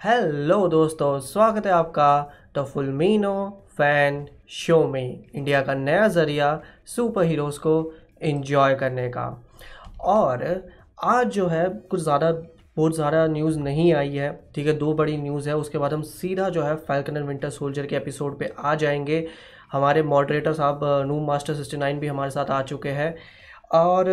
Hello 0.00 0.66
दोस्तों, 0.68 1.18
स्वागत 1.20 1.66
है 1.66 1.72
आपका 1.72 2.30
द 2.56 2.62
फुलमीनो 2.64 3.64
फ़ैन 3.78 4.26
शो 4.48 4.76
में, 4.88 5.24
इंडिया 5.34 5.62
का 5.62 5.74
नया 5.74 6.06
ज़रिया 6.08 6.50
सुपर 6.86 7.24
हीरोज़ 7.24 7.58
को 7.58 7.72
एंजॉय 8.22 8.74
करने 8.74 9.08
का। 9.08 9.24
और 10.00 10.44
आज 11.04 11.26
जो 11.26 11.46
है, 11.46 11.68
कुछ 11.68 12.00
ज़्यादा, 12.00 12.30
बहुत 12.76 12.94
ज़्यादा 12.94 13.26
न्यूज़ 13.26 13.58
नहीं 13.58 13.92
आई 13.94 14.14
है, 14.14 14.30
ठीक 14.54 14.66
है, 14.66 14.72
दो 14.72 14.92
बड़ी 14.94 15.16
न्यूज़ 15.16 15.48
है, 15.48 15.56
उसके 15.56 15.78
बाद 15.78 15.92
हम 15.92 16.02
सीधा 16.02 16.48
जो 16.48 16.62
है 16.62 16.76
फैल्कन 16.76 17.16
एंड 17.16 17.26
विंटर 17.26 17.50
सोल्जर 17.50 17.86
के 17.86 17.96
एपिसोड 17.96 18.38
पे 18.38 18.52
आ 18.58 18.74
जाएँगे। 18.74 19.26
हमारे 19.72 20.02
मॉडरेटर 20.04 20.52
साहब 20.52 20.80
नू 21.08 21.20
मास्टर 21.20 21.54
सिक्सटी 21.54 21.76
नाइन 21.76 21.98
भी 21.98 22.06
हमारे 22.06 22.30
साथ 22.30 22.50
आ 22.50 22.62
चुके 22.62 22.88
हैं। 22.90 23.14
और 23.74 24.06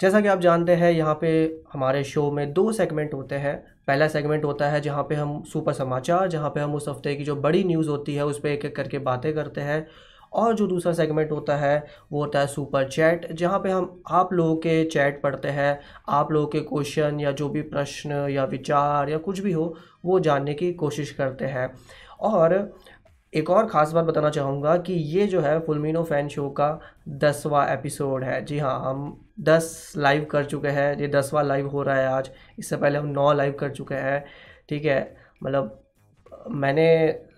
जैसा 0.00 0.20
कि 0.20 0.28
आप 0.28 0.40
जानते 0.40 0.74
हैं, 0.74 0.90
यहाँ 0.92 1.18
पे 1.20 1.28
हमारे 1.72 2.02
शो 2.04 2.30
में 2.30 2.52
दो 2.52 2.72
सेगमेंट 2.72 3.14
होते 3.14 3.34
हैं। 3.34 3.56
पहला 3.86 4.08
सेगमेंट 4.08 4.44
होता 4.44 4.68
है 4.68 4.80
जहाँ 4.80 5.02
पे 5.02 5.14
हम 5.14 5.42
सुपर 5.42 5.72
समाचार, 5.72 6.28
जहाँ 6.28 6.50
पे 6.50 6.60
हम 6.60 6.74
उस 6.74 6.88
हफ़्ते 6.88 7.14
की 7.14 7.24
जो 7.24 7.36
बड़ी 7.36 7.62
न्यूज़ 7.64 7.88
होती 7.88 8.14
है, 8.14 8.24
उस 8.26 8.40
पर 8.40 8.48
एक 8.48 8.64
एक 8.64 8.76
करके 8.76 8.98
बातें 8.98 9.32
करते 9.34 9.60
हैं। 9.60 9.86
और 10.32 10.54
जो 10.54 10.66
दूसरा 10.66 10.92
सेगमेंट 10.92 11.30
होता 11.32 11.56
है, 11.56 11.86
वो 12.12 12.20
होता 12.20 12.40
है 12.40 12.46
सुपर 12.46 12.88
चैट 12.88 13.32
जहाँ 13.32 13.58
पे 13.58 13.70
हम 13.70 14.02
आप 14.10 14.32
लोगों 14.32 14.56
के 14.56 14.84
चैट 14.84 15.22
पढ़ते 15.22 15.48
हैं। 15.48 15.80
आप 16.08 16.32
लोगों 16.32 16.46
के 16.46 16.60
क्वेश्चन 16.60 17.20
या 17.20 17.32
जो 17.32 17.48
भी 17.48 17.62
प्रश्न 17.62 18.26
या 18.30 18.44
विचार 18.44 19.10
या 19.10 19.18
कुछ 19.18 19.40
भी 19.40 19.52
हो, 19.52 19.74
वो 20.04 20.20
जानने 20.20 20.54
की 20.54 20.72
कोशिश 20.72 21.10
करते 21.10 21.44
हैं। 21.44 21.72
और 22.20 22.72
एक 23.34 23.50
और 23.50 23.66
ख़ास 23.68 23.92
बात 23.92 24.04
बताना 24.04 24.28
चाहूँगा 24.30 24.76
कि 24.78 24.92
ये 24.92 25.26
जो 25.26 25.40
है 25.40 25.58
फुलमिनो 25.60 26.02
फ़ैन 26.04 26.28
शो 26.28 26.48
का 26.50 26.68
दसवा 27.08 27.64
एपिसोड 27.66 28.24
है। 28.24 28.44
जी 28.44 28.58
हाँ 28.58 28.78
हम 28.80 29.28
दस 29.40 29.92
लाइव 29.96 30.24
कर 30.24 30.44
चुके 30.44 30.68
हैं। 30.68 30.96
ये 30.98 31.08
दसवां 31.08 31.44
लाइव 31.46 31.68
हो 31.68 31.82
रहा 31.82 31.96
है 31.96 32.06
आज। 32.08 32.30
इससे 32.58 32.76
पहले 32.76 32.98
हम 32.98 33.06
नौ 33.08 33.32
लाइव 33.32 33.52
कर 33.60 33.70
चुके 33.70 33.94
हैं। 33.94 34.24
ठीक 34.68 34.84
है? 34.84 35.16
मतलब 35.42 35.80
मैंने 36.50 36.86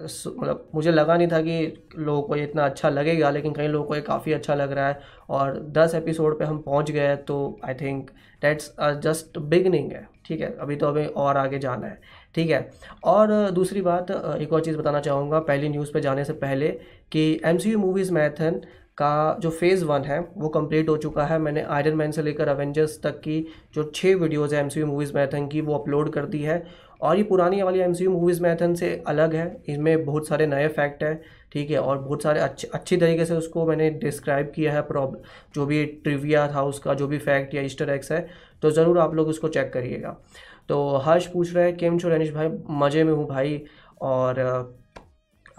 मतलब 0.02 0.68
मुझे 0.74 0.90
लगा 0.90 1.16
नहीं 1.16 1.28
था 1.28 1.40
कि 1.40 1.86
लोगों 1.98 2.22
को 2.22 2.36
ये 2.36 2.44
इतना 2.44 2.64
अच्छा 2.64 2.88
लगेगा, 2.88 3.30
लेकिन 3.30 3.52
कई 3.52 3.66
लोगों 3.68 3.86
को 3.88 3.94
ये 3.94 4.00
काफ़ी 4.00 4.32
अच्छा 4.32 4.54
लग 4.54 4.72
रहा 4.72 4.88
है। 4.88 5.00
और 5.30 5.58
दस 5.72 5.94
एपिसोड 5.94 6.38
पे 6.38 6.44
हम 6.44 6.58
पहुँच 6.58 6.90
गए 6.90 7.16
तो 7.16 7.58
I 7.64 7.74
think 7.74 8.10
that's 8.42 8.72
just 8.80 9.38
beginning 9.38 9.92
है। 9.92 10.06
ठीक 10.26 10.40
है? 10.40 10.56
अभी 10.60 10.76
तो 10.76 10.86
अभी 10.88 11.06
और 11.06 11.36
आगे 11.36 11.58
जाना 11.58 11.86
है। 11.86 12.00
ठीक 12.36 12.50
है? 12.50 12.70
और 13.04 13.50
दूसरी 13.50 13.80
बात 13.82 14.10
एक 14.40 14.52
और 14.52 14.60
चीज़ 14.60 14.76
बताना 14.76 15.00
चाहूँगा। 15.00 15.38
पहली 15.42 15.68
न्यूज़ 15.68 15.92
पे 15.92 16.00
जाने 16.00 16.24
से 16.24 16.32
पहले 16.34 16.68
कि 17.12 17.40
M 17.44 17.58
C 17.58 17.72
U 17.72 17.78
movies 17.78 18.12
marathon 18.12 18.60
का 18.98 19.36
जो 19.40 19.50
फ़ेज़ 19.50 19.84
वन 19.84 20.02
है, 20.02 20.18
वो 20.36 20.48
कंप्लीट 20.50 20.88
हो 20.88 20.96
चुका 20.96 21.24
है। 21.24 21.38
मैंने 21.38 21.62
आयरन 21.62 21.96
मैन 21.96 22.10
से 22.12 22.22
लेकर 22.22 22.48
अवेंजर्स 22.48 23.00
तक 23.02 23.18
की 23.20 23.46
जो 23.74 23.90
छः 23.94 24.14
वीडियोज़ 24.16 24.54
है 24.54 24.60
M 24.60 24.68
C 24.68 24.80
U 24.80 24.86
movies 24.86 25.12
marathon 25.14 25.46
की, 25.46 25.60
वो 25.60 25.74
अपलोड 25.74 26.12
कर 26.12 26.26
दी 26.26 26.42
है। 26.42 26.62
और 27.02 27.16
ये 27.16 27.22
पुरानी 27.22 27.62
वाली 27.62 27.80
M 27.80 27.92
C 27.92 28.04
U 28.04 28.10
movies 28.10 28.42
marathon 28.42 28.74
से 28.74 28.90
अलग 29.06 29.34
है। 29.34 29.46
इसमें 29.68 30.04
बहुत 30.04 30.28
सारे 30.28 30.46
नए 30.46 30.68
फैक्ट 30.70 31.02
हैं, 31.02 31.20
ठीक 31.52 31.70
है? 31.70 31.78
और 31.78 31.98
बहुत 31.98 32.22
सारे 32.22 32.40
अच्छे, 32.40 32.68
अच्छी 32.74 32.96
तरीके 32.96 33.24
से 33.24 33.34
उसको 33.34 33.66
मैंने 33.66 33.90
डिस्क्राइब 34.00 34.52
किया 34.54 34.72
है। 34.72 34.82
प्रॉब्लम 34.84 35.20
जो 35.54 35.66
भी 35.66 35.84
ट्रिविया 35.84 36.46
था 36.54 36.62
उसका, 36.64 36.94
जो 36.94 37.06
भी 37.06 37.18
फैक्ट 37.20 37.54
या 37.54 37.62
ईस्टर 37.62 37.90
एक्स 37.90 38.12
है 38.12 38.26
तो 38.62 38.70
ज़रूर 38.70 38.98
आप 38.98 39.14
लोग 39.14 39.28
उसको 39.28 39.48
चेक 39.48 39.72
करिएगा। 39.72 40.16
तो 40.68 40.96
हर्ष 40.96 41.26
पूछ 41.26 41.54
रहे 41.54 41.64
हैं, 41.64 41.76
केम 41.76 41.98
छो 41.98 42.08
रनिश 42.08 42.32
भाई? 42.32 42.48
मज़े 42.70 43.04
में 43.04 43.12
हूँ 43.12 43.26
भाई। 43.28 43.62
और 44.02 44.76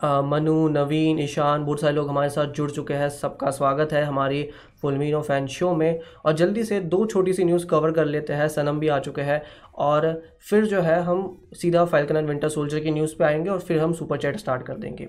मनु, 0.03 0.67
नवीन, 0.69 1.19
ईशान, 1.19 1.65
बहुत 1.65 1.81
सारे 1.81 1.95
लोग 1.95 2.09
हमारे 2.09 2.29
साथ 2.29 2.45
जुड़ 2.45 2.71
चुके 2.71 2.93
हैं, 2.93 3.09
सबका 3.09 3.51
स्वागत 3.51 3.93
है 3.93 4.03
हमारी 4.03 4.49
फुलमीनो 4.81 5.21
फ़ैन 5.21 5.47
शो 5.47 5.73
में। 5.75 5.99
और 6.25 6.33
जल्दी 6.33 6.63
से 6.63 6.79
दो 6.79 7.05
छोटी 7.05 7.33
सी 7.33 7.43
न्यूज़ 7.43 7.65
कवर 7.67 7.91
कर 7.91 8.05
लेते 8.05 8.33
हैं, 8.33 8.47
सनम 8.47 8.79
भी 8.79 8.87
आ 8.87 8.99
चुके 8.99 9.21
हैं। 9.21 9.41
और 9.75 10.23
फिर 10.49 10.65
जो 10.65 10.81
है, 10.81 11.01
हम 11.01 11.47
सीधा 11.53 11.85
फाइलकन 11.85 12.17
एंड 12.17 12.27
विंटर 12.27 12.49
सोल्जर 12.49 12.79
की 12.79 12.91
न्यूज़ 12.91 13.15
पे 13.15 13.23
आएँगे 13.23 13.49
और 13.49 13.59
फिर 13.59 13.79
हम 13.79 13.93
सुपर 13.93 14.17
चैट 14.17 14.37
स्टार्ट 14.37 14.63
कर 14.63 14.77
देंगे। 14.77 15.07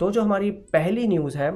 तो 0.00 0.10
जो 0.10 0.22
हमारी 0.22 0.50
पहली 0.50 1.08
न्यूज़ 1.08 1.38
है, 1.38 1.50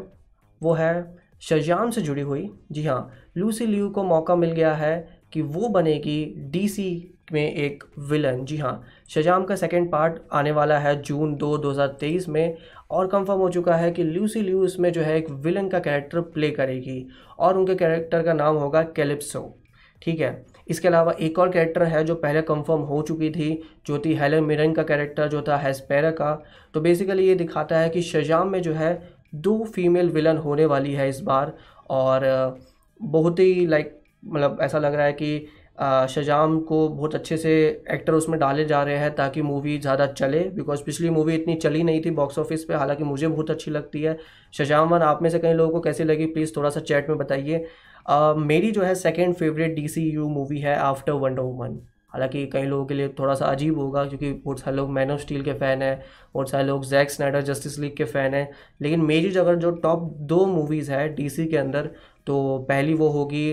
वो 0.63 0.73
है 0.73 1.17
शजाम 1.41 1.91
से 1.91 2.01
जुड़ी 2.01 2.23
हुई। 2.23 2.51
जी 2.73 2.87
हाँ 2.87 3.11
लूसी 3.37 3.67
लियू 3.67 3.91
को 3.91 4.03
मौका 4.03 4.37
मिल 4.37 4.51
गया 4.51 4.75
है 4.75 5.21
कि 5.33 5.43
वो 5.43 5.69
बनेगी 5.69 6.35
डीसी 6.51 7.16
में 7.33 7.53
एक 7.53 7.85
विलन 8.11 8.45
जी 8.45 8.57
हाँ 8.57 8.83
शजाम 9.11 9.45
का 9.45 9.57
सेकेंड 9.57 9.91
पार्ट 9.93 10.21
आने 10.33 10.51
वाला 10.53 10.79
है 10.79 10.95
जून 11.03 11.35
दो 11.37 11.57
दो 11.59 11.71
हज़ार 11.71 11.97
तेईस 12.01 12.29
में 12.29 12.57
और 12.91 13.07
कंफर्म 13.07 13.39
हो 13.41 13.49
चुका 13.49 13.77
है 13.77 13.91
कि 13.91 14.05
ल्यूसी 14.05 14.41
ल्यू 14.43 14.65
इसमें 14.65 14.93
जो 14.93 15.03
है 15.03 15.17
एक 15.19 15.31
विलन 15.31 15.69
का 15.69 15.79
कैरेक्टर 15.79 16.21
प्ले 16.21 16.51
करेगी 16.51 17.07
और 17.39 17.59
उनके 17.59 17.75
कैरेक्टर 17.75 18.23
का 18.23 18.33
नाम 18.33 18.57
होगा 18.57 18.83
कैलिप्सो 18.97 19.43
ठीक 20.03 20.21
है, 20.21 20.47
इसके 20.69 20.89
अलावा 20.89 21.13
एक 21.21 21.39
और 21.39 21.51
कैरेक्टर 21.51 21.83
है 21.85 22.03
जो 22.05 22.15
पहले 22.15 22.43
कंफर्म 22.43 22.81
हो 22.83 23.01
चुकी 23.03 23.31
थी 23.31 23.51
जो 23.87 23.99
थी 23.99 24.15
हेलन 24.15 24.45
मिरन 24.45 24.73
का 24.73 24.83
कैरेक्टर 24.83 25.29
जो 25.29 25.43
था 25.43 25.57
हेस्पेरा 25.59 26.11
का। 26.11 26.33
तो 26.75 26.81
बेसिकली 26.81 27.27
ये 27.29 27.35
दिखाता 27.35 27.79
है 27.79 27.89
कि 27.91 28.03
शजाम 28.03 28.49
में 28.49 28.61
जो 28.63 28.73
है 28.75 28.93
दो 29.37 29.65
फीमेल 29.75 30.11
विलन 30.11 30.37
होने 30.39 30.67
वाली 30.67 30.93
है 30.93 31.09
इस 31.09 31.21
बार 31.21 31.57
और 31.91 32.25
बहुत 33.01 33.39
ही 33.39 33.67
लाइक 33.67 33.99
मतलब 34.25 34.59
ऐसा 34.63 34.79
लग 34.79 34.95
रहा 34.95 35.07
है 35.07 35.13
कि 35.13 35.47
शजाम 36.11 36.59
को 36.61 36.89
बहुत 36.89 37.15
अच्छे 37.15 37.37
से 37.37 37.53
एक्टर 37.93 38.13
उसमें 38.15 38.39
डाले 38.41 38.65
जा 38.65 38.83
रहे 38.83 38.97
हैं 38.99 39.15
ताकि 39.15 39.43
मूवी 39.43 39.79
ज़्यादा 39.79 40.07
चले 40.09 40.39
बिकॉज़ 40.51 40.83
पिछली 40.85 41.11
मूवी 41.11 41.35
इतनी 41.35 41.55
चली 41.57 41.83
नहीं 41.83 42.01
थी 42.05 42.11
बॉक्स 42.13 42.39
ऑफ़िस 42.39 42.65
पे, 42.65 42.75
हालाँकि 42.75 43.05
मुझे 43.05 43.29
बहुत 43.29 43.51
अच्छी 43.51 43.71
लगती 43.71 44.03
है। 44.03 44.17
शजाम 44.55 44.89
वन, 44.89 45.03
आप 45.03 45.23
में 45.23 45.29
से 45.31 45.39
कई 45.39 45.53
लोगों 45.53 45.73
को 45.73 45.81
कैसी 45.81 46.05
लगी? 46.05 46.27
प्लीज़ 46.27 46.53
थोड़ा 46.57 46.71
सा 46.71 46.81
चैट 46.83 47.09
में 47.09 47.19
बताइए। 47.19 47.67
मेरी 48.39 48.71
जो 48.73 48.83
है 48.83 48.95
second 48.95 49.35
favourite 49.35 49.75
D 49.77 49.87
C 49.89 50.09
U 50.11 50.29
movie 50.29 50.61
है 50.61 50.77
आफ्टर 50.79 51.13
वंडर 51.15 51.43
वुमन 51.43 51.79
हालाँकि 52.13 52.45
कई 52.47 52.63
लोगों 52.65 52.85
के 52.87 52.95
लिए 52.95 53.09
थोड़ा 53.19 53.35
सा 53.35 53.47
अजीब 53.47 53.79
होगा, 53.79 54.05
क्योंकि 54.05 54.33
बहुत 54.35 54.61
सारे 54.61 54.77
लोग 54.77 54.91
मैन 54.91 55.11
ऑफ़ 55.11 55.21
स्टील 55.21 55.43
के 55.45 55.53
फ़ैन 55.55 55.83
हैं, 55.83 56.03
बहुत 56.35 56.51
सारे 56.51 56.65
लोग 56.65 56.85
जैक 56.87 57.11
स्नाइडर 57.11 57.43
जस्टिस 57.45 57.79
लीग 57.79 57.97
के 57.97 58.05
फ़ैन 58.05 58.35
हैं, 58.35 58.49
लेकिन 58.83 59.01
मेरी 59.03 59.31
जो, 59.31 59.41
अगर 59.43 59.57
जो 59.57 59.71
टॉप 59.73 60.13
दो 60.23 60.45
मूवीज़ 60.47 60.93
है 60.93 61.09
डीसी 61.15 61.47
के 61.47 61.57
अंदर 61.57 61.91
तो 62.27 62.59
पहली 62.69 62.95
वो 62.95 63.09
होगी 63.11 63.53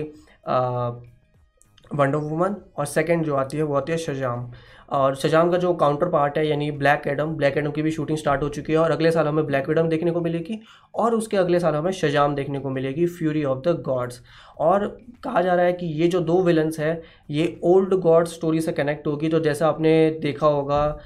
वंडर 1.94 2.18
वुमन 2.18 2.56
और 2.76 2.86
सेकंड 2.86 3.24
जो 3.24 3.34
आती 3.34 3.56
है, 3.56 3.62
वो 3.62 3.74
आती 3.74 3.92
है 3.92 3.98
शजाम 3.98 4.50
और 4.92 5.14
शजाम 5.16 5.50
का 5.50 5.58
जो 5.58 5.74
काउंटर 5.74 6.08
पार्ट 6.08 6.38
है, 6.38 6.46
यानी 6.48 6.70
ब्लैक 6.70 7.06
एडम 7.06 7.26
ब्लैक 7.26 7.56
एडम 7.56 7.70
की 7.70 7.82
भी 7.82 7.90
शूटिंग 7.90 8.18
स्टार्ट 8.18 8.42
हो 8.42 8.48
चुकी 8.48 8.72
है 8.72 8.78
और 8.78 8.90
अगले 8.90 9.10
साल 9.10 9.26
हमें 9.26 9.46
ब्लैक 9.46 9.70
एडम 9.70 9.88
देखने 9.88 10.10
को 10.10 10.20
मिलेगी 10.20 10.60
और 10.94 11.14
उसके 11.14 11.36
अगले 11.36 11.60
साल 11.60 11.74
हमें 11.74 11.90
शजाम 11.92 12.34
देखने 12.34 12.58
को 12.58 12.70
मिलेगी 12.70 13.06
फ्यूरी 13.06 13.44
ऑफ़ 13.44 13.58
द 13.58 13.82
गॉड्स 13.86 14.22
और 14.58 14.86
कहा 15.24 15.42
जा 15.42 15.54
रहा 15.54 15.64
है 15.64 15.72
कि 15.72 15.86
ये 15.86 16.08
जो 16.08 16.20
दो 16.20 16.42
विलन्स 16.42 16.78
है, 16.80 17.02
ये 17.30 17.60
ओल्ड 17.64 17.94
गॉड 17.94 18.26
स्टोरी 18.26 18.60
से 18.60 18.72
कनेक्ट 18.72 19.06
होगी 19.06 19.28
तो 19.28 19.40
जैसा 19.40 19.68
आपने 19.68 20.10
देखा 20.10 20.46
होगा 20.46 20.98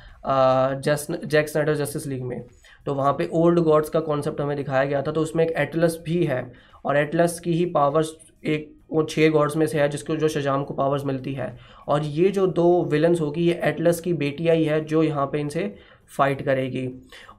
just 0.81 1.25
Zack 1.27 1.48
Snyder 1.48 1.75
Justice 1.75 2.06
League 2.06 2.22
में 2.22 2.43
तो 2.87 2.94
वहाँ 2.94 3.12
पे 3.12 3.28
ओल्ड 3.32 3.59
गॉड्स 3.59 3.88
का 3.88 4.00
कॉन्सेप्ट 4.00 4.41
हमें 4.41 4.56
दिखाया 4.56 4.84
गया 4.84 5.03
था 5.03 5.12
तो 5.12 5.21
उसमें 5.21 5.44
एक 5.47 5.56
एटलस 5.56 5.98
भी 6.04 6.25
है 6.25 6.53
और 6.84 6.97
एटलस 6.97 7.41
की 7.41 7.53
ही 7.53 7.66
पावर्स 7.66 8.12
एक 8.44 8.78
वो 8.91 9.03
छः 9.04 9.31
गॉड्स 9.31 9.56
में 9.56 9.66
से 9.66 9.81
है, 9.81 9.88
जिसको 9.88 10.16
जो 10.16 10.28
शजाम 10.28 10.65
को 10.65 10.75
पावर्स 10.75 11.04
मिलती 11.04 11.32
है। 11.34 11.56
और 11.88 12.03
ये 12.03 12.28
जो 12.31 12.47
दो 12.49 12.84
विलन्स 12.84 13.21
होगी, 13.21 13.43
ये 13.43 13.60
एटलस 13.65 14.00
की 14.00 14.12
बेटियाँ 14.15 14.56
ही 14.56 14.65
है, 14.65 14.84
जो 14.84 15.03
यहाँ 15.03 15.26
पे 15.26 15.41
इनसे 15.41 15.75
फाइट 16.16 16.43
करेगी। 16.43 16.88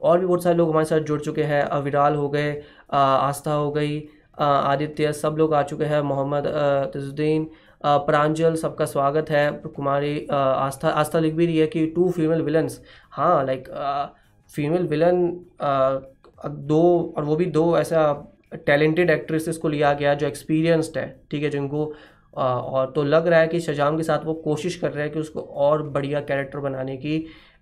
और 0.02 0.18
भी 0.20 0.26
बहुत 0.26 0.42
सारे 0.42 0.56
लोग 0.56 0.70
हमारे 0.70 0.84
साथ 0.86 1.00
जुड़ 1.02 1.20
चुके 1.20 1.42
हैं। 1.44 1.62
अविराल 1.62 2.14
हो 2.14 2.28
गए 2.28 2.52
आस्था 2.92 3.52
हो 3.52 3.70
गई 3.72 4.02
आदित्य, 4.38 5.12
सब 5.12 5.36
लोग 5.38 5.54
आ 5.54 5.62
चुके 5.64 5.84
हैं। 5.84 6.00
मोहम्मद 6.02 6.46
तजुद्दीन 6.94 7.48
प्रांजल, 7.84 8.54
सबका 8.56 8.84
स्वागत 8.86 9.30
है। 9.30 9.50
कुमारी 9.66 10.26
आस्था 10.30 10.88
आस्था 10.90 11.18
लिख 11.18 11.34
भी 11.34 11.46
रही 11.46 11.58
है 11.58 11.66
कि 11.66 11.86
टू 11.86 12.10
फीमेल 12.10 12.42
विलन्स 12.42 12.80
हाँ 13.10 13.44
लाइक 13.46 13.68
फीमेल 14.50 14.86
विलन 14.86 15.28
दो, 16.44 17.14
और 17.16 17.24
वो 17.24 17.36
भी 17.36 17.46
दो 17.46 17.76
ऐसा 17.78 18.12
टैलेंटेड 18.56 19.10
एक्ट्रेसेस 19.10 19.56
को 19.56 19.68
लिया 19.68 19.92
गया, 19.94 20.14
जो 20.14 20.26
एक्सपीरियंसड 20.26 20.98
है, 20.98 21.20
ठीक 21.30 21.42
है, 21.42 21.50
जिनको 21.50 21.92
और 22.34 22.90
तो 22.92 23.02
लग 23.04 23.26
रहा 23.26 23.40
है 23.40 23.48
कि 23.48 23.60
शजाम 23.60 23.96
के 23.96 24.02
साथ 24.02 24.24
वो 24.24 24.34
कोशिश 24.34 24.76
कर 24.76 24.90
रहे 24.92 25.04
हैं 25.04 25.12
कि 25.12 25.20
उसको 25.20 25.40
और 25.40 25.82
बढ़िया 25.84 26.20
कैरेक्टर 26.22 26.58
बनाने 26.60 26.96
की 26.96 27.18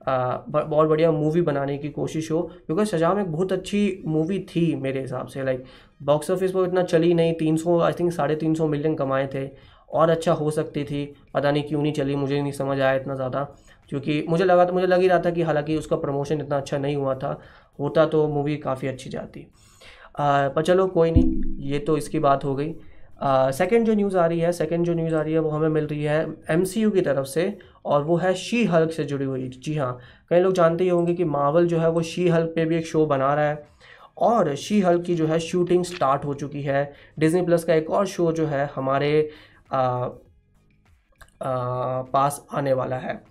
बहुत 0.07 0.89
बढ़िया 0.89 1.11
मूवी 1.13 1.41
बनाने 1.43 1.77
की 1.79 1.89
कोशिश 1.91 2.31
हो 2.31 2.41
क्योंकि 2.67 2.85
शजाम 2.87 3.19
एक 3.21 3.27
बहुत 3.27 3.53
अच्छी 3.53 3.81
मूवी 4.07 4.39
थी 4.51 4.75
मेरे 4.77 5.01
हिसाब 5.01 5.27
से 5.27 5.45
लाइक 5.45 5.65
बॉक्स 6.03 6.31
ऑफ़िस 6.31 6.53
पर 6.53 6.65
इतना 6.65 6.83
चली 6.83 7.13
नहीं, 7.15 7.33
तीन 7.35 7.57
सौ 7.57 7.79
आई 7.81 7.93
थिंक 7.93 8.13
साढ़े 8.13 8.35
तीन 8.37 8.55
सौ 8.55 8.67
मिलियन 8.69 8.95
कमाए 8.95 9.27
थे, 9.35 9.49
और 9.91 10.11
अच्छा 10.11 10.33
हो 10.33 10.51
सकती 10.51 10.85
थी, 10.85 11.05
पता 11.35 11.51
नहीं 11.51 11.63
क्यों 11.63 11.83
नहीं 11.83 11.93
चली, 11.93 12.17
मुझे 12.17 12.41
नहीं 12.43 12.53
समझ 12.53 12.79
आया 12.81 12.95
इतना 12.95 13.15
ज़्यादा, 13.15 13.43
क्योंकि 13.91 14.25
मुझे 14.29 14.45
लगा, 14.45 14.67
मुझे 14.73 14.87
लग 14.87 15.01
ही 15.01 15.09
रहा 15.09 15.19
था 15.19 15.31
कि 15.31 15.43
हालाँकि 15.43 15.77
उसका 15.77 15.97
प्रमोशन 15.97 16.41
इतना 16.41 16.57
अच्छा 16.57 16.79
नहीं 16.79 16.97
हुआ 16.97 17.15
था, 17.15 17.39
होता 17.79 18.07
तो 18.07 18.27
मूवी 18.29 18.57
काफ़ी 18.59 18.89
अच्छी 18.89 19.11
जाती। 19.11 19.47
पर 20.19 20.63
चलो 20.63 20.87
कोई 20.89 21.11
नहीं 21.11 21.43
ये 21.69 21.79
तो 21.79 21.97
इसकी 21.97 22.19
बात 22.21 22.45
हो 22.45 22.55
गई। 22.57 22.75
सेकंड 23.53 23.87
जो 23.87 23.95
न्यूज़ 23.95 24.17
आ 24.19 24.27
रही 24.27 24.41
है 24.41 24.53
सेकंड 24.53 24.87
जो 24.87 24.95
न्यूज़ 24.95 25.15
आ 25.15 25.23
रही 25.23 25.33
है 25.33 25.39
वो 25.39 25.51
हमें 25.51 25.69
मिल 25.69 25.87
रही 25.87 26.03
है 26.03 26.27
एमसीयू 26.51 26.91
की 26.91 27.01
तरफ़ 27.01 27.27
से 27.27 27.57
और 27.85 28.03
वो 28.05 28.17
है 28.17 28.35
शी 28.35 28.65
हल्क 28.65 28.93
से 28.93 29.05
जुड़ी 29.05 29.25
हुई। 29.25 29.49
जी 29.49 29.77
हाँ 29.77 29.99
कई 30.31 30.41
लोग 30.41 30.53
जानते 30.55 30.85
ही 30.85 30.91
होंगे 30.91 31.15
कि 31.15 31.25
मावल 31.27 31.67
जो 31.67 31.79
है 31.79 31.91
वो 31.91 32.03
शी 32.05 32.29
हल्क 32.29 32.53
पे 32.57 32.65
भी 32.65 32.77
एक 32.77 32.87
शो 32.87 33.07
बना 33.07 33.33
रहा 33.35 33.45
है 33.45 33.67
और 34.19 34.55
शी 34.57 34.81
हल्क 34.81 35.05
की 35.05 35.15
जो 35.15 35.27
है 35.27 35.39
शूटिंग 35.41 35.85
स्टार्ट 35.85 36.25
हो 36.25 36.35
चुकी 36.35 36.63
है। 36.63 36.93
डिज्नी 37.19 37.43
प्लस 37.43 37.65
का 37.65 37.75
एक 37.75 37.91
और 37.91 38.07
शो 38.07 38.33
जो 38.33 38.47
है 38.47 38.71
हमारे 38.75 39.31
आ, 39.73 39.79
आ, 39.79 40.11
पास 42.05 42.47
आने 42.55 42.73
वाला 42.73 42.97
है। 42.97 43.23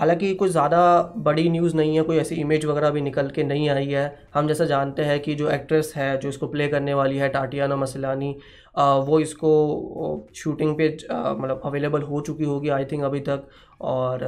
हालाँकि 0.00 0.34
कुछ 0.34 0.50
ज़्यादा 0.50 0.80
बड़ी 1.18 1.48
न्यूज़ 1.50 1.76
नहीं 1.76 1.96
है, 1.96 2.02
कोई 2.02 2.16
ऐसी 2.18 2.34
इमेज 2.36 2.64
वगैरह 2.64 2.90
भी 2.90 3.00
निकल 3.00 3.28
के 3.30 3.42
नहीं 3.44 3.68
आई 3.70 3.86
है। 3.86 4.04
हम 4.34 4.48
जैसा 4.48 4.64
जानते 4.66 5.02
हैं 5.04 5.18
कि 5.22 5.34
जो 5.34 5.50
एक्ट्रेस 5.50 5.92
है, 5.96 6.16
जो 6.18 6.28
इसको 6.28 6.46
प्ले 6.48 6.68
करने 6.68 6.94
वाली 6.94 7.16
है 7.18 7.28
टाटियाना 7.28 7.76
मसलानी 7.76 8.34
वो 8.78 9.20
इसको 9.20 10.28
शूटिंग 10.34 10.74
पे 10.76 10.88
मतलब 11.04 11.60
अवेलेबल 11.64 12.02
हो 12.02 12.20
चुकी 12.22 12.44
होगी 12.44 12.68
आई 12.70 12.84
थिंक 12.92 13.04
अभी 13.04 13.20
तक। 13.20 13.48
और 13.82 14.24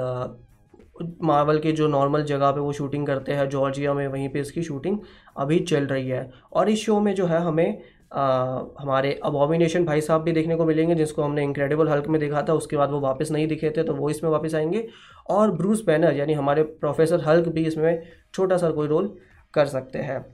मार्वल 1.25 1.59
के 1.59 1.73
जो 1.73 1.87
नॉर्मल 1.89 2.23
जगह 2.25 2.51
पे 2.51 2.61
वो 2.61 2.73
शूटिंग 2.73 3.07
करते 3.07 3.33
हैं 3.33 3.49
जॉर्जिया 3.49 3.95
में 3.95 4.07
वहीं 4.09 4.29
पे 4.29 4.41
इसकी 4.41 4.63
शूटिंग 4.63 4.99
अभी 5.37 5.59
चल 5.61 5.87
रही 5.87 6.09
है। 6.09 6.29
और 6.53 6.69
इस 6.71 6.85
शो 6.85 6.99
में 7.01 7.15
जो 7.15 7.27
है 7.27 7.41
हमें 7.41 7.83
आ, 8.13 8.63
हमारे 8.79 9.13
अबॉमिनेशन 9.25 9.85
भाई 9.85 10.01
साहब 10.01 10.23
भी 10.23 10.33
देखने 10.33 10.57
को 10.57 10.65
मिलेंगे 10.65 10.95
जिसको 10.95 11.23
हमने 11.23 11.43
इंक्रेडिबल 11.43 11.89
हल्क 11.89 12.07
में 12.09 12.21
देखा 12.21 12.43
था 12.49 12.55
उसके 12.55 12.77
बाद 12.77 12.91
वो 12.91 13.01
वापस 13.01 13.31
नहीं 13.31 13.47
दिखे 13.49 13.71
थे 13.77 13.83
तो 13.83 13.95
वो 13.95 14.11
इसमें 14.11 14.31
वापस 14.31 14.55
आएँगे। 14.55 14.87
और 15.31 15.51
ब्रूस 15.53 15.85
बैनर 15.85 16.17
यानी 16.17 16.33
हमारे 16.35 16.63
प्रोफेसर 16.63 17.21
हल्क 17.21 17.49
भी 17.49 17.67
इसमें 17.67 18.03
छोटा 18.35 18.57
सा 18.57 18.71
कोई 18.71 18.89
रोल 18.89 19.17
कर 19.55 19.67
सकते 19.69 19.99
हैं। 20.01 20.25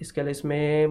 इसके 0.00 0.22
लिए 0.22 0.30
इसमें 0.30 0.86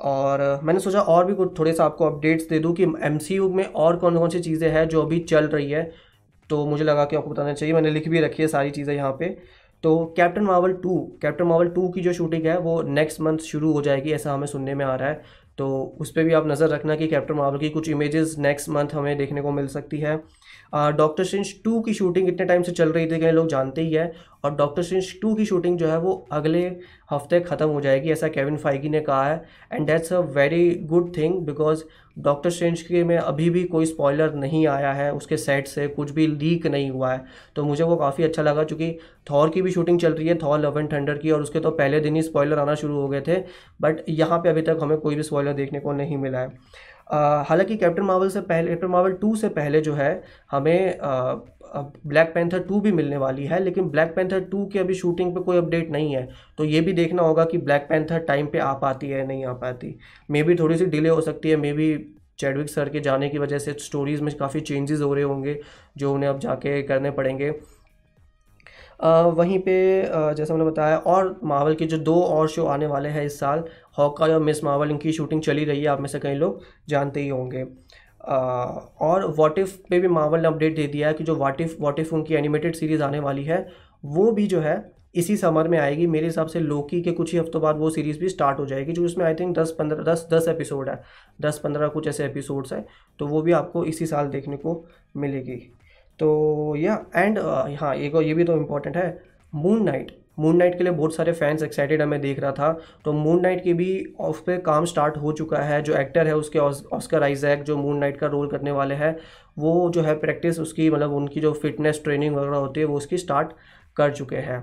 और 0.00 0.40
मैंने 0.64 0.80
सोचा 0.80 1.00
और 1.00 1.24
भी 1.24 1.34
कुछ 1.34 1.58
थोड़े 1.58 1.72
सा 1.72 1.84
आपको 1.84 2.06
अपडेट्स 2.06 2.48
दे 2.48 2.58
दूँ 2.58 2.72
कि 2.74 2.82
एमसीयू 3.02 3.48
में 3.50 3.64
और 3.64 3.96
कौन 3.96 4.18
कौन 4.18 4.30
सी 4.30 4.40
चीज़ें 4.40 4.68
हैं 4.70 4.86
जो 4.88 5.02
अभी 5.02 5.18
चल 5.22 5.48
रही 5.48 5.70
है 5.70 5.90
तो 6.50 6.64
मुझे 6.66 6.84
लगा 6.84 7.04
कि 7.04 7.16
आपको 7.16 7.30
बताना 7.30 7.52
चाहिए। 7.52 7.74
मैंने 7.74 7.90
लिख 7.90 8.08
भी 8.08 8.20
रखी 8.20 8.42
है 8.42 8.48
सारी 8.48 8.70
चीज़ें 8.70 8.94
यहाँ 8.94 9.12
पे। 9.18 9.36
तो 9.84 10.14
Captain 10.16 10.42
Marvel 10.42 10.72
two 10.72 10.98
Captain 11.22 11.44
Marvel 11.44 11.68
two 11.68 11.88
की 11.88 12.00
जो 12.00 12.12
शूटिंग 12.12 12.46
है, 12.46 12.58
वो 12.58 12.82
नेक्स्ट 12.82 13.20
मंथ 13.20 13.38
शुरू 13.38 13.72
हो 13.72 13.82
जाएगी, 13.82 14.12
ऐसा 14.12 14.32
हमें 14.34 14.46
सुनने 14.46 14.74
में 14.74 14.84
आ 14.84 14.94
रहा 14.94 15.08
है। 15.08 15.22
तो 15.58 15.96
उस 16.00 16.10
पर 16.10 16.24
भी 16.24 16.32
आप 16.32 16.46
नज़र 16.46 16.68
रखना 16.68 16.94
कि 16.96 17.06
कैप्टन 17.06 17.34
मावल 17.34 17.58
की 17.58 17.70
कुछ 17.70 17.88
इमेजेस 17.88 18.34
नेक्स्ट 18.38 18.68
मंथ 18.68 18.94
हमें 18.94 19.16
देखने 19.18 19.42
को 19.42 19.50
मिल 19.50 19.66
सकती 19.66 19.98
है। 19.98 20.16
डॉक्टर 20.74 21.24
स्ट्रेंज 21.24 21.54
टू 21.64 21.80
की 21.80 21.94
शूटिंग 21.94 22.28
इतने 22.28 22.46
टाइम 22.46 22.62
से 22.62 22.72
चल 22.72 22.88
रही 22.88 23.06
थी 23.06 23.18
कहीं 23.18 23.32
लोग 23.32 23.48
जानते 23.48 23.82
ही 23.82 23.92
है 23.92 24.12
और 24.44 24.54
डॉक्टर 24.56 24.82
स्ट्रेंज 24.82 25.12
टू 25.20 25.34
की 25.34 25.44
शूटिंग 25.46 25.76
जो 25.78 25.88
है 25.88 25.98
वो 25.98 26.14
अगले 26.32 26.64
हफ़्ते 27.10 27.40
ख़त्म 27.40 27.68
हो 27.68 27.80
जाएगी, 27.80 28.10
ऐसा 28.10 28.28
केविन 28.28 28.56
फाइगी 28.56 28.88
ने 28.88 29.00
कहा 29.00 29.24
है। 29.24 29.44
And 29.72 29.86
that's 29.86 30.12
a 30.12 30.18
very 30.32 30.74
good 30.84 31.16
thing 31.16 31.40
because 31.46 31.82
Doctor 32.18 32.50
Strange 32.50 32.82
के 32.82 33.02
में 33.04 33.16
अभी 33.16 33.48
भी 33.50 33.62
कोई 33.66 33.86
स्पॉयलर 33.86 34.34
नहीं 34.34 34.66
आया 34.66 34.92
है, 34.92 35.12
उसके 35.12 35.36
सेट 35.36 35.66
से 35.68 35.86
कुछ 35.88 36.10
भी 36.10 36.26
लीक 36.26 36.66
नहीं 36.66 36.90
हुआ 36.90 37.12
है। 37.12 37.24
तो 37.56 37.64
मुझे 37.64 37.84
वो 37.84 37.96
काफ़ी 37.96 38.24
अच्छा 38.24 38.42
लगा 38.42 38.64
चूँकि 38.64 38.92
थॉर 39.30 39.50
की 39.50 39.62
भी 39.62 39.70
शूटिंग 39.72 40.00
चल 40.00 40.12
रही 40.12 40.28
है 40.28 40.38
थॉर 40.38 40.58
लव 40.60 40.78
एंड 40.78 40.92
थंडर 40.92 41.18
की, 41.18 41.30
और 41.30 41.42
उसके 41.42 41.60
तो 41.60 41.70
पहले 41.72 42.00
दिन 42.00 42.16
ही 42.16 42.22
स्पॉयलर 42.22 42.58
आना 42.58 42.74
शुरू 42.74 43.00
हो 43.00 43.08
गए 43.08 43.20
थे। 43.20 43.36
बट 43.80 44.04
यहाँ 44.08 44.38
पर 44.38 44.48
अभी 44.48 44.62
तक 44.62 44.78
हमें 44.82 44.98
कोई 44.98 45.14
भी 45.14 45.22
स्पॉयलर 45.22 45.52
देखने 45.54 45.80
को 45.80 45.92
नहीं 45.92 46.16
मिला 46.18 46.38
है। 46.38 46.52
हालाँकि 47.06 47.76
कैप्टन 47.76 48.02
मार्वल 48.02 48.28
से 48.28 48.40
पहले 48.42 48.68
कैप्टन 48.68 48.88
मार्वल 48.88 49.12
टू 49.12 49.34
से 49.36 49.48
पहले 49.50 49.80
जो 49.80 49.94
है, 49.94 50.22
हमें 50.50 50.98
ब्लैक 52.06 52.32
पैंथर 52.34 52.58
टू 52.58 52.80
भी 52.80 52.92
मिलने 52.92 53.16
वाली 53.16 53.44
है, 53.46 53.62
लेकिन 53.62 53.88
ब्लैक 53.90 54.14
पैंथर 54.16 54.40
टू 54.42 54.64
की 54.66 54.78
अभी 54.78 54.94
शूटिंग 54.94 55.34
पे 55.34 55.40
कोई 55.42 55.56
अपडेट 55.58 55.90
नहीं 55.90 56.14
है। 56.14 56.28
तो 56.58 56.64
ये 56.64 56.80
भी 56.80 56.92
देखना 56.92 57.22
होगा 57.22 57.44
कि 57.44 57.58
ब्लैक 57.58 57.86
पैंथर 57.88 58.18
टाइम 58.24 58.46
पे 58.46 58.58
आ 58.58 58.72
पाती 58.74 59.08
है 59.08 59.26
नहीं 59.26 59.44
आ 59.44 59.52
पाती। 59.54 59.94
मे 60.28 60.42
भी 60.42 60.54
थोड़ी 60.56 60.76
सी 60.78 60.86
डिले 60.86 61.08
हो 61.08 61.20
सकती 61.20 61.50
है 61.50 61.56
मे 61.56 61.72
भी 61.72 61.96
चैडविक 62.38 62.68
सर 62.68 62.88
के 62.88 63.00
जाने 63.00 63.28
की 63.28 63.38
वजह 63.38 63.58
से 63.58 63.72
स्टोरीज़ 63.80 64.22
में 64.22 64.34
काफ़ी 64.36 64.60
चेंजेस 64.60 65.00
हो 65.00 65.12
रहे 65.14 65.24
होंगे, 65.24 65.58
जो 65.96 66.12
उन्हें 66.14 66.30
अब 66.30 66.38
जाके 66.38 66.82
करने 66.82 67.10
पड़ेंगे। 67.10 67.50
वहीं 69.02 69.58
पे 69.58 69.74
जैसा 70.34 70.54
मैंने 70.54 70.70
बताया, 70.70 70.96
और 70.96 71.40
मावल 71.44 71.74
के 71.74 71.86
जो 71.86 71.98
दो 71.98 72.14
और 72.14 72.48
शो 72.48 72.64
आने 72.66 72.86
वाले 72.86 73.08
हैं 73.08 73.24
इस 73.24 73.38
साल 73.40 73.64
हॉका 73.98 74.26
और 74.26 74.40
मिस 74.40 74.62
मावल 74.64 74.90
इनकी 74.90 75.12
शूटिंग 75.12 75.42
चली 75.42 75.64
रही 75.64 75.80
है, 75.80 75.86
आप 75.86 76.00
में 76.00 76.08
से 76.08 76.18
कई 76.18 76.34
लोग 76.34 76.62
जानते 76.88 77.22
ही 77.22 77.28
होंगे। 77.28 77.62
और 78.22 79.26
वॉट 79.38 79.58
इफ़ 79.58 79.76
पे 79.90 80.00
भी 80.00 80.08
मावल 80.08 80.40
ने 80.40 80.48
अपडेट 80.48 80.76
दे 80.76 80.86
दिया 80.86 81.08
है 81.08 81.14
कि 81.14 81.24
जो 81.24 81.36
वाट 81.36 81.60
इफ़ 81.60 81.76
वॉट 81.80 82.00
इफ़ 82.00 82.14
उनकी 82.14 82.34
एनिमेटेड 82.34 82.74
सीरीज़ 82.74 83.02
आने 83.02 83.18
वाली 83.20 83.44
है, 83.44 83.66
वो 84.04 84.30
भी 84.32 84.46
जो 84.46 84.60
है, 84.60 84.92
इसी 85.14 85.36
समर 85.36 85.68
में 85.68 85.78
आएगी। 85.78 86.06
मेरे 86.06 86.26
हिसाब 86.26 86.46
से 86.46 86.60
लोकी 86.60 87.00
के 87.02 87.12
कुछ 87.12 87.32
ही 87.32 87.38
हफ्तों 87.38 87.60
बाद 87.62 87.76
वो 87.78 87.90
सीरीज़ 87.90 88.18
भी 88.20 88.28
स्टार्ट 88.28 88.58
हो 88.58 88.66
जाएगी, 88.66 88.92
जो 88.92 89.04
इसमें 89.04 89.24
आई 89.26 89.34
थिंक 89.34 89.56
दस 89.58 89.74
पंद्रह, 89.78 90.02
दस 90.04 90.26
दस 90.32 90.48
एपिसोड 90.48 90.88
है। 90.90 91.00
दस 91.40 91.58
पंद्रह 91.58 91.88
कुछ 91.88 92.08
ऐसे 92.08 92.24
एपिसोड्स 92.24 92.72
हैं 92.72 92.84
तो 93.20 93.26
वो 93.26 93.42
भी 93.42 93.52
आपको 93.52 93.84
इसी 93.84 94.06
साल 94.06 94.28
देखने 94.28 94.56
को 94.56 94.84
मिलेगी। 95.16 95.56
तो 96.18 96.74
या 96.78 97.04
एंड 97.16 97.38
हाँ 97.80 97.94
एक 97.96 98.14
और 98.14 98.22
ये 98.22 98.34
भी 98.34 98.44
तो 98.44 98.56
इम्पोर्टेंट 98.56 98.96
है 98.96 99.22
मून 99.52 99.82
नाइट 99.82 100.12
मून 100.38 100.56
नाइट 100.56 100.76
के 100.78 100.84
लिए 100.84 100.92
बहुत 100.92 101.14
सारे 101.14 101.32
फैंस 101.32 101.62
एक्साइटेड 101.62 102.02
हमें 102.02 102.20
देख 102.20 102.38
रहा 102.40 102.52
था। 102.52 102.72
तो 103.04 103.12
मून 103.12 103.40
नाइट 103.42 103.62
की 103.64 103.74
भी 103.74 104.04
उस 104.20 104.40
पर 104.40 104.60
काम 104.60 104.84
स्टार्ट 104.84 105.16
हो 105.16 105.32
चुका 105.32 105.58
है। 105.58 105.80
जो 105.82 105.94
एक्टर 105.96 106.26
है, 106.26 106.34
उसके 106.36 106.58
ऑस्कर 106.58 107.22
आइजैक 107.22 107.62
जो 107.62 107.76
मून 107.76 107.98
नाइट 107.98 108.16
का 108.16 108.26
रोल 108.26 108.48
करने 108.48 108.70
वाले 108.70 108.94
हैं, 108.94 109.16
वो 109.58 109.90
जो 109.90 110.02
है 110.02 110.14
प्रैक्टिस 110.18 110.58
उसकी 110.60 110.90
मतलब 110.90 111.12
उनकी 111.12 111.40
जो 111.40 111.52
फिटनेस 111.52 112.00
ट्रेनिंग 112.04 112.36
वगैरह 112.36 112.56
होती 112.56 112.80
है, 112.80 112.86
वो 112.86 112.96
उसकी 112.96 113.18
स्टार्ट 113.18 113.52
कर 113.96 114.12
चुके 114.12 114.36
हैं। 114.38 114.62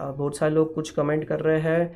बहुत 0.00 0.36
सारे 0.36 0.54
लोग 0.54 0.74
कुछ 0.74 0.90
कमेंट 0.90 1.24
कर 1.24 1.40
रहे 1.40 1.60
हैं। 1.60 1.92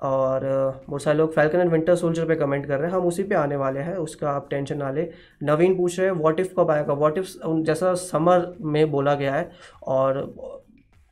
और 0.00 0.44
बहुत 0.88 1.02
सारे 1.02 1.18
लोग 1.18 1.34
फैल्कन 1.34 1.60
एंड 1.60 1.70
विंटर 1.72 1.94
सोल्जर 1.96 2.26
पे 2.26 2.34
कमेंट 2.36 2.66
कर 2.66 2.78
रहे 2.78 2.90
हैं। 2.90 2.96
हम 2.96 3.06
उसी 3.06 3.22
पे 3.22 3.34
आने 3.34 3.56
वाले 3.56 3.80
हैं 3.80 3.94
उसका 3.96 4.30
आप 4.30 4.48
टेंशन 4.50 4.76
ना 4.78 4.90
ले। 4.90 5.08
नवीन 5.42 5.76
पूछ 5.76 5.98
रहे 5.98 6.08
हैं 6.08 6.16
व्हाट 6.16 6.40
इफ़ 6.40 6.54
कब 6.58 6.70
आएगा? 6.70 6.94
व्हाट 6.94 7.18
इफ़ 7.18 7.28
जैसा 7.46 7.94
समर 7.94 8.52
में 8.60 8.90
बोला 8.90 9.14
गया 9.14 9.34
है 9.34 9.50
और 9.86 10.18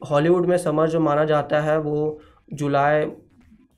हॉलीवुड 0.03 0.47
में 0.47 0.57
समर 0.59 0.89
जो 0.89 1.01
माना 1.01 1.25
जाता 1.25 1.61
है 1.61 1.79
वो 1.79 2.21
जुलाई 2.53 3.07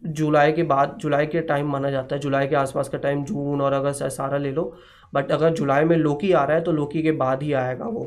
जुलाई 0.03 0.53
के 0.53 0.62
बाद 0.62 0.97
जुलाई 1.00 1.26
के 1.26 1.41
टाइम 1.43 1.70
माना 1.70 1.91
जाता 1.91 2.14
है। 2.14 2.20
जुलाई 2.20 2.47
के 2.49 2.56
आसपास 2.56 2.88
का 2.88 2.99
टाइम 2.99 3.25
जून 3.25 3.61
और 3.61 3.73
अगस्त 3.73 4.05
सारा 4.12 4.38
ले 4.38 4.50
लो। 4.53 4.73
बट 5.14 5.32
अगर 5.32 5.53
जुलाई 5.53 5.85
में 5.85 5.97
लोकी 5.97 6.32
आ 6.32 6.44
रहा 6.44 6.56
है 6.56 6.62
तो 6.62 6.73
लोकी 6.73 7.03
के 7.03 7.12
बाद 7.12 7.43
ही 7.43 7.53
आएगा 7.53 7.85
वो। 7.87 8.05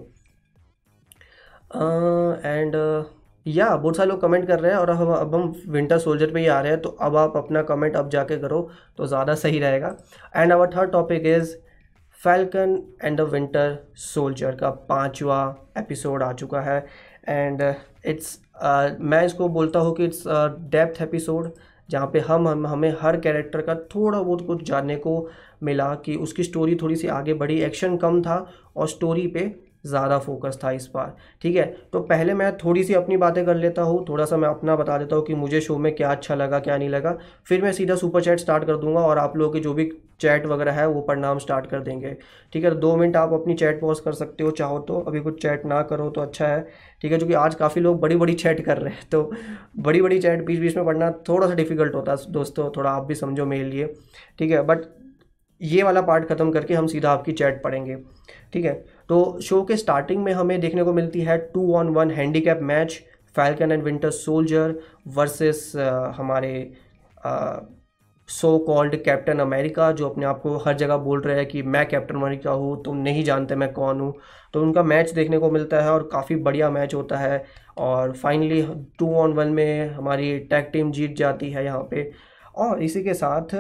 एंड 2.46 2.76
uh, 2.76 3.06
या 3.46 3.76
बहुत 3.76 3.98
सारे 3.98 4.10
लोग 4.10 4.22
कमेंट 4.22 4.48
कर 4.48 4.60
रहे 4.60 4.72
हैं 4.72 4.78
और 4.80 4.92
हम 4.92 5.12
अब 5.14 5.36
हम 5.36 5.54
विंटर 5.68 5.98
सोल्जर 6.00 6.32
पे 6.32 6.40
ही 6.40 6.48
आ 6.48 6.60
रहे 6.62 6.72
हैं 6.72 6.82
तो 6.82 6.90
अब 7.02 7.16
आप 7.18 7.38
अपना 7.38 7.62
कमेंट 7.64 7.96
अब 7.96 8.10
जाके 8.10 8.38
करो 8.38 8.70
तो 8.98 9.08
ज़्यादा 9.08 9.36
सही 9.36 9.60
रहेगा। 9.60 9.96
And 10.36 10.54
our 10.54 10.70
third 10.76 10.92
topic 10.92 11.26
is 11.28 11.56
Falcon 12.22 12.78
and 13.04 13.18
the 13.18 13.22
Winter 13.32 13.78
Soldier 13.96 14.56
का 14.56 14.70
पांचवा 14.90 15.40
एपिसोड 15.78 16.24
आ 16.24 16.32
चुका 16.34 16.62
है। 16.62 16.86
एंड 17.30 17.62
इट्स 18.06 18.38
uh, 18.64 19.00
मैं 19.00 19.24
इसको 19.26 19.48
बोलता 19.50 19.80
हूँ 19.80 19.96
कि 19.96 20.06
इट्स 20.06 20.24
डेप्थ 20.28 21.02
एपिसोड 21.02 21.52
जहाँ 21.90 22.08
पे 22.14 22.20
हम 22.20 22.48
हम 22.48 22.68
हमें 22.68 22.94
हर 23.02 23.20
कैरेक्टर 23.20 23.62
का 23.62 23.76
थोड़ा 23.96 24.22
बहुत 24.22 24.46
कुछ 24.48 24.64
जानने 24.64 24.96
को 24.96 25.30
मिला 25.64 25.94
कि 25.96 26.16
उसकी 26.16 26.44
स्टोरी 26.44 26.76
थोड़ी 26.76 26.96
सी 26.96 27.08
आगे 27.08 27.34
बढ़ी 27.34 27.60
एक्शन 27.62 27.98
कम 27.98 28.22
था 28.22 28.46
और 28.76 28.88
स्टोरी 28.88 29.26
पे 29.28 29.48
ज़्यादा 29.84 30.18
फोकस 30.20 30.60
था 30.64 30.72
इस 30.72 30.90
बार, 30.94 31.16
ठीक 31.42 31.56
है? 31.56 31.64
तो 31.94 32.00
पहले 32.02 32.34
मैं 32.34 32.52
थोड़ी 32.58 32.84
सी 32.84 32.94
अपनी 32.94 33.18
बातें 33.18 33.46
कर 33.46 33.56
लेता 33.56 33.82
हूँ, 33.82 34.04
थोड़ा 34.10 34.26
सा 34.26 34.38
मैं 34.38 34.50
अपना 34.50 34.76
बता 34.76 34.98
देता 34.98 35.16
हूँ 35.16 35.26
कि 35.26 35.34
मुझे 35.36 35.62
शो 35.62 35.78
में 35.78 35.94
क्या 35.96 36.12
अच्छा 36.12 36.36
लगा, 36.36 36.60
क्या 36.60 36.78
नहीं 36.78 36.90
लगा। 36.90 37.18
फिर 37.48 37.62
मैं 37.62 37.72
सीधा 37.74 37.96
सुपर 37.96 38.22
चैट 38.22 38.40
स्टार्ट 38.40 38.66
कर 38.66 38.78
दूँगा 38.78 39.02
और 39.02 39.18
आप 39.18 39.38
लोगों 39.38 39.54
के 39.54 39.60
जो 39.60 39.74
भी 39.74 39.92
चैट 40.22 40.46
वगैरह 40.46 40.72
है, 40.72 40.88
वो 40.88 41.02
पढ़ना 41.02 41.30
हम 41.30 41.40
स्टार्ट 41.40 41.68
कर 41.68 41.80
देंगे, 41.82 42.16
ठीक 42.54 42.64
है? 42.64 42.72
दो 42.72 42.96
मिनट 42.98 43.16
आप 43.18 43.34
अपनी 43.34 43.54
चैट 43.56 43.80
पॉज 43.82 44.00
कर 44.00 44.14
सकते 44.14 44.44
हो, 44.44 44.52
चाहो 44.52 44.80
तो। 44.80 45.00
अभी 45.02 45.20
कुछ 45.20 45.42
चैट 45.42 45.66
ना 45.66 45.82
करो 45.84 46.10
तो 46.10 46.22
अच्छा 46.22 46.48
है, 46.48 46.62
ठीक 47.02 47.12
है? 47.12 47.18
क्योंकि 47.18 47.34
आज 47.36 47.56
काफ़ी 47.56 47.82
लोग 47.82 48.00
बड़ी 48.02 48.16
बड़ी 48.16 48.34
चैट 48.36 48.64
कर 48.66 48.78
रहे 48.78 48.94
हैं 48.94 49.08
तो 49.12 49.32
बड़ी 49.80 50.02
बड़ी 50.02 50.20
चैट 50.20 50.46
बीच 50.46 50.60
बीच 50.60 50.76
में 50.78 50.86
पढ़ना 50.86 51.12
थोड़ा 51.30 51.48
सा 51.48 51.54
डिफ़िकल्ट 51.54 51.96
होता 51.96 52.12
है 52.12 52.32
दोस्तों, 52.32 52.70
थोड़ा 52.72 52.92
आप 52.92 53.06
भी 53.06 53.16
समझो 53.16 53.46
मेरे 53.46 53.64
लिए, 53.66 53.94
ठीक 54.40 54.52
है? 54.52 54.62
बट 54.64 54.86
ये 55.62 55.84
वाला 55.84 56.02
पार्ट 56.02 56.26
ख़त्म 56.26 56.52
करके 56.52 56.74
हम 56.74 56.88
सीधा 56.88 57.12
आपकी 57.12 57.32
चैट 57.34 57.62
पढ़ेंगे, 57.64 57.96
ठीक 58.54 58.66
है? 58.66 58.84
तो 59.10 59.40
शो 59.42 59.62
के 59.64 59.76
स्टार्टिंग 59.78 60.24
में 60.24 60.32
हमें 60.34 60.60
देखने 60.62 60.84
को 60.84 60.94
मिलती 60.94 61.22
है 61.22 61.38
two 61.54 61.74
on 61.76 61.90
one 61.90 62.12
handicap 62.12 62.60
match 62.64 63.02
Falcon 63.36 63.72
and 63.72 63.84
Winter 63.84 64.10
Soldier 64.12 64.76
versus 65.16 65.72
हमारे 66.18 66.72
सो 68.30 68.58
कॉल्ड 68.60 68.96
कैप्टन 69.04 69.40
अमेरिका 69.40 69.92
जो 69.92 70.10
अपने 70.10 70.26
आप 70.26 70.42
को 70.42 70.56
हर 70.58 70.76
जगह 70.78 70.98
बोल 70.98 71.22
रहे 71.22 71.36
हैं 71.36 71.46
कि 71.46 71.62
मैं 71.64 71.86
कैप्टन 71.90 72.16
अमेरिका 72.16 72.52
हूँ, 72.52 72.84
तुम 72.84 72.98
नहीं 72.98 73.24
जानते 73.24 73.56
मैं 73.56 73.72
कौन 73.74 74.00
हूँ। 74.02 74.14
तो 74.54 74.62
उनका 74.62 74.84
मैच 74.84 75.12
देखने 75.12 75.38
को 75.40 75.50
मिलता 75.52 75.82
है 75.84 75.92
और 75.92 76.08
काफ़ी 76.12 76.36
बढ़िया 76.38 76.70
मैच 76.70 76.94
होता 76.94 77.18
है। 77.18 77.44
और 77.78 78.12
फाइनली 78.14 78.62
टू 79.00 79.14
ऑन 79.16 79.34
वन 79.34 79.48
में 79.50 79.90
हमारी 79.90 80.38
टैग 80.42 80.70
टीम 80.74 80.92
जीत 80.92 81.16
जाती 81.18 81.50
है 81.52 81.64
यहाँ 81.66 81.82
पे। 81.92 82.10
और 82.58 82.84
इसी 82.84 83.04
के 83.04 83.14
साथ 83.14 83.56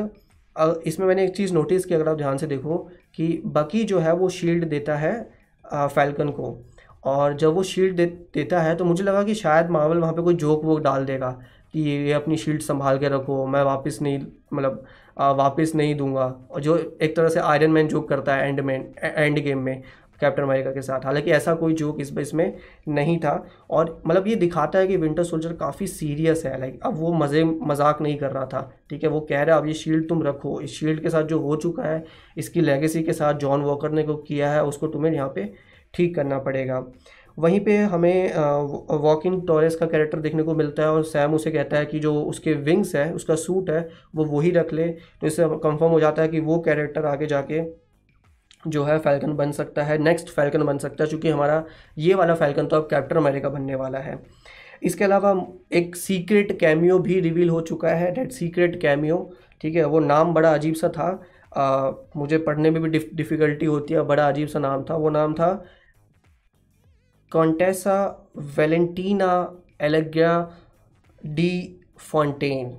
इसमें 0.85 1.07
मैंने 1.07 1.23
एक 1.25 1.35
चीज़ 1.35 1.53
नोटिस 1.53 1.85
की, 1.85 1.93
अगर 1.95 2.09
आप 2.09 2.17
ध्यान 2.17 2.37
से 2.37 2.47
देखो, 2.47 2.77
कि 3.15 3.41
बकी 3.47 3.83
जो 3.83 3.99
है 3.99 4.13
वो 4.13 4.29
शील्ड 4.29 4.65
देता 4.69 4.95
है। 4.97 5.38
फैल्कन 5.71 6.29
को। 6.29 6.57
और 7.03 7.33
जब 7.33 7.53
वो 7.53 7.63
शील्ड 7.63 7.95
दे, 7.95 8.05
देता 8.05 8.61
है 8.61 8.75
तो 8.75 8.85
मुझे 8.85 9.03
लगा 9.03 9.23
कि 9.23 9.35
शायद 9.35 9.69
मावल 9.69 9.97
वहाँ 9.97 10.13
पे 10.13 10.21
कोई 10.21 10.35
जोक 10.35 10.63
वोक 10.65 10.79
डाल 10.81 11.05
देगा 11.05 11.29
कि 11.73 11.81
ये 11.81 12.11
अपनी 12.13 12.37
शील्ड 12.37 12.61
संभाल 12.61 12.97
के 12.99 13.09
रखो 13.09 13.45
मैं 13.47 13.61
वापस 13.63 13.99
नहीं 14.01 14.19
मतलब 14.53 14.83
वापस 15.19 15.71
नहीं 15.75 15.95
दूँगा। 15.95 16.25
और 16.51 16.61
जो 16.61 16.77
एक 17.01 17.15
तरह 17.15 17.29
से 17.29 17.39
आयरन 17.39 17.71
मैन 17.71 17.87
जोक 17.87 18.07
करता 18.09 18.35
है 18.35 18.47
एंड 18.47 18.59
में 18.59 18.93
एंड 19.03 19.39
गेम 19.39 19.59
में। 19.59 19.81
कैप्टन 20.21 20.43
अमेरिका 20.43 20.71
के 20.71 20.81
साथ। 20.81 21.05
हालाँकि 21.05 21.31
ऐसा 21.31 21.53
कोई 21.55 21.73
जोक 21.73 22.01
इस 22.01 22.13
इसमें 22.19 22.53
नहीं 22.89 23.17
था। 23.19 23.33
और 23.69 24.01
मतलब 24.07 24.27
ये 24.27 24.35
दिखाता 24.35 24.79
है 24.79 24.87
कि 24.87 24.97
विंटर 24.97 25.23
सोल्जर 25.23 25.53
काफ़ी 25.55 25.87
सीरियस 25.87 26.45
है। 26.45 26.59
लाइक 26.59 26.79
अब 26.83 26.97
वो 26.97 27.13
मज़े, 27.13 27.43
मज़ाक 27.43 28.01
नहीं 28.01 28.17
कर 28.17 28.31
रहा 28.31 28.45
था। 28.45 28.69
ठीक 28.89 29.03
है, 29.03 29.09
वो 29.09 29.19
कह 29.21 29.43
रहा 29.43 29.55
है, 29.55 29.61
अब 29.61 29.67
ये 29.67 29.73
शील्ड 29.75 30.07
तुम 30.09 30.23
रखो। 30.23 30.59
इस 30.61 30.79
शील्ड 30.79 31.01
के 31.01 31.09
साथ 31.09 31.23
जो 31.23 31.39
हो 31.39 31.55
चुका 31.57 31.83
है, 31.83 32.03
इसकी 32.37 32.61
लेगेसी 32.61 33.03
के 33.03 33.13
साथ 33.13 33.33
जॉन 33.35 33.61
वॉकर 33.61 33.91
ने 33.91 34.03
को 34.03 34.15
किया 34.17 34.51
है, 34.51 34.63
उसको 34.63 34.87
तुम्हें 34.87 35.13
यहाँ 35.13 35.31
पे 35.35 35.51
ठीक 35.93 36.15
करना 36.15 36.37
पड़ेगा। 36.39 36.85
वहीं 37.37 37.59
पे 37.59 37.75
हमें 37.77 38.33
वॉकिंग 38.93 39.41
टॉरेस 39.47 39.75
का 39.75 39.85
कैरेक्टर 39.85 40.19
देखने 40.19 40.43
को 40.43 40.53
मिलता 40.55 40.83
है 40.83 40.89
और 40.89 41.03
सैम 41.03 41.33
उसे 41.33 41.51
कहता 41.51 41.77
है 41.77 41.85
कि 41.85 41.99
जो 41.99 42.13
उसके 42.21 42.53
विंग्स 42.53 42.95
है, 42.95 43.11
उसका 43.13 43.35
सूट 43.35 43.69
है, 43.69 43.87
वो 44.15 44.25
वही 44.27 44.51
रख 44.51 44.73
ले। 44.73 44.87
तो 44.87 45.27
इससे 45.27 45.47
कंफर्म 45.47 45.91
हो 45.91 45.99
जाता 45.99 46.21
है 46.21 46.27
कि 46.27 46.39
वो 46.39 46.59
कैरेक्टर 46.59 47.05
आगे 47.05 47.27
जाके 47.27 47.61
जो 48.63 48.83
है 48.83 48.97
फैल्कन 48.99 49.33
बन 49.33 49.51
सकता 49.51 49.83
है 49.83 49.97
नेक्स्ट 49.97 50.29
फैल्कन 50.29 50.63
बन 50.63 50.77
सकता 50.77 51.03
है 51.03 51.09
क्योंकि 51.09 51.29
हमारा 51.29 51.63
ये 51.97 52.13
वाला 52.13 52.35
फैल्कन 52.35 52.67
तो 52.67 52.75
अब 52.75 52.87
कैप्टन 52.89 53.15
अमेरिका 53.15 53.49
बनने 53.49 53.75
वाला 53.75 53.99
है। 53.99 54.17
इसके 54.83 55.03
अलावा 55.03 55.33
एक 55.73 55.95
सीक्रेट 55.95 56.57
कैमियो 56.59 56.97
भी 56.99 57.19
रिवील 57.19 57.49
हो 57.49 57.61
चुका 57.61 57.89
है 57.89 58.11
डेट 58.15 58.31
सीक्रेट 58.31 58.79
कैमियो 58.81 59.17
ठीक 59.61 59.75
है 59.75 59.85
वो 59.85 59.99
नाम 59.99 60.33
बड़ा 60.33 60.53
अजीब 60.53 60.75
सा 60.75 60.89
था। 60.89 61.07
आ, 61.57 61.91
मुझे 62.15 62.37
पढ़ने 62.37 62.71
में 62.71 62.81
भी 62.81 62.89
डिफ, 62.89 63.09
डिफ़िकल्टी 63.13 63.65
होती 63.65 63.93
है 63.93 64.01
बड़ा 64.03 64.27
अजीब 64.27 64.47
सा 64.47 64.59
नाम 64.59 64.83
था 64.89 64.95
वो 64.95 65.09
नाम 65.09 65.33
था 65.33 65.51
Contessa 67.31 67.95
Valentina 68.57 69.31
Allegra 69.81 70.31
de 71.21 71.51
Fontaine 72.01 72.77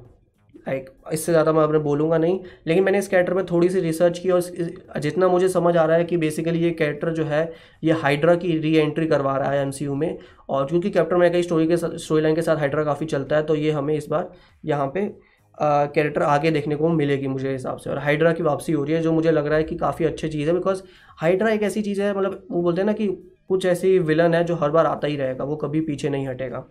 like 0.68 0.90
इससे 1.12 1.32
ज़्यादा 1.32 1.52
मैं 1.52 1.62
अपने 1.62 1.78
बोलूँगा 1.78 2.18
नहीं, 2.18 2.38
लेकिन 2.66 2.84
मैंने 2.84 2.98
इस 2.98 3.08
कैरेक्टर 3.08 3.34
में 3.34 3.44
थोड़ी 3.46 3.68
सी 3.68 3.80
रिसर्च 3.80 4.18
की 4.18 4.30
और 4.30 4.98
जितना 5.00 5.28
मुझे 5.28 5.48
समझ 5.48 5.76
आ 5.76 5.84
रहा 5.84 5.96
है 5.96 6.04
कि 6.04 6.16
बेसिकली 6.16 6.58
ये 6.58 6.70
कैरेक्टर 6.72 7.12
जो 7.14 7.24
है, 7.24 7.52
ये 7.84 7.92
हाइड्रा 7.94 8.34
की 8.36 8.58
री 8.58 8.74
एंट्री 8.76 9.06
करवा 9.06 9.36
रहा 9.36 9.50
है 9.50 9.62
एमसीयू 9.62 9.94
में 9.94 10.18
और 10.48 10.66
क्योंकि 10.66 10.90
कैप्टन 10.90 11.16
अमेरिका 11.16 11.38
की 11.38 11.42
स्टोरी 11.42 11.66
के 11.66 11.76
साथ 11.76 11.96
स्टोरी 11.98 12.22
लाइन 12.22 12.36
के 12.36 12.42
साथ 12.42 12.56
हाइड्रा 12.56 12.84
काफ़ी 12.84 13.06
चलता 13.06 13.36
है 13.36 13.42
तो 13.42 13.54
ये 13.54 13.70
हमें 13.70 13.94
इस 13.94 14.06
बार 14.10 14.30
यहाँ 14.64 14.86
पे 14.94 15.10
कैरेक्टर 15.58 16.22
आगे 16.22 16.50
देखने 16.50 16.76
को 16.76 16.88
मिलेगी 16.90 17.26
मुझे 17.28 17.50
हिसाब 17.52 17.78
से 17.78 17.90
और 17.90 17.98
हाइड्रा 17.98 18.32
की 18.32 18.42
वापसी 18.42 18.72
हो 18.72 18.84
रही 18.84 18.94
है, 18.94 19.00
जो 19.02 19.12
मुझे 19.12 19.30
लग 19.30 19.46
रहा 19.46 19.56
है 19.58 19.64
कि 19.64 19.76
काफ़ी 19.76 20.04
अच्छी 20.04 20.28
चीज़ 20.28 20.48
है 20.48 20.54
बिकॉज़ 20.54 20.82
हाइड्रा 21.18 21.50
एक 21.50 21.62
ऐसी 21.62 21.82
चीज़ 21.82 22.00
है 22.02 22.16
मतलब 22.18 22.46
वो 22.50 22.62
बोलते 22.62 22.80
हैं 22.80 22.86
ना 22.86 22.92
कि 22.92 23.06
कुछ 23.48 23.66
ऐसी 23.66 23.98
विलन 24.00 24.34
है 24.34 24.42
जो 24.44 24.54
हर 24.56 24.70
बार 24.70 24.86
आता 24.86 25.06
ही 25.06 25.16
रहेगा, 25.16 25.44
वो 25.44 25.56
कभी 25.56 25.80
पीछे 25.80 26.08
नहीं 26.08 26.28
हटेगा। 26.28 26.64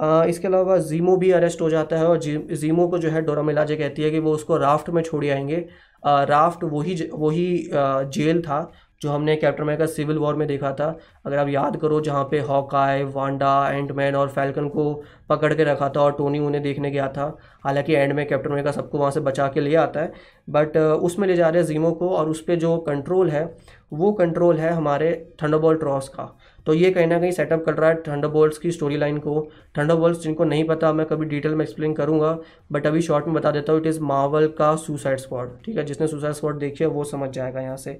इसके 0.00 0.46
अलावा 0.48 0.76
जीमो 0.80 1.16
भी 1.16 1.30
अरेस्ट 1.30 1.60
हो 1.60 1.70
जाता 1.70 1.96
है 1.96 2.06
और 2.06 2.18
जी 2.18 2.36
जीमो 2.52 2.86
को 2.88 2.98
जो 2.98 3.10
है 3.10 3.22
डोरा 3.22 3.42
मिलाजे 3.42 3.76
कहती 3.76 4.02
है 4.02 4.10
कि 4.10 4.18
वो 4.18 4.32
उसको 4.34 4.56
राफ्ट 4.56 4.90
में 4.90 5.02
छोड़ 5.02 5.24
आएँगे। 5.26 5.64
राफ्ट 6.04 6.64
वही 6.64 6.94
वही 7.14 7.70
जेल 7.72 8.40
था 8.42 8.70
जो 9.02 9.10
हमने 9.10 9.34
कैप्टन 9.36 9.62
अमेरिका 9.62 9.86
सिविल 9.86 10.18
वॉर 10.18 10.34
में 10.36 10.46
देखा 10.48 10.72
था। 10.72 10.86
अगर 11.26 11.38
आप 11.38 11.48
याद 11.48 11.76
करो 11.76 12.00
जहाँ 12.00 12.24
पे 12.24 12.40
हॉकाय 12.40 13.02
वांडा 13.04 13.52
एंडमैन 13.70 14.14
और 14.14 14.28
फैल्कन 14.28 14.68
को 14.68 14.92
पकड़ 15.28 15.52
के 15.54 15.64
रखा 15.64 15.88
था 15.88 16.00
और 16.00 16.12
टोनी 16.12 16.38
उन्हें 16.38 16.62
देखने 16.62 16.90
गया 16.90 17.08
था, 17.08 17.36
हालाँकि 17.64 17.94
एंड 17.94 18.12
में 18.12 18.26
कैप्टन 18.28 18.50
अमेरिका 18.50 18.72
सबको 18.72 18.98
वहाँ 18.98 19.10
से 19.10 19.20
बचा 19.20 19.46
के 19.48 19.60
ले 19.60 19.74
आता 19.76 20.00
है। 20.00 20.12
बट 20.48 20.76
उसमें 20.76 21.26
ले 21.28 21.36
जा 21.36 21.48
रहे 21.48 21.62
हैं 21.62 21.68
जीमो 21.68 21.92
को 21.92 22.08
और 22.08 22.28
उस 22.28 22.40
पर 22.40 22.54
जो 22.56 22.76
कंट्रोल 22.80 23.30
है, 23.30 23.44
वो 23.92 24.12
कंट्रोल 24.12 24.58
है 24.58 24.72
हमारे 24.72 25.12
थंडरबॉल 25.42 25.76
ट्रॉस 25.76 26.08
का। 26.08 26.36
तो 26.70 26.74
ये 26.74 26.90
कहीं 26.90 27.06
ना 27.06 27.18
कहीं 27.20 27.30
सेटअप 27.32 27.64
कर 27.64 27.74
रहा 27.74 27.88
है 27.90 27.96
थंडरबोल्ट्स 28.02 28.58
की 28.58 28.70
स्टोरी 28.72 28.96
लाइन 28.96 29.16
को। 29.18 29.40
थंडरबोल्ट्स 29.78 30.20
जिनको 30.22 30.44
नहीं 30.44 30.64
पता, 30.64 30.92
मैं 30.92 31.06
कभी 31.06 31.26
डिटेल 31.26 31.54
में 31.54 31.64
एक्सप्लेन 31.64 31.94
करूँगा 31.94 32.38
बट 32.72 32.86
अभी 32.86 33.00
शॉर्ट 33.02 33.26
में 33.26 33.34
बता 33.34 33.50
देता 33.50 33.72
हूँ 33.72 33.80
इट 33.80 33.86
इज़ 33.86 33.98
मावल 34.02 34.46
का 34.58 34.74
सुसाइड 34.76 35.18
स्क्वाड 35.18 35.50
ठीक 35.64 35.76
है? 35.76 35.84
जिसने 35.84 36.06
सुसाइड 36.06 36.34
स्क्वाड 36.34 36.58
देखी 36.58 36.84
है, 36.84 36.90
वो 36.90 37.04
समझ 37.04 37.30
जाएगा 37.30 37.60
यहाँ 37.60 37.76
से, 37.76 37.98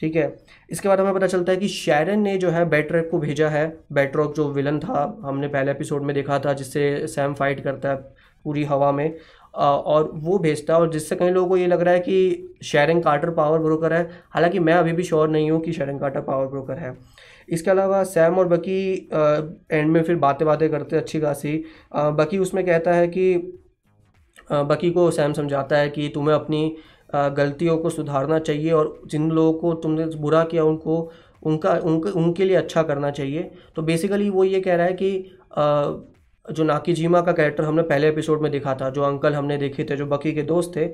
ठीक 0.00 0.16
है? 0.16 0.32
इसके 0.70 0.88
बाद 0.88 1.00
हमें 1.00 1.14
पता 1.14 1.26
चलता 1.26 1.52
है 1.52 1.58
कि 1.58 1.68
शैरन 1.70 2.20
ने 2.20 2.36
जो 2.38 2.50
है 2.50 2.64
बैटरॉक 2.68 3.08
को 3.10 3.18
भेजा 3.18 3.48
है। 3.48 3.66
बैटरॉक 3.92 4.34
जो 4.36 4.48
विलन 4.52 4.78
था, 4.78 5.20
हमने 5.24 5.48
पहले 5.48 5.70
एपिसोड 5.70 6.02
में 6.02 6.14
देखा 6.14 6.38
था, 6.38 6.52
जिससे 6.52 7.06
सैम 7.08 7.34
फाइट 7.34 7.60
करता 7.60 7.88
है 7.88 7.96
पूरी 8.44 8.64
हवा 8.64 8.92
में 8.92 9.14
और 9.54 10.10
वो 10.14 10.38
भेजता 10.38 10.74
है, 10.74 10.80
और 10.80 10.90
जिससे 10.90 11.16
कई 11.16 11.30
लोगों 11.30 11.48
को 11.48 11.56
ये 11.56 11.66
लग 11.66 11.80
रहा 11.80 11.94
है 11.94 12.00
कि 12.00 12.58
शेयरिंग 12.62 13.02
कार्टर 13.02 13.30
पावर 13.32 13.58
ब्रोकर 13.58 13.92
है। 13.92 14.02
हालाँकि 14.30 14.58
मैं 14.58 14.74
अभी 14.74 14.92
भी 14.92 15.02
श्योर 15.02 15.28
नहीं 15.28 15.50
हूँ 15.50 15.60
कि 15.60 15.72
शेयरिंग 15.72 16.00
कार्टर 16.00 16.20
पावर 16.20 16.46
ब्रोकर 16.46 16.78
है। 16.78 16.96
इसके 17.52 17.70
अलावा 17.70 18.02
सैम 18.04 18.38
और 18.38 18.48
बकी 18.48 19.08
एंड 19.72 19.90
में 19.90 20.02
फिर 20.02 20.16
बातें 20.16 20.46
बातें 20.46 20.68
करते 20.70 20.96
अच्छी 20.96 21.20
खासी। 21.20 21.56
बकी 21.94 22.38
उसमें 22.38 22.64
कहता 22.66 22.94
है 22.94 23.08
कि 23.08 23.34
बकी 24.50 24.90
को 24.90 25.10
सैम 25.10 25.32
समझाता 25.32 25.76
है 25.76 25.88
कि 25.90 26.08
तुम्हें 26.14 26.34
अपनी 26.34 26.76
गलतियों 27.14 27.76
को 27.78 27.90
सुधारना 27.90 28.38
चाहिए 28.38 28.70
और 28.72 29.00
जिन 29.06 29.30
लोगों 29.30 29.52
को 29.60 29.72
तुमने 29.74 30.04
बुरा 30.16 30.42
किया 30.44 30.64
उनको, 30.64 31.10
उनका, 31.42 31.72
उनके 31.74 32.10
उनके 32.10 32.44
लिए 32.44 32.56
अच्छा 32.56 32.82
करना 32.82 33.10
चाहिए। 33.10 33.50
तो 33.76 33.82
बेसिकली 33.82 34.30
वो 34.30 34.44
ये 34.44 34.60
कह 34.60 34.74
रहा 34.74 34.86
है 34.86 34.92
कि 34.92 35.10
जो 36.46 36.64
नाकीजीमा 36.64 37.20
का 37.20 37.32
कैरेक्टर 37.32 37.64
हमने 37.64 37.82
पहले 37.82 38.08
एपिसोड 38.08 38.42
में 38.42 38.50
देखा 38.52 38.74
था, 38.74 38.88
जो 38.90 39.02
अंकल 39.02 39.34
हमने 39.34 39.56
देखे 39.58 39.84
थे, 39.84 39.96
जो 39.96 40.06
बकी 40.06 40.32
के 40.32 40.42
दोस्त 40.42 40.72
थे 40.76 40.86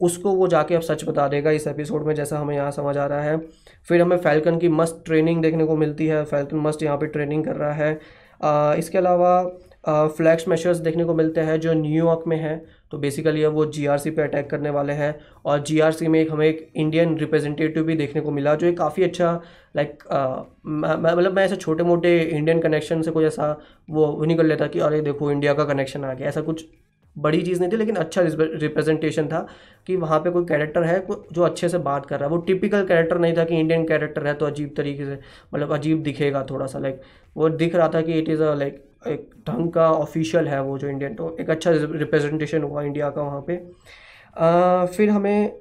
उसको 0.00 0.32
वो 0.34 0.48
जाके 0.48 0.74
अब 0.74 0.82
सच 0.82 1.04
बता 1.04 1.28
देगा 1.28 1.50
इस 1.50 1.66
एपिसोड 1.68 2.06
में 2.06 2.14
जैसा 2.14 2.38
हमें 2.38 2.54
यहाँ 2.56 2.70
समझ 2.70 2.96
आ 2.96 3.06
रहा 3.06 3.22
है। 3.22 3.36
फिर 3.88 4.02
हमें 4.02 4.16
फैल्कन 4.18 4.58
की 4.58 4.68
मस्त 4.70 5.02
ट्रेनिंग 5.06 5.42
देखने 5.42 5.64
को 5.66 5.76
मिलती 5.76 6.06
है। 6.06 6.24
फैल्कन 6.26 6.56
मस्त 6.58 6.82
यहाँ 6.82 6.96
पे 6.98 7.06
ट्रेनिंग 7.08 7.44
कर 7.44 7.56
रहा 7.56 7.72
है। 7.74 7.98
आ, 8.40 8.74
इसके 8.74 8.98
अलावा 8.98 9.42
फ्लैक्स 9.86 10.46
मेशर्स 10.48 10.78
देखने 10.78 11.04
को 11.04 11.14
मिलते 11.14 11.40
हैं 11.40 11.58
जो 11.60 11.72
न्यूयॉर्क 11.74 12.24
में 12.28 12.36
है। 12.36 12.56
तो 12.90 12.98
बेसिकली 12.98 13.42
अब 13.44 13.52
वो 13.54 13.64
जीआरसी 13.66 14.10
पे 14.10 14.22
अटैक 14.22 14.48
करने 14.50 14.70
वाले 14.70 14.92
हैं। 14.92 15.14
और 15.44 15.62
जीआरसी 15.64 16.08
में 16.08 16.20
एक 16.20 16.32
हमें 16.32 16.46
एक 16.46 16.70
इंडियन 16.76 17.16
रिप्रेजेंटेटिव 17.18 17.84
भी 17.84 17.94
देखने 17.96 18.20
को 18.20 18.30
मिला 18.30 18.54
जो 18.54 18.66
एक 18.66 18.76
काफ़ी 18.78 19.02
अच्छा 19.04 19.32
लाइक 19.76 20.02
मतलब 20.66 21.32
मैं 21.32 21.44
ऐसे 21.44 21.56
छोटे 21.56 21.84
मोटे 21.84 22.18
इंडियन 22.20 22.60
कनेक्शन 22.60 23.02
से 23.02 23.10
कोई 23.10 23.24
ऐसा 23.24 23.56
वो 23.90 24.24
नहीं 24.24 24.36
कर 24.36 24.44
लेता 24.44 24.66
कि 24.66 24.80
अरे 24.80 25.00
देखो 25.00 25.30
इंडिया 25.32 25.54
का 25.54 25.64
कनेक्शन 25.64 26.04
आ 26.04 26.12
गया। 26.14 26.28
ऐसा 26.28 26.40
कुछ 26.40 26.64
बड़ी 27.16 27.40
चीज़ 27.42 27.60
नहीं 27.60 27.70
थी 27.72 27.76
लेकिन 27.76 27.96
अच्छा 27.96 28.22
रिप्रेजेंटेशन 28.24 29.26
था 29.28 29.46
कि 29.86 29.96
वहाँ 29.96 30.18
पे 30.20 30.30
कोई 30.30 30.44
कैरेक्टर 30.44 30.84
है 30.84 30.98
जो 31.32 31.42
अच्छे 31.42 31.68
से 31.68 31.78
बात 31.78 32.06
कर 32.06 32.18
रहा 32.20 32.28
है। 32.28 32.34
वो 32.34 32.40
टिपिकल 32.42 32.84
कैरेक्टर 32.86 33.18
नहीं 33.18 33.36
था 33.36 33.44
कि 33.44 33.60
इंडियन 33.60 33.84
कैरेक्टर 33.86 34.26
है 34.26 34.34
तो 34.34 34.46
अजीब 34.46 34.72
तरीके 34.76 35.04
से 35.04 35.18
मतलब 35.54 35.72
अजीब 35.74 36.02
दिखेगा 36.02 36.46
थोड़ा 36.50 36.66
सा 36.66 36.78
लाइक 36.78 37.00
वो 37.36 37.48
दिख 37.48 37.74
रहा 37.74 37.88
था 37.88 38.00
कि 38.02 38.18
इट 38.18 38.28
इज़ 38.28 38.42
अ 38.42 38.54
लाइक 38.54 38.82
एक 39.08 39.28
ढंग 39.48 39.70
का 39.72 39.90
ऑफिशियल 39.92 40.48
है 40.48 40.62
वो 40.62 40.78
जो 40.78 40.88
इंडियन 40.88 41.14
तो 41.14 41.36
एक 41.40 41.50
अच्छा 41.50 41.70
रिप्रेजेंटेशन 41.70 42.62
हुआ 42.62 42.82
इंडिया 42.82 43.10
का 43.10 43.22
वहाँ 43.22 43.40
पर 43.50 44.86
फिर 44.96 45.10
हमें 45.10 45.46
आ, 45.46 45.52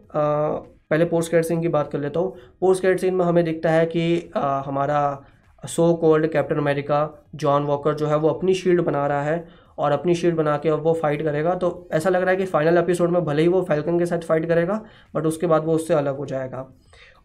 पहले 0.90 1.06
पोस्ट 1.06 1.32
कैट 1.32 1.46
सीन 1.46 1.62
की 1.62 1.68
बात 1.68 1.92
कर 1.92 2.00
लेता 2.00 2.20
हूँ। 2.20 2.36
पोस्ट 2.60 2.82
कैट 2.82 3.00
सीन 3.00 3.14
में 3.16 3.26
हमें 3.26 3.44
दिखता 3.46 3.72
है 3.72 3.86
कि 3.86 4.32
आ, 4.36 4.62
हमारा 4.62 5.00
so 5.64 5.94
called 5.94 6.28
Captain 6.32 6.58
America 6.58 7.00
John 7.36 7.64
Walker 7.64 7.96
जो 7.96 8.08
है 8.08 8.18
वो 8.18 8.30
अपनी 8.30 8.54
शील्ड 8.54 8.82
बना 8.82 9.06
रहा 9.08 9.24
है 9.24 9.48
और 9.78 9.92
अपनी 9.92 10.16
शील्ड 10.16 10.36
बना 10.36 10.58
के 10.58 10.70
अब 10.70 10.84
वो 10.84 10.94
फाइट 10.94 11.22
करेगा। 11.24 11.56
तो 11.56 11.88
ऐसा 11.94 12.10
लग 12.10 12.22
रहा 12.22 12.32
है 12.32 12.38
कि 12.38 12.46
फाइनल 12.46 12.78
एपिसोड 12.78 13.10
में 13.10 13.24
भले 13.26 13.42
ही 13.42 13.48
वो 13.48 13.62
फैल्कन 13.64 14.00
के 14.00 14.06
साथ 14.06 14.20
फाइट 14.20 14.48
करेगा 14.48 14.82
बट 15.16 15.26
उसके 15.26 15.48
बाद 15.48 15.66
वो 15.66 15.76
उससे 15.76 15.94
अलग 15.94 16.18
हो 16.18 16.26
जाएगा। 16.26 16.68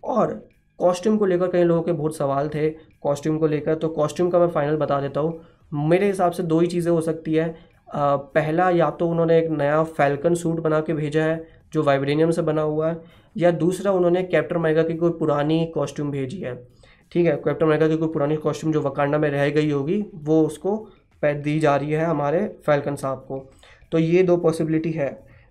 और 0.04 0.32
कॉस्ट्यूम 0.78 1.16
को 1.16 1.26
लेकर 1.26 1.48
कई 1.48 1.64
लोगों 1.64 1.82
के 1.82 1.92
बहुत 1.92 2.16
सवाल 2.16 2.48
थे 2.48 2.68
कॉस्ट्यूम 3.02 3.38
को 3.38 3.46
लेकर 3.46 3.74
तो 3.74 3.88
कॉस्ट्यूम 3.90 4.30
का 4.30 4.38
मैं 4.38 4.48
फाइनल 4.48 4.76
बता 4.76 5.00
देता 5.00 5.20
हूँ। 5.20 5.40
मेरे 5.72 6.06
हिसाब 6.06 6.32
से 6.32 6.42
दो 6.42 6.60
ही 6.60 6.66
चीज़ें 6.66 6.90
हो 6.92 7.00
सकती 7.00 7.34
है। 7.34 7.48
आ, 7.94 8.16
पहला 8.16 8.68
या 8.70 8.90
तो 8.90 9.08
उन्होंने 9.08 9.38
एक 9.38 9.50
नया 9.50 9.82
फैल्कन 9.84 10.34
सूट 10.34 10.60
बना 10.60 10.80
के 10.80 10.94
भेजा 10.94 11.24
है 11.24 11.44
जो 11.72 11.82
वाइब्रेनियम 11.82 12.30
से 12.30 12.42
बना 12.42 12.62
हुआ 12.62 12.90
है 12.90 13.00
या 13.36 13.50
दूसरा 13.52 13.92
उन्होंने 13.92 14.22
कैप्टन 14.24 14.56
अमेरिका 14.56 14.82
की 14.82 14.96
कोई 14.96 15.10
पुरानी 15.10 15.64
कॉस्ट्यूम 15.74 16.10
भेजी 16.10 16.40
है। 16.40 16.54
ठीक 17.14 17.26
है 17.26 17.36
कैप्टन 17.36 17.66
अमेरिका 17.66 17.88
की 17.88 17.96
कोई 17.96 18.08
पुरानी 18.08 18.36
कॉस्ट्यूम 18.36 18.72
जो 18.72 18.80
वकांडा 18.82 19.18
में 19.18 19.28
रह 19.30 19.48
गई 19.50 19.70
होगी, 19.70 20.04
वो 20.14 20.42
उसको 20.42 20.76
दी 21.22 21.58
जा 21.60 21.74
रही 21.76 21.90
है 21.90 22.04
हमारे 22.04 22.40
फैल्कन 22.66 22.96
साहब 22.96 23.18
को। 23.28 23.38
तो 23.92 23.98
ये 23.98 24.22
दो 24.22 24.36
पॉसिबिलिटी 24.36 24.90
है 24.90 25.08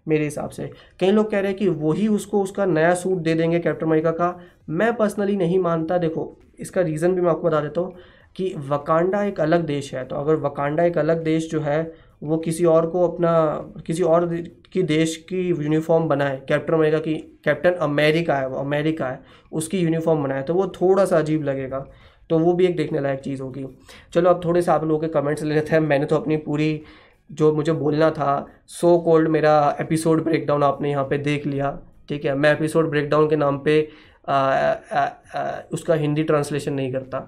मेरे 0.07 0.23
हिसाब 0.23 0.49
से। 0.49 0.69
कई 0.99 1.11
लोग 1.11 1.29
कह 1.31 1.39
रहे 1.39 1.51
हैं 1.51 1.57
कि 1.59 1.67
वही 1.67 2.07
उसको 2.07 2.41
उसका 2.43 2.65
नया 2.65 2.93
सूट 2.93 3.17
दे 3.17 3.33
देंगे 3.35 3.59
कैप्टन 3.59 3.85
अमेरिका 3.85 4.11
का। 4.11 4.39
मैं 4.69 4.93
पर्सनली 4.95 5.35
नहीं 5.35 5.59
मानता। 5.59 5.97
देखो, 5.97 6.35
इसका 6.59 6.81
रीज़न 6.81 7.15
भी 7.15 7.21
मैं 7.21 7.29
आपको 7.29 7.47
बता 7.47 7.61
देता 7.61 7.81
हूँ 7.81 7.95
कि 8.35 8.53
वकांडा 8.69 9.23
एक 9.23 9.39
अलग 9.39 9.65
देश 9.65 9.93
है। 9.95 10.03
तो 10.05 10.15
अगर 10.15 10.35
वकांडा 10.41 10.83
एक 10.83 10.97
अलग 10.97 11.23
देश 11.23 11.49
जो 11.51 11.61
है 11.61 11.83
वो 12.23 12.37
किसी 12.37 12.65
और 12.65 12.85
को 12.87 13.07
अपना 13.07 13.31
किसी 13.87 14.03
और 14.03 14.25
की 14.73 14.83
देश 14.83 15.15
की 15.29 15.47
यूनिफॉर्म 15.49 16.07
बनाए। 16.07 16.41
कैप्टन 16.49 16.73
अमेरिका 16.73 16.99
की 16.99 17.13
कैप्टन 17.43 17.71
अमेरिका 17.71 18.35
है 18.35 18.47
वो 18.47 18.57
अमेरिका 18.57 19.07
है 19.07 19.19
उसकी 19.51 19.79
यूनिफॉर्म 19.79 20.23
बनाए। 20.23 20.43
तो 20.43 20.53
वो 20.53 20.67
थोड़ा 20.67 21.05
सा 21.05 21.17
अजीब 21.17 21.43
लगेगा। 21.43 21.85
तो 22.29 22.39
वो 22.39 22.53
भी 22.53 22.65
एक 22.65 22.75
देखने 22.77 22.99
लायक 22.99 23.19
चीज़ 23.19 23.41
होगी। 23.41 23.65
चलो 24.13 24.29
अब 24.29 24.41
थोड़े 24.45 24.61
से 24.61 24.71
आप 24.71 24.83
लोगों 24.83 24.99
के 24.99 25.07
कमेंट्स 25.07 25.43
ले 25.43 25.55
लेते 25.55 25.71
हैं। 25.71 25.79
मैंने 25.79 26.05
तो 26.05 26.15
अपनी 26.15 26.37
पूरी 26.37 26.81
जो 27.31 27.53
मुझे 27.53 27.71
बोलना 27.71 28.09
था 28.11 28.47
सो 28.67 28.97
कोल्ड 28.99 29.27
मेरा 29.27 29.77
एपिसोड 29.81 30.23
ब्रेकडाउन 30.23 30.63
आपने 30.63 30.89
यहाँ 30.91 31.03
पे 31.03 31.17
देख 31.17 31.45
लिया। 31.47 31.79
ठीक 32.09 32.25
है? 32.25 32.35
मैं 32.35 32.51
एपिसोड 32.51 32.89
ब्रेकडाउन 32.89 33.29
के 33.29 33.35
नाम 33.35 33.59
पे 33.59 33.89
आ, 34.29 34.33
आ, 34.33 35.05
आ, 35.35 35.61
उसका 35.73 35.93
हिंदी 35.93 36.23
ट्रांसलेशन 36.23 36.73
नहीं 36.73 36.91
करता। 36.91 37.19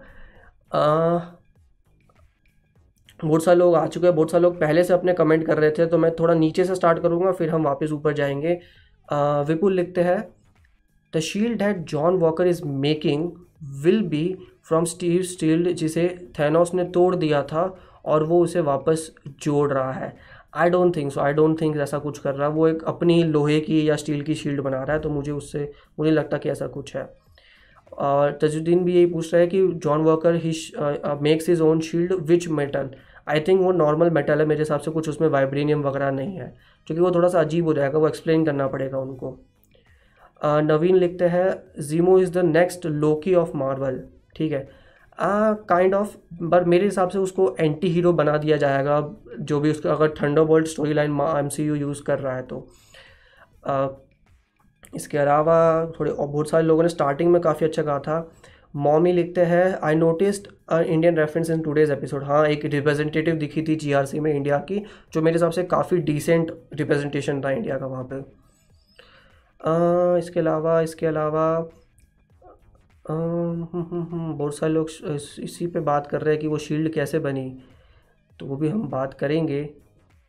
बहुत 3.19 3.43
सारे 3.43 3.57
लोग 3.57 3.75
आ 3.75 3.85
चुके 3.87 4.07
हैं, 4.07 4.15
बहुत 4.15 4.31
सारे 4.31 4.41
लोग 4.41 4.59
पहले 4.59 4.83
से 4.83 4.93
अपने 4.93 5.13
कमेंट 5.13 5.45
कर 5.47 5.57
रहे 5.57 5.71
थे 5.71 5.85
तो 5.85 5.97
मैं 5.97 6.11
थोड़ा 6.15 6.33
नीचे 6.33 6.63
से 6.65 6.75
स्टार्ट 6.75 6.99
करूँगा, 6.99 7.31
फिर 7.31 7.49
हम 7.49 7.63
वापस 7.63 7.91
ऊपर 7.91 8.13
जाएँगे। 8.13 8.59
विपुल 9.47 9.73
लिखते 9.73 10.01
हैं 10.01 10.19
the 11.13 11.19
shield 11.21 11.61
that 11.61 11.77
John 11.87 12.17
Walker 12.17 12.47
is 12.47 12.63
making 12.65 13.29
will 13.83 14.01
be 14.03 14.37
from 14.63 14.85
Steve 14.85 15.21
shield 15.23 15.71
जिसे 15.73 16.07
थैनोस 16.39 16.73
ने 16.73 16.83
तोड़ 16.85 17.15
दिया 17.15 17.41
था 17.43 17.63
और 18.05 18.23
वो 18.23 18.43
उसे 18.43 18.61
वापस 18.61 19.11
जोड़ 19.41 19.71
रहा 19.73 19.91
है। 19.91 20.13
I 20.53 20.69
don't 20.69 20.95
think 20.95 21.11
so 21.11 21.21
I 21.21 21.33
don't 21.33 21.59
think 21.61 21.77
ऐसा 21.77 21.97
कुछ 21.99 22.17
कर 22.19 22.33
रहा। 22.35 22.47
है 22.47 22.53
वो 22.53 22.67
एक 22.67 22.83
अपनी 22.83 23.23
लोहे 23.23 23.59
की 23.59 23.87
या 23.89 23.95
स्टील 23.95 24.21
की 24.21 24.35
शील्ड 24.35 24.61
बना 24.61 24.83
रहा 24.83 24.93
है 24.93 24.99
तो 24.99 25.09
मुझे 25.09 25.31
उससे, 25.31 25.71
मुझे 25.99 26.11
लगता 26.11 26.37
कि 26.37 26.49
ऐसा 26.49 26.67
कुछ 26.67 26.95
है। 26.95 27.09
और 27.91 28.37
तजुद्दीन 28.41 28.83
भी 28.83 28.93
यही 28.93 29.05
पूछ 29.05 29.33
रहा 29.33 29.41
है 29.41 29.47
कि 29.47 29.67
John 29.75 30.01
Walker 30.01 30.35
he 30.35 30.53
makes 31.21 31.49
his 31.49 31.61
own 31.61 31.79
shield 31.79 32.13
which 32.21 32.47
metal 32.49 32.89
I 33.27 33.39
think 33.39 33.61
वो 33.61 33.71
नॉर्मल 33.71 34.09
मेटल 34.09 34.39
है 34.39 34.45
मेरे 34.45 34.61
हिसाब 34.61 34.79
से 34.79 34.91
कुछ 34.91 35.09
उसमें 35.09 35.27
वाइब्रेनियम 35.29 35.81
वगैरह 35.83 36.11
नहीं 36.11 36.37
है 36.37 36.53
क्योंकि 36.87 37.01
वो 37.01 37.11
थोड़ा 37.11 37.29
सा 37.29 37.39
अजीब 37.39 37.65
हो 37.65 37.73
जाएगा 37.73 37.99
वो 37.99 38.07
एक्सप्लेन 38.07 38.45
करना 38.45 38.67
पड़ेगा 38.67 38.97
उनको। 38.99 39.37
नवीन 40.41 40.95
लिखते 40.95 41.25
हैं 41.27 41.81
Zemo 41.81 42.17
is 42.19 42.31
the 42.31 42.45
next 42.45 42.85
Loki 42.85 43.33
of 43.35 43.55
Marvel 43.57 44.01
ठीक 44.35 44.51
है। 44.51 44.67
काइंड 45.19 45.93
ऑफ़ 45.95 46.15
पर 46.51 46.63
मेरे 46.65 46.85
हिसाब 46.85 47.09
से 47.09 47.19
उसको 47.19 47.55
एंटी 47.59 47.87
हीरो 47.87 48.13
बना 48.13 48.37
दिया 48.37 48.57
जाएगा 48.57 48.99
जो 49.41 49.59
भी 49.59 49.71
उसका 49.71 49.91
अगर 49.91 50.13
Thunderbolt 50.43 50.67
story 50.67 50.93
line 50.93 51.19
M 51.37 51.49
C 51.49 51.63
U 51.63 51.75
use 51.75 52.03
कर 52.03 52.19
रहा 52.19 52.35
है 52.35 52.41
तो। 52.43 52.67
uh, 53.69 53.89
इसके 54.95 55.17
अलावा 55.17 55.55
थोड़े 55.99 56.11
और 56.11 56.27
बहुत 56.27 56.49
सारे 56.49 56.65
लोगों 56.65 56.83
ने 56.83 56.89
स्टार्टिंग 56.89 57.31
में 57.31 57.41
काफ़ी 57.41 57.65
अच्छा 57.65 57.83
कहा 57.83 57.99
था। 57.99 58.19
मॉमी 58.75 59.11
लिखते 59.11 59.41
हैं 59.41 59.79
I 59.83 59.95
noticed 59.95 60.47
Indian 60.73 61.17
reference 61.17 61.49
in 61.49 61.61
today's 61.61 61.91
episode 61.91 62.23
हाँ 62.23 62.47
एक 62.47 62.65
रिप्रेजेंटेटिव 62.65 63.35
दिखी 63.35 63.63
थी 63.63 63.75
जीआरसी 63.75 64.19
में 64.19 64.33
इंडिया 64.33 64.57
की 64.57 64.85
जो 65.13 65.21
मेरे 65.21 65.35
हिसाब 65.35 65.51
से 65.51 65.63
काफ़ी 65.63 65.97
डिसेंट 65.97 66.51
रिप्रेजेंटेशन 66.73 67.41
था 67.41 67.51
इंडिया 67.51 67.77
का 67.77 67.85
वहाँ 67.85 68.03
पे। 68.03 68.15
आ, 68.15 70.17
इसके 70.17 70.39
अलावा 70.39 70.81
इसके 70.81 71.05
अलावा 71.05 71.69
हम्म, 73.09 73.67
हम्म, 73.73 74.01
हम्म, 74.01 74.33
बहुत 74.33 74.57
सारे 74.57 74.73
लोग 74.73 74.89
इसी 75.39 75.67
पे 75.67 75.79
बात 75.79 76.07
कर 76.07 76.21
रहे 76.21 76.33
हैं 76.33 76.41
कि 76.41 76.47
वो 76.47 76.57
शील्ड 76.57 76.93
कैसे 76.93 77.19
बनी। 77.19 77.57
तो 78.39 78.45
वो 78.45 78.55
भी 78.55 78.69
हम 78.69 78.89
बात 78.89 79.13
करेंगे 79.13 79.69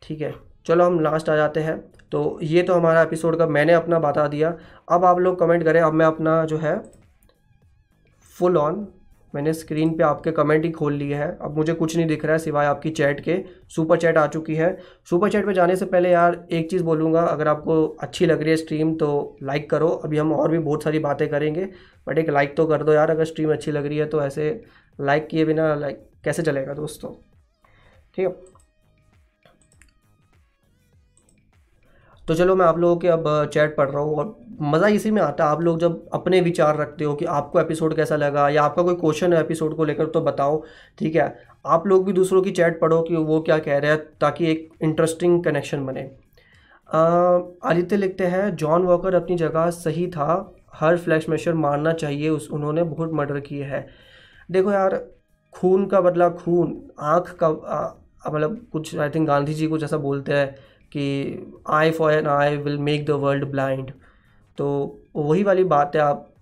ठीक 0.03 0.21
है। 0.21 0.33
चलो 0.65 0.85
हम 0.85 0.99
लास्ट 0.99 1.29
आ 1.29 1.35
जाते 1.35 1.59
हैं। 1.59 1.83
तो 2.11 2.39
ये 2.43 2.63
तो 2.63 2.73
हमारा 2.73 3.01
एपिसोड 3.01 3.37
का 3.37 3.47
मैंने 3.47 3.73
अपना 3.73 3.99
बता 3.99 4.27
दिया। 4.27 4.57
अब 4.91 5.05
आप 5.05 5.19
लोग 5.19 5.39
कमेंट 5.39 5.63
करें 5.63 5.81
अब 5.81 5.93
मैं 5.93 6.05
अपना 6.05 6.45
जो 6.45 6.57
है 6.57 6.97
फुल 8.39 8.57
ऑन 8.57 8.87
मैंने 9.33 9.53
स्क्रीन 9.53 9.89
पे 9.97 10.03
आपके 10.03 10.31
कमेंट 10.31 10.65
ही 10.65 10.69
खोल 10.71 10.93
लिए 10.93 11.15
हैं। 11.15 11.27
अब 11.37 11.57
मुझे 11.57 11.73
कुछ 11.73 11.95
नहीं 11.95 12.05
दिख 12.07 12.23
रहा 12.25 12.33
है 12.33 12.39
सिवाय 12.39 12.65
आपकी 12.65 12.89
चैट 12.89 13.19
के। 13.19 13.37
सुपर 13.69 13.97
चैट 13.97 14.17
आ 14.17 14.25
चुकी 14.27 14.55
है। 14.55 14.69
सुपर 15.09 15.29
चैट 15.29 15.45
पे 15.45 15.53
जाने 15.53 15.75
से 15.75 15.85
पहले 15.85 16.09
यार, 16.09 16.45
एक 16.51 16.69
चीज़ 16.69 16.83
बोलूँगा, 16.83 17.21
अगर 17.21 17.47
आपको 17.47 17.85
अच्छी 18.01 18.25
लग 18.25 18.41
रही 18.41 18.49
है 18.49 18.55
स्ट्रीम 18.57 18.95
तो 18.95 19.37
लाइक 19.43 19.69
करो। 19.69 19.87
अभी 19.87 20.17
हम 20.17 20.33
और 20.33 20.51
भी 20.51 20.59
बहुत 20.59 20.83
सारी 20.83 20.99
बातें 20.99 21.27
करेंगे 21.29 21.69
बट 22.07 22.17
एक 22.17 22.29
लाइक 22.29 22.55
तो 22.57 22.65
कर 22.67 22.83
दो 22.83 22.93
यार, 22.93 23.11
अगर 23.11 23.25
स्ट्रीम 23.25 23.51
अच्छी 23.53 23.71
लग 23.71 23.85
रही 23.85 23.97
है 23.97 24.05
तो 24.05 24.21
ऐसे 24.21 24.49
लाइक 24.99 25.27
किए 25.27 25.45
बिना 25.45 25.73
लाइक 25.75 26.03
कैसे 26.23 26.43
चलेगा 26.43 26.73
दोस्तों? 26.73 27.13
ठीक 28.15 28.25
है। 28.27 28.56
तो 32.27 32.35
चलो 32.35 32.55
मैं 32.55 32.65
आप 32.65 32.77
लोगों 32.77 32.95
के 32.97 33.07
अब 33.07 33.23
चैट 33.53 33.75
पढ़ 33.75 33.89
रहा 33.89 34.01
हूँ 34.01 34.15
और 34.15 34.35
मज़ा 34.61 34.87
इसी 34.87 35.11
में 35.11 35.21
आता 35.21 35.43
है। 35.43 35.49
आप 35.49 35.61
लोग 35.61 35.79
जब 35.79 36.09
अपने 36.13 36.39
विचार 36.41 36.77
रखते 36.77 37.03
हो 37.03 37.13
कि 37.15 37.25
आपको 37.25 37.59
एपिसोड 37.59 37.95
कैसा 37.95 38.15
लगा 38.15 38.47
या 38.49 38.63
आपका 38.63 38.83
कोई 38.83 38.95
क्वेश्चन 38.95 39.33
है 39.33 39.39
एपिसोड 39.39 39.75
को 39.75 39.85
लेकर 39.85 40.05
तो 40.07 40.21
बताओ, 40.21 40.61
ठीक 40.99 41.15
है? 41.15 41.35
आप 41.65 41.87
लोग 41.87 42.05
भी 42.05 42.13
दूसरों 42.13 42.41
की 42.41 42.51
चैट 42.51 42.79
पढ़ो 42.81 43.01
कि 43.01 43.15
वो 43.15 43.39
क्या 43.41 43.57
कह 43.59 43.77
रहे 43.77 43.91
हैं 43.91 43.99
ताकि 44.21 44.51
एक 44.51 44.69
इंटरेस्टिंग 44.83 45.43
कनेक्शन 45.43 45.85
बने। 45.85 46.01
आदित्य 46.89 47.97
लिखते 47.97 48.25
हैं 48.25 48.55
जॉन 48.55 48.83
वॉकर 48.83 49.15
अपनी 49.15 49.35
जगह 49.35 49.69
सही 49.71 50.07
था। 50.07 50.53
हर 50.73 50.97
फ्लैश 50.97 51.29
मेशर 51.29 51.53
मारना 51.55 51.93
चाहिए। 51.93 52.29
उस, 52.29 52.49
उन्होंने 52.51 52.83
बहुत 52.83 53.13
मर्डर 53.13 53.39
किए 53.39 53.63
हैं। 53.63 53.85
देखो 54.51 54.71
यार, 54.71 55.01
खून 55.53 55.85
का 55.85 56.01
बदला 56.01 56.29
खून, 56.29 56.81
आँख 56.99 57.35
का 57.43 57.49
मतलब 58.27 58.65
कुछ 58.71 58.97
आई 58.97 59.09
थिंक 59.09 59.27
गांधी 59.27 59.53
जी 59.53 59.67
कुछ 59.67 59.83
ऐसा 59.83 59.97
बोलते 59.97 60.33
हैं। 60.33 60.55
कि 60.91 61.37
eye 61.69 61.91
for 61.91 62.13
an 62.13 62.27
eye 62.27 62.57
will 62.57 62.77
make 62.77 63.05
the 63.05 63.09
world 63.09 63.45
blind 63.45 63.91
तो 64.57 64.97
वही 65.15 65.43
वाली 65.43 65.63
बात 65.63 65.95
है 65.95 66.01
आप 66.01 66.33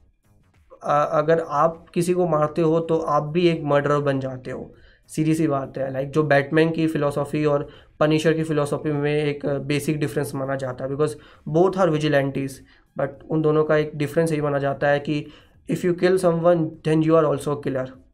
अगर 1.11 1.45
आप 1.49 1.85
किसी 1.93 2.13
को 2.13 2.27
मारते 2.27 2.61
हो 2.61 2.79
तो 2.79 2.97
आप 2.97 3.23
भी 3.23 3.47
एक 3.47 3.63
मर्डर 3.63 3.99
बन 3.99 4.19
जाते 4.19 4.51
हो। 4.51 4.75
सीधी 5.07 5.33
सी 5.35 5.47
बात 5.47 5.77
है 5.77 5.93
लाइक 5.93 6.11
जो 6.11 6.23
बैटमैन 6.23 6.71
की 6.71 6.87
फ़िलोसॉफी 6.87 7.45
और 7.45 7.69
पनिशर 7.99 8.33
की 8.33 8.43
फ़िलोसॉफी 8.43 8.91
में 8.91 9.23
एक 9.23 9.45
बेसिक 9.45 9.99
डिफरेंस 9.99 10.35
माना 10.35 10.55
जाता 10.55 10.83
है 10.83 10.89
because 10.89 11.15
both 11.47 11.77
are 11.77 11.89
vigilantes 11.89 12.65
but 12.97 13.09
उन 13.29 13.41
दोनों 13.41 13.63
का 13.63 13.77
एक 13.77 13.91
डिफरेंस 13.95 14.31
यही 14.31 14.41
माना 14.41 14.59
जाता 14.59 14.87
है 14.87 14.99
कि 14.99 15.27
if 15.69 15.87
you 15.87 15.93
kill 15.93 16.17
someone 16.17 16.65
then 16.65 17.03
you 17.03 17.15
are 17.15 17.23
also 17.23 17.55
killer 17.55 18.04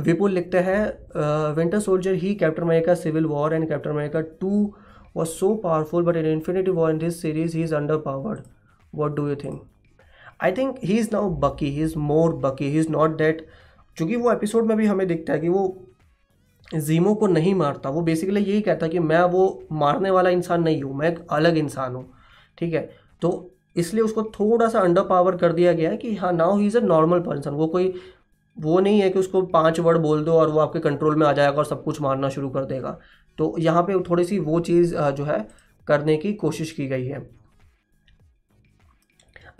Vipul 0.00 0.32
लिखते 0.32 0.58
हैं 0.58 1.54
Winter 1.54 1.80
Soldier 1.80 2.14
he 2.14 2.34
Captain 2.34 2.62
America 2.62 2.94
Civil 2.94 3.26
War 3.26 3.54
and 3.54 3.68
Captain 3.68 3.90
America 3.90 4.20
two 4.40 4.72
was 5.16 5.28
so 5.28 5.54
powerful 5.54 6.04
but 6.04 6.16
in 6.16 6.26
Infinity 6.26 6.70
War 6.70 6.90
in 6.90 6.98
this 6.98 7.20
series 7.22 7.56
he 7.56 7.62
is 7.62 7.74
underpowered 7.98 8.40
what 8.94 9.16
do 9.16 9.28
you 9.28 9.34
think 9.44 9.62
I 10.42 10.52
think 10.52 10.78
he 10.84 10.98
is 10.98 11.08
now 11.12 11.30
Bucky 11.40 11.70
he 11.70 11.82
is 11.82 11.98
मोर 11.98 12.34
बकी 12.42 12.70
he 12.70 12.78
is 12.78 12.90
not 12.90 13.16
date 13.18 13.46
चूँकि 13.96 14.16
वो 14.16 14.32
episode 14.32 14.66
में 14.66 14.76
भी 14.76 14.86
हमें 14.86 15.06
दिखता 15.08 15.32
है 15.32 15.38
कि 15.38 15.48
वो 15.48 15.86
जीमो 16.74 17.14
को 17.14 17.26
नहीं 17.26 17.54
मारता। 17.54 17.90
वो 17.90 18.00
बेसिकली 18.02 18.40
यही 18.40 18.60
कहता 18.60 18.86
है 18.86 18.92
कि 18.92 18.98
मैं 18.98 19.22
वो 19.30 19.62
मारने 19.72 20.10
वाला 20.10 20.30
इंसान 20.30 20.62
नहीं 20.62 20.82
हूँ, 20.82 20.94
मैं 20.96 21.08
एक 21.08 21.18
अलग 21.30 21.56
इंसान 21.58 21.94
हूँ, 21.94 22.04
ठीक 22.58 22.74
है? 22.74 22.88
तो 23.22 23.50
इसलिए 23.76 24.02
उसको 24.04 24.22
थोड़ा 24.34 24.68
सा 24.68 24.80
अंडर 24.80 25.02
पावर 25.04 25.36
कर 25.36 25.52
दिया 25.52 25.72
गया 25.72 25.90
है 25.90 25.96
कि 25.96 26.14
हाँ 26.16 26.32
now 26.32 26.56
he 26.58 26.66
is 26.66 26.76
a 26.78 26.80
normal 26.80 27.20
person 27.20 27.50
वो 27.50 27.66
कोई 27.66 27.92
वो 28.60 28.78
नहीं 28.80 29.00
है 29.00 29.10
कि 29.10 29.18
उसको 29.18 29.42
पाँच 29.48 29.80
वर्ड 29.80 29.98
बोल 29.98 30.24
दो 30.24 30.32
और 30.32 30.50
वो 30.50 30.58
आपके 30.60 30.78
कंट्रोल 30.80 31.16
में 31.16 31.26
आ 31.26 31.32
जाएगा 31.32 31.58
और 31.58 31.64
सब 31.64 31.82
कुछ 31.84 32.00
मारना 32.00 32.28
शुरू 32.28 32.48
कर 32.50 32.64
देगा। 32.64 32.98
तो 33.38 33.54
यहाँ 33.58 33.82
पे 33.82 33.98
थोड़ी 34.10 34.24
सी 34.24 34.38
वो 34.38 34.60
चीज़ 34.60 34.94
जो 34.96 35.24
है, 35.24 35.46
करने 35.86 36.16
की 36.16 36.32
कोशिश 36.34 36.72
की 36.72 36.86
गई 36.86 37.06
है। 37.06 37.28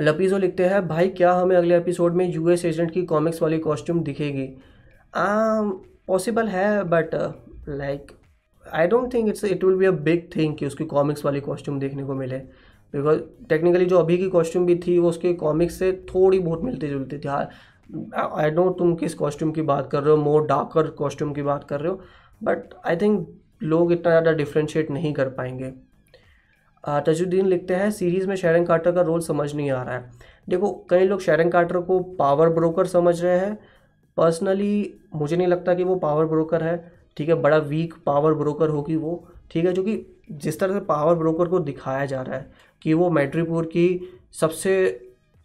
लपीजो 0.01 0.39
लिखते 0.39 0.65
हैं, 0.65 0.87
भाई, 0.89 1.09
क्या 1.09 1.33
हमें 1.33 1.57
अगले 1.57 1.77
एपिसोड 1.77 2.15
में 2.15 2.33
यूएस 2.33 2.65
एजेंट 2.65 2.91
की 2.91 3.03
कॉमिक्स 3.05 3.43
वाली 3.43 3.59
कॉस्ट्यूम 3.59 4.01
दिखेगी? 4.01 4.47
पॉसिबल 6.09 6.49
है 6.49 6.83
but 6.85 7.15
like 7.69 8.13
I 8.65 8.87
don't 8.87 9.13
think 9.15 9.29
it's 9.29 9.45
it 9.45 9.65
will 9.65 9.77
be 9.77 9.87
a 9.87 9.91
big 9.91 10.29
thing 10.37 10.57
कि 10.57 10.67
उसकी 10.67 10.85
कॉमिक्स 10.85 11.25
वाली 11.25 11.41
कॉस्ट्यूम 11.41 11.79
देखने 11.79 12.05
को 12.05 12.15
मिले। 12.15 12.39
बिकॉज़ 12.95 13.21
टेक्निकली 13.49 13.85
जो 13.85 13.99
अभी 13.99 14.17
की 14.19 14.29
कॉस्ट्यूम 14.29 14.67
भी 14.67 14.75
थी, 14.77 14.99
वो 14.99 15.09
उसके 15.09 15.33
कॉमिक्स 15.35 15.79
से 15.79 15.93
थोड़ी 16.09 16.39
बहुत 16.39 16.63
मिलती 16.65 16.89
जुलती 16.89 17.19
थी 17.19 17.29
आई 18.15 18.51
नो 18.51 18.69
तुम 18.79 18.95
किस 18.95 19.15
कॉस्ट्यूम 19.15 19.53
की 19.53 19.63
बात 19.65 19.91
कर 19.91 20.03
रहे 20.03 20.17
हो 20.17 20.23
मोर 20.23 20.47
डार्कर 20.47 20.91
कॉस्ट्यूम 20.97 21.33
की 21.33 21.43
बात 21.43 21.65
कर 21.65 21.81
रहे 21.81 21.93
हो 21.93 22.01
बट 22.43 22.75
आई 22.87 22.97
थिंक 22.97 23.29
लोग 23.63 23.93
इतना 23.93 24.11
ज़्यादा 24.11 24.33
डिफ्रेंशिएट 24.33 24.91
नहीं 24.91 25.13
कर 25.13 25.29
पाएँगे। 25.31 25.73
तजुद्दीन 26.85 27.47
लिखते 27.47 27.75
हैं 27.75 27.91
सीरीज़ 27.91 28.27
में 28.29 28.35
शेरन 28.37 28.65
कार्टर 28.65 28.93
का 28.93 29.01
रोल 29.03 29.21
समझ 29.21 29.55
नहीं 29.55 29.71
आ 29.71 29.83
रहा 29.83 29.95
है। 29.95 30.11
देखो, 30.49 30.73
कई 30.91 31.05
लोग 31.05 31.21
शेरन 31.21 31.51
कार्टर 31.51 31.81
को 31.81 31.99
पावर 32.15 32.49
ब्रोकर 32.51 32.87
समझ 32.87 33.21
रहे 33.23 33.39
हैं। 33.39 33.59
पर्सनली 34.17 35.01
मुझे 35.15 35.37
नहीं 35.37 35.49
लगता 35.49 35.75
कि 35.75 35.85
वो 35.85 35.97
पावर 35.97 36.27
ब्रोकर 36.27 36.63
है, 36.63 36.93
ठीक 37.17 37.29
है, 37.29 37.35
बड़ा 37.35 37.57
वीक 37.59 37.95
पावर 38.07 38.35
ब्रोकर 38.35 38.69
होगी 38.69 38.97
वो, 38.97 39.29
ठीक 39.51 39.65
है 39.67 39.73
जो 39.73 39.83
कि 39.83 40.05
जिस 40.33 40.59
तरह 40.61 40.75
से 40.75 40.81
पावर 40.81 41.15
ब्रोकर 41.15 41.49
को 41.49 41.59
दिखाया 41.61 42.05
जा 42.07 42.23
रहा 42.23 42.37
है 42.37 42.51
कि 42.83 42.95
वो 42.95 43.11
मैट्रीपुर 43.11 43.67
की 43.67 44.01
सबसे, 44.41 44.75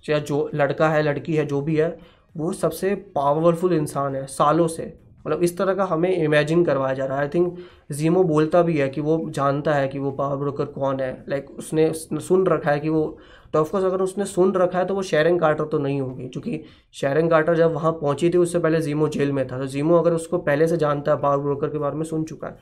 या 0.06 0.20
जो 0.20 0.50
लड़का 0.54 0.90
है, 0.90 1.02
लड़की 1.04 1.36
है, 1.36 1.46
जो 1.46 1.62
भी 1.62 1.76
है 1.76 1.98
वो 2.36 2.52
सबसे 2.54 2.94
पावरफुल 3.16 3.74
इंसान 3.74 4.16
है 4.16 4.26
सालों 4.28 4.68
से। 4.68 4.94
मतलब 5.28 5.44
इस 5.44 5.58
तरह 5.58 5.74
का 5.74 5.84
हमें 5.84 6.10
इमेजिन 6.16 6.64
करवाया 6.66 6.94
जा 6.94 7.06
रहा 7.06 7.18
है। 7.18 7.24
आई 7.24 7.30
थिंक 7.30 7.58
जीमो 7.92 8.24
बोलता 8.24 8.62
भी 8.62 8.78
है 8.78 8.88
कि 8.90 9.02
वो 9.02 9.18
जानता 9.30 9.74
है 9.74 9.88
कि 9.88 10.00
वो 10.00 10.12
पावर 10.12 10.38
ब्रोकर 10.38 10.66
कौन 10.66 11.00
है। 11.00 11.26
लाइक 11.30 11.46
like, 11.46 11.58
उसने 11.58 11.92
सुन 11.94 12.46
रखा 12.48 12.72
है 12.72 12.80
कि 12.80 12.90
वो 12.90 13.18
तो 13.54 13.60
ऑफकोर्स 13.60 13.86
अगर 13.86 14.02
उसने 14.02 14.26
सुन 14.26 14.52
रखा 14.54 14.80
है 14.80 14.86
तो 14.86 14.96
वो 14.96 15.02
शेरिंग 15.02 15.40
कार्टर 15.40 15.66
तो 15.66 15.78
नहीं 15.80 16.00
होगी 16.02 16.28
क्योंकि 16.28 16.62
शेरिंग 16.94 17.30
कार्टर 17.30 17.56
जब 17.56 17.74
वहाँ 17.74 17.92
पहुँची 17.92 18.30
थी 18.30 18.38
उससे 18.38 18.60
पहले 18.60 18.82
जीमो 18.82 19.08
जेल 19.08 19.32
में 19.32 19.46
था। 19.48 19.60
तो 19.60 19.68
जीमो 19.68 19.98
अगर 19.98 20.14
उसको 20.14 20.38
पहले 20.38 20.68
से 20.68 20.78
जानता 20.78 21.12
है 21.12 21.18
पावर 21.18 21.38
ब्रोकर 21.38 21.70
के 21.70 21.78
बारे 21.78 21.96
में 21.96 22.04
सुन 22.04 22.24
चुका 22.24 22.48
है। 22.48 22.58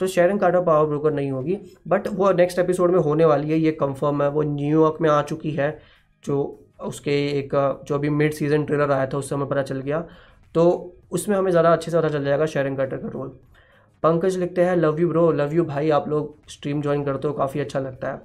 तो 0.00 0.06
शेरिंग 0.06 0.40
कार्टर 0.40 0.60
पावर 0.60 0.86
ब्रोकर 0.86 1.12
नहीं 1.12 1.30
होगी। 1.30 1.58
बट 1.88 2.08
वो 2.08 2.32
नेक्स्ट 2.32 2.58
एपिसोड 2.58 2.90
में 2.90 2.98
होने 2.98 3.24
वाली 3.24 3.50
है 3.50 3.58
ये 3.58 3.72
कंफर्म 3.72 4.22
है। 4.22 4.30
वो 4.30 4.42
न्यूयॉर्क 4.42 4.98
में 5.00 5.10
आ 5.10 5.22
चुकी 5.22 5.50
है 5.50 5.78
जो 6.24 6.62
उसके 6.78 7.12
एक, 7.28 7.54
जो 7.86 7.94
अभी 7.94 8.08
मिड 8.10 8.32
सीज़न 8.34 8.64
ट्रेलर 8.64 8.90
आया 8.92 9.06
था, 9.06 9.18
उससे 9.18 9.34
हमें 9.34 9.48
पता 9.48 9.62
चल 9.62 9.80
गया। 9.80 10.00
तो 10.54 10.92
उसमें 11.12 11.36
हमें 11.36 11.50
ज़्यादा 11.50 11.72
अच्छे 11.72 11.90
से 11.90 11.96
पता 11.98 12.08
चल 12.08 12.24
जाएगा 12.24 12.46
शेरिंग 12.46 12.76
कटर 12.76 12.96
का 12.96 13.08
रोल 13.08 13.28
पंकज 14.02 14.36
लिखते 14.36 14.64
हैं 14.64 14.76
love 14.76 15.00
you 15.00 15.08
bro 15.08 15.30
love 15.32 15.54
you 15.54 15.64
भाई, 15.64 15.90
आप 15.90 16.08
लोग 16.08 16.50
स्ट्रीम 16.50 16.82
ज्वाइन 16.82 17.04
करते 17.04 17.28
हो, 17.28 17.34
काफ़ी 17.34 17.60
अच्छा 17.60 17.80
लगता 17.80 18.12
है। 18.12 18.20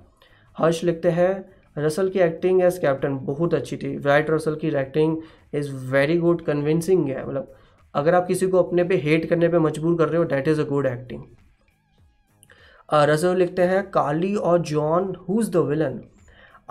हर्ष 0.58 0.84
लिखते 0.84 1.10
हैं 1.12 1.34
रसल 1.78 2.10
की 2.10 2.20
एक्टिंग 2.20 2.62
एज 2.62 2.78
कैप्टन 2.78 3.18
बहुत 3.26 3.54
अच्छी 3.54 3.78
थी। 3.78 3.96
वाइट 4.00 4.30
रसल 4.30 4.56
की 4.56 4.68
acting 4.70 5.18
is 5.54 5.72
very 5.92 6.18
good 6.18 6.42
convincing 6.46 7.08
है। 7.10 7.26
मतलब 7.28 7.54
अगर 7.96 8.16
आप 8.16 8.28
किसी 8.28 8.48
को 8.48 8.64
अपने 8.64 8.84
पे 8.84 8.96
हेट 8.98 9.30
करने 9.30 9.48
पे 9.50 9.60
मजबूर 9.60 9.98
कर 9.98 10.10
रहे 10.10 10.18
हो 10.18 10.24
that 10.26 10.48
is 10.48 10.62
a 10.62 10.66
good 10.66 10.86
acting 10.86 11.24
Russell 12.90 13.38
लिखते 13.38 13.62
हैं, 13.64 13.90
काली 13.92 14.36
और 14.36 14.60
John 14.62 15.16
who 15.30 15.40
is 15.42 15.52
the 15.52 15.58
villain 15.68 16.00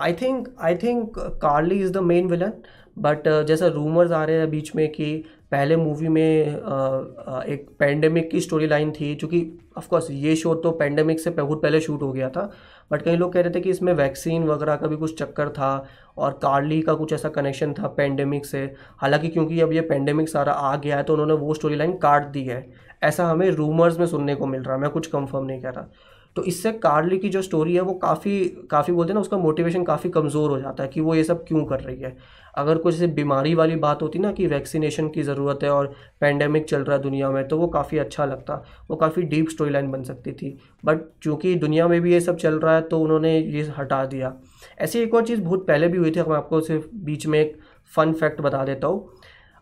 I 0.01 0.13
think 0.21 0.47
I 0.61 0.75
think 0.75 1.19
Karli 1.41 1.79
is 1.81 1.91
the 1.93 1.97
main 2.03 2.27
villain 2.27 2.53
but 2.99 3.27
जैसा 3.47 3.67
रूमर्स 3.67 4.11
आ 4.11 4.23
रहे 4.23 4.37
हैं 4.37 4.49
बीच 4.49 4.75
में 4.75 4.87
कि 4.91 5.13
पहले 5.51 5.75
मूवी 5.75 6.07
में 6.07 6.21
एक 6.21 7.65
पेंडेमिक 7.79 8.29
की 8.31 8.39
स्टोरी 8.39 8.67
लाइन 8.67 8.91
थी 8.91 9.13
चूँकि 9.15 9.41
ऑफकोर्स 9.77 10.07
ये 10.11 10.35
शो 10.35 10.53
तो 10.55 10.71
पेंडेमिक 10.71 11.19
से 11.19 11.29
बहुत 11.29 11.61
पहले 11.61 11.79
शूट 11.79 12.01
हो 12.01 12.11
गया 12.11 12.29
था 12.29 12.49
बट 12.91 13.01
कई 13.01 13.15
लोग 13.15 13.33
कह 13.33 13.41
रहे 13.41 13.53
थे 13.55 13.61
कि 13.61 13.69
इसमें 13.69 13.93
वैक्सीन 13.93 14.43
वगैरह 14.43 14.75
का 14.75 14.87
भी 14.87 14.95
कुछ 14.97 15.17
चक्कर 15.19 15.49
था 15.49 15.71
और 16.17 16.31
कार्ली 16.43 16.81
का 16.81 16.93
कुछ 16.93 17.13
ऐसा 17.13 17.29
कनेक्शन 17.29 17.73
था 17.73 17.87
पेंडेमिक 17.97 18.45
से। 18.45 18.63
हालाँकि 18.97 19.27
क्योंकि 19.27 19.59
अब 19.61 19.73
ये 19.73 19.81
पेंडेमिक 19.81 20.29
सारा 20.29 20.53
आ 20.53 20.75
गया 20.75 20.97
है 20.97 21.03
तो 21.03 21.13
उन्होंने 21.13 21.33
वो 21.33 21.53
स्टोरी 21.53 21.75
लाइन 21.75 21.97
काट 21.97 22.27
दी 22.27 22.43
है। 22.43 22.65
ऐसा 23.03 23.25
हमें 23.27 23.49
रूमर्स 23.51 23.99
में 23.99 24.05
सुनने 24.07 24.35
को 24.35 24.45
मिल 24.47 24.61
रहा 24.61 24.75
है, 24.75 24.81
मैं 24.81 24.89
कुछ 24.89 25.07
कंफर्म 25.07 25.45
नहीं 25.45 25.61
कर 25.61 25.73
रहा। 25.73 25.87
तो 26.35 26.43
इससे 26.43 26.71
कार्ली 26.73 27.17
की 27.19 27.29
जो 27.29 27.41
स्टोरी 27.41 27.73
है, 27.75 27.81
वो 27.81 27.93
काफ़ी 27.93 28.39
काफ़ी 28.71 28.93
बोलते 28.93 29.09
हैं 29.09 29.13
ना, 29.15 29.21
उसका 29.21 29.37
मोटिवेशन 29.37 29.83
काफ़ी 29.83 30.09
कमज़ोर 30.09 30.49
हो 30.49 30.59
जाता 30.59 30.83
है 30.83 30.89
कि 30.89 31.01
वो 31.01 31.15
ये 31.15 31.23
सब 31.23 31.43
क्यों 31.47 31.63
कर 31.65 31.79
रही 31.79 32.01
है। 32.01 32.15
अगर 32.55 32.77
कुछ 32.77 32.95
ऐसी 32.95 33.07
बीमारी 33.09 33.53
वाली 33.55 33.75
बात 33.77 34.01
होती 34.01 34.19
ना 34.19 34.31
कि 34.31 34.47
वैक्सीनेशन 34.47 35.07
की 35.09 35.23
ज़रूरत 35.23 35.59
है 35.63 35.69
और 35.71 35.87
पेंडेमिक 36.21 36.65
चल 36.69 36.83
रहा 36.83 36.97
है 36.97 37.01
दुनिया 37.03 37.29
में 37.31 37.47
तो 37.47 37.57
वो 37.57 37.67
काफ़ी 37.69 37.97
अच्छा 37.97 38.25
लगता। 38.25 38.55
वो 38.89 38.95
काफ़ी 38.97 39.21
डीप 39.23 39.49
स्टोरी 39.49 39.71
लाइन 39.71 39.91
बन 39.91 40.03
सकती 40.03 40.31
थी। 40.33 40.57
बट 40.85 41.01
चूँकि 41.23 41.55
दुनिया 41.57 41.87
में 41.87 41.99
भी 42.01 42.13
ये 42.13 42.19
सब 42.21 42.37
चल 42.37 42.59
रहा 42.59 42.75
है 42.75 42.81
तो 42.83 42.99
उन्होंने 42.99 43.37
ये 43.37 43.61
हटा 43.77 44.03
दिया। 44.05 44.33
ऐसी 44.79 44.99
एक 44.99 45.13
और 45.13 45.25
चीज़ 45.27 45.41
बहुत 45.41 45.67
पहले 45.67 45.87
भी 45.87 45.97
हुई 45.97 46.11
थी 46.11 46.21
मैं 46.21 46.37
आपको 46.37 46.61
सिर्फ़ 46.61 46.87
बीच 46.95 47.27
में 47.27 47.39
एक 47.39 47.57
फ़न 47.93 48.13
फैक्ट 48.13 48.41
बता 48.41 48.63
देता 48.65 48.87
हूँ। 48.87 49.09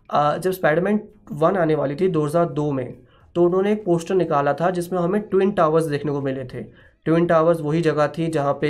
जब 0.10 0.51
स्पाइडरमैन 0.51 1.01
वन 1.34 1.58
आने 1.58 1.75
वाली 1.75 1.95
थी 1.95 2.08
दो 2.10 2.25
हज़ार 2.25 2.49
दो 2.51 2.71
में 2.71 2.97
तो 3.39 3.43
उन्होंने 3.45 3.71
एक 3.71 3.84
पोस्टर 3.86 4.15
निकाला 4.15 4.54
था 4.54 4.69
जिसमें 4.69 4.99
हमें 4.99 5.21
ट्विन 5.21 5.52
टावर्स 5.52 5.86
देखने 5.86 6.12
को 6.12 6.21
मिले 6.21 6.43
थे। 6.43 6.62
ट्विन 7.06 7.25
टावर्स 7.25 7.60
वही 7.62 7.82
जगह 7.82 8.08
थी 8.08 8.28
जहाँ 8.28 8.54
पे 8.62 8.69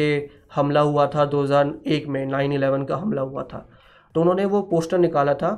हमला 0.55 0.81
हुआ 0.81 1.05
था 1.07 1.25
2001 1.25 2.07
में 2.07 2.25
9/11 2.25 2.83
का 2.85 2.95
हमला 2.95 3.21
हुआ 3.21 3.43
था। 3.43 3.65
तो 4.15 4.21
उन्होंने 4.21 4.45
वो 4.45 4.61
पोस्टर 4.61 4.97
निकाला 4.97 5.33
था। 5.33 5.51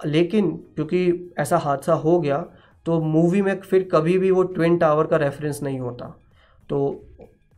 लेकिन 0.00 0.50
क्योंकि 0.74 1.32
ऐसा 1.38 1.58
हादसा 1.58 1.94
हो 1.94 2.18
गया 2.20 2.38
तो 2.86 2.98
मूवी 3.00 3.42
में 3.42 3.60
फिर 3.60 3.88
कभी 3.92 4.18
भी 4.18 4.30
वो 4.30 4.42
ट्विन 4.42 4.78
टावर 4.78 5.06
का 5.06 5.16
रेफरेंस 5.16 5.62
नहीं 5.62 5.78
होता। 5.80 6.06
तो 6.70 6.80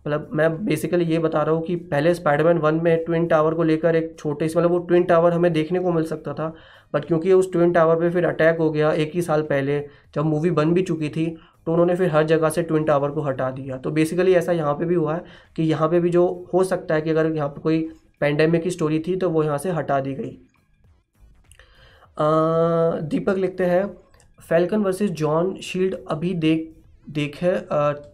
मतलब 0.07 0.31
मैं 0.33 0.65
बेसिकली 0.65 1.05
ये 1.05 1.19
बता 1.19 1.43
रहा 1.43 1.55
हूँ 1.55 1.63
कि 1.65 1.77
पहले 1.87 2.15
स्पाइडरमैन 2.15 2.59
वन 2.59 2.81
में 2.83 3.05
ट्विन 3.05 3.27
टावर 3.27 3.55
को 3.55 3.63
लेकर 3.63 3.97
एक 3.97 4.15
छोटे 4.19 4.49
से 4.49 4.59
मतलब 4.59 4.71
वो 4.71 4.79
ट्विन 4.81 5.03
टावर 5.05 5.33
हमें 5.33 5.53
देखने 5.53 5.81
को 5.81 5.93
मिल 5.93 6.05
सकता 6.05 6.33
था 6.35 6.53
बट 6.95 7.05
क्योंकि 7.05 7.33
उस 7.33 7.53
ट्विन 7.53 7.73
टावर 7.73 8.01
पे 8.01 8.11
फिर 8.11 8.27
अटैक 8.27 8.59
हो 8.59 8.71
गया 8.71 8.93
एक 8.93 9.13
ही 9.15 9.23
साल 9.23 9.43
पहले, 9.43 9.81
जब 10.15 10.25
मूवी 10.25 10.51
बन 10.53 10.73
भी 10.75 10.83
चुकी 10.83 11.09
थी 11.09 11.27
तो 11.67 11.73
उन्होंने 11.73 11.95
फिर 11.97 12.11
हर 12.11 12.25
जगह 12.27 12.51
से 12.51 12.63
ट्विन 12.63 12.85
टावर 12.85 13.11
को 13.11 13.23
हटा 13.23 13.51
दिया। 13.51 13.77
तो 13.77 13.91
बेसिकली 13.91 14.35
ऐसा 14.35 14.53
यहाँ 14.53 14.75
पे 14.75 14.85
भी 14.85 14.95
हुआ 14.95 15.15
है 15.15 15.25
कि 15.57 15.63
यहाँ 15.63 15.89
पे 15.89 16.01
भी 16.01 16.11
जो 16.11 16.27
हो 16.55 16.65
सकता 16.65 16.95
है 16.95 17.03
कि 17.03 17.11
अगर 17.11 17.33
यहाँ 17.33 17.49
पे 17.49 17.61
कोई 17.61 17.81
पेंडेमिक 18.21 18.63
की 18.63 18.71
स्टोरी 18.71 18.99
थी 19.07 19.17
तो 19.17 19.31
वो 19.31 19.43
यहाँ 19.45 19.59
से 19.59 19.71
हटा 19.73 20.01
दी 20.01 20.15
गई। 20.15 20.39
दीपक 23.09 23.37
लिखते 23.37 23.65
हैं 23.65 23.87
फैल्कन 24.41 24.83
वर्सेस 24.83 25.11
जॉन 25.13 25.55
शील्ड 25.63 25.95
अभी 26.11 26.33
देख 26.37 26.73
देखे 27.07 27.51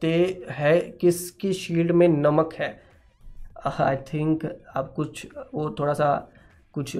ते 0.00 0.44
है 0.50 0.78
किसकी 1.00 1.52
शील्ड 1.52 1.92
में 1.92 2.06
नमक 2.08 2.54
है? 2.54 2.68
आई 3.66 3.96
थिंक 4.12 4.44
अब 4.76 4.92
कुछ, 4.96 5.26
वो 5.54 5.70
थोड़ा 5.78 5.92
सा 5.94 6.14
कुछ 6.74 6.92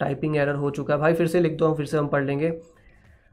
टाइपिंग 0.00 0.36
एरर 0.36 0.54
हो 0.54 0.70
चुका 0.70 0.94
है। 0.94 1.00
भाई 1.00 1.14
फिर 1.14 1.26
से 1.26 1.40
लिख 1.40 1.56
दो 1.58 1.66
हम 1.68 1.74
फिर 1.76 1.86
से 1.86 1.98
हम 1.98 2.08
पढ़ 2.08 2.24
लेंगे। 2.24 2.52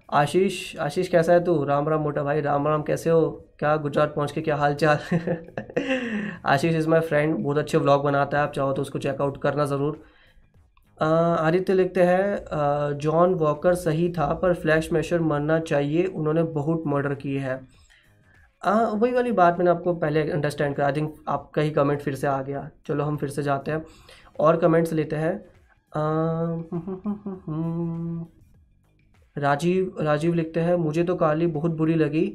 आशीष 0.09 0.75
आशीष 0.79 1.07
कैसा 1.07 1.33
है 1.33 1.43
तू? 1.43 1.63
राम 1.63 1.89
राम 1.89 2.01
मोटा 2.01 2.23
भाई, 2.23 2.41
राम 2.41 2.67
राम 2.67 2.83
कैसे 2.83 3.09
हो? 3.09 3.29
क्या 3.59 3.75
गुजरात 3.77 4.13
पहुँच 4.15 4.31
के 4.31 4.41
क्या 4.41 4.55
हाल 4.55 4.75
चाल 4.75 4.97
आशीष 6.45 6.75
इज़ 6.75 6.87
माई 6.89 6.99
फ्रेंड 6.99 7.35
बहुत 7.37 7.57
अच्छे 7.57 7.77
व्लॉग 7.77 8.03
बनाता 8.03 8.37
है, 8.37 8.43
आप 8.43 8.51
चाहो 8.53 8.73
तो 8.73 8.81
उसको 8.81 8.99
चेकआउट 8.99 9.41
करना 9.41 9.65
ज़रूर। 9.65 10.01
आदित्य 11.01 11.73
लिखते 11.73 12.03
हैं 12.03 12.97
जॉन 12.97 13.33
वॉकर 13.33 13.75
सही 13.75 14.09
था, 14.11 14.33
पर 14.33 14.53
फ्लैश 14.53 14.91
मैशर 14.93 15.21
मरना 15.21 15.59
चाहिए, 15.59 16.05
उन्होंने 16.05 16.43
बहुत 16.43 16.83
मर्डर 16.87 17.13
किए 17.15 17.39
हैं। 17.39 17.59
वही 18.91 19.11
वाली 19.11 19.31
बात 19.31 19.57
मैंने 19.57 19.71
आपको 19.71 19.93
पहले 19.95 20.29
अंडरस्टैंड 20.31 20.75
करा 20.75 20.85
आई 20.85 20.93
थिंक 20.93 21.13
आपका 21.27 21.61
ही 21.61 21.69
कमेंट 21.71 22.01
फिर 22.01 22.15
से 22.15 22.27
आ 22.27 22.41
गया। 22.41 22.69
चलो 22.87 23.03
हम 23.03 23.17
फिर 23.17 23.29
से 23.29 23.43
जाते 23.43 23.71
हैं। 23.71 23.83
और 24.39 24.57
कमेंट्स 24.57 24.93
लेते 24.93 25.15
हैं। 25.15 25.33
राजीव 29.35 29.95
राजीव 30.01 30.33
लिखते 30.33 30.59
हैं, 30.59 30.75
मुझे 30.75 31.03
तो 31.03 31.15
काली 31.15 31.47
बहुत 31.47 31.71
बुरी 31.71 31.95
लगी। 31.95 32.31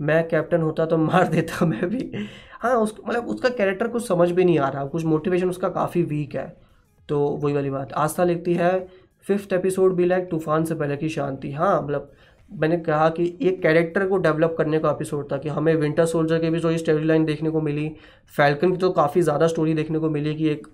मैं 0.00 0.28
कैप्टन 0.28 0.62
होता 0.62 0.86
तो 0.86 0.96
मार 0.98 1.28
देता 1.28 1.66
मैं 1.66 1.88
भी। 1.88 2.12
हाँ 2.60 2.74
उस 2.76 2.94
मतलब 3.08 3.26
उसका 3.26 3.48
कैरेक्टर 3.48 3.88
कुछ 3.88 4.06
समझ 4.08 4.30
भी 4.30 4.44
नहीं 4.44 4.58
आ 4.58 4.68
रहा। 4.68 4.84
कुछ 4.86 5.04
मोटिवेशन 5.04 5.50
उसका 5.50 5.68
काफ़ी 5.68 6.02
वीक 6.02 6.34
है। 6.36 6.61
तो 7.08 7.20
वही 7.42 7.54
वाली 7.54 7.70
बात। 7.70 7.92
आस्था 7.94 8.24
लिखती 8.24 8.54
है 8.54 8.78
फिफ्थ 9.26 9.52
एपिसोड 9.52 9.94
भी 9.96 10.04
लाइक 10.04 10.28
तूफ़ान 10.30 10.64
से 10.64 10.74
पहले 10.74 10.96
की 10.96 11.08
शांति। 11.08 11.52
हाँ 11.52 11.80
मतलब 11.82 12.12
मैंने 12.50 12.76
कहा 12.78 13.08
कि 13.10 13.24
एक 13.42 13.60
कैरेक्टर 13.62 14.06
को 14.08 14.16
डेवलप 14.18 14.54
करने 14.58 14.78
का 14.78 14.90
एपिसोड 14.90 15.30
था 15.32 15.36
कि 15.38 15.48
हमें 15.48 15.74
विंटर 15.74 16.06
सोल्जर 16.06 16.38
की 16.38 16.50
भी 16.50 16.58
जो 16.60 16.76
स्टोरी 16.78 17.04
लाइन 17.04 17.24
देखने 17.24 17.50
को 17.50 17.60
मिली 17.60 17.88
फैल्कन 18.34 18.72
की 18.72 18.76
तो 18.76 18.90
काफ़ी 18.92 19.22
ज़्यादा 19.22 19.46
स्टोरी 19.46 19.74
देखने 19.74 19.98
को 19.98 20.10
मिली 20.10 20.34
कि 20.34 20.48
एक 20.48 20.66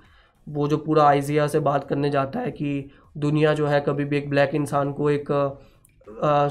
वो 0.47 0.69
जो 0.69 0.77
पूरा 0.79 1.05
आइजिया 1.05 1.47
से 1.47 1.61
बात 1.61 1.88
करने 1.88 2.11
जाता 2.11 2.41
है 2.41 2.51
कि 2.51 2.91
दुनिया 3.19 3.53
जो 3.55 3.67
है 3.67 3.81
कभी 3.81 4.05
भी 4.05 4.17
एक 4.17 4.29
ब्लैक 4.31 4.55
इंसान 4.55 4.93
को 4.93 5.11
एक 5.11 5.29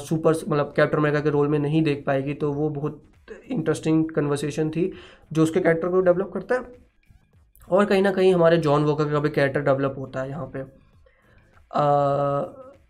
सुपर 0.01 0.33
मतलब 0.47 0.73
कैप्टन 0.75 0.97
अमेरिका 0.97 1.19
के 1.19 1.29
रोल 1.29 1.47
में 1.47 1.59
नहीं 1.59 1.81
देख 1.83 2.03
पाएगी 2.07 2.33
तो 2.33 2.51
वो 2.53 2.69
बहुत 2.69 3.03
इंटरेस्टिंग 3.49 4.03
कन्वर्सेशन 4.09 4.69
थी 4.69 4.91
जो 5.33 5.43
उसके 5.43 5.59
कैरेक्टर 5.59 5.87
को 5.87 6.01
डेवलप 6.01 6.31
करता 6.33 6.55
है। 6.55 6.61
और 7.67 7.85
कहीं 7.85 8.01
ना 8.01 8.11
कहीं 8.11 8.33
हमारे 8.33 8.57
जॉन 8.59 8.83
वोकर 8.83 9.11
का 9.11 9.19
भी 9.19 9.29
कैरेक्टर 9.29 9.61
डेवलप 9.61 9.95
होता 9.97 10.21
है 10.21 10.29
यहाँ 10.29 10.51
पे। 10.55 10.59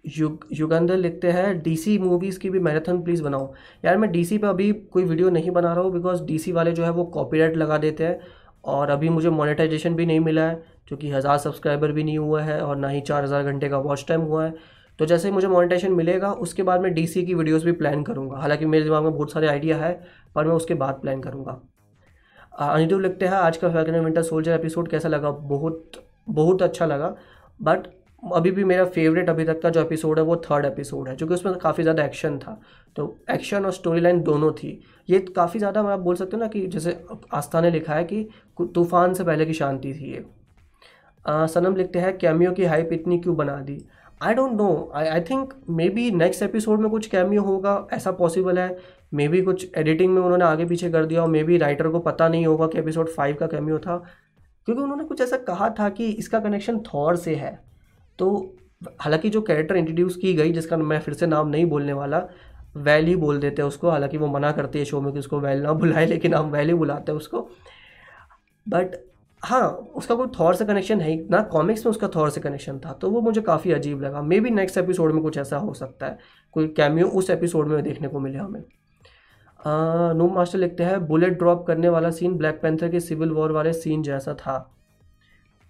युग, 0.09 0.45
युगंधर 0.53 0.97
लिखते 0.97 1.31
हैं 1.31 1.61
डीसी 1.61 1.97
मूवीज़ 1.99 2.39
की 2.39 2.49
भी 2.49 2.59
मैराथन 2.59 3.01
प्लीज़ 3.03 3.23
बनाओ। 3.23 3.53
यार 3.85 3.97
मैं 3.97 4.11
डीसी 4.11 4.37
पे 4.37 4.47
अभी 4.47 4.71
कोई 4.93 5.03
वीडियो 5.03 5.29
नहीं 5.29 5.51
बना 5.51 5.73
रहा 5.73 5.83
हूँ 5.83 5.91
बिकॉज़ 5.93 6.23
डीसी 6.25 6.51
वाले 6.51 6.71
जो 6.71 6.83
है 6.83 6.89
वो 6.91 7.03
कॉपीराइट 7.13 7.57
लगा 7.57 7.77
देते 7.77 8.03
हैं 8.03 8.19
और 8.65 8.89
अभी 8.89 9.09
मुझे 9.09 9.29
मोनेटाइजेशन 9.29 9.95
भी 9.95 10.05
नहीं 10.05 10.19
मिला 10.19 10.41
है 10.41 10.63
क्योंकि 10.87 11.09
हज़ार 11.11 11.37
सब्सक्राइबर 11.37 11.91
भी 11.91 12.03
नहीं 12.03 12.17
हुआ 12.17 12.41
है 12.41 12.59
और 12.61 12.75
ना 12.75 12.87
ही 12.87 13.01
चार 13.01 13.23
हज़ार 13.23 13.43
घंटे 13.43 13.69
का 13.69 13.77
वॉच 13.79 14.05
टाइम 14.07 14.21
हुआ 14.21 14.45
है। 14.45 14.53
तो 14.99 15.05
जैसे 15.05 15.31
मुझे 15.31 15.47
मोनेटाइजेशन 15.47 15.93
मिलेगा, 15.93 16.31
उसके 16.31 16.63
बाद 16.63 16.81
मैं 16.81 16.93
डीसी 16.93 17.25
की 17.25 17.33
वीडियोस 17.33 17.63
भी 17.63 17.71
प्लान 17.73 18.03
करूँगा। 18.03 18.37
हालाँकि 18.37 18.65
मेरे 18.65 18.83
दिमाग 18.83 19.03
में 19.03 19.11
बहुत 19.13 19.31
सारे 19.31 19.47
आइडिया 19.47 19.77
है, 19.77 19.91
पर 20.35 20.47
मैं 20.47 20.53
उसके 20.53 20.73
बाद 20.73 20.99
प्लान 21.01 21.21
करूँगा। 21.21 21.59
अनिरुद्ध 22.57 23.03
लिखते 23.03 23.25
हैं। 23.25 23.33
आज 23.33 23.57
का 23.57 23.69
फैल्कन 23.69 23.99
विंटर 23.99 24.21
सोल्जर 24.23 24.51
एपिसोड 24.51 24.87
कैसा 24.89 25.09
लगा? 25.09 25.31
बहुत 25.31 26.03
बहुत 26.29 26.61
अच्छा 26.61 26.85
लगा। 26.85 27.15
बट 27.59 27.85
अभी 28.23 28.51
भी 28.51 28.63
मेरा 28.63 28.85
फेवरेट 28.85 29.29
अभी 29.29 29.43
तक 29.45 29.61
का 29.61 29.69
जो 29.69 29.81
एपिसोड 29.81 30.19
है, 30.19 30.23
वो 30.25 30.35
थर्ड 30.45 30.65
एपिसोड 30.65 31.09
है 31.09 31.15
क्योंकि 31.15 31.33
उसमें 31.33 31.53
काफ़ी 31.55 31.83
ज़्यादा 31.83 32.03
एक्शन 32.05 32.37
था। 32.39 32.59
तो 32.95 33.15
एक्शन 33.31 33.65
और 33.65 33.71
स्टोरी 33.71 34.01
लाइन 34.01 34.21
दोनों 34.21 34.51
थी। 34.53 34.79
ये 35.09 35.19
काफ़ी 35.35 35.59
ज़्यादा 35.59 35.83
मैं 35.83 35.91
आप 35.91 35.99
बोल 35.99 36.15
सकते 36.15 36.37
हो 36.37 36.41
ना 36.41 36.47
कि 36.47 36.65
जैसे 36.67 36.97
आस्था 37.33 37.61
ने 37.61 37.71
लिखा 37.71 37.93
है 37.93 38.03
कि 38.03 38.27
तूफ़ान 38.65 39.13
से 39.13 39.23
पहले 39.23 39.45
की 39.45 39.53
शांति 39.53 39.93
थी 39.93 40.11
ये। 40.13 40.25
सनम 41.25 41.75
लिखते 41.75 41.99
हैं, 41.99 42.17
कैमियो 42.17 42.51
की 42.51 42.65
हाइप 42.65 42.89
इतनी 42.93 43.19
क्यों 43.19 43.35
बना 43.35 43.61
दी? 43.61 43.83
I 44.21 44.33
don't 44.33 44.51
know 44.51 44.91
I 44.95 45.07
I 45.07 45.21
think 45.21 45.53
maybe 45.89 46.09
next 46.13 46.43
episode 46.43 46.79
में 46.79 46.89
कुछ 46.91 47.07
कैमियो 47.07 47.41
होगा, 47.43 47.87
ऐसा 47.93 48.11
पॉसिबल 48.13 48.59
है। 48.59 48.77
मे 49.13 49.27
बी 49.27 49.41
कुछ 49.41 49.67
एडिटिंग 49.75 50.13
में 50.13 50.21
उन्होंने 50.21 50.45
आगे 50.45 50.65
पीछे 50.65 50.89
कर 50.89 51.05
दिया 51.05 51.21
और 51.21 51.29
मे 51.29 51.43
बी 51.43 51.57
राइटर 51.57 51.87
को 51.87 51.99
पता 51.99 52.27
नहीं 52.27 52.45
होगा 52.45 52.67
कि 52.67 52.79
एपिसोड 52.79 53.09
फाइव 53.09 53.35
का 53.35 53.47
कैमियो 53.47 53.79
था। 53.79 53.97
क्योंकि 54.65 54.81
उन्होंने 54.81 55.03
कुछ 55.03 55.21
ऐसा 55.21 55.37
कहा 55.37 55.69
था 55.69 55.89
कि 55.89 56.09
इसका 56.09 56.39
कनेक्शन 56.39 56.79
थॉर 56.79 57.15
से 57.15 57.35
है। 57.35 57.59
तो 58.19 58.55
हालाँकि 58.99 59.29
जो 59.29 59.41
कैरेक्टर 59.41 59.75
इंट्रोड्यूस 59.75 60.15
की 60.15 60.33
गई, 60.33 60.51
जिसका 60.51 60.77
मैं 60.77 60.99
फिर 60.99 61.13
से 61.13 61.27
नाम 61.27 61.47
नहीं 61.47 61.65
बोलने 61.65 61.93
वाला 61.93 62.27
वैल 62.77 63.05
ही 63.05 63.15
बोल 63.15 63.39
देते 63.39 63.61
हैं 63.61 63.67
उसको। 63.69 63.89
हालाँकि 63.89 64.17
वो 64.17 64.27
मना 64.27 64.51
करती 64.51 64.79
है 64.79 64.85
शो 64.85 65.01
में 65.01 65.13
कि 65.13 65.19
उसको 65.19 65.39
वैल 65.39 65.61
ना 65.61 65.73
बुलाए, 65.73 66.05
लेकिन 66.05 66.33
हम 66.33 66.49
वैल 66.51 66.67
ही 66.67 66.73
बुलाते 66.73 67.11
हैं 67.11 67.17
उसको। 67.19 67.49
बट 68.69 68.95
हाँ 69.43 69.69
उसका 69.69 70.15
कोई 70.15 70.27
थॉर 70.39 70.55
से 70.55 70.65
कनेक्शन 70.65 71.01
है 71.01 71.15
ना। 71.29 71.41
कॉमिक्स 71.41 71.85
में 71.85 71.91
उसका 71.91 72.07
थॉर 72.07 72.29
से 72.29 72.41
कनेक्शन 72.41 72.79
था 72.79 72.93
तो 72.93 73.09
वो 73.09 73.21
मुझे 73.21 73.41
काफ़ी 73.41 73.71
अजीब 73.71 74.01
लगा। 74.01 74.21
मे 74.21 74.39
बी 74.39 74.49
नेक्स्ट 74.49 74.77
एपिसोड 74.77 75.11
में 75.11 75.21
कुछ 75.23 75.37
ऐसा 75.37 75.57
हो 75.57 75.73
सकता 75.73 76.05
है। 76.05 76.17
कोई 76.51 76.67
कैमियो 76.67 77.07
उस 77.07 77.29
एपिसोड 77.29 77.67
में 77.67 77.83
देखने 77.83 78.07
को 78.07 78.19
मिले 78.19 78.37
हमें। 78.37 78.63
नूम 79.59 80.33
मास्टर 80.35 80.59
लिखते 80.59 80.83
हैं 80.83 81.05
बुलेट 81.07 81.37
ड्रॉप 81.37 81.65
करने 81.67 81.89
वाला 81.89 82.09
सीन 82.11 82.37
ब्लैक 82.37 82.59
पैंथर 82.61 82.89
के 82.89 82.99
सिविल 82.99 83.31
वॉर 83.31 83.51
वाले 83.51 83.73
सीन 83.73 84.03
जैसा 84.03 84.33
था। 84.35 84.57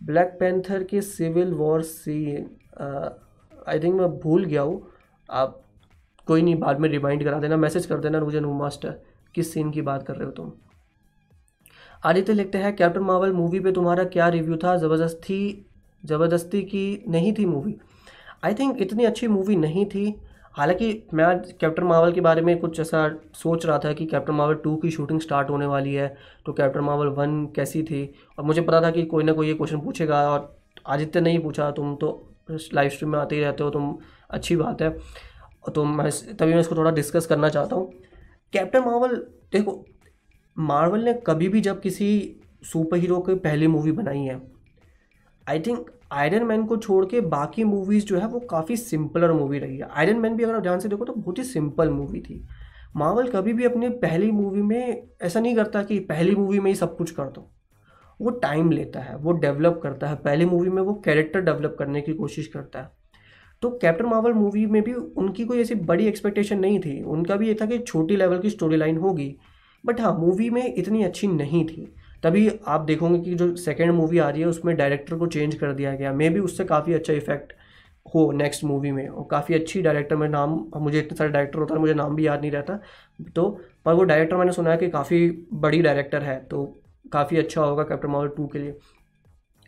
ब्लैक 0.01 0.37
पैंथर 0.39 0.83
के 0.83 1.01
Civil 1.01 1.53
War 1.53 1.81
scene 1.83 2.49
I 3.67 3.79
think 3.79 3.95
मैं 3.95 4.09
भूल 4.19 4.45
गया 4.45 4.61
हूँ। 4.61 4.87
आप 5.29 5.63
कोई 6.27 6.41
नहीं, 6.41 6.55
बाद 6.55 6.79
में 6.79 6.89
रिमाइंड 6.89 7.23
करा 7.23 7.39
देना 7.39 7.57
मैसेज 7.57 7.85
कर 7.85 7.99
देना 7.99 8.19
मुझे 8.19 8.39
नूम 8.39 8.59
मास्टर 8.59 8.99
किस 9.35 9.53
सीन 9.53 9.71
की 9.71 9.81
बात 9.81 10.05
कर 10.07 10.15
रहे 10.15 10.25
हो 10.25 10.31
तुम। 10.31 10.51
आदित्य 12.03 12.33
लिखते 12.33 12.57
हैं 12.57 12.75
कैप्टन 12.75 13.01
मार्वल 13.01 13.31
मूवी 13.33 13.59
पे 13.59 13.71
तुम्हारा 13.71 14.03
क्या 14.05 14.27
रिव्यू 14.29 14.57
था? 14.57 14.75
ज़बरदस्ती 14.77 15.65
ज़बरदस्ती 16.03 16.61
की 16.63 17.03
नहीं 17.07 17.33
थी 17.33 17.45
मूवी 17.45 17.75
आई 18.45 18.53
थिंक 18.53 18.81
इतनी 18.81 19.05
अच्छी 19.05 19.27
मूवी 19.27 19.55
नहीं 19.55 19.85
थी 19.85 20.05
हालाँकि 20.57 20.87
मैं 21.13 21.23
आज 21.23 21.51
कैप्टन 21.61 21.83
मार्वल 21.83 22.11
के 22.11 22.21
बारे 22.21 22.41
में 22.41 22.57
कुछ 22.59 22.79
ऐसा 22.79 22.99
सोच 23.35 23.65
रहा 23.65 23.77
था 23.79 23.91
कि 23.93 24.05
कैप्टन 24.05 24.33
मार्वल 24.33 24.55
टू 24.55 24.75
की 24.75 24.91
शूटिंग 24.91 25.19
स्टार्ट 25.21 25.49
होने 25.49 25.65
वाली 25.65 25.93
है 25.93 26.07
तो 26.45 26.53
कैप्टन 26.53 26.79
मार्वल 26.79 27.07
वन 27.07 27.45
कैसी 27.55 27.81
थी? 27.83 28.03
और 28.37 28.45
मुझे 28.45 28.61
पता 28.61 28.81
था 28.81 28.89
कि 28.91 29.03
कोई 29.05 29.23
ना 29.23 29.33
कोई 29.33 29.47
ये 29.47 29.53
क्वेश्चन 29.53 29.79
पूछेगा 29.79 30.21
और 30.29 30.55
आदित्य 30.87 31.21
नहीं 31.21 31.39
पूछा, 31.39 31.69
तुम 31.71 31.95
तो 31.95 32.33
लाइव 32.73 32.89
स्ट्रीम 32.89 33.11
में 33.11 33.19
आते 33.19 33.35
ही 33.35 33.41
रहते 33.41 33.63
हो, 33.63 33.69
तुम 33.69 33.97
अच्छी 34.29 34.55
बात 34.55 34.81
है। 34.81 34.89
तो 35.75 35.83
मैं 35.85 36.09
तभी 36.33 36.53
मैं 36.53 36.59
इसको 36.59 36.75
थोड़ा 36.75 36.91
डिस्कस 36.91 37.25
करना 37.25 37.49
चाहता 37.49 37.75
हूँ। 37.75 37.91
कैप्टन 38.53 38.83
मार्वल 38.85 39.15
देखो, 39.53 39.83
मार्वल 40.57 41.03
ने 41.03 41.13
कभी 41.27 41.49
भी 41.49 41.61
जब 41.61 41.81
किसी 41.81 42.09
सुपर 42.63 42.97
हीरो 42.97 43.19
की 43.19 43.35
पहली 43.37 43.67
मूवी 43.67 43.91
बनाई 43.91 44.23
है 44.23 44.41
आई 45.47 45.59
थिंक 45.59 45.89
आयरन 46.11 46.43
मैन 46.43 46.65
को 46.65 46.77
छोड़ 46.77 47.05
के 47.05 47.21
बाकी 47.21 47.63
मूवीज़ 47.63 48.05
जो 48.05 48.19
है, 48.19 48.27
वो 48.27 48.39
काफ़ी 48.39 48.77
सिंपलर 48.77 49.31
मूवी 49.31 49.59
रही 49.59 49.77
है। 49.77 49.87
आयरन 49.95 50.17
मैन 50.17 50.35
भी 50.35 50.43
अगर 50.43 50.55
आप 50.55 50.61
ध्यान 50.61 50.79
से 50.79 50.89
देखो 50.89 51.05
तो 51.05 51.13
बहुत 51.13 51.37
ही 51.37 51.43
सिंपल 51.43 51.89
मूवी 51.89 52.19
थी। 52.19 52.47
मावल 52.95 53.27
कभी 53.27 53.53
भी 53.53 53.65
अपनी 53.65 53.89
पहली 53.89 54.31
मूवी 54.31 54.61
में 54.61 55.07
ऐसा 55.21 55.39
नहीं 55.39 55.55
करता 55.55 55.83
कि 55.83 55.99
पहली 55.99 56.35
मूवी 56.35 56.59
में 56.59 56.71
ही 56.71 56.75
सब 56.75 56.97
कुछ 56.97 57.11
कर 57.11 57.23
दो। 57.23 57.51
वो 58.21 58.29
टाइम 58.29 58.71
लेता 58.71 58.99
है, 58.99 59.17
वो 59.17 59.31
डेवलप 59.31 59.79
करता 59.83 60.07
है। 60.07 60.15
पहली 60.15 60.45
मूवी 60.45 60.69
में 60.69 60.81
वो 60.81 60.93
कैरेक्टर 60.93 61.41
डेवलप 61.41 61.75
करने 61.79 62.01
की 62.01 62.13
कोशिश 62.13 62.47
करता 62.47 62.79
है। 62.79 62.91
तो 63.61 63.69
कैप्टन 63.69 64.05
मार्वल 64.05 64.33
मूवी 64.33 64.65
में 64.65 64.81
भी 64.81 64.93
उनकी 64.93 65.45
कोई 65.45 65.61
ऐसी 65.61 65.75
बड़ी 65.75 66.07
एक्सपेक्टेशन 66.07 66.59
नहीं 66.59 66.79
थी। 66.79 67.03
उनका 67.03 67.35
भी 67.35 67.47
ये 67.47 67.57
था 67.61 67.65
कि 67.65 67.79
छोटी 67.79 68.15
लेवल 68.15 68.39
की 68.39 68.49
स्टोरी 68.49 68.77
लाइन 68.77 68.97
होगी। 68.97 69.37
बट 69.85 70.01
हाँ 70.01 70.19
मूवी 70.19 70.49
में 70.49 70.75
इतनी 70.75 71.03
अच्छी 71.03 71.27
नहीं 71.27 71.65
थी। 71.65 71.93
तभी 72.23 72.49
आप 72.67 72.81
देखोगे 72.81 73.19
कि 73.19 73.35
जो 73.35 73.55
सेकेंड 73.55 73.91
मूवी 73.91 74.17
आ 74.17 74.29
रही 74.29 74.41
है, 74.41 74.47
उसमें 74.47 74.75
डायरेक्टर 74.77 75.15
को 75.15 75.27
चेंज 75.27 75.55
कर 75.55 75.73
दिया 75.73 75.93
गया। 75.95 76.13
मे 76.13 76.29
भी 76.29 76.39
उससे 76.39 76.63
काफ़ी 76.65 76.93
अच्छा 76.93 77.13
इफ़ेक्ट 77.13 77.53
हो 78.05 78.31
नेक्स्ट 78.31 78.63
मूवी 78.63 78.91
में। 78.91 79.07
और 79.07 79.27
काफ़ी 79.31 79.55
अच्छी 79.55 79.81
डायरेक्टर 79.81 80.15
में 80.15 80.27
नाम, 80.29 80.59
मुझे 80.77 80.99
इतने 80.99 81.17
सारे 81.17 81.29
डायरेक्टर 81.29 81.59
होता 81.59 81.73
है, 81.73 81.79
मुझे 81.79 81.93
नाम 81.93 82.15
भी 82.15 82.27
याद 82.27 82.41
नहीं 82.41 82.51
रहता। 82.51 82.79
तो 83.35 83.49
पर 83.85 83.93
वो 83.93 84.03
डायरेक्टर 84.03 84.37
मैंने 84.37 84.51
सुना 84.51 84.71
है 84.71 84.77
कि 84.77 84.89
काफ़ी 84.89 85.29
बड़ी 85.53 85.81
डायरेक्टर 85.81 86.23
है 86.23 86.39
तो 86.45 86.63
काफ़ी 87.11 87.37
अच्छा 87.37 87.61
होगा 87.61 87.83
कैप्टन 87.83 88.09
मार्वल 88.09 88.29
टू 88.37 88.47
के 88.47 88.59
लिए। 88.59 88.77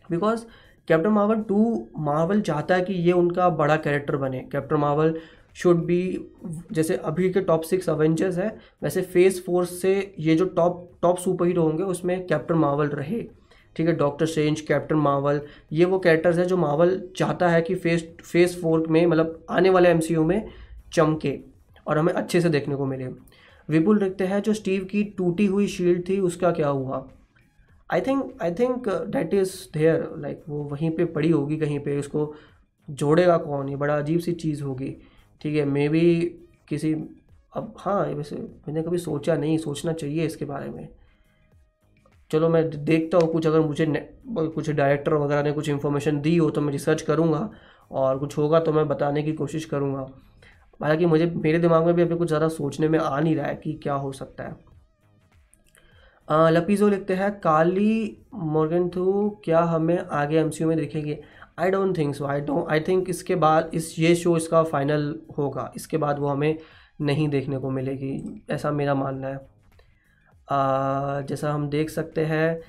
Because 0.08 0.44
Captain 0.88 1.10
Marvel 1.10 1.42
two 1.42 1.88
Marvel 1.98 2.40
चाहता 2.40 2.74
है 2.74 2.82
कि 2.82 2.94
ये 2.94 3.12
उनका 3.12 3.48
बड़ा 3.50 3.76
कैरेक्टर 3.76 4.16
बने। 4.16 4.38
कैप्टन 4.52 4.76
मार्वल 4.76 5.14
शुड 5.62 5.84
बी 5.86 6.02
जैसे 6.72 6.96
अभी 6.96 7.30
के 7.30 7.40
टॉप 7.42 7.62
सिक्स 7.62 7.88
अवेंजर्स 7.88 8.38
है, 8.38 8.56
वैसे 8.82 9.02
फेस 9.02 9.42
फोर 9.46 9.64
से 9.66 10.14
ये 10.18 10.34
जो 10.36 10.44
टॉप 10.46 10.88
टॉप 11.02 11.18
सुपर 11.18 11.46
हीरो 11.46 11.62
होंगे, 11.62 11.82
उसमें 11.84 12.26
कैप्टन 12.26 12.54
मार्वल 12.56 12.88
रहे। 12.88 13.20
ठीक 13.76 13.86
है 13.86 13.92
डॉक्टर 13.96 14.26
स्ट्रेंज 14.26 14.60
कैप्टन 14.60 14.96
मार्वल 14.98 15.40
ये 15.72 15.84
वो 15.84 15.98
कैरेक्टर्स 15.98 16.38
हैं 16.38 16.46
जो 16.46 16.56
मार्वल 16.56 17.00
चाहता 17.16 17.48
है 17.48 17.60
कि 17.62 17.74
फेस 17.74 18.08
फेस 18.22 18.58
फोर 18.62 18.86
में 18.88 19.04
मतलब 19.06 19.44
आने 19.50 19.70
वाले 19.70 19.88
एमसीयू 19.88 20.24
में 20.24 20.48
चमके 20.92 21.38
और 21.86 21.98
हमें 21.98 22.12
अच्छे 22.12 22.40
से 22.40 22.48
देखने 22.48 22.76
को 22.76 22.86
मिले। 22.86 23.08
विपुल 23.68 24.02
लिखते 24.02 24.24
हैं 24.24 24.40
जो 24.42 24.52
स्टीव 24.54 24.84
की 24.84 25.02
टूटी 25.18 25.46
हुई 25.46 25.66
शील्ड 25.68 26.08
थी, 26.08 26.18
उसका 26.20 26.50
क्या 26.50 26.68
हुआ? 26.68 27.06
I 27.90 28.00
think 28.00 28.42
I 28.42 28.52
think 28.52 28.88
that 28.88 29.34
is 29.34 29.54
there 29.74 30.08
like 30.18 30.42
वो 30.48 30.62
वहीं 30.64 30.90
पे 30.90 31.04
पड़ी 31.06 31.30
होगी, 31.30 31.56
कहीं 31.56 31.78
पे, 31.80 31.98
उसको 31.98 32.34
जोड़ेगा 32.88 33.36
कौन? 33.38 33.68
ये 33.68 33.76
बड़ा 33.76 33.96
अजीब 33.98 34.20
सी 34.20 34.32
चीज़ 34.34 34.62
होगी। 34.62 34.96
ठीक 35.40 35.56
है, 35.56 35.64
मे 35.64 35.88
बी 35.88 36.20
किसी, 36.68 36.92
अब 37.52 37.74
हाँ 37.78 38.02
वैसे 38.06 38.36
मैंने 38.36 38.82
कभी 38.82 38.98
सोचा 38.98 39.36
नहीं, 39.36 39.58
सोचना 39.58 39.92
चाहिए 39.92 40.26
इसके 40.26 40.44
बारे 40.44 40.70
में। 40.70 40.88
चलो 42.30 42.48
मैं 42.48 42.84
देखता 42.84 43.18
हूँ, 43.18 43.32
कुछ 43.32 43.46
अगर 43.46 43.60
मुझे 43.60 43.86
कुछ 44.28 44.70
डायरेक्टर 44.70 45.14
वगैरह 45.14 45.42
ने 45.42 45.52
कुछ 45.52 45.68
इन्फॉर्मेशन 45.68 46.20
दी 46.20 46.36
हो 46.36 46.50
तो 46.50 46.60
मैं 46.60 46.72
रिसर्च 46.72 47.02
करूँगा 47.02 47.50
और 47.90 48.18
कुछ 48.18 48.36
होगा 48.38 48.60
तो 48.60 48.72
मैं 48.72 48.86
बताने 48.88 49.22
की 49.22 49.32
कोशिश 49.34 49.64
करूँगा। 49.64 50.06
हालाँकि 50.80 51.06
मुझे, 51.06 51.26
मेरे 51.26 51.58
दिमाग 51.58 51.86
में 51.86 51.94
भी 51.94 52.02
अभी 52.02 52.16
कुछ 52.16 52.28
ज़्यादा 52.28 52.48
सोचने 52.50 52.88
में 52.88 52.98
आ 52.98 53.18
नहीं 53.20 53.34
रहा 53.36 53.46
है 53.46 53.54
कि 53.56 53.72
क्या 53.82 53.94
हो 53.94 54.12
सकता 54.12 54.44
है। 54.44 54.68
लपीजो 56.52 56.88
लिखते 56.88 57.14
हैं, 57.14 57.30
काली 57.40 58.16
मोर्गन 58.34 58.88
थू 58.88 59.28
क्या 59.44 59.60
हमें 59.62 59.98
आगे 59.98 60.38
एमसीयू 60.38 60.68
में 60.68 60.76
देखेंगे? 60.78 61.20
I 61.60 61.70
don't 61.70 61.96
think 61.98 62.14
so 62.14 62.24
I 62.26 62.40
don't 62.40 62.70
I 62.72 62.80
think 62.80 63.08
इसके 63.10 63.34
बाद 63.36 63.70
इस 63.74 63.94
ये 63.98 64.14
शो 64.16 64.36
इसका 64.36 64.62
फाइनल 64.64 65.14
होगा। 65.38 65.70
इसके 65.76 65.96
बाद 65.96 66.18
वो 66.18 66.28
हमें 66.28 66.58
नहीं 67.00 67.28
देखने 67.28 67.58
को 67.58 67.70
मिलेगी। 67.70 68.42
ऐसा 68.50 68.70
मेरा 68.70 68.94
मानना 68.94 69.28
है। 69.28 69.36
आ, 70.48 71.20
जैसा 71.22 71.52
हम 71.52 71.68
देख 71.70 71.90
सकते 71.90 72.24
हैं 72.26 72.60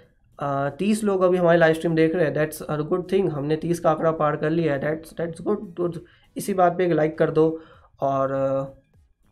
तीस 0.78 1.04
लोग 1.04 1.22
अभी 1.22 1.38
हमारी 1.38 1.60
लाइव 1.60 1.74
स्ट्रीम 1.74 1.96
देख 1.96 2.16
रहे 2.16 2.26
हैं। 2.26 2.34
दैट्स 2.34 2.62
अ 2.62 2.78
गुड 2.80 3.12
थिंग 3.12 3.30
हमने 3.30 3.56
तीस 3.58 3.80
का 3.80 3.90
आंकड़ा 3.92 4.12
पार 4.12 4.36
कर 4.36 4.50
लिया 4.50 4.74
है। 4.74 4.80
दैट्स 4.80 5.14
दैट्स 5.14 5.42
गुड 5.42 5.74
गुड 5.76 6.00
इसी 6.36 6.54
बात 6.54 6.78
पे 6.78 6.86
एक 6.86 6.92
लाइक 6.92 7.18
कर 7.18 7.32
दो। 7.32 7.48
और 8.02 8.32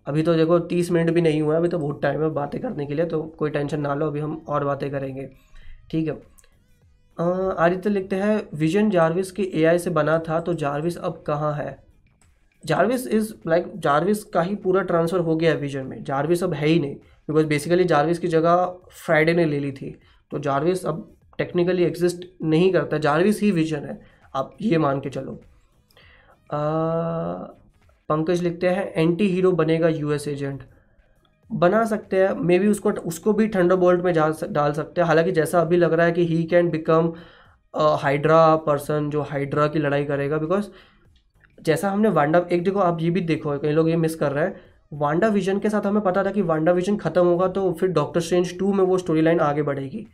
अभी 0.08 0.24
तो 0.24 0.34
देखो 0.36 0.60
तीस 0.70 0.92
मिनट 0.92 1.10
भी 1.14 1.22
नहीं 1.22 1.42
हुआ 1.42 1.56
अभी 1.58 1.68
तो 1.68 1.80
बहुत 1.80 2.02
टाइम 2.02 2.22
है 2.24 2.30
बातें 2.32 2.60
करने 2.62 2.86
के 2.86 2.94
लिए। 2.94 3.06
तो 3.06 3.22
कोई 3.40 3.50
टेंशन 3.50 3.80
ना 3.82 3.94
लो। 3.96 4.08
अभी 4.08 4.20
हम 4.20 4.42
और 4.50 4.66
बातें 4.66 4.90
करेंगे। 4.92 5.30
ठीक 5.92 6.08
है। 6.08 6.14
आदित्य 7.20 7.90
लिखते 7.90 8.16
हैं 8.16 8.42
विजन 8.54 8.90
जारविस 8.90 9.32
के 9.32 9.44
एआई 9.54 9.80
से 9.80 9.90
बना 9.90 10.18
था 10.20 10.40
तो 10.40 10.54
जारविस 10.54 10.98
अब 10.98 11.24
कहाँ 11.28 11.54
है? 11.54 11.78
जारविस 12.64 13.08
इज़ 13.08 13.34
लाइक 13.48 13.72
जारविस 13.78 14.24
का 14.24 14.42
ही 14.42 14.56
पूरा 14.56 14.82
ट्रांसफ़र 14.82 15.20
हो 15.20 15.36
गया 15.36 15.52
है 15.52 15.58
विजन 15.58 15.86
में। 15.86 16.04
जारविस 16.04 16.44
अब 16.44 16.54
है 16.54 16.68
ही 16.68 16.80
नहीं 16.80 16.96
बिकॉज़ 16.96 17.46
बेसिकली 17.46 17.84
जारविस 17.84 18.20
की 18.20 18.28
जगह 18.28 18.66
फ्राइडे 19.06 19.34
ने 19.34 19.46
ले 19.46 19.60
ली 19.60 19.72
थी। 19.72 19.96
तो 20.32 20.40
जारविस 20.40 20.86
अब 20.86 21.12
टेक्निकली 21.38 21.84
एग्जिस्ट 21.84 22.26
नहीं 22.44 22.72
करता 22.74 22.98
जारविस 22.98 23.42
ही 23.42 23.52
विजन 23.52 23.86
है। 23.86 24.00
आप 24.36 24.58
ये 24.62 24.78
मान 24.78 25.00
के 25.00 25.10
चलो। 25.10 25.40
पंकज 28.10 28.42
लिखते 28.44 28.70
हैं 28.70 28.92
एंटी 28.94 29.28
हीरो 29.28 29.52
बनेगा 29.52 29.88
यूएस 29.90 30.28
एजेंट 30.28 30.64
बना 31.50 31.84
सकते 31.86 32.18
हैं 32.18 32.34
मे 32.38 32.58
बी 32.60 32.68
उसको 32.68 32.92
उसको 32.92 33.34
भी 33.34 33.48
थंडर 33.50 33.76
बोल्ट 33.78 34.04
में 34.04 34.12
जा 34.14 34.32
डाल 34.44 34.74
सकते 34.74 35.02
हैं। 35.02 35.08
हालाँकि 35.08 35.32
जैसा 35.32 35.62
अभी 35.62 35.78
लग 35.78 35.94
रहा 35.94 36.06
है 36.06 36.12
कि 36.12 36.26
he 36.28 36.44
can 36.46 36.70
become 36.70 37.14
Hydra 37.74 38.56
person 38.58 39.10
जो 39.10 39.22
हाइड्रा 39.24 39.68
की 39.68 39.80
लड़ाई 39.80 40.06
करेगा 40.06 40.38
बिकॉज़ 40.38 40.70
जैसा 41.58 41.90
हमने 41.92 42.10
वांडा 42.10 42.46
एक 42.52 42.64
देखो 42.64 42.80
आप 42.80 43.02
ये 43.02 43.10
भी 43.10 43.22
देखो, 43.22 43.58
कई 43.60 43.72
लोग 43.72 43.90
ये 43.90 43.96
मिस 43.98 44.16
कर 44.16 44.32
रहे 44.32 44.46
हैं। 44.46 44.56
वांडा 44.94 45.28
विजन 45.28 45.60
के 45.60 45.70
साथ 45.70 45.86
हमें 45.86 46.02
पता 46.04 46.24
था 46.24 46.32
कि 46.32 46.42
वांडा 46.44 46.72
विजन 46.72 46.98
खत्म 46.98 47.26
होगा 47.26 47.48
तो 47.50 47.72
फिर 47.80 47.90
डॉक्टर 47.92 48.22
स्ट्रेंज 48.22 48.58
टू 48.60 48.72
में 48.74 48.84
वो 48.84 48.98
स्टोरी 48.98 49.22
लाइन 49.22 49.40
आगे 49.40 49.64
बढ़ेगी। 49.64 50.06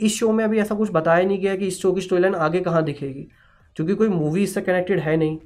इस 0.00 0.14
शो 0.14 0.30
में 0.32 0.44
अभी 0.44 0.58
ऐसा 0.58 0.74
कुछ 0.74 0.90
बताया 0.92 1.24
नहीं 1.24 1.40
गया 1.40 1.56
कि 1.56 1.66
इस 1.66 1.80
शो 1.80 1.92
की 1.92 2.00
स्टोरी 2.00 2.22
लाइन 2.22 2.34
आगे 2.36 2.60
कहाँ 2.60 2.82
दिखेगी, 2.84 3.26
क्योंकि 3.76 3.94
कोई 3.94 4.08
मूवी 4.08 4.42
इससे 4.42 4.60
कनेक्टेड 4.60 5.00
है 5.00 5.16
नहीं। 5.16 5.38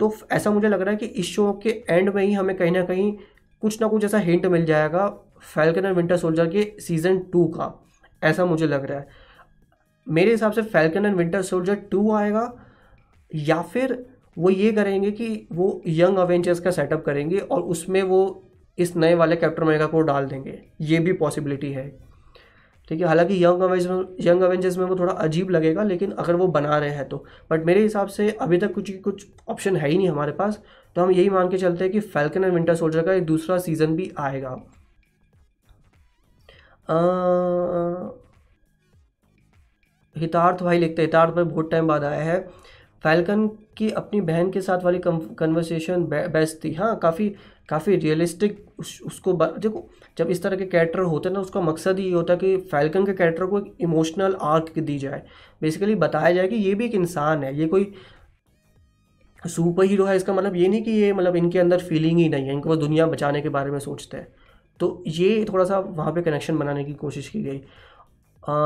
तो 0.00 0.12
ऐसा 0.32 0.50
मुझे 0.50 0.68
लग 0.68 0.80
रहा 0.80 0.90
है 0.90 0.96
कि 0.96 1.06
इस 1.06 1.26
शो 1.26 1.52
के 1.62 1.70
एंड 1.88 2.14
में 2.14 2.22
ही 2.24 2.32
हमें 2.32 2.56
कहीं 2.56 2.72
ना 2.72 2.82
कहीं 2.84 3.12
कुछ 3.66 3.80
ना 3.80 3.88
कुछ 3.88 4.04
ऐसा 4.04 4.18
हिंट 4.20 4.46
मिल 4.46 4.64
जाएगा 4.64 5.08
फैल्कन 5.44 5.84
एंड 5.84 5.96
विंटर 5.96 6.16
सोल्जर 6.16 6.48
के 6.48 6.62
सीज़न 6.80 7.18
टू 7.32 7.44
का। 7.48 7.72
ऐसा 8.22 8.44
मुझे 8.44 8.66
लग 8.66 8.84
रहा 8.84 8.98
है। 8.98 9.24
मेरे 10.06 10.30
हिसाब 10.30 10.52
से 10.52 10.62
Falcon 10.62 11.06
and 11.06 11.16
Winter 11.16 11.42
Soldier 11.42 11.74
two 11.90 12.12
आएगा, 12.12 12.52
या 13.30 13.60
फिर 13.62 14.04
वो 14.36 14.50
ये 14.50 14.70
करेंगे 14.72 15.10
कि 15.10 15.46
वो 15.52 15.82
यंग 15.86 16.16
अवेंजर्स 16.18 16.60
का 16.60 16.70
सेटअप 16.70 17.04
करेंगे 17.04 17.38
और 17.38 17.60
उसमें 17.64 18.02
वो 18.02 18.20
इस 18.78 18.96
नए 18.96 19.14
वाले 19.14 19.36
कैप्टन 19.36 19.62
अमेरिका 19.62 19.86
को 19.86 20.00
डाल 20.02 20.26
देंगे। 20.26 20.58
ये 20.80 20.98
भी 20.98 21.12
पॉसिबिलिटी 21.14 21.72
है। 21.72 21.88
ठीक 22.88 23.00
है, 23.00 23.06
हालाँकि 23.06 23.44
यंग 23.44 23.60
अवेंजर्स 23.62 24.26
यंग 24.26 24.42
अवेंजर्स 24.42 24.76
में 24.78 24.84
वो 24.86 24.96
थोड़ा 24.96 25.12
अजीब 25.12 25.50
लगेगा, 25.50 25.82
लेकिन 25.82 26.10
अगर 26.12 26.36
वो 26.36 26.46
बना 26.48 26.78
रहे 26.78 26.90
हैं 26.90 27.08
तो। 27.08 27.24
बट 27.50 27.64
मेरे 27.66 27.82
हिसाब 27.82 28.08
से 28.08 28.30
अभी 28.30 28.58
तक 28.58 28.74
कुछ 28.74 28.92
कुछ 28.98 29.26
ऑप्शन 29.48 29.76
है 29.76 29.88
ही 29.88 29.96
नहीं 29.98 30.08
हमारे 30.08 30.32
पास। 30.32 30.62
तो 30.96 31.02
हम 31.02 31.10
यही 31.10 31.28
मान 31.30 31.48
के 31.50 31.58
चलते 31.58 31.84
हैं 31.84 31.92
कि 31.92 32.00
फैल्कन 32.02 32.44
एंड 32.44 32.52
विंटर 32.54 32.74
सोल्जर 32.74 33.02
का 33.02 33.12
एक 33.12 33.24
दूसरा 33.26 33.58
सीज़न 33.58 33.96
भी 33.96 34.10
आएगा। 34.18 34.56
हितार्थ 40.16 40.62
भाई 40.62 40.78
लिखते 40.78 41.02
हितार्थ 41.02 41.34
भाई 41.34 41.44
बहुत 41.44 41.70
टाइम 41.70 41.86
बाद 41.86 42.04
आया 42.04 42.22
है। 42.22 42.38
फैल्कन 43.04 43.46
की 43.76 43.90
अपनी 43.92 44.20
बहन 44.20 44.50
के 44.50 44.60
साथ 44.60 44.84
वाली 44.84 45.00
कन्वर्सेशन 45.04 46.04
बेस्ट 46.04 46.64
थी। 46.64 46.72
हाँ 46.74 46.98
काफ़ी 46.98 47.28
काफ़ी 47.68 47.96
रियलिस्टिक 47.96 48.64
उस, 48.78 49.00
उसको 49.06 49.32
देखो 49.32 49.88
जब 50.18 50.30
इस 50.30 50.42
तरह 50.42 50.56
के 50.56 50.64
कैरेक्टर 50.66 51.00
होते 51.00 51.28
हैं 51.28 51.34
ना 51.34 51.40
उसका 51.40 51.60
मकसद 51.60 51.98
ही 51.98 52.10
होता 52.10 52.32
है 52.32 52.38
कि 52.38 52.56
फैल्कन 52.70 53.06
के 53.06 53.12
कैरेक्टर 53.12 53.46
को 53.46 53.58
एक 53.58 53.76
इमोशनल 53.80 54.36
आर्क 54.42 54.78
दी 54.78 54.98
जाए। 54.98 55.22
बेसिकली 55.62 55.94
बताया 55.96 56.32
जाए 56.34 56.48
कि 56.48 56.56
ये 56.56 56.74
भी 56.74 56.84
एक 56.84 56.94
इंसान 56.94 57.44
है 57.44 57.56
ये 57.58 57.66
कोई 57.66 57.92
सुपर 59.46 59.84
हीरो 59.84 60.04
है, 60.04 60.16
इसका 60.16 60.32
मतलब 60.34 60.56
ये 60.56 60.68
नहीं 60.68 60.82
कि 60.82 60.90
ये 60.92 61.12
मतलब 61.12 61.36
इनके 61.36 61.58
अंदर 61.58 61.78
फीलिंग 61.80 62.18
ही 62.18 62.28
नहीं 62.28 62.46
है, 62.46 62.52
इनको 62.52 62.68
वो 62.68 62.76
दुनिया 62.76 63.06
बचाने 63.06 63.40
के 63.40 63.48
बारे 63.48 63.70
में 63.70 63.78
सोचते 63.78 64.16
हैं। 64.16 64.28
तो 64.80 65.02
ये 65.08 65.44
थोड़ा 65.48 65.64
सा 65.64 65.78
वहाँ 65.78 66.12
पे 66.12 66.22
कनेक्शन 66.22 66.58
बनाने 66.58 66.84
की 66.84 66.94
कोशिश 66.94 67.28
की 67.28 67.42
गई। 67.42 67.60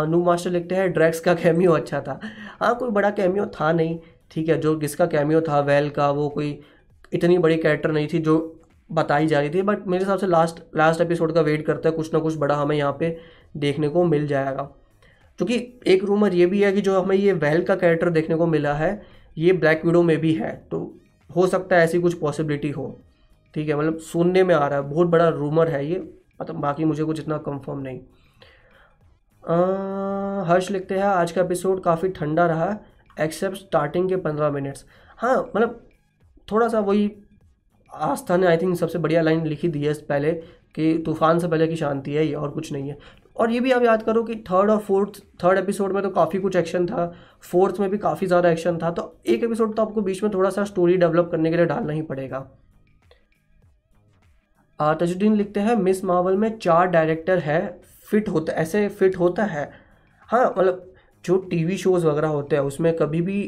नू 0.09 0.23
मास्टर 0.25 0.51
लिखते 0.51 0.75
हैं 0.75 0.93
ड्रैक्स 0.93 1.21
का 1.21 1.35
कैमियो 1.35 1.73
अच्छा 1.73 2.01
था। 2.01 2.19
हाँ 2.61 2.75
कोई 2.75 2.91
बड़ा 2.91 3.11
कैमियो 3.11 3.47
था 3.55 3.73
नहीं, 3.73 3.99
ठीक 4.31 4.49
है, 4.49 4.59
जो 4.59 4.79
जिसका 4.81 5.07
कैमियो 5.07 5.41
था 5.41 5.61
वेल 5.61 5.89
का, 5.91 6.11
वो 6.11 6.29
कोई 6.29 6.59
इतनी 7.13 7.39
बड़ी 7.39 7.57
कैरेक्टर 7.57 7.93
नहीं 7.93 8.09
थी 8.09 8.19
जो 8.21 8.57
बताई 8.91 9.27
जा 9.27 9.41
रही 9.41 9.51
थी 9.51 9.63
बट 9.63 9.87
मेरे 9.87 10.05
हिसाब 10.05 10.19
से 10.19 10.27
लास्ट 10.27 10.61
लास्ट 10.77 11.01
एपिसोड 11.01 11.33
का 11.35 11.41
वेट 11.41 11.65
करते 11.67 11.89
हैं, 11.89 11.97
कुछ 11.97 12.13
ना 12.15 12.21
कुछ 12.21 12.37
बड़ा 12.39 12.55
हमें 12.57 12.77
यहाँ 12.77 12.97
पे 13.01 13.17
देखने 13.57 13.89
को 13.89 14.05
मिल 14.05 14.27
जाएगा। 14.27 14.63
क्योंकि 15.39 15.57
एक 15.87 16.05
रूमर 16.05 16.35
ये 16.35 16.47
भी 16.47 16.63
है 16.63 16.73
कि 16.73 16.81
जो 16.81 17.01
हमें 17.01 17.17
ये 17.17 17.33
वेल 17.35 17.63
का 17.65 17.75
कैरेक्टर 17.77 18.11
देखने 18.11 18.37
को 18.37 18.47
मिला 18.47 18.75
है 18.75 18.91
ये 19.37 19.53
ब्लैक 19.53 19.85
विडो 19.85 20.03
में 20.03 20.17
भी 20.19 20.33
है 20.35 20.51
तो 20.71 20.79
हो 21.31 21.47
सकता 21.47 21.77
है 21.77 21.85
ऐसी 21.85 22.01
कुछ 22.01 22.15
पॉसिबिलिटी 22.15 22.71
हो। 22.71 22.87
ठीक 23.55 23.69
है 23.69 23.77
मतलब 23.77 23.99
सुनने 23.99 24.43
में 24.45 24.55
आ 24.55 24.67
रहा 24.67 24.79
है 24.79 24.89
बहुत 24.91 25.09
बड़ा 25.09 25.29
रूमर 25.29 25.69
है 25.69 25.87
ये 25.87 25.99
मतलब 26.41 26.57
बाकी 26.57 26.85
मुझे 26.85 27.05
कुछ 27.05 27.21
इतना 27.21 27.39
कंफर्म 27.39 27.79
नहीं। 27.79 28.01
आ, 29.45 30.45
हर्ष 30.45 30.71
लिखते 30.71 30.95
हैं 30.95 31.05
आज 31.05 31.33
का 31.33 31.41
एपिसोड 31.41 31.83
काफ़ी 31.83 32.09
ठंडा 32.09 32.47
रहा 32.47 32.77
एक्सेप्ट 33.21 33.57
स्टार्टिंग 33.57 34.09
के 34.09 34.17
पंद्रह 34.17 34.51
मिनट्स 34.51 34.85
हाँ 35.19 35.37
मतलब 35.57 35.81
थोड़ा 36.53 36.69
सा 36.69 36.81
वही 36.81 37.11
आस्था 37.91 38.37
ने 38.37 38.47
आई 38.47 38.57
थिंक 38.57 38.77
सबसे 38.77 38.99
बढ़िया 38.99 39.23
लाइन 39.23 39.47
लिखी 39.47 39.69
दी 39.69 39.85
है 39.85 39.93
पहले 40.09 40.33
कि 40.75 40.97
तूफ़ान 41.07 41.39
से 41.39 41.49
पहले 41.49 41.67
की 41.69 41.77
शांति 41.77 42.15
है 42.15 42.27
ये 42.27 42.35
और 42.35 42.51
कुछ 42.51 42.73
नहीं 42.73 42.89
है। 42.89 42.99
और 43.37 43.51
ये 43.51 43.61
भी 43.61 43.71
आप 43.73 43.83
याद 43.83 44.03
करो 44.03 44.23
कि 44.23 44.35
थर्ड 44.51 44.71
और 44.71 44.79
फोर्थ 44.79 45.21
थर्ड 45.45 45.59
एपिसोड 45.59 45.93
में 45.93 46.03
तो 46.03 46.11
काफ़ी 46.11 46.39
कुछ 46.39 46.57
एक्शन 46.57 46.87
था 46.87 47.07
फोर्थ 47.43 47.81
में 47.81 47.89
भी 47.91 47.99
काफ़ी 47.99 48.27
ज़्यादा 48.27 48.51
एक्शन 48.51 48.79
था 48.79 48.91
तो 48.91 49.05
एक 49.27 49.45
एपिसोड 49.45 49.75
तो 49.77 49.83
आपको 49.83 50.03
बीच 50.03 50.23
में 50.23 50.33
थोड़ा 50.35 50.51
सा 50.51 50.65
स्टोरी 50.65 50.97
डेवलप 50.97 51.29
करने 51.33 51.51
के 51.51 51.57
लिए 51.57 51.67
डालना 51.67 51.93
ही 51.93 52.03
पड़ेगा। 52.03 52.41
तजुद्दीन 54.79 55.35
लिखते 55.37 55.61
हैं 55.61 55.75
मिस 55.77 56.05
मावल 56.05 56.37
में 56.37 56.59
चार 56.59 56.87
डायरेक्टर 56.87 57.39
है 57.39 57.81
फिट 58.09 58.29
होता, 58.29 58.53
ऐसे 58.53 58.89
फिट 58.89 59.17
होता 59.19 59.45
है? 59.45 59.71
हाँ 60.29 60.45
मतलब 60.59 60.87
जो 61.25 61.37
टीवी 61.51 61.77
शोज़ 61.77 62.07
वगैरह 62.07 62.29
होते 62.29 62.57
हैं, 62.57 62.63
उसमें 62.63 62.97
कभी 62.97 63.21
भी 63.23 63.43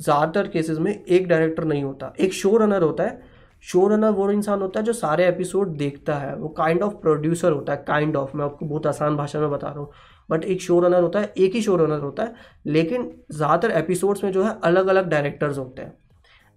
ज़्यादातर 0.00 0.48
केसेस 0.48 0.78
में 0.78 0.92
एक 0.94 1.26
डायरेक्टर 1.28 1.64
नहीं 1.64 1.82
होता। 1.84 2.12
एक 2.20 2.32
शो 2.32 2.56
रनर 2.56 2.82
होता 2.82 3.04
है 3.04 3.25
शो 3.66 3.86
रनर 3.88 4.10
वो 4.10 4.30
इंसान 4.30 4.60
होता 4.62 4.80
है 4.80 4.86
जो 4.86 4.92
सारे 4.92 5.26
एपिसोड 5.28 5.76
देखता 5.76 6.14
है। 6.14 6.34
वो 6.36 6.48
काइंड 6.48 6.82
ऑफ़ 6.82 6.94
प्रोड्यूसर 6.94 7.52
होता 7.52 7.72
है 7.72 7.84
काइंड 7.86 8.16
ऑफ़ 8.16 8.36
मैं 8.36 8.44
आपको 8.44 8.66
बहुत 8.66 8.86
आसान 8.86 9.16
भाषा 9.16 9.40
में 9.40 9.50
बता 9.50 9.68
रहा 9.68 9.78
हूँ। 9.78 9.90
बट 10.30 10.44
एक 10.44 10.60
शो 10.62 10.78
रनर 10.80 11.02
होता 11.02 11.20
है, 11.20 11.32
एक 11.38 11.54
ही 11.54 11.62
शो 11.62 11.76
रनर 11.76 12.00
होता 12.00 12.22
है, 12.22 12.34
लेकिन 12.66 13.10
ज़्यादातर 13.32 13.70
एपिसोड्स 13.72 14.24
में 14.24 14.30
जो 14.32 14.44
है 14.44 14.58
अलग 14.64 14.86
अलग 14.86 15.08
डायरेक्टर्स 15.08 15.58
होते 15.58 15.82
हैं। 15.82 15.94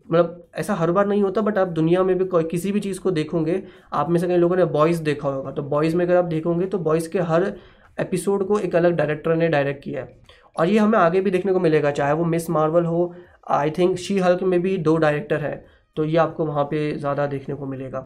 मतलब 0.08 0.48
ऐसा 0.56 0.74
हर 0.76 0.92
बार 0.92 1.08
नहीं 1.08 1.22
होता 1.24 1.42
बट 1.42 1.58
आप 1.58 1.68
दुनिया 1.70 2.04
में 2.04 2.18
भी 2.18 2.26
कोई, 2.26 2.44
किसी 2.44 2.72
भी 2.72 2.80
चीज़ 2.80 3.00
को 3.00 3.12
देखोगे, 3.12 3.62
आप 3.94 4.10
में 4.10 4.20
से 4.20 4.28
कई 4.28 4.38
लोगों 4.38 4.56
ने 4.56 4.66
बॉयज़ 4.68 5.02
देखा 5.04 5.30
होगा। 5.30 5.52
तो 5.52 5.64
बॉयज़ 5.66 5.96
में 5.96 6.06
अगर 6.06 6.16
आप 6.16 6.26
देखोगे 6.26 6.66
तो 6.66 6.78
बॉयज़ 6.80 7.10
के 7.10 7.20
हर 7.22 7.54
एपिसोड 7.98 8.48
को 8.48 8.60
एक 8.60 8.76
अलग 8.76 8.96
डायरेक्टर 8.96 9.36
ने 9.36 9.48
डायरेक्ट 9.48 9.84
किया 9.84 10.02
है। 10.02 10.18
और 10.56 10.68
ये 10.68 10.78
हमें 10.80 10.98
आगे 11.00 11.22
भी 11.22 11.32
देखने 11.32 11.54
को 11.54 11.60
मिलेगा, 11.60 11.92
चाहे 11.92 12.14
वो 12.14 12.26
मिस 12.26 12.50
मार्वल 12.50 12.86
हो 12.86 13.14
आई 13.50 13.72
थिंक 13.72 13.98
शी 13.98 14.18
हल्क 14.20 14.44
में 14.44 14.62
भी 14.62 14.78
दो 14.78 14.96
डायरेक्टर 14.98 15.42
है। 15.42 15.79
तो 16.00 16.04
ये 16.06 16.18
आपको 16.18 16.46
वहाँ 16.46 16.64
पे 16.64 16.92
ज़्यादा 16.94 17.26
देखने 17.28 17.56
को 17.56 17.66
मिलेगा। 17.66 18.06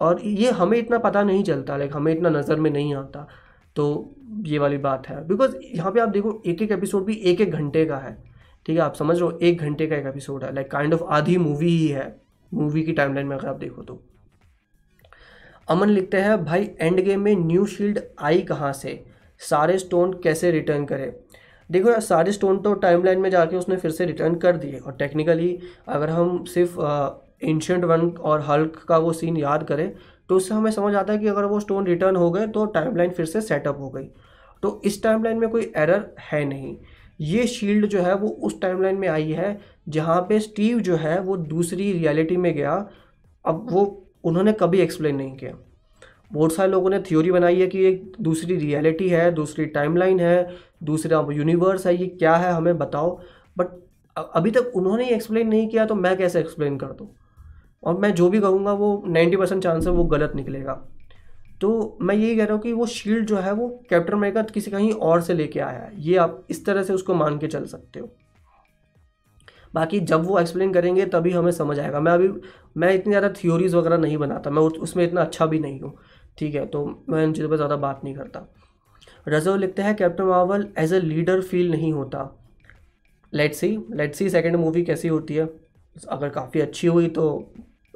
और 0.00 0.20
ये 0.20 0.50
हमें 0.52 0.76
इतना 0.78 0.98
पता 0.98 1.22
नहीं 1.22 1.42
चलता 1.44 1.76
लाइक 1.76 1.94
हमें 1.94 2.12
इतना 2.12 2.28
नज़र 2.30 2.56
में 2.56 2.70
नहीं 2.70 2.94
आता। 2.94 3.26
तो 3.76 4.14
ये 4.44 4.58
वाली 4.58 4.78
बात 4.78 5.08
है। 5.08 5.26
बिकॉज़ 5.28 5.56
यहाँ 5.64 5.92
पे 5.92 6.00
आप 6.00 6.08
देखो 6.08 6.40
एक 6.46 6.62
एक 6.62 6.72
एपिसोड 6.72 7.04
भी 7.04 7.14
एक 7.24 7.40
एक 7.40 7.50
घंटे 7.50 7.84
का 7.86 7.96
है। 7.96 8.16
ठीक 8.66 8.76
है, 8.76 8.82
आप 8.82 8.94
समझ 8.94 9.16
रहे 9.18 9.24
हो, 9.24 9.38
एक 9.38 9.60
घंटे 9.60 9.86
का 9.86 9.96
एक 9.96 10.06
एपिसोड 10.06 10.44
है। 10.44 10.54
लाइक 10.54 10.70
काइंड 10.70 10.94
ऑफ़ 10.94 11.02
आधी 11.04 11.36
मूवी 11.38 11.68
ही 11.68 11.86
है। 11.88 12.14
मूवी 12.52 12.82
की 12.82 12.92
टाइमलाइन 12.92 13.26
में 13.26 13.36
अगर 13.36 13.48
आप 13.48 13.56
देखो 13.56 13.82
तो। 13.82 14.00
अमन 15.68 15.88
लिखते 15.88 16.16
हैं, 16.16 16.44
भाई 16.44 16.70
एंड 16.80 17.00
गेम 17.00 17.20
में 17.20 17.34
न्यू 17.36 17.66
शील्ड 17.66 18.00
आई 18.20 18.42
कहाँ 18.42 18.72
से? 18.72 19.04
सारे 19.40 19.78
स्टोन 19.78 20.12
कैसे 20.24 20.50
रिटर्न 20.50 20.84
करें? 20.84 21.12
देखो 21.70 21.90
यार, 21.90 22.00
सारे 22.00 22.32
स्टोन 22.32 22.58
तो 22.58 22.72
टाइमलाइन 22.74 23.20
में 23.20 23.30
जाके 23.30 23.56
उसने 23.56 23.76
फिर 23.76 23.90
से 23.90 24.04
रिटर्न 24.06 24.34
कर 24.36 24.56
दिए। 24.56 24.78
और 24.78 24.92
टेक्निकली 24.92 25.58
अगर 25.88 26.10
हम 26.10 26.44
सिर्फ़ 26.44 26.76
एंशंट 27.42 27.84
वन 27.84 28.08
और 28.10 28.40
हल्क 28.40 28.84
का 28.88 28.98
वो 28.98 29.12
सीन 29.12 29.36
याद 29.36 29.64
करें 29.64 29.90
तो 30.28 30.36
उससे 30.36 30.54
हमें 30.54 30.70
समझ 30.70 30.94
आता 30.94 31.12
है 31.12 31.18
कि 31.18 31.26
अगर 31.26 31.44
वो 31.44 31.60
स्टोन 31.60 31.86
रिटर्न 31.86 32.16
हो 32.16 32.30
गए 32.30 32.46
तो 32.46 32.66
टाइमलाइन 32.66 33.10
फिर 33.10 33.26
से 33.26 33.40
सेटअप 33.40 33.78
हो 33.80 33.90
गई। 33.90 34.04
तो 34.62 34.80
इस 34.84 35.02
टाइमलाइन 35.02 35.38
में 35.38 35.48
कोई 35.48 35.72
एरर 35.76 36.14
है 36.20 36.44
नहीं। 36.44 36.76
ये 37.20 37.46
शील्ड 37.46 37.86
जो 37.86 38.00
है, 38.02 38.14
वो 38.14 38.28
उस 38.28 38.60
टाइमलाइन 38.60 38.96
में 38.96 39.08
आई 39.08 39.30
है, 39.32 39.60
जहाँ 39.88 40.20
पे 40.20 40.40
स्टीव 40.40 40.80
जो 40.80 40.96
है, 40.96 41.20
वो 41.20 41.36
दूसरी 41.36 41.92
रियलिटी 41.92 42.36
में 42.36 42.54
गया। 42.54 42.88
अब 43.44 43.66
वो, 43.70 44.06
उन्होंने 44.24 44.52
कभी 44.52 44.78
एक्सप्लेन 44.78 45.16
नहीं 45.16 45.36
किया। 45.36 45.52
बहुत 46.32 46.52
सारे 46.52 46.70
लोगों 46.70 46.90
ने 46.90 46.98
थ्योरी 47.00 47.32
बनाई 47.32 47.60
है 47.60 47.66
कि 47.66 47.84
एक 47.84 48.12
दूसरी 48.20 48.56
रियलिटी 48.56 49.08
है, 49.08 49.30
दूसरी 49.30 49.66
टाइमलाइन 49.66 50.20
है, 50.20 50.50
दूसरा 50.82 51.26
यूनिवर्स 51.32 51.86
है, 51.86 51.96
ये 51.96 52.06
क्या 52.06 52.36
है, 52.36 52.52
हमें 52.52 52.78
बताओ। 52.78 53.20
बट 53.58 53.66
अभी 54.16 54.50
तक 54.50 54.72
उन्होंने 54.76 55.04
ही 55.04 55.10
एक्सप्लेन 55.10 55.48
नहीं 55.48 55.68
किया 55.68 55.86
तो 55.86 55.94
मैं 55.94 56.16
कैसे 56.16 56.40
एक्सप्लेन 56.40 56.78
कर 56.78 56.86
दूँ? 56.86 57.08
और 57.82 57.98
मैं 57.98 58.14
जो 58.14 58.28
भी 58.30 58.40
कहूँगा 58.40 58.72
वो 58.74 59.02
नाइन्टी 59.06 59.36
परसेंट 59.36 59.62
चांस 59.62 59.86
है 59.86 59.92
वो 59.92 60.04
गलत 60.06 60.32
निकलेगा। 60.36 60.72
तो 61.60 61.98
मैं 62.00 62.14
यही 62.14 62.36
कह 62.36 62.44
रहा 62.44 62.54
हूँ 62.54 62.62
कि 62.62 62.72
वो 62.72 62.86
शील्ड 62.88 63.26
जो 63.26 63.36
है 63.36 63.52
वो 63.52 63.68
कैप्टन 63.90 64.12
अमेरिका 64.12 64.42
किसी 64.44 64.70
कहीं 64.70 64.92
और 64.92 65.20
से 65.22 65.34
लेके 65.34 65.60
आया 65.60 65.80
है। 65.80 65.90
ये 66.00 66.16
आप 66.18 66.46
इस 66.50 66.64
तरह 66.66 66.82
से 66.82 66.92
उसको 66.92 67.14
मान 67.14 67.38
के 67.38 67.46
चल 67.48 67.64
सकते 67.66 68.00
हो। 68.00 68.10
बाकी 69.74 70.00
जब 70.02 70.24
वो 70.24 70.38
एक्सप्लेन 70.40 70.72
करेंगे 70.72 71.04
तभी 71.06 71.30
हमें 71.32 71.50
समझ 71.52 71.78
आएगा। 71.78 72.00
मैं 72.00 72.12
अभी, 72.12 72.28
मैं 72.76 72.92
इतनी 72.94 73.10
ज़्यादा 73.10 73.28
थ्योरीज 73.32 73.74
वगैरह 73.74 73.98
नहीं 73.98 74.16
बनाता। 74.18 74.50
मैं 74.50 74.62
उसमें 74.62 75.04
इतना 75.04 75.20
अच्छा 75.20 75.46
भी 75.46 75.58
नहीं 75.58 75.80
हूँ। 75.80 75.96
ठीक 76.38 76.54
है 76.54 76.66
तो 76.66 76.84
मैं 77.08 77.24
इन 77.24 77.32
चीज़ों 77.32 77.48
पर 77.50 77.56
ज़्यादा 77.56 77.76
बात 77.78 78.00
नहीं 78.04 78.14
करता। 78.14 78.46
रजो 79.28 79.56
लिखते 79.56 79.82
हैं 79.82 79.94
Captain 79.96 80.24
Marvel 80.24 80.68
as 80.78 80.92
a 80.92 81.00
leader 81.00 81.40
feel 81.42 81.70
नहीं 81.70 81.92
होता। 81.92 82.30
Let 83.32 83.54
see 83.54 83.68
let 83.92 84.14
see 84.14 84.28
second 84.30 84.56
movie 84.56 84.82
कैसी 84.84 85.08
होती 85.08 85.34
है। 85.34 85.48
अगर 86.08 86.28
काफ़ी 86.28 86.60
अच्छी 86.60 86.86
हुई 86.86 87.08
तो 87.08 87.24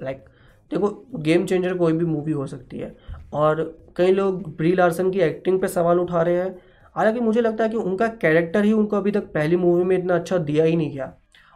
लाइक 0.03 0.25
देखो 0.71 0.89
गेम 1.19 1.45
चेंजर 1.47 1.77
कोई 1.77 1.93
भी 1.93 2.05
मूवी 2.05 2.33
हो 2.33 2.47
सकती 2.47 2.79
है। 2.79 2.95
और 3.35 3.63
कई 3.97 4.13
लोग 4.13 4.57
ब्री 4.57 4.73
लार्सन 4.75 5.11
की 5.11 5.21
एक्टिंग 5.21 5.61
पे 5.61 5.69
सवाल 5.69 6.01
उठा 6.01 6.23
रहे 6.23 6.37
हैं। 6.37 6.57
हालाँकि 6.95 7.21
मुझे 7.21 7.41
लगता 7.41 7.65
है 7.65 7.71
कि 7.71 7.77
उनका 7.77 8.07
कैरेक्टर 8.21 8.65
ही 8.65 8.73
उनको 8.73 8.97
अभी 8.97 9.11
तक 9.11 9.33
पहली 9.33 9.57
मूवी 9.57 9.85
में 9.85 9.97
इतना 9.99 10.15
अच्छा 10.15 10.39
दिया 10.41 10.65
ही 10.65 10.77
नहीं 10.77 10.91
गया। 10.91 11.13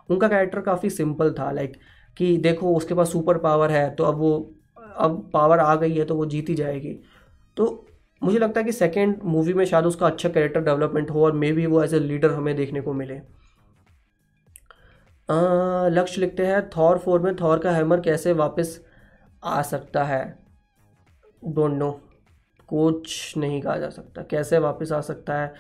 उनका 0.09 0.29
कैरेक्टर 0.29 0.61
काफ़ी 0.61 0.91
सिंपल 0.91 1.33
था 1.33 1.51
लाइक 1.51 1.77
कि 2.17 2.37
देखो, 2.39 2.75
उसके 2.77 2.95
पास 2.95 3.13
सुपर 3.13 3.39
पावर 3.39 3.71
है 3.71 3.89
तो 3.91 4.05
अब 4.05 4.15
वो, 4.15 4.55
अब 4.97 5.31
पावर 5.33 5.59
आ 5.59 5.75
गई 5.75 5.95
है 5.95 6.05
तो 6.05 6.15
वो 6.17 6.27
जीती 6.27 6.55
जाएगी। 6.55 6.99
तो 7.57 7.87
मुझे 8.23 8.39
लगता 8.39 8.61
है 8.61 8.65
कि 8.67 8.73
सेकेंड 8.73 9.17
मूवी 9.25 9.55
में 9.55 9.65
शायद 9.65 9.87
उसका 9.87 10.07
अच्छा 10.07 10.29
कैरेक्टर 10.29 10.61
डेवलपमेंट 10.61 11.11
हो, 11.11 11.25
और 11.25 11.33
मे 11.33 11.53
बी 11.53 11.67
वो 11.67 11.83
एज 11.83 11.95
ए 11.95 11.99
लीडर 11.99 12.31
हमें 12.31 12.55
देखने 12.57 12.81
को 12.81 12.93
मिले। 12.93 13.21
लक्ष्य 15.29 16.21
लिखते 16.21 16.47
हैं, 16.47 16.69
थॉर 16.71 16.99
फोर 16.99 17.21
में 17.21 17.35
थॉर 17.37 17.59
का 17.59 17.71
हैमर 17.73 18.01
कैसे 18.01 18.33
वापस 18.35 18.81
आ 19.43 19.61
सकता 19.63 20.05
है? 20.05 20.25
डोंट 21.43 21.73
नो 21.73 21.91
कुछ 22.69 23.37
नहीं 23.37 23.61
कहा 23.63 23.77
जा 23.79 23.89
सकता। 23.91 24.23
कैसे 24.23 24.59
वापस 24.59 24.93
आ 24.93 25.01
सकता 25.03 25.41
है? 25.41 25.53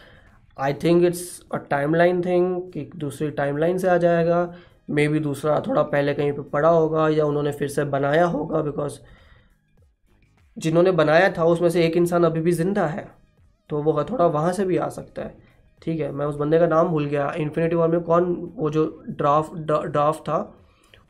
I 0.56 0.74
think 0.74 1.04
it's 1.04 1.40
a 1.54 1.56
timeline 1.94 2.22
thing 2.22 2.72
कि 2.72 2.90
दूसरी 2.96 3.30
टाइम 3.32 3.56
लाइन 3.56 3.78
से 3.78 3.88
आ 3.88 3.96
जाएगा। 3.98 4.54
मे 4.90 5.06
बी 5.08 5.18
दूसरा 5.20 5.58
थोड़ा 5.66 5.82
पहले 5.84 6.14
कहीं 6.14 6.32
पे 6.32 6.42
पड़ा 6.44 6.68
होगा, 6.68 7.08
या 7.08 7.24
उन्होंने 7.24 7.52
फिर 7.52 7.68
से 7.68 7.84
बनाया 7.86 8.24
होगा 8.26 8.60
बिकॉज़ 8.62 8.98
जिन्होंने 10.56 10.90
बनाया 10.92 11.30
था, 11.38 11.44
उसमें 11.44 11.68
से 11.70 11.84
एक 11.86 11.96
इंसान 11.96 12.24
अभी 12.24 12.40
भी 12.40 12.52
ज़िंदा 12.52 12.86
है 12.86 13.06
तो 13.70 13.82
वो 13.82 14.04
थोड़ा 14.04 14.26
वहाँ 14.28 14.52
से 14.52 14.64
भी 14.64 14.76
आ 14.76 14.88
सकता 14.90 15.22
है। 15.22 15.43
ठीक 15.82 16.00
है 16.00 16.10
मैं 16.12 16.26
उस 16.26 16.36
बंदे 16.36 16.58
का 16.58 16.66
नाम 16.66 16.88
भूल 16.88 17.06
गया। 17.06 17.30
इन्फिनिटी 17.38 17.76
वॉर 17.76 17.88
में 17.88 18.00
कौन 18.02 18.34
वो 18.56 18.70
जो 18.70 18.84
ड्राफ 19.10 19.54
ड्राफ 19.56 20.20
था 20.28 20.38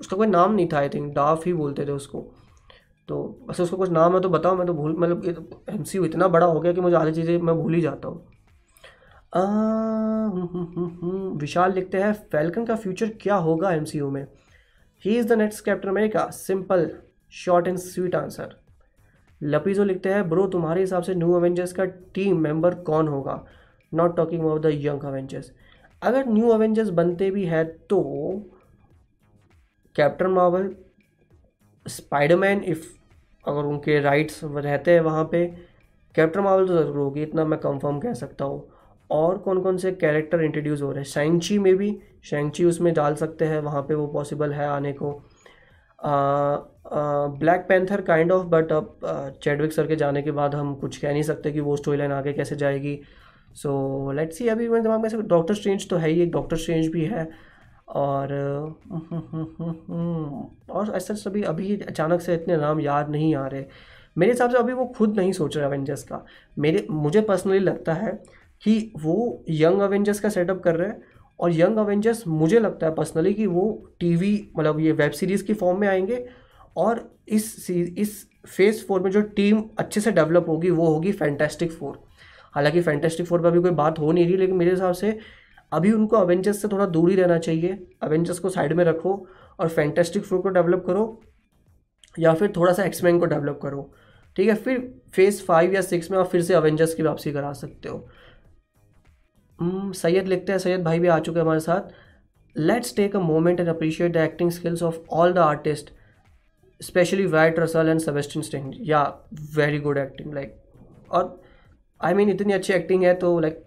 उसका 0.00 0.16
कोई 0.16 0.26
नाम 0.26 0.54
नहीं 0.54 0.68
था 0.72 0.78
आई 0.78 0.88
थिंक 0.88 1.12
डाफ 1.14 1.46
ही 1.46 1.52
बोलते 1.54 1.84
थे 1.86 1.92
उसको। 1.92 2.20
तो 3.08 3.16
वैसे 3.48 3.62
उसका 3.62 3.76
कुछ 3.76 3.90
नाम 3.90 4.14
है 4.14 4.20
तो 4.20 4.28
बताओ 4.28 4.56
मैं 4.56 4.66
तो 4.66 4.74
भूल 4.74 4.96
मतलब 4.98 5.64
एम 5.70 5.82
सी 5.82 5.98
इतना 6.04 6.28
बड़ा 6.28 6.46
हो 6.46 6.60
गया 6.60 6.72
कि 6.72 6.80
मुझे 6.80 6.96
आधी 6.96 7.12
चीज़ें 7.12 7.38
मैं 7.38 7.54
भूल 7.56 7.74
ही 7.74 7.80
जाता 7.80 8.08
हूँ। 8.08 8.26
हम्म, 9.32 10.42
हम्म, 10.52 10.84
हम्म, 11.02 11.38
विशाल 11.38 11.72
लिखते 11.74 11.98
हैं 11.98 12.12
फैल्कन 12.32 12.64
का 12.66 12.74
फ्यूचर 12.76 13.08
क्या 13.20 13.36
होगा 13.36 13.72
एम 13.72 13.84
सी 13.84 13.98
यू 13.98 14.10
में? 14.10 14.26
He 15.04 15.16
is 15.18 15.28
the 15.28 15.32
next 15.38 15.64
Captain 15.64 15.88
America 15.88 16.26
simple 16.32 16.90
short 17.32 17.68
and 17.68 17.78
sweet 17.78 18.14
answer 18.14 18.54
लपीजो 19.40 19.84
लिखते 19.84 20.08
हैं 20.08 20.28
ब्रो 20.28 20.46
तुम्हारे 20.48 20.80
हिसाब 20.80 21.02
से 21.02 21.14
न्यू 21.14 21.32
अवेंजर्स 21.32 21.72
का 21.72 21.84
टीम 21.84 22.38
मेंबर 22.40 22.74
कौन 22.82 23.08
होगा? 23.08 23.44
Not 23.94 24.16
talking 24.16 24.40
about 24.40 24.62
the 24.62 24.70
young 24.74 25.04
Avengers 25.04 25.52
अगर 26.02 26.26
न्यू 26.28 26.48
अवेंजर्स 26.50 26.88
बनते 26.92 27.30
भी 27.30 27.44
है 27.46 27.64
तो 27.90 28.00
कैप्टन 29.96 30.30
मार्वल 30.30 30.74
स्पाइडरमैन 31.86 32.62
इफ़ 32.64 32.86
अगर 33.44 33.64
उनके 33.64 33.98
राइट्स 34.00 34.40
रहते 34.44 34.90
हैं 34.90 35.00
वहाँ 35.02 35.24
पे 35.32 35.46
कैप्टन 36.14 36.40
मार्वल 36.40 36.66
तो 36.66 36.74
ज़रूर 36.74 36.96
होगी, 36.96 37.22
इतना 37.22 37.44
मैं 37.44 37.58
कंफर्म 37.60 37.98
कह 38.00 38.12
सकता 38.14 38.44
हूँ। 38.44 38.62
और 39.10 39.38
कौन 39.38 39.60
कौन 39.62 39.76
से 39.76 39.90
कैरेक्टर 39.92 40.42
इंट्रोड्यूस 40.42 40.82
हो 40.82 40.90
रहे 40.90 40.98
हैं? 40.98 41.04
शेंगची 41.04 41.58
में 41.58 41.74
भी 41.76 41.96
शेंगची 42.24 42.64
उसमें 42.64 42.92
डाल 42.94 43.14
सकते 43.14 43.44
हैं, 43.44 43.58
वहाँ 43.60 43.82
पे 43.82 43.94
वो 43.94 44.06
पॉसिबल 44.06 44.52
है 44.52 44.66
आने 44.68 44.92
को। 44.92 45.12
Black 47.38 47.66
Panther 47.68 48.00
kind 48.02 48.32
of 48.32 48.46
but 48.46 48.72
अब 48.72 48.98
चैडविक 49.42 49.72
सर 49.72 49.86
के 49.86 49.96
जाने 49.96 50.22
के 50.22 50.30
बाद 50.30 50.54
हम 50.54 50.74
कुछ 50.76 50.96
कह 50.96 51.12
नहीं 51.12 51.22
सकते 51.22 51.52
कि 51.52 51.60
वो 51.60 51.76
स्टोरी 51.76 51.98
लाइन 51.98 52.12
आगे 52.12 52.32
कैसे 52.32 52.56
जाएगी। 52.56 52.98
सो 53.54 54.12
लेट 54.12 54.32
सी 54.32 54.48
अभी 54.48 54.68
मेरे 54.68 54.82
दिमाग 54.82 55.00
में 55.00 55.08
से 55.08 55.22
डॉक्टर 55.22 55.54
स्ट्रेंज 55.54 55.88
तो 55.90 55.96
है 55.96 56.10
ही, 56.10 56.20
एक 56.22 56.30
डॉक्टर 56.32 56.56
स्ट्रेंज 56.56 56.86
भी 56.92 57.04
है। 57.04 57.28
और 57.88 58.32
और 60.70 60.92
ऐसा 60.96 61.14
सभी 61.14 61.42
अभी 61.42 61.76
अचानक 61.78 62.20
से 62.20 62.34
इतने 62.34 62.56
नाम 62.56 62.80
याद 62.80 63.10
नहीं 63.10 63.34
आ 63.34 63.46
रहे। 63.46 63.64
मेरे 64.16 64.32
हिसाब 64.32 64.50
से 64.50 64.58
अभी 64.58 64.72
वो 64.72 64.84
खुद 64.96 65.16
नहीं 65.16 65.32
सोच 65.32 65.56
रहे 65.56 65.66
अवेंजर्स 65.66 66.02
का। 66.02 66.24
मेरे, 66.58 66.86
मुझे 66.90 67.20
पर्सनली 67.20 67.58
लगता 67.58 67.92
है 67.94 68.12
कि 68.62 68.92
वो 69.02 69.44
यंग 69.50 69.80
अवेंजर्स 69.80 70.20
का 70.20 70.28
सेटअप 70.28 70.60
कर 70.62 70.74
रहे 70.76 70.88
हैं 70.88 71.02
और 71.40 71.52
यंग 71.52 71.76
अवेंजर्स 71.76 72.26
मुझे 72.26 72.58
लगता 72.58 72.86
है 72.86 72.94
पर्सनली 72.94 73.32
कि 73.34 73.46
वो 73.46 73.64
टीवी 74.00 74.32
मतलब 74.58 74.80
ये 74.80 74.92
वेब 74.92 75.10
सीरीज़ 75.10 75.44
की 75.44 75.54
फॉर्म 75.54 75.80
में 75.80 75.88
आएँगे 75.88 76.24
और 76.76 77.08
इस 77.28 77.70
इस 77.70 78.26
फ़ेज़ 78.46 78.84
फोर 78.86 79.02
में 79.02 79.10
जो 79.10 79.20
टीम 79.36 79.62
अच्छे 79.78 80.00
से 80.00 80.12
डेवलप 80.12 80.48
होगी, 80.48 80.70
वो 80.70 80.86
होगी 80.86 81.12
फैंटेस्टिक 81.12 81.72
फोर 81.72 82.02
हालाँकि 82.54 82.80
फैंटेस्टिक 82.82 83.26
फोर 83.26 83.42
पर 83.42 83.50
भी 83.50 83.60
कोई 83.60 83.70
बात 83.72 83.98
हो 83.98 84.12
नहीं 84.12 84.24
रही 84.24 84.36
लेकिन 84.36 84.56
मेरे 84.56 84.70
हिसाब 84.70 84.92
से 84.94 85.18
अभी 85.72 85.92
उनको 85.92 86.16
अवेंजर्स 86.16 86.60
से 86.62 86.68
थोड़ा 86.68 86.86
दूर 86.86 87.10
ही 87.10 87.16
रहना 87.16 87.38
चाहिए। 87.38 87.78
अवेंजर्स 88.02 88.38
को 88.38 88.48
साइड 88.48 88.72
में 88.72 88.84
रखो 88.84 89.14
और 89.60 89.68
फैंटेस्टिक 89.68 90.24
फोर 90.24 90.40
को 90.40 90.48
डेवलप 90.48 90.84
करो 90.86 91.22
या 92.14 92.34
फिर 92.34 92.52
थोड़ा 92.56 92.72
सा 92.72 92.84
एक्समैन 92.84 93.18
को 93.18 93.26
डेवलप 93.26 93.58
करो। 93.62 93.90
ठीक 94.36 94.48
है 94.48 94.54
फिर 94.56 94.78
फ़ेज़ 95.14 95.42
फाइव 95.44 95.74
या 95.74 95.80
सिक्स 95.82 96.10
में 96.10 96.18
आप 96.18 96.28
फिर 96.28 96.42
से 96.42 96.54
अवेंजर्स 96.54 96.94
की 96.94 97.02
वापसी 97.02 97.32
करा 97.32 97.52
सकते 97.52 97.88
हो। 97.88 97.96
हम्म, 99.58 99.92
सैयद 99.92 100.28
लिखते 100.28 100.52
हैं 100.52 100.58
सैयद 100.58 100.82
भाई 100.84 100.98
भी 100.98 101.08
आ 101.08 101.18
चुके 101.18 101.38
हैं 101.38 101.44
हमारे 101.44 101.60
साथ। 101.60 101.92
Let's 102.56 102.94
take 102.96 103.16
a 103.16 103.20
moment 103.20 103.60
and 103.60 103.68
appreciate 103.68 104.12
the 104.12 104.16
acting 104.16 104.50
skills 104.50 104.82
of 104.82 104.98
all 105.12 105.32
the 105.32 105.38
artist 105.38 105.90
specially 106.80 107.26
Wyatt 107.26 107.58
Russell 107.58 107.88
and 107.88 108.00
Sebastian 108.00 108.42
Stan 108.42 108.72
या 108.88 109.02
वेरी 109.56 109.78
गुड 109.80 109.98
एक्टिंग 109.98 110.34
लाइक 110.34 110.56
और 111.10 111.42
आई 112.04 112.14
मीन 112.14 112.30
इतनी 112.30 112.52
अच्छी 112.52 112.72
एक्टिंग 112.72 113.04
है 113.04 113.14
तो 113.16 113.38
लाइक 113.40 113.62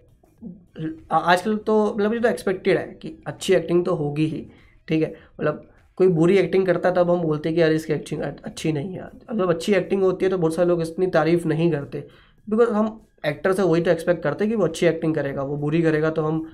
आजकल 1.11 1.55
तो 1.57 1.75
मतलब 1.93 2.13
ये 2.13 2.19
तो 2.19 2.29
एक्सपेक्टेड 2.29 2.77
है 2.77 2.85
कि 2.93 3.17
अच्छी 3.27 3.53
एक्टिंग 3.53 3.83
तो 3.85 3.95
होगी 3.95 4.25
ही, 4.25 4.45
ठीक 4.87 5.01
है? 5.03 5.13
मतलब 5.39 5.67
कोई 5.97 6.07
बुरी 6.09 6.37
एक्टिंग 6.37 6.65
करता 6.65 6.89
है, 6.89 6.95
तब 6.95 7.09
हम 7.11 7.21
बोलते 7.21 7.51
कि 7.53 7.61
यार, 7.61 7.71
इसकी 7.71 7.93
एक्टिंग 7.93 8.21
अच्छी 8.21 8.71
नहीं 8.71 8.93
है। 8.93 9.05
मतलब 9.05 9.49
अच्छी 9.49 9.73
एक्टिंग 9.73 10.03
होती 10.03 10.25
है 10.25 10.31
तो 10.31 10.37
बहुत 10.37 10.55
सारे 10.55 10.67
लोग 10.67 10.81
इतनी 10.81 11.07
तारीफ़ 11.09 11.47
नहीं 11.47 11.71
करते। 11.71 12.07
बिकॉज़ 12.47 12.69
हम 12.71 12.99
एक्टर 13.25 13.53
से 13.53 13.63
वही 13.63 13.81
तो 13.81 13.91
एक्सपेक्ट 13.91 14.23
करते 14.23 14.47
कि 14.47 14.55
वो 14.55 14.65
अच्छी 14.65 14.85
एक्टिंग 14.85 15.15
करेगा, 15.15 15.43
वो 15.43 15.57
बुरी 15.57 15.81
करेगा 15.81 16.09
तो 16.09 16.21
हम 16.23 16.45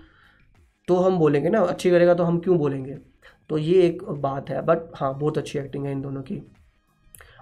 तो 0.87 0.95
हम 0.95 1.17
बोलेंगे 1.17 1.49
ना, 1.49 1.59
अच्छी 1.61 1.89
करेगा 1.91 2.13
तो 2.13 2.23
हम 2.23 2.39
क्यों 2.39 2.57
बोलेंगे? 2.57 2.97
तो 3.49 3.57
ये 3.57 3.81
एक 3.81 4.03
बात 4.03 4.49
है 4.49 4.61
बट 4.65 4.91
हाँ 4.95 5.17
बहुत 5.19 5.37
अच्छी 5.37 5.59
एक्टिंग 5.59 5.85
है 5.85 5.91
इन 5.91 6.01
दोनों 6.01 6.21
की। 6.21 6.41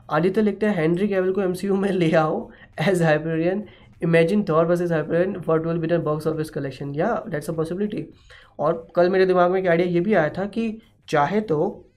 आदित्य 0.09 0.41
लिखते 0.41 0.65
हैं 0.65 0.75
हेनरी 0.75 1.07
कैवल 1.07 1.31
को 1.33 1.41
एमसीयू 1.41 1.75
में 1.75 1.89
ले 1.91 2.11
आओ 2.15 2.49
as 2.81 3.01
Hyperion 3.01 3.63
imagine 4.03 4.43
Thor 4.49 4.65
versus 4.65 4.91
Hyperion 4.91 5.35
what 5.47 5.65
will 5.65 5.77
be 5.77 5.97
box 5.97 6.27
office 6.27 6.49
collection 6.49 6.95
या 6.95 7.13
डेट्स 7.27 7.49
अ 7.49 7.53
पॉसिबिलिटी 7.53 8.05
और 8.59 8.87
कल 8.95 9.09
मेरे 9.09 9.25
दिमाग 9.25 9.51
में 9.51 9.59
एक 9.61 9.67
आइडिया 9.67 9.87
ये 9.87 9.99
भी 9.99 10.13
आया 10.13 10.29
था 10.29 10.45
कि 10.45 10.81
चाहे 11.09 11.41
तो 11.41 11.87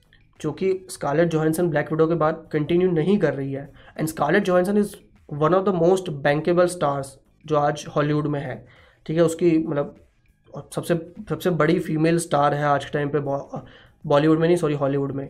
जो 0.40 0.52
कि 0.52 0.72
स्कारलेट 0.90 1.28
जोहानसन 1.28 1.68
ब्लैक 1.70 1.92
विडो 1.92 2.06
के 2.06 2.14
बाद 2.14 2.48
कंटिन्यू 2.52 2.90
नहीं 2.90 3.18
कर 3.18 3.34
रही 3.34 3.52
है 3.52 3.72
and 3.98 4.08
Scarlett 4.08 4.44
Johansson 4.44 4.78
is 4.78 4.94
one 5.32 5.54
of 5.54 5.64
the 5.64 5.74
most 5.74 6.10
bankable 6.10 6.66
stars 6.66 7.16
जो 7.46 7.56
आज 7.56 7.84
हॉलीवुड 7.96 8.26
में 8.26 8.40
है। 8.40 8.56
ठीक 9.06 9.16
है, 9.16 9.22
उसकी 9.22 9.56
मतलब 9.58 9.94
सबसे 10.74 10.94
सबसे 11.28 11.50
बड़ी 11.50 11.78
फीमेल 11.78 12.18
स्टार 12.18 12.54
है 12.54 12.64
आज 12.64 12.84
के 12.84 12.90
टाइम 12.92 13.08
पे 13.08 13.20
बॉलीवुड 13.20 14.38
में 14.38 14.46
नहीं 14.46 14.56
सॉरी 14.56 14.74
हॉलीवुड 14.74 15.12
में। 15.12 15.28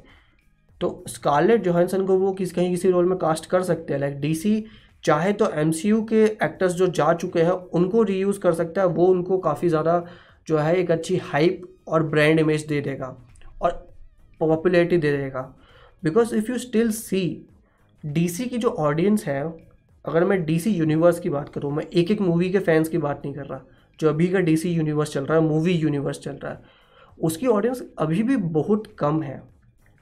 तो 0.80 1.04
स्कारलेट 1.08 1.62
जोहानसन 1.62 2.06
को 2.06 2.18
वो 2.18 2.32
किस, 2.32 2.52
कहीं 2.52 2.70
किसी 2.70 2.90
रोल 2.90 3.04
में 3.04 3.16
कास्ट 3.18 3.46
कर 3.46 3.62
सकते 3.62 3.92
हैं? 3.92 4.00
लाइक 4.00 4.20
डीसी 4.20 4.64
चाहे 5.04 5.32
तो 5.32 5.48
एमसीयू 5.52 6.02
के 6.02 6.22
एक्टर्स 6.24 6.72
जो 6.72 6.86
जा 6.88 7.12
चुके 7.14 7.42
हैं, 7.42 7.50
उनको 7.50 8.02
रीयूज़ 8.02 8.38
कर 8.40 8.54
सकता 8.54 8.80
है, 8.80 8.86
वो 8.86 9.06
उनको 9.06 9.38
काफ़ी 9.38 9.68
ज़्यादा 9.68 10.04
जो 10.48 10.58
है 10.58 10.76
एक 10.76 10.90
अच्छी 10.90 11.16
हाइप 11.16 11.62
और 11.88 12.02
ब्रांड 12.04 12.40
इमेज 12.40 12.64
दे 12.66 12.80
देगा 12.80 13.16
और 13.62 13.70
पॉपुलैरिटी 14.40 14.96
दे 14.98 15.16
देगा। 15.16 15.42
Because 16.02 16.34
if 16.36 16.50
you 16.50 16.58
still 16.58 16.90
see 16.92 17.46
DC 18.04 18.44
की 18.44 18.58
जो 18.58 18.68
ऑडियंस 18.68 19.24
है, 19.24 19.42
अगर 20.04 20.24
मैं 20.24 20.44
डीसी 20.44 20.70
यूनिवर्स 20.70 21.20
की 21.20 21.30
बात 21.30 21.48
करूँ, 21.48 21.72
मैं 21.72 21.84
एक 21.84 22.10
एक 22.10 22.20
मूवी 22.20 22.50
के 22.50 22.58
फैंस 22.60 22.88
की 22.88 22.98
बात 22.98 23.22
नहीं 23.24 23.34
कर 23.34 23.46
रहा। 23.46 23.60
जो 24.00 24.08
अभी 24.08 24.28
का 24.28 24.38
डीसी 24.40 24.70
यूनिवर्स 24.70 25.12
चल 25.12 25.24
रहा 25.24 25.38
है 25.38 25.44
मूवी 25.44 25.72
यूनिवर्स 25.72 26.18
चल 26.18 26.32
रहा 26.32 26.52
है, 26.52 26.60
उसकी 27.18 27.46
ऑडियंस 27.46 27.82
अभी 27.98 28.22
भी 28.22 28.36
बहुत 28.36 28.86
कम 28.98 29.22
है। 29.22 29.42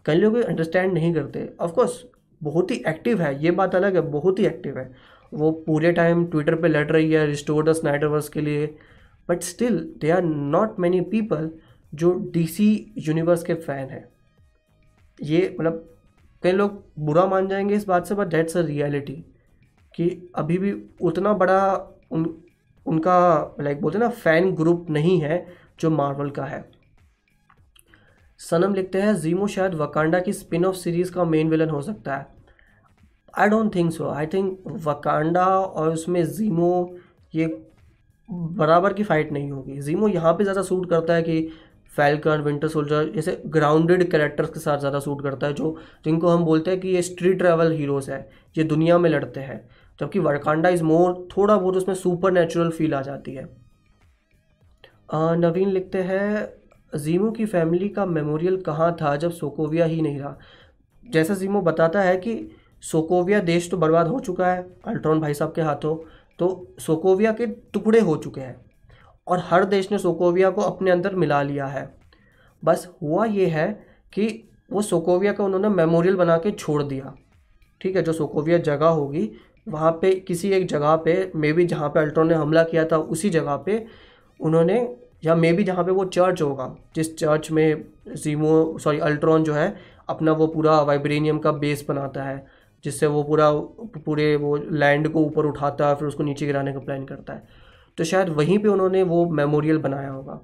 कई 0.07 0.15
लोग 0.15 0.37
अंडरस्टैंड 0.37 0.93
नहीं 0.93 1.13
करते। 1.15 1.49
ऑफकोर्स 1.61 2.03
बहुत 2.43 2.71
ही 2.71 2.83
एक्टिव 2.89 3.23
है, 3.23 3.45
ये 3.45 3.51
बात 3.51 3.75
अलग 3.75 3.95
है, 3.95 4.01
बहुत 4.01 4.39
ही 4.39 4.47
एक्टिव 4.47 4.79
है। 4.79 4.93
वो 5.33 5.51
पूरे 5.53 5.93
टाइम 5.93 6.27
ट्विटर 6.27 6.55
पे 6.55 6.69
लड़ 6.69 6.91
रही 6.91 7.13
है 7.13 7.27
रिस्टोर 7.27 7.65
द 7.65 7.73
स्नाइडरवर्स 7.73 8.29
के 8.29 8.41
लिए। 8.41 8.67
But 9.29 9.43
still 9.43 9.79
they 10.01 10.11
are 10.11 10.23
not 10.23 10.81
many 10.81 11.01
people 11.01 11.51
जो 11.95 12.13
डीसी 12.33 12.93
यूनिवर्स 12.99 13.43
के 13.43 13.55
फ़ैन 13.55 13.89
हैं। 13.89 14.09
ये 15.23 15.57
मतलब 15.61 15.89
कई 16.43 16.53
लोग 16.53 16.85
बुरा 16.99 17.27
मान 17.27 17.49
जाएँगे 17.49 17.75
इस 17.75 17.85
बात 17.85 18.07
से 18.07 18.15
बट 18.15 18.27
दैट्स 18.27 18.57
अ 18.57 18.61
रियलिटी 18.61 19.25
कि 19.95 20.33
अभी 20.35 20.59
भी 20.59 20.73
उतना 21.01 21.33
बड़ा 21.33 21.89
उन, 22.11 22.43
उनका 22.87 23.57
लाइक 23.61 23.81
बोलते 23.81 23.99
हैं 23.99 24.05
ना 24.05 24.11
फ़ैन 24.11 24.51
ग्रुप 24.55 24.87
नहीं 24.91 25.21
है 25.21 25.47
जो 25.81 25.91
मार्वल 25.91 26.31
का 26.31 26.45
है। 26.45 26.82
सनम 28.43 28.75
लिखते 28.75 29.01
हैं, 29.03 29.15
जीमो 29.17 29.47
शायद 29.49 29.75
वकांडा 29.77 30.21
की 30.21 30.33
स्पिन 30.35 30.65
ऑफ़ 30.65 30.77
सीरीज़ 30.77 31.13
का 31.13 31.25
मेन 31.27 31.51
विलन 31.51 31.71
हो 31.71 31.81
सकता 31.83 32.17
है. 32.17 32.27
I 33.35 33.49
don't 33.49 33.75
think 33.75 33.93
so 33.93 34.09
I 34.11 34.27
think 34.27 34.59
Wakanda 34.85 35.45
और 35.49 35.93
उसमें 35.93 36.25
जीमो, 36.29 36.97
ये 37.35 37.47
बराबर 38.29 38.93
की 38.93 39.03
फ़ाइट 39.03 39.33
नहीं 39.33 39.51
होगी। 39.51 39.81
जीमो 39.83 40.09
यहाँ 40.09 40.33
पे 40.35 40.45
ज़्यादा 40.45 40.63
सूट 40.63 40.89
करता 40.91 41.15
है 41.15 41.23
कि 41.23 41.51
फैल्कन 41.91 42.41
विंटर 42.43 42.69
सोल्जर 42.69 43.11
जैसे 43.15 43.41
ग्राउंडेड 43.49 44.11
कैरेक्टर्स 44.11 44.51
के 44.51 44.61
साथ 44.61 44.79
ज़्यादा 44.79 44.99
सूट 45.01 45.23
करता 45.23 45.47
है, 45.47 45.53
जो, 45.55 45.77
जिनको 46.05 46.29
हम 46.29 46.45
बोलते 46.45 46.71
हैं 46.71 46.81
कि 46.81 46.89
ये 46.89 47.03
स्ट्रीट 47.03 47.39
ट्रैवल 47.39 47.73
हीरोज़ 47.73 48.11
है, 48.11 48.29
ये 48.57 48.65
दुनिया 48.65 48.99
में 48.99 49.09
लड़ते 49.11 49.41
हैं। 49.41 49.61
जबकि 49.99 50.19
वरकांडा 50.19 50.69
इज़ 50.69 50.83
मोर 50.85 51.13
थोड़ा 51.37 51.57
बहुत 51.57 51.77
उसमें 51.77 51.95
सुपर 51.95 52.33
नेचुरल 52.33 52.71
फील 52.71 52.95
आ 52.95 53.01
जाती 53.03 53.35
है। 53.35 53.45
नवीन 55.15 55.69
लिखते 55.71 56.03
हैं 56.03 56.62
जीमो 56.95 57.31
की 57.31 57.47
फैमिली 57.47 57.89
का 57.89 58.07
मेमोरियल 58.07 58.61
कहाँ 58.63 58.97
था 59.03 59.15
जब 59.17 59.31
सोकोविया 59.31 59.85
ही 59.85 60.01
नहीं 60.03 60.19
रहा? 60.21 60.37
जैसा 61.05 61.35
जीमो 61.35 61.61
बताता 61.61 62.01
है 62.01 62.17
कि 62.17 62.35
सोकोविया 62.83 63.41
देश 63.41 63.71
तो 63.71 63.77
बर्बाद 63.77 64.09
हो 64.09 64.21
चुका 64.21 64.47
है, 64.47 64.67
अल्ट्रॉन 64.87 65.21
भाई 65.21 65.35
साहब 65.35 65.53
के 65.53 65.63
हाथों 65.63 65.97
तो 66.39 66.75
सोकोविया 66.79 67.33
के 67.33 67.47
टुकड़े 67.47 68.01
हो 68.01 68.17
चुके 68.17 68.41
हैं 68.41 68.57
और 69.27 69.43
हर 69.45 69.65
देश 69.65 69.91
ने 69.93 69.99
सोकोविया 69.99 70.51
को 70.51 70.61
अपने 70.61 70.91
अंदर 70.91 71.15
मिला 71.15 71.43
लिया 71.43 71.67
है। 71.67 71.89
बस 72.63 72.89
हुआ 73.03 73.25
ये 73.25 73.47
है 73.47 73.69
कि 74.13 74.49
वो 74.73 74.83
सोकोविया 74.83 75.33
का 75.33 75.45
उन्होंने 75.45 75.69
मेमोरियल 75.69 76.17
बना 76.17 76.37
के 76.37 76.51
छोड़ 76.51 76.83
दिया। 76.83 77.15
ठीक 77.81 77.97
है, 77.97 78.03
जो 78.03 78.13
सोकोविया 78.13 78.59
जगह 78.59 78.87
होगी, 78.87 79.31
वहाँ 79.69 79.91
पे 79.93 80.15
किसी 80.17 80.51
एक 80.51 80.67
जगह 80.69 80.97
पे 80.97 81.33
मे 81.37 81.53
बी 81.53 81.65
जहाँ 81.65 81.89
पे 81.89 82.01
अल्ट्रॉन 82.01 82.29
ने 82.29 82.35
हमला 82.35 82.63
किया 82.65 82.85
था, 82.85 82.97
उसी 82.97 83.31
जगह 83.31 83.57
पे 83.57 83.85
उन्होंने 84.41 84.79
या 85.25 85.35
मे 85.35 85.53
बी 85.53 85.65
जहाँ 85.65 85.85
पे 85.85 85.91
वो 85.91 86.05
चर्च 86.05 86.43
होगा, 86.43 86.77
जिस 86.95 87.17
चर्च 87.17 87.51
में 87.51 87.85
जीमो 88.17 88.79
सॉरी 88.79 88.99
अल्ट्रॉन 88.99 89.45
जो 89.45 89.55
है, 89.55 89.77
अपना 90.09 90.33
वो 90.33 90.47
पूरा 90.47 90.81
वाइब्रेनियम 90.81 91.39
का 91.39 91.53
बेस 91.53 91.85
बनाता 91.89 92.23
है, 92.23 92.47
जिससे 92.85 93.07
वो 93.07 93.23
पूरा, 93.23 93.51
पूरे 94.05 94.37
वो 94.37 94.57
लैंड 94.57 95.09
को 95.09 95.21
ऊपर 95.21 95.45
उठाता 95.45 95.89
है, 95.89 95.95
फिर 95.95 96.09
उसको 96.09 96.23
नीचे 96.23 96.47
गिराने 96.47 96.73
का 96.73 96.79
प्लान 96.79 97.05
करता 97.05 97.33
है। 97.33 97.49
तो 97.99 98.05
शायद 98.05 98.29
वहीं 98.29 98.59
पे 98.59 98.69
उन्होंने 98.69 99.03
वो 99.03 99.31
मेमोरियल 99.31 99.79
बनाया 99.79 100.11
होगा। 100.11 100.41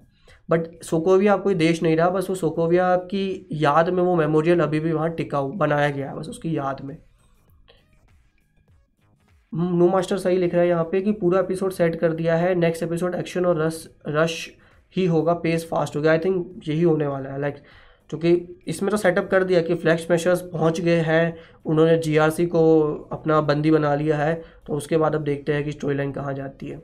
बट 0.51 0.83
सोकोविया 0.83 1.37
कोई 1.37 1.55
देश 1.55 1.83
नहीं 1.83 1.97
रहा, 1.97 2.11
बस 2.11 2.27
वो 2.31 2.35
सोकोविया 2.35 2.97
की 2.97 3.47
याद 3.53 3.89
में 3.89 4.03
वो 4.03 4.17
मेमोरियल 4.17 4.61
अभी 4.61 4.81
भी 4.81 4.93
वहाँ 4.93 5.11
टिका 5.11 5.43
बनाया 5.43 5.91
गया 5.91 6.11
है, 6.11 6.17
बस 6.17 6.29
उसकी 6.29 6.57
याद 6.57 6.81
में। 6.85 6.99
नो 9.55 9.89
मास्टर 9.89 10.19
सही 10.19 10.37
लिख 10.37 10.53
रहा 10.55 10.63
है 10.63 10.69
यहाँ 10.69 10.85
पे 10.85 11.01
कि 11.01 11.13
पूरा 11.13 11.41
एपिसोड 11.41 11.73
सेट 11.73 12.01
कर 12.01 12.13
दिया 12.13 12.37
है 12.37 12.55
नेक्स्ट 12.55 12.83
एपिसोड 12.83 13.15
एक्शन 13.15 13.47
और 13.47 13.63
रस 13.63 13.89
रश 14.09 14.51
ही 14.95 15.07
होगा 15.07 15.33
पेस 15.35 15.67
फास्ट 15.71 15.97
हो 15.97 16.01
गया। 16.03 16.13
आई 16.13 16.19
थिंक 16.19 16.69
यही 16.69 16.83
होने 16.83 17.07
वाला 17.07 17.31
है। 17.31 17.41
लाइक 17.41 17.57
क्योंकि 18.11 18.33
इसमें 18.69 18.91
तो 18.91 18.97
सेटअप 18.97 19.29
कर 19.31 19.45
दिया 19.45 19.61
कि 19.63 19.75
फ्लैक्स 19.75 20.07
मेशर्स 20.11 20.41
पहुँच 20.53 20.81
गए 20.81 21.01
हैं। 21.01 21.37
उन्होंने 21.67 21.97
जीआरसी 21.99 22.47
को 22.47 22.61
अपना 23.13 23.41
बंदी 23.43 23.71
बना 23.71 23.95
लिया 23.95 24.17
है। 24.17 24.35
तो 24.67 24.75
उसके 24.75 24.97
बाद 24.97 25.15
अब 25.15 25.25
देखते 25.25 25.55
हैं 25.55 25.65
कि 25.65 25.73
स्टोरी 25.73 25.97
लाइन 25.97 26.13
कहाँ 26.13 26.35
जाती 26.35 26.67
है। 26.67 26.83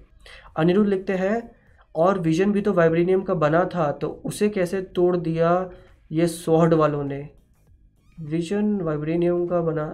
अनिरुद्ध 0.57 0.89
लिखते 0.91 1.13
हैं, 1.13 1.51
और 1.95 2.19
विजन 2.19 2.53
भी 2.53 2.61
तो 2.61 2.73
वाइब्रेनियम 2.73 3.23
का 3.23 3.35
बना 3.37 3.65
था 3.65 3.91
तो 3.93 4.09
उसे 4.25 4.49
कैसे 4.49 4.81
तोड़ 4.95 5.17
दिया 5.17 5.71
ये 6.11 6.27
सोहड 6.29 6.75
वालों 6.75 7.03
ने? 7.05 7.29
विजन 8.21 8.75
वाइब्रेनियम 8.81 9.47
का 9.47 9.61
बना 9.61 9.85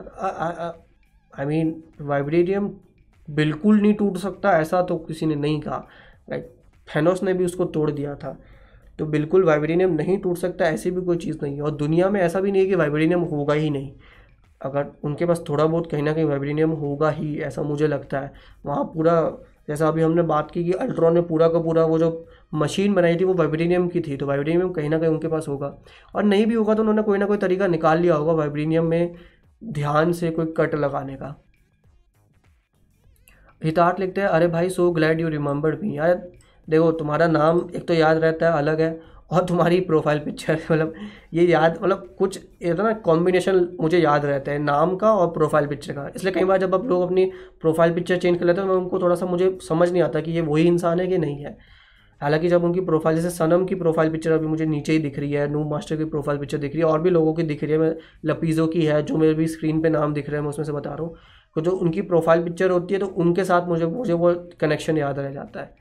आई 1.32 1.46
मीन 1.46 1.82
वाइब्रेनियम 2.00 2.70
बिल्कुल 3.28 3.80
नहीं 3.80 3.94
टूट 3.94 4.16
सकता, 4.16 4.58
ऐसा 4.58 4.82
तो 4.82 4.96
किसी 4.98 5.26
ने 5.26 5.34
नहीं 5.34 5.60
कहा। 5.60 5.86
लाइक 6.30 6.54
फेनोस 6.92 7.22
ने 7.22 7.34
भी 7.34 7.44
उसको 7.44 7.64
तोड़ 7.64 7.90
दिया 7.90 8.14
था। 8.14 8.36
तो 8.98 9.06
बिल्कुल 9.06 9.44
वाइब्रेनियम 9.44 9.92
नहीं 9.92 10.18
टूट 10.18 10.36
सकता, 10.36 10.64
ऐसी 10.64 10.90
भी 10.90 11.02
कोई 11.02 11.16
चीज़ 11.16 11.38
नहीं 11.42 11.54
है। 11.56 11.62
और 11.62 11.70
दुनिया 11.70 12.08
में 12.10 12.20
ऐसा 12.20 12.40
भी 12.40 12.52
नहीं 12.52 12.62
है 12.62 12.68
कि 12.68 12.74
वाइब्रेनियम 12.74 13.20
होगा 13.20 13.54
ही 13.54 13.70
नहीं। 13.70 13.92
अगर 14.60 14.86
उनके 15.04 15.26
पास 15.26 15.42
थोड़ा 15.48 15.64
बहुत 15.64 15.90
कहीं 15.90 16.02
ना 16.02 16.12
कहीं 16.12 16.24
वाइब्रेनियम 16.24 16.70
होगा 16.70 17.10
ही, 17.10 17.36
ऐसा 17.38 17.62
मुझे 17.62 17.86
लगता 17.86 18.20
है। 18.20 18.32
वहाँ 18.66 18.84
पूरा, 18.84 19.14
जैसा 19.68 19.88
अभी 19.88 20.02
हमने 20.02 20.22
बात 20.22 20.50
की 20.50 20.64
कि 20.64 20.72
अल्ट्रॉन 20.72 21.14
ने 21.14 21.20
पूरा 21.22 21.48
का 21.48 21.58
पूरा 21.58 21.84
वो 21.84 21.98
जो 21.98 22.26
मशीन 22.54 22.94
बनाई 22.94 23.16
थी 23.16 23.24
वो 23.24 23.34
वाइब्रेनियम 23.34 23.88
की 23.88 24.00
थी 24.00 24.16
तो 24.16 24.26
वाइब्रेनियम 24.26 24.70
कहीं 24.70 24.88
ना 24.90 24.98
कहीं 24.98 25.10
उनके 25.10 25.28
पास 25.28 25.48
होगा। 25.48 25.74
और 26.14 26.24
नहीं 26.24 26.46
भी 26.46 26.54
होगा 26.54 26.74
तो 26.74 26.82
उन्होंने 26.82 27.02
कोई 27.02 27.18
ना 27.18 27.26
कोई 27.26 27.38
तरीका 27.38 27.66
निकाल 27.66 27.98
लिया 27.98 28.14
होगा 28.14 28.32
वाइब्रेनियम 28.32 28.86
में 28.86 29.14
ध्यान 29.62 30.12
से 30.12 30.30
कोई 30.30 30.52
कट 30.56 30.74
लगाने 30.74 31.14
का। 31.14 31.34
हितार्थ 33.62 34.00
लिखते 34.00 34.20
हैं, 34.20 34.28
अरे 34.28 34.46
भाई 34.48 34.70
so 34.70 34.90
glad 34.90 35.20
you 35.20 35.28
remembered 35.28 35.82
me 35.82 35.96
यार 35.98 36.14
देखो, 36.70 36.90
तुम्हारा 36.92 37.26
नाम 37.28 37.68
एक 37.76 37.86
तो 37.88 37.94
याद 37.94 38.18
रहता 38.18 38.46
है, 38.46 38.58
अलग 38.58 38.80
है, 38.80 38.98
और 39.30 39.44
तुम्हारी 39.46 39.80
प्रोफ़ाइल 39.82 40.18
पिक्चर 40.20 40.58
मतलब 40.70 40.94
ये 41.34 41.44
याद 41.46 41.78
मतलब 41.82 42.14
कुछ 42.18 42.38
ये 42.62 42.72
ना 42.74 42.92
कॉम्बिनेशन 43.02 43.66
मुझे 43.80 43.98
याद 43.98 44.24
रहता 44.24 44.52
है, 44.52 44.58
नाम 44.60 44.96
का 44.96 45.12
और 45.14 45.26
प्रोफ़ाइल 45.32 45.66
पिक्चर 45.66 45.92
का। 45.92 46.08
इसलिए 46.16 46.32
कई 46.32 46.44
बार 46.44 46.58
जब 46.58 46.74
आप 46.74 46.86
लोग 46.86 47.02
अपनी 47.02 47.24
प्रोफ़ाइल 47.60 47.92
पिक्चर 47.94 48.16
चेंज 48.18 48.38
कर 48.38 48.44
लेते 48.44 48.60
हैं 48.60 48.70
तो 48.70 48.78
उनको 48.78 48.98
थोड़ा 49.00 49.16
सा 49.16 49.26
मुझे 49.26 49.56
समझ 49.62 49.90
नहीं 49.90 50.02
आता 50.02 50.20
कि 50.20 50.32
ये 50.32 50.40
वही 50.42 50.66
इंसान 50.66 51.00
है 51.00 51.06
कि 51.06 51.18
नहीं 51.18 51.44
है। 51.44 51.56
हालाँकि 52.20 52.48
जब 52.48 52.64
उनकी 52.64 52.80
प्रोफ़ाइल 52.82 53.16
जैसे 53.16 53.30
सनम 53.30 53.64
की 53.64 53.74
प्रोफ़ाइल 53.74 54.10
पिक्चर 54.10 54.32
अभी 54.32 54.46
मुझे 54.46 54.66
नीचे 54.66 54.92
ही 54.92 54.98
दिख 54.98 55.18
रही 55.18 55.32
है 55.32 55.48
नू 55.48 55.64
मास्टर 55.68 55.96
की 55.96 56.04
प्रोफ़ाइल 56.06 56.38
पिक्चर 56.38 56.58
दिख 56.58 56.72
रही 56.72 56.80
है, 56.80 56.86
और 56.86 57.00
भी 57.00 57.10
लोगों 57.10 57.34
की 57.34 57.42
दिख 57.44 57.62
रही 57.64 57.72
है, 57.72 57.78
मैं 57.78 57.94
लपीज़ो 58.24 58.66
की 58.66 58.84
है, 58.84 59.02
जो 59.02 59.16
मेरे 59.16 59.34
भी 59.34 59.46
स्क्रीन 59.48 59.80
पे 59.82 59.88
नाम 59.90 60.14
दिख 60.14 60.28
रहे 60.28 60.36
हैं, 60.36 60.42
मैं 60.42 60.50
उसमें 60.50 60.64
से 60.66 60.72
बता 60.72 60.90
रहा 60.90 61.02
हूँ 61.02 61.16
तो 61.56 61.60
जो 61.60 61.70
उनकी 61.72 62.02
प्रोफ़ाइल 62.02 62.42
पिक्चर 62.44 62.70
होती 62.70 62.94
है 62.94 63.00
तो 63.00 63.06
उनके 63.16 63.44
साथ 63.44 63.68
मुझे 63.68 63.86
मुझे 63.86 64.12
वो 64.14 64.34
कनेक्शन 64.60 64.98
याद 64.98 65.18
रह 65.18 65.32
जाता 65.32 65.60
है। 65.60 65.79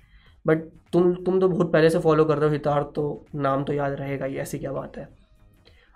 बट 0.49 0.63
तुम 0.93 1.13
तुम 1.15 1.39
तो 1.39 1.47
बहुत 1.47 1.71
पहले 1.73 1.89
से 1.89 1.99
फॉलो 1.99 2.25
कर 2.25 2.37
रहे 2.37 2.49
हो 2.49 2.53
हितार 2.53 2.83
तो 2.95 3.25
नाम 3.37 3.63
तो 3.63 3.73
याद 3.73 3.93
रहेगा 3.93 4.25
ही 4.25 4.37
ऐसी 4.37 4.59
क्या 4.59 4.71
बात 4.71 4.97
है। 4.97 5.07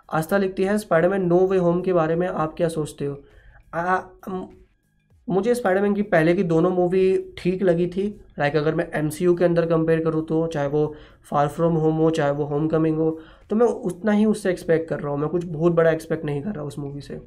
आस्था 0.09 0.37
लिखती 0.37 0.63
है 0.63 0.77
स्पाइडरमैन 0.77 1.25
नो 1.27 1.37
वे 1.47 1.57
होम 1.59 1.81
के 1.81 1.93
बारे 1.93 2.15
में 2.15 2.27
आप 2.27 2.53
क्या 2.57 2.67
सोचते 2.69 3.05
हो? 3.05 3.23
आ, 3.75 4.01
मुझे 5.27 5.53
स्पाइडरमैन 5.55 5.93
की 5.93 6.01
पहले 6.03 6.33
की 6.35 6.43
दोनों 6.43 6.69
मूवी 6.71 7.03
ठीक 7.37 7.61
लगी 7.63 7.85
थी 7.87 8.07
लाइक 8.39 8.55
अगर 8.55 8.75
मैं 8.75 8.89
एमसीयू 8.93 9.35
के 9.35 9.45
अंदर 9.45 9.65
कंपेयर 9.65 10.03
करूँ 10.03 10.25
तो 10.27 10.45
चाहे 10.47 10.67
वो 10.67 10.93
फार 11.23 11.47
फ्रॉम 11.49 11.75
होम 11.75 11.95
हो 11.97 12.09
चाहे 12.09 12.31
वो 12.31 12.45
होम 12.45 12.67
कमिंग 12.67 12.97
हो 12.97 13.09
तो 13.49 13.55
मैं 13.55 13.65
उतना 13.65 14.11
ही 14.11 14.25
उससे 14.25 14.49
एक्सपेक्ट 14.51 14.89
कर 14.89 14.99
रहा 14.99 15.11
हूँ 15.11 15.19
मैं 15.19 15.29
कुछ 15.29 15.45
बहुत 15.45 15.73
बड़ा 15.73 15.91
एक्सपेक्ट 15.91 16.25
नहीं 16.25 16.41
कर 16.41 16.55
रहा 16.55 16.63
उस 16.63 16.79
मूवी 16.79 17.01
से। 17.01 17.19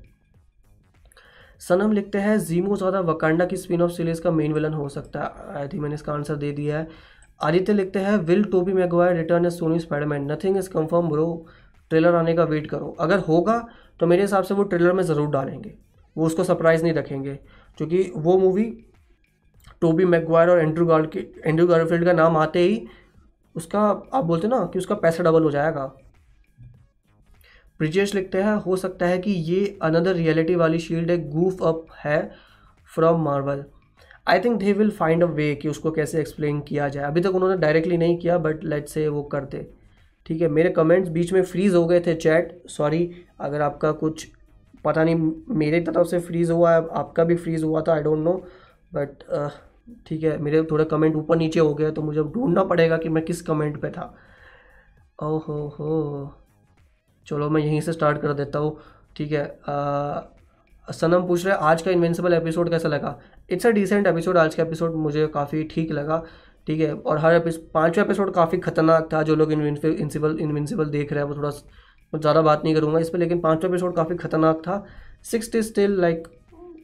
सनम 1.60 1.92
लिखते 1.92 2.18
हैं 2.18 2.38
जीमो 2.40 2.76
ज़्यादा 2.76 3.00
वकांडा 3.02 3.44
की 3.46 3.56
स्पिन 3.56 3.82
ऑफ़ 3.82 3.90
सीरीज़ 3.92 4.20
का 4.22 4.30
मेन 4.30 4.52
विलन 4.52 4.74
हो 4.74 4.88
सकता 4.88 5.20
है 5.20 5.58
आई 5.60 5.68
थिंक 5.68 5.82
मैंने 5.82 5.94
इसका 5.94 6.12
आंसर 6.12 6.36
दे 6.36 6.50
दिया 6.52 6.78
है। 6.78 6.88
आदित्य 7.40 7.72
लिखते 7.72 7.98
हैं 7.98 8.16
will 8.18 8.44
Tobey 8.44 8.72
Maguire 8.72 9.16
return 9.16 9.46
as 9.46 9.52
Sony 9.52 9.78
Spiderman 9.80 10.30
nothing 10.32 10.56
is 10.56 10.68
confirm 10.70 11.08
bro 11.08 11.46
trailer 11.90 12.14
आने 12.14 12.34
का 12.34 12.44
वेट 12.44 12.66
करो। 12.66 12.94
अगर 13.00 13.18
होगा 13.20 13.58
तो 14.00 14.06
मेरे 14.06 14.22
हिसाब 14.22 14.44
से 14.44 14.54
वो 14.54 14.62
ट्रेलर 14.64 14.92
में 14.92 15.02
ज़रूर 15.04 15.28
डालेंगे। 15.30 15.74
वो 16.16 16.26
उसको 16.26 16.44
सरप्राइज़ 16.44 16.82
नहीं 16.82 16.92
रखेंगे, 16.94 17.34
क्योंकि 17.78 18.10
वो 18.16 18.38
मूवी 18.38 18.64
टोबी 19.82 20.04
मैगवायर 20.06 20.50
और 20.50 20.60
एंड्रू 20.60 20.86
गार्ड 20.86 21.10
के 21.10 21.26
एंड्रू 21.44 21.66
गार्डफील्ड 21.66 22.04
का 22.04 22.12
नाम 22.14 22.36
आते 22.36 22.58
ही 22.60 22.86
उसका, 23.54 23.80
आप 23.80 24.24
बोलते 24.24 24.48
ना 24.48 24.64
कि 24.72 24.78
उसका 24.78 24.94
पैसा 24.96 25.22
डबल 25.22 25.42
हो 25.42 25.50
जाएगा। 25.50 25.84
ब्रिजेश 27.80 28.14
लिखते 28.14 28.42
हैं, 28.42 28.54
हो 28.54 28.76
सकता 28.76 29.06
है 29.06 29.18
कि 29.18 29.30
ये 29.30 29.78
अनदर 29.82 30.14
रियलिटी 30.14 30.54
वाली 30.56 30.78
शील्ड 30.80 31.10
एक 31.10 31.28
गूफ 31.30 31.62
अप 31.64 31.86
है 31.98 32.30
from 32.90 33.20
Marvel 33.22 33.64
I 34.26 34.40
think 34.40 34.58
they 34.60 34.72
will 34.72 34.90
find 34.90 35.22
a 35.22 35.26
way 35.28 35.54
कि 35.54 35.68
उसको 35.68 35.90
कैसे 35.90 36.20
एक्सप्लेन 36.20 36.60
किया 36.60 36.88
जाए। 36.88 37.04
अभी 37.04 37.20
तक 37.20 37.34
उन्होंने 37.34 37.56
डायरेक्टली 37.56 37.96
नहीं 37.96 38.16
किया 38.18 38.38
बट 38.38 38.64
लेट 38.64 38.88
से 38.88 39.06
वो 39.08 39.22
करते। 39.24 39.66
ठीक 40.26 40.40
है, 40.42 40.48
मेरे 40.48 40.70
कमेंट्स 40.70 41.10
बीच 41.10 41.32
में 41.32 41.42
फ्रीज 41.42 41.74
हो 41.74 41.84
गए 41.86 42.00
थे 42.00 42.14
चैट 42.16 42.62
सॉरी 42.68 43.10
अगर 43.40 43.60
आपका 43.60 43.92
कुछ 43.94 44.26
पता 44.84 45.04
नहीं, 45.04 45.32
मेरे 45.50 45.80
तरफ़ 45.80 46.06
से 46.06 46.18
फ्रीज़ 46.20 46.52
हुआ 46.52 46.74
है, 46.74 46.86
आपका 46.92 47.24
भी 47.24 47.36
फ्रीज़ 47.36 47.64
हुआ 47.64 47.82
था 47.82 47.94
आई 47.94 48.02
डोंट 48.02 48.18
नो 48.18 48.32
बट 48.94 49.22
ठीक 50.06 50.22
है, 50.22 50.36
मेरे 50.38 50.62
थोड़े 50.70 50.84
कमेंट 50.84 51.16
ऊपर 51.16 51.36
नीचे 51.36 51.60
हो 51.60 51.74
गया 51.74 51.90
तो 51.90 52.02
मुझे 52.02 52.22
ढूंढना 52.24 52.64
पड़ेगा 52.64 52.96
कि 52.96 53.08
मैं 53.08 53.24
किस 53.24 53.42
कमेंट 53.42 53.80
पे 53.82 53.90
था। 53.90 54.14
ओहो 55.22 55.66
हो। 55.78 56.32
चलो, 57.26 57.48
मैं 57.50 57.60
यहीं 57.62 57.80
से 57.80 57.92
स्टार्ट 57.92 58.20
कर 58.22 58.32
देता 58.34 58.58
हूँ। 58.58 58.76
ठीक 59.16 59.32
है 59.32 59.44
सनम 60.88 61.26
पूछ 61.26 61.44
रहे 61.46 61.54
आज 61.60 61.82
का 61.82 61.90
इन्वेंसिबल 61.90 62.32
एपिसोड 62.34 62.68
कैसा 62.70 62.88
लगा? 62.88 63.18
इट्स 63.50 63.66
अ 63.66 63.70
डिसेंट 63.70 64.06
एपिसोड 64.06 64.36
आज 64.38 64.54
का 64.54 64.62
एपिसोड 64.62 64.94
मुझे 64.96 65.26
काफ़ी 65.26 65.62
ठीक 65.64 65.92
लगा, 65.92 66.22
ठीक 66.66 66.80
है? 66.80 66.92
और 66.92 67.18
हर 67.18 67.34
एपिसोड 67.34 67.70
पाँचवा 67.74 68.04
एपिसोड 68.04 68.32
काफ़ी 68.34 68.58
खतरनाक 68.58 69.08
था, 69.12 69.22
जो 69.22 69.34
लोग 69.36 69.52
इन्विंसिबल 69.52 70.38
इन्विंसिबल 70.40 70.90
देख 70.90 71.12
रहे 71.12 71.22
हैं, 71.22 71.28
वो 71.28 71.36
थोड़ा 71.36 71.50
ज़्यादा 72.12 72.42
बात 72.42 72.64
नहीं 72.64 72.74
करूँगा 72.74 72.98
इस 72.98 73.08
पर 73.10 73.18
लेकिन 73.18 73.40
पाँचवा 73.40 73.68
एपिसोड 73.68 73.94
काफ़ी 73.96 74.16
खतरनाक 74.16 74.58
था। 74.58 74.84
सिक्स 75.24 75.54
इज़ 75.54 75.66
स्टिल 75.66 76.00
लाइक 76.00 76.28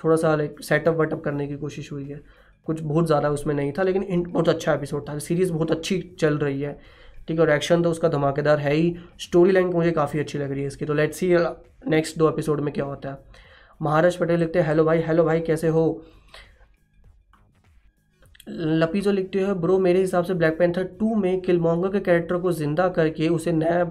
थोड़ा 0.04 0.16
सा 0.16 0.34
लाइक 0.36 0.56
सेटअप 0.64 0.98
वेटअप 1.00 1.22
करने 1.24 1.46
की 1.46 1.56
कोशिश 1.56 1.92
हुई 1.92 2.04
है। 2.04 2.20
कुछ 2.66 2.80
बहुत 2.80 3.06
ज़्यादा 3.06 3.30
उसमें 3.30 3.54
नहीं 3.54 3.72
था, 3.72 3.82
लेकिन 3.82 4.22
बहुत 4.22 4.48
अच्छा 4.48 4.74
एपिसोड 4.74 5.08
था। 5.08 5.18
सीरीज़ 5.20 5.52
बहुत 5.52 5.70
अच्छी 5.70 6.00
चल 6.20 6.38
रही 6.38 6.60
है, 6.60 6.72
ठीक 7.28 7.38
है? 7.38 7.44
और 7.44 7.50
एक्शन 7.50 7.82
तो 7.82 7.90
उसका 7.90 8.08
धमाकेदार 8.08 8.58
है 8.58 8.74
ही। 8.74 8.94
स्टोरी 9.20 9.52
लाइन 9.52 9.66
मुझे 9.66 9.90
काफ़ी 9.92 10.20
अच्छी 10.20 10.38
लग 10.38 10.52
रही 10.52 10.60
है 10.60 10.66
इसकी। 10.66 10.84
तो 10.84 10.94
लेट्स 10.94 11.18
सी 11.18 11.34
नेक्स्ट 11.88 12.18
दो 12.18 12.28
एपिसोड 12.28 12.60
में 12.60 12.72
क्या 12.74 12.84
होता 12.84 13.10
है। 13.10 13.41
महाराज 13.82 14.16
पटेल 14.16 14.40
लिखते 14.40 14.58
हैं 14.58 14.66
हेलो 14.66 14.84
भाई 14.84 14.98
हेलो 14.98 15.24
भाई 15.24 15.40
कैसे 15.40 15.68
हो? 15.68 16.04
लपीजो 18.48 19.10
लिखते 19.10 19.42
हो 19.42 19.54
ब्रो 19.54 19.78
मेरे 19.78 20.00
हिसाब 20.00 20.24
से 20.24 20.34
ब्लैक 20.34 20.58
पैंथर 20.58 20.84
टू 20.84 21.14
में 21.14 21.40
किलमोंगर 21.40 21.92
के 21.92 22.00
कैरेक्टर 22.00 22.38
को 22.38 22.52
ज़िंदा 22.52 22.88
करके 22.88 23.28
उसे 23.28 23.52
नया 23.52 23.84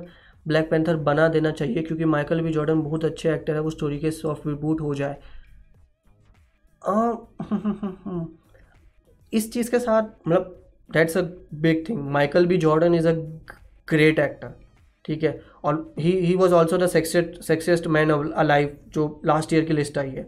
ब्लैक 0.48 0.70
पैंथर 0.70 0.96
बना 0.96 1.28
देना 1.28 1.52
चाहिए 1.52 1.84
क्योंकि 1.84 2.06
माइकल 2.06 2.42
बी 2.42 2.52
जॉर्डन 2.52 2.82
बहुत 2.82 3.06
अच्छे 3.06 3.34
एक्टर 3.34 3.54
है 3.54 3.60
वो 3.60 3.70
स्टोरी 3.70 4.00
के 4.00 4.12
सॉफ्ट 4.12 4.48
रिबूट 4.48 4.82
हो 4.82 4.94
जाए। 4.96 5.18
आ, 6.88 7.14
इस 9.34 9.54
चीज़ 9.54 9.72
के 9.72 9.80
साथ 9.80 10.28
मतलब 10.28 10.58
that's 10.92 11.18
a 11.18 11.22
big 11.54 11.90
thing 11.90 12.00
Michael 12.10 12.46
B 12.46 12.58
Jordan 12.58 12.96
is 12.96 13.08
a 13.08 13.14
great 13.90 14.20
actor 14.20 14.61
ठीक 15.06 15.24
है? 15.24 15.40
और 15.64 15.94
he 16.00 16.12
he 16.20 16.36
was 16.36 16.54
also 16.54 16.78
the 16.78 16.88
sexiest 16.88 17.42
sexiest 17.44 17.88
man 17.88 18.12
alive 18.12 18.78
जो 18.88 19.22
लास्ट 19.26 19.54
ईयर 19.54 19.66
की 19.66 19.74
लिस्ट 19.74 19.98
आई 19.98 20.10
है। 20.10 20.28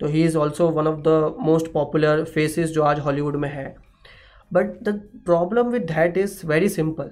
तो 0.00 0.06
he 0.06 0.22
is 0.24 0.36
also 0.38 0.68
one 0.70 0.86
of 0.86 1.00
the 1.00 1.36
most 1.40 1.72
popular 1.72 2.24
faces 2.24 2.70
जो 2.70 2.82
आज 2.82 2.98
हॉलीवुड 3.00 3.36
में 3.36 3.48
है। 3.48 3.74
But 4.52 4.82
the 4.82 5.00
problem 5.24 5.68
with 5.68 5.82
that 5.82 6.18
is 6.18 6.46
very 6.46 6.68
simple 6.68 7.10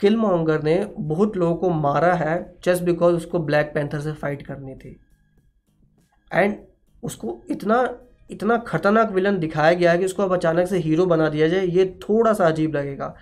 Killmonger 0.16 0.62
ने 0.62 0.74
बहुत 0.98 1.36
लोगों 1.36 1.56
को 1.56 1.70
मारा 1.70 2.12
है 2.14 2.54
जस्ट 2.64 2.82
बिकॉज़ 2.82 3.16
उसको 3.16 3.38
ब्लैक 3.38 3.70
पैंथर 3.74 4.00
से 4.00 4.12
फाइट 4.12 4.42
करनी 4.42 4.74
थी। 4.74 4.96
एंड 6.34 6.56
उसको 7.02 7.40
इतना 7.50 7.98
इतना 8.30 8.56
खतरनाक 8.56 9.10
विलन 9.12 9.38
दिखाया 9.38 9.72
गया 9.72 9.92
है 9.92 9.98
कि 9.98 10.04
उसको 10.04 10.22
अब 10.22 10.32
अचानक 10.32 10.68
से 10.68 10.78
हीरो 10.78 11.06
बना 11.06 11.28
दिया 11.28 11.48
जाए, 11.48 11.66
ये 11.66 11.98
थोड़ा 12.02 12.32
सा 12.32 12.46
अजीब 12.46 12.76
लगेगा। 12.76 13.14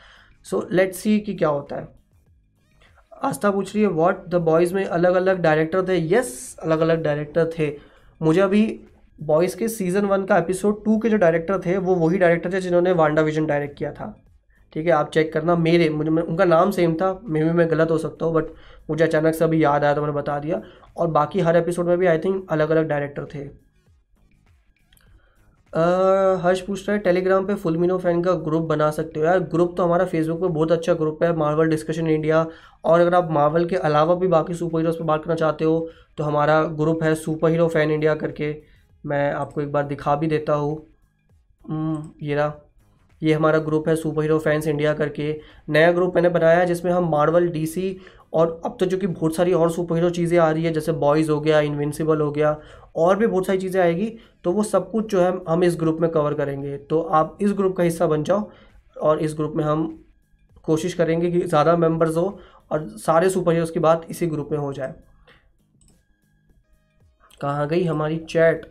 सो 0.43 0.69
लेट्स 0.73 0.99
सी 0.99 1.19
कि 1.21 1.35
क्या 1.35 1.49
होता 1.49 1.77
है। 1.77 2.00
आस्था 3.21 3.51
पूछ 3.51 3.75
रही 3.75 3.83
है 3.85 3.89
व्हाट 3.91 4.27
द 4.29 4.35
बॉयज़ 4.35 4.75
में 4.75 4.85
अलग 4.85 5.15
अलग 5.15 5.41
डायरेक्टर 5.41 5.87
थे? 5.89 5.97
यस 6.15 6.57
अलग 6.63 6.81
अलग 6.81 7.03
डायरेक्टर 7.03 7.51
थे। 7.59 7.73
मुझे 8.21 8.41
अभी 8.41 8.81
बॉयज़ 9.19 9.57
के 9.57 9.69
सीज़न 9.69 10.05
वन 10.05 10.25
का 10.25 10.37
एपिसोड 10.39 10.85
टू 10.85 10.99
के 10.99 11.09
जो 11.09 11.17
डायरेक्टर 11.17 11.61
थे, 11.61 11.77
वो 11.77 11.95
वही 11.97 12.19
डायरेक्टर 12.19 12.53
थे 12.53 12.61
जिन्होंने 12.61 12.93
वांडा 12.93 13.23
विजन 13.23 13.47
डायरेक्ट 13.47 13.79
किया 13.79 13.93
था। 13.93 14.15
ठीक 14.73 14.87
है, 14.87 14.93
आप 14.93 15.11
चेक 15.11 15.33
करना 15.33 15.57
मेरे, 15.57 15.89
मुझे 15.91 16.11
उनका 16.11 16.45
नाम 16.45 16.71
सेम 16.71 16.95
था 16.95 17.19
मे 17.25 17.45
भी 17.45 17.51
मैं 17.51 17.71
गलत 17.71 17.91
हो 17.91 17.99
सकता 17.99 18.27
हूँ 18.27 18.35
बट 18.35 18.45
मुझे 18.91 19.05
अचानक 19.05 19.35
से 19.35 19.45
अभी 19.45 19.63
याद 19.65 19.85
आया 19.85 19.95
तो 19.95 20.01
मैंने 20.01 20.15
बता 20.15 20.39
दिया। 20.39 20.61
और 20.97 21.09
बाकी 21.11 21.41
हर 21.41 21.57
एपिसोड 21.57 21.87
में 21.87 21.99
भी 21.99 22.07
आई 22.07 22.19
थिंक 22.19 22.47
अलग 22.51 22.71
अलग 22.71 22.89
डायरेक्टर 22.89 23.25
थे। 23.35 23.49
हर्ष 25.73 26.61
पूछ 26.61 26.89
रहा 26.89 26.97
है 26.97 27.03
टेलीग्राम 27.03 27.47
पे 27.47 27.55
फुलमिनो 27.55 27.99
फ़ैन 27.99 28.23
का 28.23 28.33
ग्रुप 28.47 28.63
बना 28.69 28.91
सकते 28.91 29.21
हो 29.21 29.27
यार। 29.27 29.41
ग्रुप 29.41 29.75
तो 29.77 29.85
हमारा 29.85 30.05
फेसबुक 30.05 30.41
पे 30.41 30.49
बहुत 30.49 30.73
अच्छा 30.73 30.95
ग्रुप 30.95 31.23
है 31.23 31.33
मार्वल 31.37 31.69
डिस्कशन 31.69 32.07
इंडिया 32.09 32.47
और 32.85 33.01
अगर 33.01 33.15
आप 33.15 33.31
मार्वल 33.31 33.65
के 33.67 33.77
अलावा 33.79 34.15
भी 34.15 34.29
बाकी 34.29 34.55
सुपर 34.55 34.79
हीरोज़ 34.79 34.99
पर 34.99 35.05
बात 35.05 35.23
करना 35.25 35.35
चाहते 35.37 35.65
हो 35.65 35.89
तो 36.19 36.25
हमारा 36.25 36.63
ग्रुप 36.81 37.03
है 37.03 37.15
सुपर 37.17 37.51
हीरो 37.51 37.69
फ़ैन 37.69 37.91
इंडिया 37.91 38.15
करके। 38.15 38.55
मैं 39.05 39.33
आपको 39.33 39.61
एक 39.61 39.73
बार 39.73 39.87
दिखा 39.87 40.15
भी 40.17 40.27
देता 40.27 40.55
हूँ। 40.55 40.77
हम्म, 41.65 42.11
ये 42.23 42.35
रहा। 42.35 42.53
ये 43.23 43.33
हमारा 43.35 43.59
ग्रुप 43.61 43.89
है 43.89 43.95
सुपर 43.97 44.23
हीरो 44.23 44.39
फैंस 44.39 44.67
इंडिया 44.67 44.93
करके। 44.95 45.33
नया 45.69 45.93
ग्रुप 45.93 46.15
मैंने 46.15 46.29
बनाया 46.29 46.59
है 46.59 46.67
जिसमें 46.67 46.93
हम 46.93 47.09
मार्वल 47.11 47.49
डीसी 47.49 47.97
और 48.33 48.61
अब 48.65 48.77
तो 48.81 48.87
जो 48.87 48.99
कि 48.99 49.07
बहुत 49.07 49.35
सारी 49.37 49.53
और 49.53 49.71
सुपर 49.71 49.97
हीरो 49.97 50.11
चीज़ें 50.11 50.39
आ 50.39 50.51
रही 50.51 50.65
है 50.65 50.73
जैसे 50.73 50.93
बॉयज़ 50.95 51.31
हो 51.31 51.41
गया 51.41 51.61
इन्विंसिबल 51.61 52.21
हो 52.21 52.31
गया 52.33 52.57
और 52.95 53.17
भी 53.17 53.27
बहुत 53.27 53.47
सारी 53.47 53.59
चीज़ें 53.59 53.81
आएगी 53.83 54.13
तो 54.45 54.53
वो 54.53 54.63
सब 54.65 54.91
कुछ 54.91 55.11
जो 55.11 55.21
है 55.21 55.33
हम 55.49 55.65
इस 55.65 55.77
ग्रुप 55.81 55.99
में 56.01 56.11
कवर 56.11 56.35
करेंगे। 56.35 56.77
तो 56.79 57.01
आप 57.01 57.39
इस 57.41 57.53
ग्रुप 57.53 57.77
का 57.77 57.83
हिस्सा 57.83 58.07
बन 58.07 58.25
जाओ 58.25 58.51
और 58.97 59.21
इस 59.21 59.35
ग्रुप 59.35 59.53
में 59.57 59.65
हम 59.65 59.87
कोशिश 60.65 60.95
करेंगे 60.95 61.31
कि 61.31 61.41
ज़्यादा 61.41 61.77
मेंबर्स 61.77 62.17
हो 62.17 62.41
और 62.71 62.89
सारे 62.99 63.31
सुपर 63.31 63.53
हीरोज़ 63.53 63.73
की 63.73 63.81
बात 63.81 64.07
इसी 64.11 64.27
ग्रुप 64.27 64.49
में 64.53 64.59
हो 64.59 64.73
जाए। 64.73 64.95
कहाँ 67.41 67.67
गई 67.69 67.85
हमारी 67.85 68.19
चैट 68.31 68.67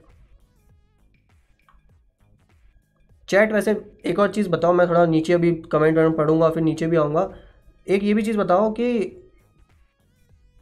चैट 3.30 3.52
वैसे 3.52 3.72
एक 4.06 4.20
और 4.20 4.32
चीज़ 4.34 4.50
बताओ, 4.50 4.74
मैं 4.74 4.88
थोड़ा 4.90 5.06
नीचे 5.06 5.34
अभी 5.34 5.52
कमेंट 5.72 5.98
वमेंट 5.98 6.16
पढ़ूँगा, 6.18 6.50
फिर 6.50 6.64
नीचे 6.64 6.88
भी 6.88 6.98
आऊँगा। 6.98 7.30
एक 7.88 8.04
ये 8.04 8.14
भी 8.14 8.22
चीज़ 8.22 8.38
बताओ 8.38 8.72
कि 8.72 9.29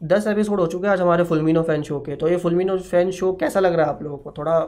दस 0.00 0.26
एपिसोड 0.26 0.60
हो 0.60 0.66
चुके 0.66 0.86
हैं 0.86 0.92
आज 0.92 1.00
हमारे 1.00 1.24
फुलमिनो 1.24 1.62
फ़ैन 1.62 1.82
शो 1.82 1.98
के। 2.00 2.16
तो 2.16 2.28
ये 2.28 2.36
फुलमिनो 2.36 2.76
फ़ैन 2.78 3.10
शो 3.10 3.32
कैसा 3.32 3.60
लग 3.60 3.74
रहा 3.74 3.86
है 3.86 3.92
आप 3.92 4.02
लोगों 4.02 4.16
को? 4.18 4.32
थोड़ा 4.38 4.58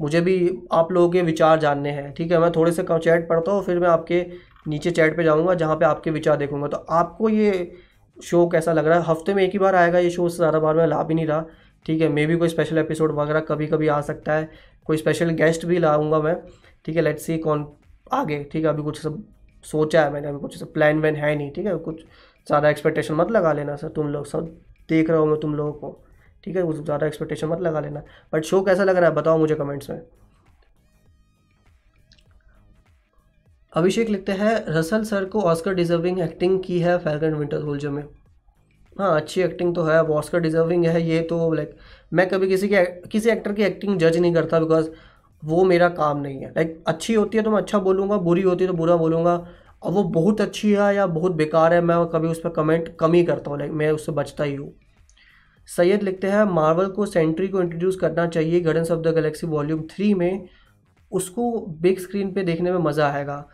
मुझे 0.00 0.20
भी 0.20 0.36
आप 0.72 0.92
लोगों 0.92 1.10
के 1.10 1.22
विचार 1.22 1.58
जानने 1.58 1.90
हैं, 1.90 2.12
ठीक 2.14 2.30
है? 2.32 2.38
मैं 2.38 2.50
थोड़े 2.52 2.72
से 2.72 2.82
चैट 2.82 3.28
पढ़ता 3.28 3.52
हूँ, 3.52 3.62
फिर 3.64 3.78
मैं 3.78 3.88
आपके 3.88 4.26
नीचे 4.68 4.90
चैट 4.90 5.16
पे 5.16 5.24
जाऊँगा, 5.24 5.54
जहाँ 5.54 5.76
पे 5.76 5.84
आपके 5.84 6.10
विचार 6.10 6.36
देखूँगा। 6.36 6.68
तो 6.68 6.76
आपको 6.76 7.28
ये 7.28 7.72
शो 8.16 8.46
कैसा 8.48 8.72
लग 8.72 8.86
रहा 8.86 8.98
है? 8.98 9.04
हफ़्ते 9.06 9.34
में 9.34 9.42
एक 9.44 9.52
ही 9.52 9.58
बार 9.58 9.74
आएगा 9.74 9.98
ये 9.98 10.10
शो 10.10 10.28
से 10.28 10.36
ज़्यादा 10.36 10.58
बार 10.58 10.74
मैं 10.74 10.86
ला 10.86 11.02
भी 11.02 11.14
नहीं 11.14 11.26
रहा, 11.26 11.44
ठीक 11.86 12.00
है? 12.00 12.08
मे 12.08 12.26
भी 12.26 12.36
कोई 12.36 12.48
स्पेशल 12.48 12.78
एपिसोड 12.78 13.12
वगैरह 13.12 13.40
कभी 13.40 13.66
कभी 13.66 13.88
आ 13.88 14.00
सकता 14.00 14.32
है। 14.32 14.50
कोई 14.86 14.96
स्पेशल 14.96 15.30
गेस्ट 15.30 15.66
भी 15.66 15.78
लाऊँगा 15.78 16.20
मैं, 16.20 16.36
ठीक 16.84 16.96
है? 16.96 17.02
लेट्स 17.02 17.26
सी 17.26 17.38
कौन 17.38 17.66
आगे, 18.12 18.42
ठीक 18.44 18.64
है? 18.64 18.70
अभी 18.70 18.82
कुछ 18.82 19.02
सब 19.02 19.22
सोचा 19.64 20.02
है 20.02 20.12
मैंने, 20.12 20.28
अभी 20.28 20.38
कुछ 20.38 20.58
सब 20.58 20.72
प्लान 20.72 21.00
वैन 21.00 21.16
है 21.16 21.34
नहीं, 21.36 21.50
ठीक 21.50 21.66
है? 21.66 21.76
कुछ 21.76 22.04
ज़्यादा 22.46 22.68
एक्सपेक्टेशन 22.68 23.14
मत 23.14 23.30
लगा 23.30 23.52
लेना 23.52 23.76
सर, 23.76 23.88
तुम 23.88 24.08
लोग 24.08 24.26
सब 24.26 24.46
देख 24.88 25.10
रहे 25.10 25.18
हूँ 25.18 25.28
मैं 25.28 25.38
तुम 25.40 25.54
लोगों 25.54 25.72
को। 25.72 26.04
ठीक 26.44 26.56
है 26.56 26.62
कुछ 26.62 26.76
ज़्यादा 26.76 27.06
एक्सपेक्टेशन 27.06 27.48
मत 27.48 27.60
लगा 27.60 27.80
लेना। 27.80 28.02
बट 28.32 28.44
शो 28.44 28.60
कैसा 28.62 28.84
लग 28.84 28.96
रहा 28.96 29.08
है, 29.08 29.14
बताओ 29.16 29.38
मुझे 29.38 29.54
कमेंट्स 29.54 29.90
में। 29.90 30.00
अभिषेक 33.72 34.08
लिखते 34.08 34.32
हैं, 34.32 34.54
रसल 34.68 35.04
सर 35.04 35.24
को 35.24 35.42
ऑस्कर 35.42 35.74
डिजर्विंग 35.74 36.18
एक्टिंग 36.20 36.58
की 36.64 36.78
है 36.80 36.96
फैल्कन 36.98 37.34
विंटर 37.34 37.60
सोल्जर 37.60 37.90
में। 37.90 38.02
हाँ 38.96 39.14
अच्छी 39.16 39.40
एक्टिंग 39.40 39.74
तो 39.74 39.82
है 39.84 40.02
वो 40.02 40.14
ऑस्कर 40.14 40.40
डिजर्विंग 40.40 40.84
है 40.86 41.02
ये 41.02 41.20
तो 41.22 41.52
लाइक 41.52 41.76
मैं 42.12 42.28
कभी 42.28 42.48
किसी 42.48 42.68
के, 42.68 42.84
किसी 42.84 43.30
एक्टर 43.30 43.52
की 43.52 43.62
एक्टिंग 43.62 43.98
जज 43.98 44.16
नहीं 44.16 44.34
करता 44.34 44.60
बिकॉज़ 44.60 44.90
वो 45.42 45.64
मेरा 45.64 45.88
काम 45.90 46.18
नहीं 46.18 46.40
है। 46.40 46.48
लाइक 46.48 46.82
अच्छी 46.86 47.14
होती 47.14 47.38
है 47.38 47.44
तो 47.44 47.50
मैं 47.50 47.58
अच्छा 47.58 47.78
बोलूँगा, 47.80 48.16
बुरी 48.18 48.42
होती 48.42 48.64
है 48.64 48.70
तो 48.70 48.76
बुरा 48.76 48.96
बोलूँगा 48.96 49.36
और 49.82 49.92
वो 49.92 50.02
बहुत 50.04 50.40
अच्छी 50.40 50.72
है 50.72 50.94
या 50.96 51.06
बहुत 51.08 51.32
बेकार 51.34 51.74
है, 51.74 51.80
मैं 51.80 52.04
कभी 52.08 52.28
उस 52.28 52.40
पर 52.40 52.50
कमेंट 52.52 52.96
कम 53.00 53.12
ही 53.12 53.24
करता 53.24 53.50
हूँ 53.50 53.58
लाइक 53.58 53.72
मैं 53.72 53.90
उससे 53.92 54.12
बचता 54.12 54.44
ही 54.44 54.54
हूँ। 54.54 54.72
सैयद 55.68 56.02
लिखते 56.02 56.26
हैं, 56.26 56.44
मार्वल 56.44 56.86
को 56.90 57.06
सेंट्री 57.06 57.48
को 57.48 57.60
इंट्रोड्यूस 57.60 57.96
करना 57.96 58.26
चाहिए 58.28 58.60
Guardians 58.60 58.90
of 58.90 59.00
the 59.00 59.14
Galaxy 59.14 59.46
volume 59.46 59.82
three 59.90 60.12
में 60.14 60.48
उसको 61.12 61.50
बिग 61.80 61.98
स्क्रीन 61.98 62.32
पे 62.32 62.42
देखने 62.44 62.72
में 62.72 62.78
मज़ा 62.80 63.08
आएगा। 63.08 63.44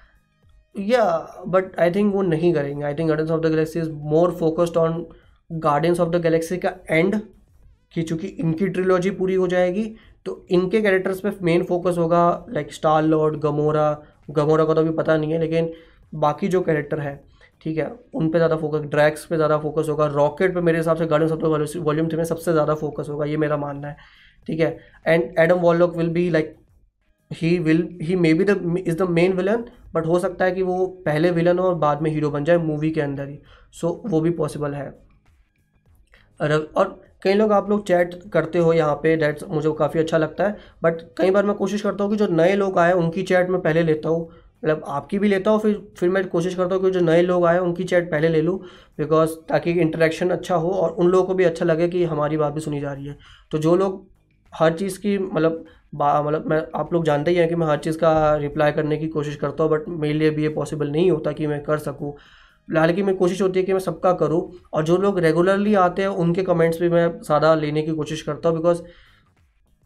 या 0.75 1.05
बट 1.49 1.79
आई 1.81 1.91
थिंक 1.91 2.15
वो 2.15 2.23
नहीं 2.23 2.53
करेंगे। 2.55 2.85
I 2.85 2.95
think 2.95 3.09
Guardians 3.09 3.31
of 3.31 3.41
the 3.41 3.47
Galaxy 3.47 3.79
is 3.81 3.91
more 3.91 4.35
focused 4.41 4.77
on 4.77 5.05
Guardians 5.51 6.01
of 6.01 6.09
the 6.09 6.21
Galaxy 6.23 6.57
का 6.57 6.73
एंड 6.91 7.21
कि 7.95 8.03
चूँकि 8.03 8.27
इनकी 8.27 8.69
ट्रिलॉजी 8.69 9.11
पूरी 9.11 9.35
हो 9.35 9.47
जाएगी 9.49 9.85
तो 10.27 10.47
इनके 10.51 10.81
कैरेक्टर्स 10.83 11.21
पे 11.21 11.31
मेन 11.43 11.63
फोकस 11.65 11.99
होगा 11.99 12.23
like 12.51 12.73
Star 12.73 13.03
Lord 13.03 13.37
Gamora 13.41 13.91
Gamora 14.31 14.65
का 14.65 14.75
तो 14.75 14.81
अभी 14.81 14.91
पता 14.93 15.17
नहीं 15.17 15.33
है, 15.33 15.39
लेकिन 15.39 15.73
बाकी 16.13 16.49
जो 16.49 16.61
कैरेक्टर 16.63 17.01
है 17.01 17.21
ठीक 17.63 17.79
है 17.79 17.91
उन 18.15 18.29
पे 18.31 18.39
ज़्यादा 18.39 18.57
फोकस 18.57 18.85
ड्रैक्स 18.91 19.25
पे 19.27 19.37
ज़्यादा 19.37 19.59
फोकस 19.59 19.89
होगा 19.89 20.07
रॉकेट 20.07 20.55
पे 20.55 20.61
मेरे 20.61 20.79
हिसाब 20.79 20.97
से 20.97 21.07
गार्डन 21.07 21.27
द 21.29 21.79
वॉल्यूम 21.79 22.09
थ्री 22.09 22.17
में 22.17 22.25
सबसे 22.25 22.53
ज़्यादा 22.53 22.75
फोकस 22.77 23.09
होगा 23.09 23.25
ये 23.25 23.37
मेरा 23.37 23.57
मानना 23.57 23.89
है 23.89 23.97
ठीक 24.49 24.61
है। 24.61 24.77
And 25.07 25.39
Adam 25.39 25.59
Warlock 25.61 25.97
will 25.97 26.09
be 26.11 26.29
like 26.31 26.55
he 27.31 27.59
will 27.59 27.89
he 28.03 28.17
may 28.17 28.33
be 28.35 28.45
the 28.45 28.75
is 28.79 28.97
the 28.97 29.09
main 29.11 29.33
villain 29.33 29.65
but 29.95 30.07
हो 30.07 30.19
सकता 30.19 30.45
है 30.45 30.53
कि 30.53 30.63
वो 30.63 30.87
पहले 31.07 31.31
विलन 31.31 31.59
हो 31.59 31.67
और 31.67 31.75
बाद 31.77 32.03
में 32.03 32.11
हीरो 32.11 32.31
बन 32.31 32.45
जाए 32.45 32.57
मूवी 32.59 32.91
के 32.91 33.01
अंदर 33.01 33.29
ही 33.29 33.39
सो 33.73 33.89
so, 33.89 34.11
वो 34.11 34.21
भी 34.21 34.31
पॉसिबल 34.33 34.75
है। 34.75 34.89
और 36.41 37.01
कई 37.23 37.35
लोग 37.35 37.53
आप 37.53 37.71
लोग 37.71 37.87
चैट 37.87 38.15
करते 38.33 38.59
हो 38.59 38.73
यहाँ 38.73 38.95
पे 39.03 39.15
डेट्स 39.17 39.45
मुझे 39.49 39.73
काफ़ी 39.79 40.01
अच्छा 40.01 40.19
लगता 40.19 40.45
है 40.45 40.57
बट 40.83 41.01
कई 41.19 41.31
बार 41.31 41.47
मैं 41.47 41.55
कोशिश 41.57 41.83
करता 41.83 42.05
हूँ 42.05 42.11
कि 42.13 42.17
जो 42.17 42.27
नए 42.33 42.55
लोग 42.57 42.79
आए 42.79 42.93
उनकी 42.95 43.23
चैट 43.25 43.49
मैं 43.51 43.61
पहले 43.63 43.83
लेता 43.83 44.09
हूँ 44.09 44.29
मतलब 44.63 44.83
आपकी 44.89 45.19
भी 45.19 45.29
लेता 45.29 45.51
हूँ, 45.51 45.61
फिर 45.61 45.81
फिर 45.99 46.09
मैं 46.09 46.27
कोशिश 46.29 46.55
करता 46.55 46.75
हूँ 46.75 46.85
कि 46.85 46.91
जो 46.91 47.01
नए 47.01 47.23
लोग 47.23 47.45
आए, 47.47 47.59
उनकी 47.59 47.85
चैट 47.85 48.11
पहले 48.11 48.29
ले 48.29 48.43
लूँ 48.43 48.59
बिकॉज़ 48.99 49.35
ताकि 49.49 49.71
इंटरेक्शन 49.73 50.31
अच्छा 50.31 50.55
हो 50.57 50.71
और 50.73 50.91
उन 50.93 51.09
लोगों 51.09 51.27
को 51.27 51.35
भी 51.35 51.45
अच्छा 51.45 51.65
लगे 51.65 51.89
कि 51.89 52.05
हमारी 52.07 52.37
बात 52.37 52.53
भी 52.53 52.61
सुनी 52.61 52.81
जा 52.81 52.93
रही 52.93 53.07
है। 53.07 53.17
तो 53.51 53.59
जो 53.59 53.77
लोग 53.77 54.07
हर 54.53 54.73
चीज़ 54.73 54.99
की 54.99 55.19
मतलब 55.19 55.65
मतलब 55.95 56.45
मैं, 56.47 56.63
आप 56.77 56.93
लोग 56.93 57.05
जानते 57.05 57.31
ही 57.31 57.37
हैं 57.37 57.49
कि 57.49 57.55
मैं 57.55 57.67
हर 57.67 57.79
चीज़ 57.79 57.99
का 57.99 58.35
रिप्लाई 58.37 58.73
करने 58.73 58.97
की 58.97 59.09
कोशिश 59.09 59.37
करता 59.37 59.65
हूँ 59.65 59.71
बट 59.73 59.89
मेरे 59.91 60.15
लिए 60.15 60.31
भी 60.31 60.43
ये 60.43 60.49
पॉसिबल 60.51 60.91
नहीं 60.91 61.11
होता 61.11 61.33
कि 61.33 61.47
मैं 61.47 61.63
कर 61.63 61.79
सकूँ। 61.79 62.13
हालाँकि 62.69 63.03
मेरी 63.03 63.17
कोशिश 63.19 63.41
होती 63.43 63.61
है 63.61 63.65
कि 63.67 63.73
मैं 63.73 63.81
सबका 63.81 64.13
करूँ 64.15 64.41
और 64.73 64.85
जो 64.85 64.97
लोग 64.97 65.19
रेगुलरली 65.19 65.75
आते 65.77 66.03
हैं, 66.03 66.09
उनके 66.09 66.43
कमेंट्स 66.43 66.81
भी 66.81 66.89
मैं 66.89 67.09
ज़्यादा 67.21 67.55
लेने 67.55 67.83
की 67.83 67.93
कोशिश 67.93 68.23
करता 68.23 68.49
हूँ 68.49 68.57
बिकॉज़ 68.59 68.83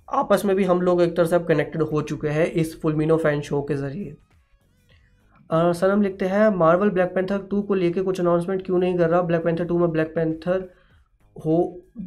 आपस 0.09 0.45
में 0.45 0.55
भी 0.57 0.64
हम 0.64 0.81
लोग 0.83 1.03
एक 1.03 1.16
तरह 1.16 1.27
से 1.27 1.37
अब 1.37 1.47
कनेक्टेड 1.49 1.83
हो 1.83 2.03
चुके 2.03 2.29
हैं 2.29 2.47
इस 2.55 2.81
फुलमिनो 2.83 3.16
फ़ैन 3.16 3.41
शो 3.41 3.62
के 3.62 3.75
ज़रिए। 3.77 4.16
सनम 5.53 6.03
लिखते 6.03 6.24
हैं 6.24 6.48
मार्वल 6.57 6.90
ब्लैक 6.90 7.14
पैंथर 7.14 7.38
टू 7.50 7.61
को 7.62 7.74
लेके 7.74 8.03
कुछ 8.03 8.20
अनाउंसमेंट 8.20 8.64
क्यों 8.66 8.78
नहीं 8.78 8.96
कर 8.98 9.09
रहा? 9.11 9.20
ब्लैक 9.22 9.42
पैंथर 9.44 9.64
टू 9.64 9.78
में 9.78 9.90
ब्लैक 9.90 10.14
पैंथर 10.14 10.68
हो 11.36 11.57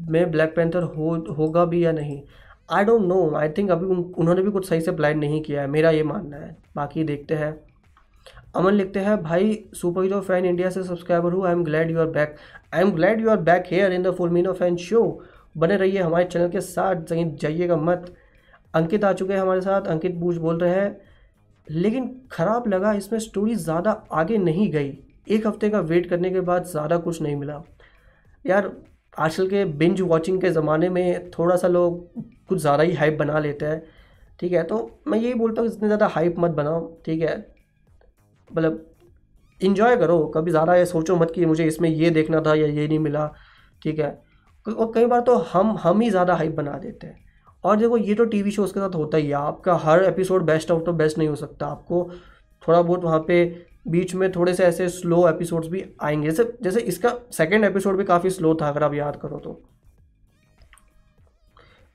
में 0.09 0.31
ब्लैक 0.31 0.55
पैंथर 0.55 0.83
हो 0.95 1.15
होगा 1.37 1.65
भी 1.65 1.83
या 1.85 1.91
नहीं? 1.91 2.21
I 2.69 2.83
don't 2.85 3.01
know 3.01 3.35
I 3.35 3.49
think 3.49 3.71
अभी 3.71 3.85
उन, 3.85 3.97
उन्होंने 4.17 4.41
भी 4.41 4.51
कुछ 4.51 4.67
सही 4.69 4.81
से 4.81 4.91
प्लान 4.91 5.19
नहीं 5.19 5.41
किया 5.41 5.61
है 5.61 5.67
मेरा 5.67 5.89
ये 5.91 6.03
मानना 6.03 6.37
है। 6.37 6.55
बाकी 6.75 7.03
देखते 7.03 7.35
हैं। 7.35 7.53
अमन 8.55 8.73
लिखते 8.73 8.99
हैं 8.99 9.21
भाई 9.23 9.53
सुपर 9.73 10.03
हीरो 10.03 10.19
फ़ैन 10.21 10.45
इंडिया 10.45 10.69
से 10.69 10.83
सब्सक्राइबर 10.83 11.33
हूँ 11.33 11.45
I 11.47 11.51
am 11.51 11.63
glad 11.63 11.91
you 11.91 11.99
are 11.99 12.07
back 12.09 12.35
I 12.73 12.81
am 12.81 12.91
glad 12.91 13.21
you 13.21 13.29
are 13.29 13.37
back 13.41 13.63
here 13.71 13.93
in 13.93 14.03
the 14.03 14.11
full 14.15 14.29
मीनो 14.29 14.53
fan 14.53 14.75
show 14.77 15.01
बने 15.57 15.75
रहिए 15.77 16.01
हमारे 16.01 16.25
चैनल 16.25 16.49
के 16.49 16.61
साथ 16.61 17.13
जाइएगा 17.13 17.75
मत। 17.77 18.13
अंकित 18.73 19.03
आ 19.03 19.13
चुके 19.13 19.33
हैं 19.33 19.41
हमारे 19.41 19.61
साथ। 19.61 19.87
अंकित 19.87 20.15
बूझ 20.15 20.37
बोल 20.37 20.59
रहे 20.59 20.75
हैं 20.75 20.97
लेकिन 21.67 22.09
ख़राब 22.31 22.67
लगा, 22.67 22.91
इसमें 22.93 23.19
स्टोरी 23.19 23.55
ज़्यादा 23.57 23.91
आगे 24.13 24.37
नहीं 24.37 24.71
गई। 24.71 24.97
एक 25.27 25.47
हफ़्ते 25.47 25.69
का 25.69 25.79
वेट 25.81 26.09
करने 26.09 26.29
के 26.29 26.41
बाद 26.41 26.65
ज़्यादा 26.65 26.97
कुछ 26.97 27.21
नहीं 27.21 27.35
मिला। 27.35 27.61
यार, 28.45 28.71
आजकल 29.17 29.47
के 29.49 29.63
बिंज 29.65 30.01
वॉचिंग 30.01 30.41
के 30.41 30.49
ज़माने 30.51 30.89
में 30.89 31.29
थोड़ा 31.31 31.55
सा 31.55 31.67
लोग 31.67 32.23
कुछ 32.47 32.59
ज़्यादा 32.59 32.83
ही 32.83 32.93
हाइप 32.93 33.17
बना 33.19 33.39
लेते 33.39 33.65
हैं, 33.65 33.81
ठीक 34.39 34.51
है? 34.51 34.63
तो 34.63 34.99
मैं 35.07 35.19
यही 35.19 35.33
बोलता 35.33 35.61
हूँ, 35.61 35.69
इतनी 35.69 35.87
ज़्यादा 35.87 36.07
हाइप 36.07 36.35
मत 36.39 36.51
बनाओ, 36.51 36.85
ठीक 37.05 37.21
है? 37.21 37.37
मतलब 38.49 38.85
इन्जॉय 39.61 39.95
करो, 39.97 40.25
कभी 40.27 40.51
ज़्यादा 40.51 40.75
ये 40.75 40.85
सोचो 40.85 41.15
मत 41.15 41.31
कि 41.35 41.45
मुझे 41.45 41.65
इसमें 41.65 41.89
ये 41.89 42.09
देखना 42.09 42.41
था 42.41 42.55
या 42.55 42.67
ये 42.67 42.87
नहीं 42.87 42.99
मिला, 42.99 43.27
ठीक 43.81 43.99
है? 43.99 44.09
और 44.65 44.91
कई 44.95 45.05
बार 45.05 45.21
तो 45.21 45.35
हम 45.53 45.77
हम 45.77 46.01
ही 46.01 46.09
ज़्यादा 46.09 46.35
हाइप 46.35 46.55
बना 46.55 46.77
देते 46.77 47.07
हैं। 47.07 47.24
और 47.65 47.77
देखो, 47.77 47.97
ये 47.97 48.15
तो 48.15 48.25
टीवी 48.25 48.51
शोज़ 48.51 48.73
के 48.73 48.79
साथ 48.79 48.95
होता 48.95 49.17
ही 49.17 49.27
है। 49.27 49.33
आपका 49.33 49.75
हर 49.75 50.03
episode 50.03 50.43
best 50.45 50.71
out 50.71 50.89
of 50.89 50.95
best 50.95 51.17
नहीं 51.17 51.27
हो 51.27 51.35
सकता। 51.35 51.67
आपको 51.67 52.09
थोड़ा 52.63 52.81
बहुत 52.81 53.03
वहाँ 53.03 53.19
पे 53.27 53.45
बीच 53.87 54.13
में 54.15 54.31
थोड़े 54.31 54.53
से 54.53 54.63
ऐसे 54.63 54.87
स्लो 54.89 55.27
एपिसोड्स 55.29 55.67
भी 55.67 55.83
आएँगे। 56.01 56.29
जैसे 56.29 56.57
जैसे 56.63 56.79
इसका 56.81 57.13
सेकेंड 57.31 57.63
एपिसोड 57.65 57.97
भी 57.97 58.03
काफ़ी 58.03 58.29
स्लो 58.29 58.53
था, 58.55 58.69
अगर 58.69 58.83
आप 58.83 58.93
याद 58.93 59.15
करो 59.15 59.37
तो। 59.39 59.61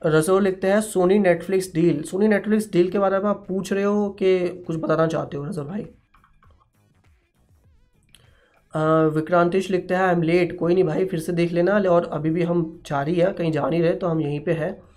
रसोल 0.01 0.43
लिखते 0.43 0.67
हैं, 0.67 0.81
Sony 0.81 1.17
Netflix 1.19 1.73
deal 1.73 2.01
Sony 2.03 2.27
Netflix 2.27 2.71
deal 2.71 2.89
के 2.89 2.99
बारे 2.99 3.19
में 3.19 3.29
आप 3.29 3.45
पूछ 3.47 3.73
रहे 3.73 3.83
हो 3.83 4.09
कि 4.09 4.47
कुछ 4.67 4.77
बताना 4.77 5.07
चाहते 5.07 5.37
हो 5.37 5.45
रसोल 5.45 5.65
भाई? 5.65 5.85
विक्रांतिश 9.15 9.69
लिखते 9.71 9.93
हैं 9.93 10.01
आई 10.01 10.13
एम 10.13 10.21
लेट 10.21 10.57
कोई 10.59 10.73
नहीं 10.73 10.83
भाई, 10.83 11.05
फिर 11.05 11.19
से 11.19 11.31
देख 11.31 11.51
लेना। 11.51 11.77
और 11.91 12.05
अभी 12.13 12.29
भी 12.29 12.43
हम 12.43 12.81
जा 12.85 13.01
रही 13.01 13.15
है, 13.15 13.31
कहीं 13.33 13.51
जा 13.51 13.69
नहीं 13.69 13.81
रहे 13.81 13.95
तो 13.95 14.07
हम 14.07 14.21
यहीं 14.21 14.39
पे 14.39 14.53
है। 14.53 14.90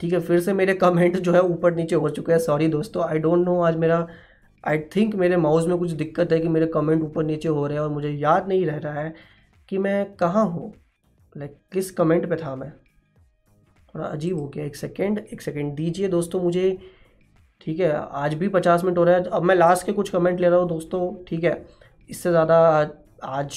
ठीक 0.00 0.12
है, 0.12 0.20
फिर 0.20 0.40
से 0.40 0.52
मेरे 0.52 0.74
कमेंट 0.74 1.16
जो 1.18 1.32
है 1.32 1.40
ऊपर 1.42 1.74
नीचे 1.74 1.94
हो 1.96 2.08
चुके 2.10 2.32
हैं। 2.32 2.38
सॉरी 2.40 2.68
दोस्तों 2.68 3.04
आई 3.04 3.18
डोंट 3.18 3.44
नो 3.44 3.60
आज 3.62 3.76
मेरा 3.76 4.06
आई 4.64 4.78
थिंक 4.96 5.14
मेरे 5.14 5.36
माउस 5.36 5.66
में 5.66 5.76
कुछ 5.78 5.90
दिक्कत 5.92 6.32
है 6.32 6.38
कि 6.40 6.48
मेरे 6.48 6.66
कमेंट 6.68 7.02
ऊपर 7.02 7.24
नीचे 7.24 7.48
हो 7.48 7.66
रहे 7.66 7.76
हैं 7.76 7.82
और 7.82 7.90
मुझे 7.90 8.10
याद 8.10 8.48
नहीं 8.48 8.64
रह 8.66 8.76
रहा 8.78 9.00
है 9.00 9.14
कि 9.68 9.78
मैं 9.78 10.14
कहाँ 10.16 10.44
हूँ। 10.46 10.72
लाइक 11.34 11.56
किस 11.72 11.90
कमेंट 11.90 12.28
पे 12.30 12.36
था 12.36 12.54
मैं? 12.56 12.70
थोड़ा 13.94 14.06
अजीब 14.06 14.38
हो 14.38 14.46
गया। 14.48 14.64
एक 14.64 14.76
सेकेंड 14.76 15.18
एक 15.32 15.42
सेकेंड 15.42 15.74
दीजिए 15.74 16.08
दोस्तों 16.08 16.40
मुझे। 16.42 16.78
ठीक 17.60 17.80
है, 17.80 17.92
आज 17.92 18.34
भी 18.34 18.48
पचास 18.48 18.84
मिनट 18.84 18.98
हो 18.98 19.04
रहा 19.04 19.14
है। 19.16 19.24
अब 19.24 19.42
मैं 19.42 19.54
लास्ट 19.54 19.86
के 19.86 19.92
कुछ 19.92 20.10
कमेंट 20.10 20.40
ले 20.40 20.48
रहा 20.48 20.58
हूँ 20.58 20.68
दोस्तों। 20.68 21.24
ठीक 21.28 21.44
है, 21.44 21.64
इससे 22.10 22.30
ज़्यादा 22.30 22.58
आज 23.24 23.56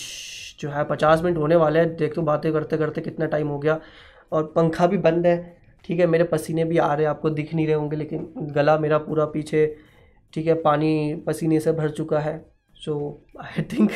जो 0.59 0.69
है 0.69 0.83
पचास 0.85 1.21
मिनट 1.23 1.37
होने 1.37 1.55
वाले 1.55 1.79
हैं। 1.79 1.95
देख 1.95 2.19
बातें 2.21 2.51
करते 2.53 2.77
करते 2.77 3.01
कितना 3.01 3.25
टाइम 3.25 3.47
हो 3.47 3.59
गया। 3.59 3.79
और 4.31 4.51
पंखा 4.55 4.87
भी 4.87 4.97
बंद 4.99 5.27
है। 5.27 5.62
ठीक 5.85 5.99
है, 5.99 6.05
मेरे 6.07 6.23
पसीने 6.25 6.65
भी 6.65 6.77
आ 6.77 6.93
रहे 6.93 7.05
हैं, 7.05 7.09
आपको 7.09 7.29
दिख 7.31 7.53
नहीं 7.53 7.65
रहे 7.67 7.75
होंगे, 7.75 7.97
लेकिन 7.97 8.51
गला 8.55 8.77
मेरा 8.79 8.97
पूरा 8.99 9.25
पीछे, 9.27 9.65
ठीक 10.33 10.47
है, 10.47 10.53
पानी 10.61 11.23
पसीने 11.27 11.59
से 11.59 11.71
भर 11.73 11.89
चुका 11.91 12.19
है। 12.19 12.37
सो 12.77 12.93
आई 13.41 13.61
थिंक 13.63 13.91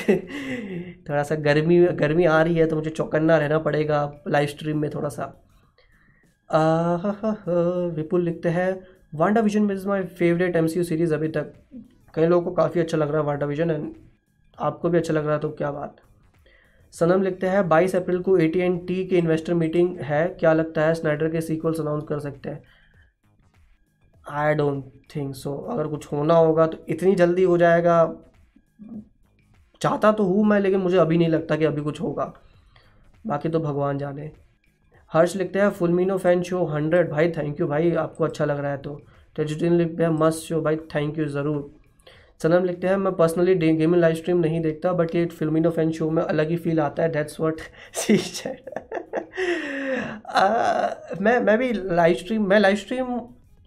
थोड़ा 1.10 1.24
सा 1.24 1.36
गर्मी 1.38 1.80
गर्मी 1.96 2.26
आ 2.26 2.42
रही 2.42 2.56
है 2.56 2.66
तो 2.68 2.76
मुझे 2.76 2.90
चौकन्ना 2.90 3.38
रहना 3.38 3.58
पड़ेगा 3.60 4.00
लाइव 4.28 4.48
स्ट्रीम 4.48 4.78
में 4.80 4.90
थोड़ा 4.90 5.10
सा 5.10 5.26
विपुल 7.96 8.24
लिखते 8.24 8.50
हैं 8.50 8.70
Wanda 9.16 9.42
Vision 9.42 9.72
is 9.72 9.88
my 9.88 10.04
favourite 10.20 10.56
MCU 10.56 10.84
series 10.84 11.14
अभी 11.14 11.28
तक। 11.30 11.54
कई 12.14 12.26
लोगों 12.26 12.46
को 12.46 12.52
काफ़ी 12.56 12.82
अच्छा 12.82 12.98
लग 12.98 13.12
रहा 13.12 13.22
है 13.22 13.28
वांडा 13.28 13.46
विजन 13.46 13.72
एंड 13.72 13.94
आपको 14.58 14.90
भी 14.90 14.98
अच्छा 14.98 15.14
लग 15.14 15.26
रहा 15.26 15.34
है 15.34 15.40
तो 15.40 15.50
क्या 15.52 15.72
बात। 15.72 15.96
सनम 16.94 17.22
लिखते 17.22 17.48
हैं, 17.48 17.68
बाईस 17.70 17.96
अप्रैल 17.96 18.20
को 18.22 18.38
ए 18.38 18.48
टी 18.48 18.60
एन 18.60 18.78
टी 18.86 19.04
की 19.08 19.18
इन्वेस्टर 19.18 19.54
मीटिंग 19.54 19.98
है, 20.00 20.28
क्या 20.30 20.54
लगता 20.54 20.82
है 20.82 20.94
स्नाइडर 20.94 21.30
के 21.30 21.42
सीक्वल्स 21.42 21.80
अनाउंस 21.80 22.04
कर 22.10 22.20
सकते 22.20 22.50
हैं? 22.50 22.62
आई 24.26 24.54
डोंट 24.56 24.84
थिंक 25.16 25.36
सो 25.36 25.56
अगर 25.72 25.88
कुछ 25.88 26.12
होना 26.12 26.34
होगा 26.36 26.66
तो 26.68 26.78
इतनी 26.90 27.16
जल्दी 27.16 27.44
हो 27.44 27.58
जाएगा। 27.58 28.00
चाहता 29.82 30.12
तो 30.12 30.24
हूँ 30.24 30.46
मैं, 30.46 30.60
लेकिन 30.60 30.80
मुझे 30.80 30.98
अभी 30.98 31.18
नहीं 31.18 31.30
लगता 31.30 31.56
कि 31.56 31.66
अभी 31.66 31.82
कुछ 31.82 32.02
होगा। 32.02 32.34
बाकी 33.28 33.50
तो 33.50 33.60
भगवान 33.60 33.98
जाने। 33.98 34.32
हर्ष 35.12 35.36
लिखते 35.36 35.60
हैं 35.60 35.70
फुलमिनो 35.70 36.18
फ़ैन 36.18 36.42
शो 36.44 36.66
हंड्रेड 36.66 37.10
भाई 37.12 37.32
थैंक 37.32 37.60
यू 37.60 37.68
भाई, 37.68 37.92
आपको 37.94 38.24
अच्छा 38.24 38.46
लग 38.46 38.60
रहा 38.60 38.72
है 38.72 38.78
तो। 38.78 39.00
टेजुद्दीन 39.36 39.74
लिखते 39.74 40.04
हैं, 40.04 40.10
मस्त 40.12 40.44
शो 40.44 40.62
भाई 40.62 40.78
थैंक 40.96 41.18
यू 41.20 41.26
ज़रूर। 41.28 41.77
सनम 42.42 42.66
लिखते 42.66 42.88
हैं, 42.88 42.96
मैं 42.98 43.14
पर्सनली 43.16 43.56
गेमिंग 43.56 44.02
लाइव 44.02 44.16
स्ट्रीम 44.16 44.38
नहीं 44.40 44.60
देखता 44.62 44.92
बट 44.94 45.16
ये 45.16 45.26
फिल्मिनो 45.28 45.70
फ़ैन 45.72 45.92
शो 45.92 46.10
में 46.10 46.22
अलग 46.24 46.50
ही 46.50 46.58
फील 46.58 46.80
आता 46.80 47.04
है 47.04 47.12
डेट्स 47.12 47.40
वॉट 47.40 47.62
सी 47.96 48.18
मैं 51.22 51.40
मैं 51.42 51.58
भी 51.58 51.72
लाइव 51.74 52.16
स्ट्रीम 52.16 52.48
मैं 52.50 52.60
लाइव 52.60 52.76
स्ट्रीम 52.76 53.20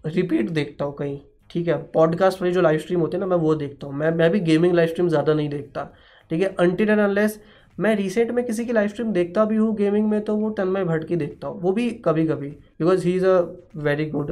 रिपीट 0.05 0.51
देखता 0.51 0.85
हूँ 0.85 0.95
कहीं, 0.97 1.19
ठीक 1.51 1.69
है? 1.69 1.77
पॉडकास्ट 1.95 2.41
वाली 2.43 2.53
जो 2.55 2.61
लाइव 2.61 2.79
स्ट्रीम 2.79 3.01
होती 3.01 3.17
है 3.17 3.21
ना, 3.21 3.27
मैं 3.27 3.37
वो 3.37 3.55
देखता 3.55 3.87
हूँ। 3.87 3.95
मैं 3.95 4.11
मैं 4.13 4.31
भी 4.31 4.41
गेमिंग 4.41 4.75
लाइव 4.75 4.89
स्ट्रीम 4.89 5.09
ज़्यादा 5.09 5.35
नहीं 5.35 5.49
देखता, 5.49 5.85
ठीक 6.31 6.43
है? 6.43 6.55
अनटिल 6.61 6.91
एंड 6.91 7.01
अनलेस 7.01 7.41
मैं 7.79 7.95
रिसेंट 7.97 8.31
में 8.31 8.45
किसी 8.47 8.65
की 8.65 8.73
लाइव 8.73 8.89
स्ट्रीम 8.89 9.13
देखता 9.13 9.45
भी 9.45 9.57
हूँ 9.57 9.75
गेमिंग 9.77 10.09
में 10.09 10.21
तो 10.21 10.37
वो 10.37 10.51
तन्मय 10.53 10.85
भट्ट 10.85 11.05
की 11.09 11.17
देखता 11.17 11.49
हूँ, 11.49 11.61
वो 11.61 11.73
भी 11.73 11.91
कभी 12.05 12.27
कभी 12.27 12.49
because 12.49 13.07
he 13.07 13.15
is 13.17 13.27
a 13.27 13.39
very 13.79 14.07
good 14.11 14.31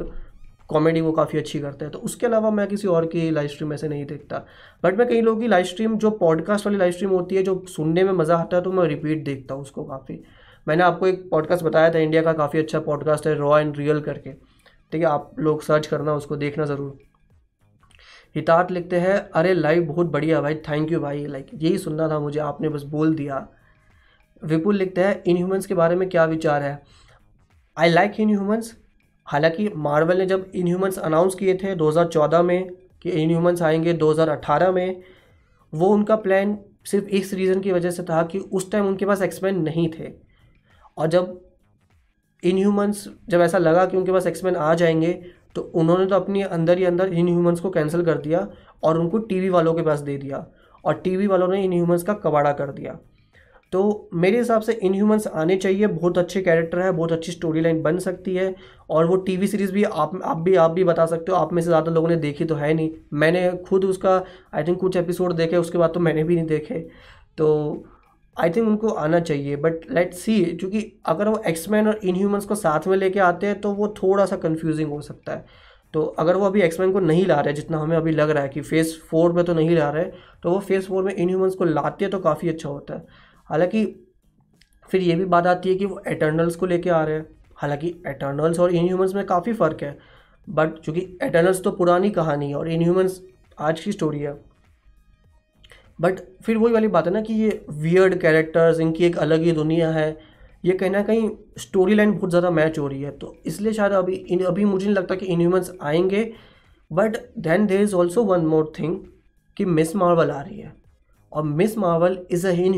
comedy 0.69 1.01
वो 1.01 1.11
काफ़ी 1.11 1.39
अच्छी 1.39 1.59
करते 1.59 1.85
हैं। 1.85 1.91
तो 1.91 1.99
उसके 1.99 2.25
अलावा 2.25 2.49
मैं 2.51 2.67
किसी 2.67 2.87
और 2.87 3.05
की 3.05 3.29
लाइव 3.31 3.47
स्ट्रीम 3.47 3.73
ऐसे 3.73 3.87
नहीं 3.87 4.05
देखता। 4.05 4.43
बट 4.83 4.97
मैं 4.97 5.07
कई 5.07 5.21
लोगों 5.21 5.41
की 5.41 5.47
लाइव 5.47 5.65
स्ट्रीम 5.65 5.97
जो 5.97 6.09
पॉडकास्ट 6.11 6.65
वाली 6.65 6.77
लाइव 6.77 6.91
स्ट्रीम 6.91 7.09
होती 7.09 7.35
है, 7.35 7.43
जो 7.43 7.63
सुनने 7.67 8.03
में 8.03 8.11
मज़ा 8.13 8.37
आता 8.37 8.57
है 8.57 8.63
तो 8.63 8.71
मैं 8.71 8.87
रिपीट 8.87 9.23
देखता 9.25 9.53
हूँ 9.53 9.61
उसको 9.61 9.83
काफ़ी। 9.83 10.21
मैंने 10.67 10.83
आपको 10.83 11.07
एक 11.07 11.27
पॉडकास्ट 11.31 11.63
बताया 11.63 11.93
था 11.93 11.99
इंडिया 11.99 12.21
का 12.21 12.33
काफ़ी 12.33 12.59
अच्छा 12.59 12.79
पॉडकास्ट 12.79 13.27
है 13.27 13.35
रॉ 13.35 13.57
एंड 13.59 13.77
रियल 13.77 14.01
करके। 14.01 14.31
ठीक 14.31 15.01
है, 15.01 15.07
आप 15.07 15.31
लोग 15.39 15.61
सर्च 15.61 15.87
करना, 15.87 16.13
उसको 16.13 16.35
देखना 16.35 16.65
ज़रूर। 16.65 16.97
हितात 18.35 18.71
लिखते 18.71 18.99
हैं, 18.99 19.15
अरे 19.31 19.53
लाइव 19.53 19.85
बहुत 19.85 20.07
बढ़िया 20.07 20.41
भाई 20.41 20.55
थैंक 20.67 20.91
यू 20.91 20.99
भाई। 20.99 21.25
लाइक 21.27 21.47
यही 21.53 21.77
सुनना 21.77 22.07
था 22.09 22.19
मुझे, 22.19 22.39
आपने 22.39 22.69
बस 22.69 22.83
बोल 22.85 23.13
दिया। 23.15 23.47
विपुल 24.41 24.75
लिखते 24.75 25.03
हैं 25.03 25.21
इन 25.23 25.37
ह्यूमन्स 25.37 25.65
के 25.65 25.73
बारे 25.73 25.95
में 25.95 26.07
क्या 26.09 26.25
विचार 26.25 26.61
है? 26.63 26.81
आई 27.77 27.89
लाइक 27.89 28.19
इन 28.19 28.29
ह्यूमन्स 28.29 28.73
हालाँकि 29.29 29.69
मार्वल 29.75 30.17
ने 30.17 30.25
जब 30.25 30.51
इन 30.55 30.67
ह्यूमन्स 30.67 30.97
अनाउंस 30.99 31.35
किए 31.35 31.53
थे 31.55 31.75
2014 31.75 32.41
में 32.41 32.69
कि 33.01 33.09
इन 33.11 33.29
ह्यूमन्स 33.29 33.61
आएँगे 33.61 33.93
2018 33.93 34.71
में, 34.71 35.01
वो 35.73 35.87
उनका 35.87 36.15
प्लान 36.15 36.57
सिर्फ़ 36.85 37.07
इस 37.07 37.33
रीज़न 37.33 37.59
की 37.59 37.71
वजह 37.71 37.91
से 37.91 38.03
था 38.03 38.23
कि 38.23 38.39
उस 38.39 38.71
टाइम 38.71 38.87
उनके 38.87 39.05
पास 39.05 39.21
एक्सपेन 39.21 39.61
नहीं 39.61 39.87
थे। 39.89 40.11
और 40.97 41.07
जब 41.07 41.39
इन 42.43 42.57
ह्यूमन्स 42.57 43.07
जब 43.29 43.41
ऐसा 43.41 43.57
लगा 43.57 43.85
कि 43.85 43.97
उनके 43.97 44.11
पास 44.11 44.27
एक्सपेन 44.27 44.55
आ 44.55 44.73
जाएँगे 44.73 45.11
तो 45.55 45.61
उन्होंने 45.61 46.05
तो 46.05 46.15
अपने 46.15 46.41
अंदर 46.43 46.77
ही 46.77 46.85
अंदर 46.85 47.13
इन 47.13 47.27
ह्यूमन्स 47.27 47.59
को 47.59 47.69
कैंसिल 47.69 48.03
कर 48.05 48.17
दिया 48.17 48.47
और 48.83 48.99
उनको 48.99 49.17
टीवी 49.19 49.49
वालों 49.49 49.73
के 49.73 49.81
पास 49.81 49.99
दे 49.99 50.17
दिया। 50.17 50.45
और 50.85 50.93
टीवी 50.93 51.27
वालों 51.27 51.47
ने 51.47 51.63
इन 51.63 51.73
ह्यूमन्स 51.73 52.03
का 52.03 52.13
कबाड़ा 52.13 52.51
कर 52.53 52.71
दिया। 52.71 52.97
तो 53.73 54.09
मेरे 54.15 54.37
हिसाब 54.37 54.61
से 54.61 54.73
इन 54.73 54.93
ह्यूमन्स 54.93 55.27
आने 55.27 55.55
चाहिए। 55.57 55.87
बहुत 55.87 56.17
अच्छे 56.17 56.41
कैरेक्टर 56.41 56.79
है, 56.79 56.91
बहुत 56.91 57.11
अच्छी 57.11 57.31
स्टोरी 57.31 57.61
लाइन 57.61 57.81
बन 57.81 57.97
सकती 57.99 58.35
है। 58.35 58.53
और 58.89 59.05
वो 59.05 59.15
टीवी 59.17 59.47
सीरीज़ 59.47 59.71
भी 59.73 59.83
आप 59.83 60.19
आप 60.23 60.37
भी 60.37 60.55
आप 60.57 60.71
भी 60.71 60.83
बता 60.83 61.05
सकते 61.05 61.31
हो। 61.31 61.37
आप 61.37 61.53
में 61.53 61.61
से 61.61 61.67
ज़्यादा 61.67 61.91
लोगों 61.91 62.09
ने 62.09 62.15
देखी 62.17 62.45
तो 62.45 62.55
है 62.55 62.73
नहीं। 62.73 62.89
मैंने 63.13 63.51
खुद 63.67 63.85
उसका 63.85 64.21
आई 64.53 64.63
थिंक 64.63 64.79
कुछ 64.79 64.97
एपिसोड 64.97 65.33
देखे, 65.33 65.57
उसके 65.57 65.77
बाद 65.77 65.93
तो 65.93 65.99
मैंने 65.99 66.23
भी 66.23 66.35
नहीं 66.35 66.45
देखे। 66.47 66.79
तो 67.37 67.85
आई 68.37 68.49
थिंक 68.49 68.67
उनको 68.67 68.89
आना 68.89 69.19
चाहिए। 69.21 69.55
बट 69.57 69.89
लेट 69.91 70.13
सी 70.15 70.43
क्योंकि 70.45 70.85
अगर 71.05 71.27
वो 71.27 71.41
एक्समैन 71.47 71.87
और 71.87 71.99
इन 72.03 72.15
ह्यूमन्स 72.15 72.45
को 72.45 72.55
साथ 72.57 72.87
में 72.87 72.97
लेके 72.97 73.19
आते 73.21 73.47
हैं 73.47 73.59
तो 73.61 73.71
वो 73.71 73.93
थोड़ा 73.97 74.25
सा 74.25 74.35
कन्फ्यूजिंग 74.37 74.91
हो 74.91 75.01
सकता 75.01 75.33
है। 75.33 75.45
तो 75.93 76.01
अगर 76.19 76.35
वो 76.35 76.45
अभी 76.45 76.61
एक्समैन 76.61 76.91
को 76.91 76.99
नहीं 76.99 77.25
ला 77.25 77.39
रहे, 77.39 77.53
जितना 77.53 77.77
हमें 77.77 77.95
अभी 77.97 78.11
लग 78.11 78.29
रहा 78.29 78.43
है 78.43 78.49
कि 78.49 78.61
फ़ेज़ 78.61 78.93
फोर 79.01 79.33
में 79.33 79.43
तो 79.45 79.53
नहीं 79.53 79.75
ला 79.77 79.89
रहे 79.89 80.03
तो 80.43 80.51
वो 80.51 80.59
फ़ेज़ 80.59 80.87
फोर 80.87 81.03
में 81.03 81.13
इन 81.13 81.29
ह्यूमन्स 81.29 81.55
को 81.55 81.65
लाते 81.65 82.07
तो 82.07 82.19
काफ़ी 82.19 82.49
अच्छा 82.49 82.69
होता 82.69 82.93
है। 82.93 83.27
हालाँकि 83.49 83.85
फिर 84.89 85.01
ये 85.01 85.15
भी 85.15 85.25
बात 85.25 85.47
आती 85.47 85.69
है 85.69 85.75
कि 85.75 85.85
वो 85.85 86.01
एटर्नल्स 86.07 86.55
को 86.55 86.65
लेके 86.65 86.89
आ 86.89 87.03
रहे 87.03 87.15
हैं। 87.15 87.25
हालाँकि 87.55 87.87
एटर्नल्स 88.07 88.59
और 88.59 88.71
इन 88.71 88.85
ह्यूमन्स 88.85 89.13
में 89.15 89.25
काफ़ी 89.25 89.53
फ़र्क 89.53 89.83
है। 89.83 89.97
बट 90.47 90.79
चूँकि 90.79 91.01
एटर्नल्स 91.23 91.63
तो 91.63 91.71
पुरानी 91.71 92.09
कहानी 92.09 92.49
है 92.49 92.55
और 92.55 92.69
इन 92.69 92.81
ह्यूमन्स 92.81 93.21
आज 93.59 93.79
की 93.79 93.91
स्टोरी 93.91 94.19
है। 94.19 94.33
बट 96.01 96.19
फिर 96.43 96.57
वही 96.57 96.73
वाली 96.73 96.87
बात 96.87 97.07
है 97.07 97.13
ना 97.13 97.21
कि 97.21 97.33
ये 97.33 97.65
वियर्ड 97.71 98.19
कैरेक्टर्स 98.21 98.79
इनकी 98.79 99.05
एक 99.05 99.17
अलग 99.17 99.41
ही 99.41 99.51
दुनिया 99.51 99.89
है। 99.91 100.17
ये 100.65 100.73
कहीं 100.73 100.89
ना 100.89 101.01
कहीं 101.03 101.29
स्टोरी 101.57 101.95
लाइन 101.95 102.11
बहुत 102.11 102.29
ज़्यादा 102.29 102.49
मैच 102.51 102.79
हो 102.79 102.87
रही 102.87 103.01
है। 103.01 103.11
तो 103.11 103.35
इसलिए 103.45 103.73
शायद 103.73 103.91
अभी, 103.91 104.13
इन, 104.13 104.43
अभी 104.43 104.65
मुझे 104.65 104.85
नहीं 104.85 104.95
लगता 104.95 105.15
कि 105.15 105.25
इनह्यूमन्स 105.25 105.71
आएँगे। 105.81 106.31
But 106.91 107.17
then 107.37 107.65
there 107.67 107.81
is 107.81 107.95
also 107.95 108.23
one 108.23 108.45
more 108.45 108.71
thing 108.79 108.97
कि 109.57 109.65
मिस 109.65 109.95
मार्वल 109.95 110.31
आ 110.31 110.41
रही 110.41 110.59
है। 110.59 110.73
और 111.31 111.43
Miss 111.43 111.77
Marvel 111.77 112.17
is 112.31 112.47
a 112.47 112.51
in 112.51 112.73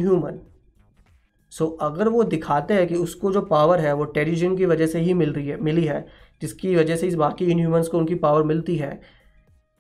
so 1.52 1.68
अगर 1.82 2.08
वो 2.08 2.24
दिखाते 2.24 2.74
हैं 2.74 2.88
कि 2.88 2.96
उसको 2.96 3.32
जो 3.32 3.42
पावर 3.42 3.80
है, 3.80 3.94
वो 3.94 4.06
टेरिजन 4.06 4.56
की 4.58 4.66
वजह 4.66 4.88
से 4.88 5.00
ही 5.00 5.14
मिल 5.14 5.34
रही 5.34 5.48
है, 5.48 5.62
मिली 5.62 5.84
है, 5.84 6.06
जिसकी 6.42 6.76
वजह 6.76 6.96
से 6.96 7.08
इस 7.08 7.16
बाकी 7.16 7.46
इन 7.46 7.60
ह्यूमन्स 7.60 7.88
को 7.88 7.98
उनकी 7.98 8.16
पावर 8.16 8.44
मिलती 8.44 8.76
है। 8.76 9.00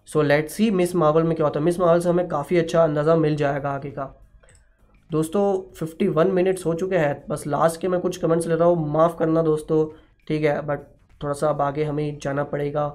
So 0.07 0.21
let 0.21 0.49
see 0.49 0.69
Miss 0.71 0.95
Marvel 0.95 1.23
में 1.23 1.35
क्या 1.35 1.45
होता 1.45 1.59
है। 1.59 1.65
मिस 1.65 1.79
मार्वल 1.79 1.99
से 1.99 2.09
हमें 2.09 2.27
काफ़ी 2.27 2.57
अच्छा 2.57 2.83
अंदाज़ा 2.83 3.15
मिल 3.15 3.35
जाएगा 3.35 3.69
आगे 3.69 3.91
का। 3.91 4.05
दोस्तों 5.09 5.43
51 5.77 6.31
मिनट्स 6.31 6.65
हो 6.65 6.73
चुके 6.73 6.97
हैं। 6.97 7.23
बस 7.29 7.43
लास्ट 7.47 7.79
के 7.81 7.87
मैं 7.87 7.99
कुछ 8.01 8.17
कमेंट्स 8.17 8.47
ले 8.47 8.55
रहा 8.55 8.67
हूँ। 8.67 8.91
माफ़ 8.91 9.17
करना 9.17 9.41
दोस्तों, 9.41 9.85
ठीक 10.27 10.43
है 10.43 10.61
बट 10.61 10.79
थोड़ा 11.23 11.33
सा 11.33 11.49
अब 11.49 11.61
आगे 11.61 11.83
हमें 11.83 12.19
जाना 12.19 12.43
पड़ेगा। 12.43 12.87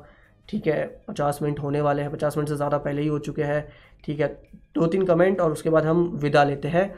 ठीक 0.49 0.67
है, 0.67 0.87
पचास 1.09 1.39
मिनट 1.43 1.61
होने 1.61 1.81
वाले 1.81 2.03
हैं। 2.03 2.11
पचास 2.13 2.37
मिनट 2.37 2.49
से 2.49 2.57
ज़्यादा 2.57 2.79
पहले 2.79 3.03
ही 3.03 3.09
हो 3.09 3.19
चुके 3.19 3.43
हैं। 3.43 3.67
ठीक 4.05 4.21
है, 4.21 4.29
दो 4.75 4.87
तीन 4.87 5.07
कमेंट 5.07 5.41
और 5.41 5.53
उसके 5.53 5.71
बाद 5.71 5.85
हम 5.85 6.07
विदा 6.23 6.45
लेते 6.45 6.69
हैं। 6.69 6.89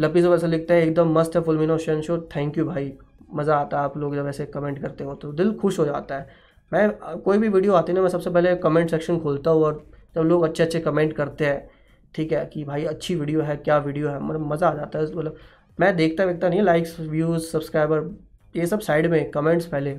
लपी 0.00 0.20
से 0.22 0.28
वैसे 0.28 0.46
लिखते 0.46 0.74
हैं, 0.74 0.82
एकदम 0.82 1.12
मस्त 1.12 1.36
है 1.36 1.42
फुलमिनो 1.42 1.78
शन 1.78 2.00
शो 2.00 2.18
थैंक 2.36 2.58
यू 2.58 2.64
भाई। 2.64 2.92
मज़ा 3.34 3.56
आता 3.56 3.78
है 3.78 3.84
आप 3.84 3.96
लोग 3.98 4.14
जब 4.16 4.26
ऐसे 4.26 4.46
कमेंट 4.48 4.78
करते 4.82 5.04
हो 5.04 5.14
तो 5.14 5.32
दिल 5.32 5.52
खुश 5.54 5.78
हो 5.78 5.84
जाता 5.84 6.14
है। 6.14 6.28
मैं, 6.72 7.18
कोई 7.18 7.38
भी 7.38 7.48
वीडियो 7.48 7.74
आती 7.74 7.92
ना, 7.92 8.00
मैं 8.02 8.08
सबसे 8.08 8.30
पहले 8.30 8.54
कमेंट 8.58 8.90
सेक्शन 8.90 9.18
खोलता 9.20 9.50
हूँ 9.50 9.62
और 9.64 9.84
जब 10.14 10.22
लोग 10.22 10.42
अच्छे 10.44 10.62
अच्छे 10.62 10.80
कमेंट 10.80 11.12
करते 11.12 11.46
हैं, 11.46 11.68
ठीक 12.14 12.32
है, 12.32 12.44
कि 12.46 12.64
भाई 12.64 12.84
अच्छी 12.86 13.14
वीडियो 13.14 13.42
है, 13.42 13.56
क्या 13.58 13.78
वीडियो 13.78 14.08
है 14.08 14.22
मतलब 14.22 14.52
मज़ा 14.52 14.68
आ 14.68 14.74
जाता 14.74 14.98
है 14.98 15.04
मतलब 15.06 15.36
मैं 15.78 15.94
देखता 15.96 16.26
देखता 16.26 16.48
नहीं 16.48 16.62
लाइक्स 16.62 16.98
व्यूज़ 17.00 17.42
सब्सक्राइबर 17.42 18.10
ये 18.54 18.66
सब 18.66 18.80
साइड 18.80 19.06
में 19.06 19.30
कमेंट्स 19.30 19.66
पहले, 19.66 19.94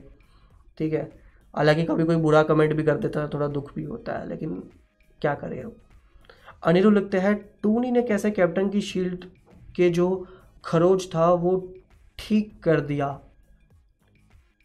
ठीक 0.77 0.93
है। 0.93 1.09
हालाँकि 1.53 1.83
कभी 1.83 2.03
कोई 2.03 2.15
बुरा 2.17 2.41
कमेंट 2.43 2.73
भी 2.73 2.83
कर 2.83 2.97
देता 2.97 3.21
है, 3.21 3.27
थोड़ा 3.29 3.47
दुख 3.49 3.73
भी 3.75 3.83
होता 3.83 4.13
है, 4.13 4.27
लेकिन 4.29 4.61
क्या 5.21 5.33
करें 5.35 5.63
अनिरुद्ध 6.63 6.97
लिखते 6.97 7.19
हैं, 7.19 7.35
टूनी 7.63 7.91
ने 7.91 8.01
कैसे 8.03 8.31
कैप्टन 8.31 8.69
की 8.69 8.81
शील्ड 8.83 9.25
के 9.75 9.89
जो 9.89 10.27
खरोच 10.65 11.15
था 11.15 11.33
वो 11.33 11.73
ठीक 12.19 12.63
कर 12.63 12.81
दिया। 12.81 13.21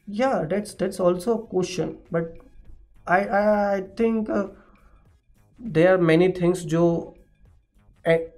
या 0.08 0.42
that's 0.42 0.76
that's 0.78 1.00
also 1.00 1.36
question 1.36 1.88
but 2.12 2.38
I 3.08 3.20
I 3.20 3.80
think 3.80 4.30
uh, 4.30 4.44
there 5.76 5.96
are 5.96 6.04
many 6.08 6.38
things 6.38 6.56
जो 6.56 7.14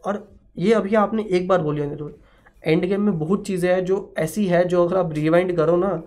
और 0.07 0.39
ये 0.59 0.73
अभी 0.73 0.95
आपने 0.95 1.25
एक 1.25 1.49
बार 1.49 1.63
बोली 1.63 1.83
अनिरुद्ध 1.83 2.15
एंड 2.65 2.85
गेम 2.85 3.03
में 3.03 3.19
बहुत 3.19 3.47
चीज़ें 3.47 3.75
हैं 3.75 3.85
जो 3.85 4.15
ऐसी 4.19 4.47
है 4.47 4.65
जो 4.65 4.85
अगर 4.87 4.97
आप 4.97 5.13
रिवाइंड 5.13 5.57
करो 5.57 5.77
ना 5.77 6.03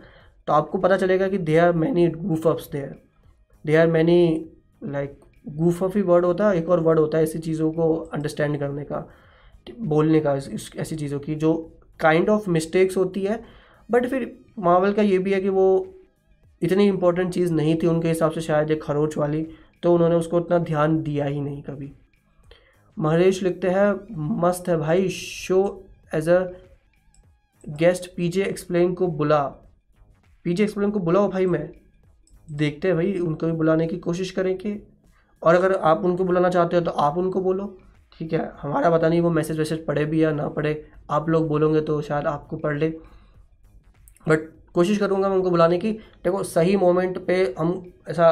तो 0.48 0.54
आपको 0.54 0.78
पता 0.78 0.98
चलेगा 0.98 1.28
कि 1.28 1.38
they 1.38 1.58
are 1.58 1.74
many 1.74 2.08
goof 2.08 2.48
ups 2.48 2.72
there 2.72 2.96
they 3.66 3.76
are 3.76 3.88
many 3.88 4.50
like 4.84 5.20
goof 5.48 5.84
up 5.84 5.92
he 5.96 6.02
word 6.02 6.26
होता 6.26 6.50
है 6.50 6.58
एक 6.58 6.70
और 6.70 6.80
वर्ड 6.80 7.00
होता 7.00 7.18
है 7.18 7.24
ऐसी 7.24 7.40
चीज़ों 7.40 7.72
को 7.72 7.94
अंडरस्टैंड 7.96 8.60
करने 8.60 8.84
का। 8.84 9.10
बोलने 9.70 10.20
का, 10.20 10.36
इस 10.36 10.72
ऐसी 10.76 10.96
चीज़ों 10.96 11.20
की, 11.20 11.36
जो 11.36 11.54
काइंड 12.00 12.30
ऑफ़ 12.30 12.50
मिस्टेक्स 12.50 12.98
होती 12.98 13.22
है 13.22 13.44
बट 13.90 14.08
फिर 14.08 14.32
मावल 14.60 14.94
का 14.94 15.02
ये 15.02 15.18
भी 15.18 15.34
है 15.34 15.42
कि 15.42 15.50
वो 15.50 15.66
इतनी 16.62 16.88
इम्पोर्टेंट 16.88 17.34
चीज़ 17.34 17.54
नहीं 17.54 17.76
थी 17.76 17.88
उनके 17.88 18.08
हिसाब 18.08 18.32
से 18.32 18.42
शायद 18.42 18.72
एक 18.72 18.84
खरोच 18.84 19.18
वाली 19.18 19.46
तो 19.84 19.94
उन्होंने 19.94 20.16
उसको 20.16 20.38
उतना 20.38 20.58
ध्यान 20.60 21.02
दिया 21.04 21.26
ही 21.26 21.42
नहीं 21.42 21.62
कभी। 21.64 21.92
महेश 22.98 23.42
लिखते 23.44 23.70
हैं, 23.70 23.94
मस्त 24.42 24.70
है 24.70 24.78
भाई 24.78 25.10
show 25.10 25.62
as 26.16 26.30
a 26.30 26.44
guest 27.64 28.10
PJ 28.16 28.44
explain 28.44 28.94
को 28.94 29.08
बुला। 29.08 29.42
पीजे 30.46 30.64
एक्सप्लेन 30.64 30.92
को 30.92 31.00
बुलाओ 31.00 31.30
भाई 31.30 31.46
मैं। 31.46 31.70
देखते 32.52 32.88
हैं 32.88 32.96
भाई, 32.98 33.14
उनको 33.14 33.46
भी 33.46 33.52
बुलाने 33.52 33.88
की 33.88 33.98
कोशिश 34.00 34.32
करें 34.32 34.56
कि 34.58 34.82
और 35.42 35.56
अगर 35.56 35.74
आप 35.74 36.04
उनको 36.06 36.24
बुलाना 36.24 36.50
चाहते 36.50 36.76
हो 36.76 36.82
तो 36.82 36.92
आप 36.92 37.18
उनको 37.18 37.42
बोलो। 37.42 37.78
ठीक 38.22 38.34
है? 38.34 38.52
हमारा 38.62 38.90
पता 38.90 39.08
नहीं 39.10 39.22
वो 39.22 39.30
मैसेज 39.32 39.58
वैसेज 39.60 39.86
पढ़े 39.86 40.04
भी 40.06 40.24
या 40.24 40.32
ना 40.32 40.48
पढ़े। 40.48 40.74
आप 41.10 41.30
लोग 41.30 41.48
बोलोगे 41.48 41.82
तो 41.82 42.02
शायद 42.02 42.26
आपको 42.28 42.58
पढ़ 42.58 42.78
ले। 42.78 42.90
बट 44.26 44.50
कोशिश 44.74 44.98
करूँगा 44.98 45.30
मैं 45.30 45.36
उनको 45.36 45.50
बुलाने 45.50 45.78
की। 45.78 45.92
देखो, 45.92 46.44
सही 46.44 46.76
मोमेंट 46.76 47.18
पे 47.28 47.56
हम 47.60 47.72
ऐसा 48.10 48.32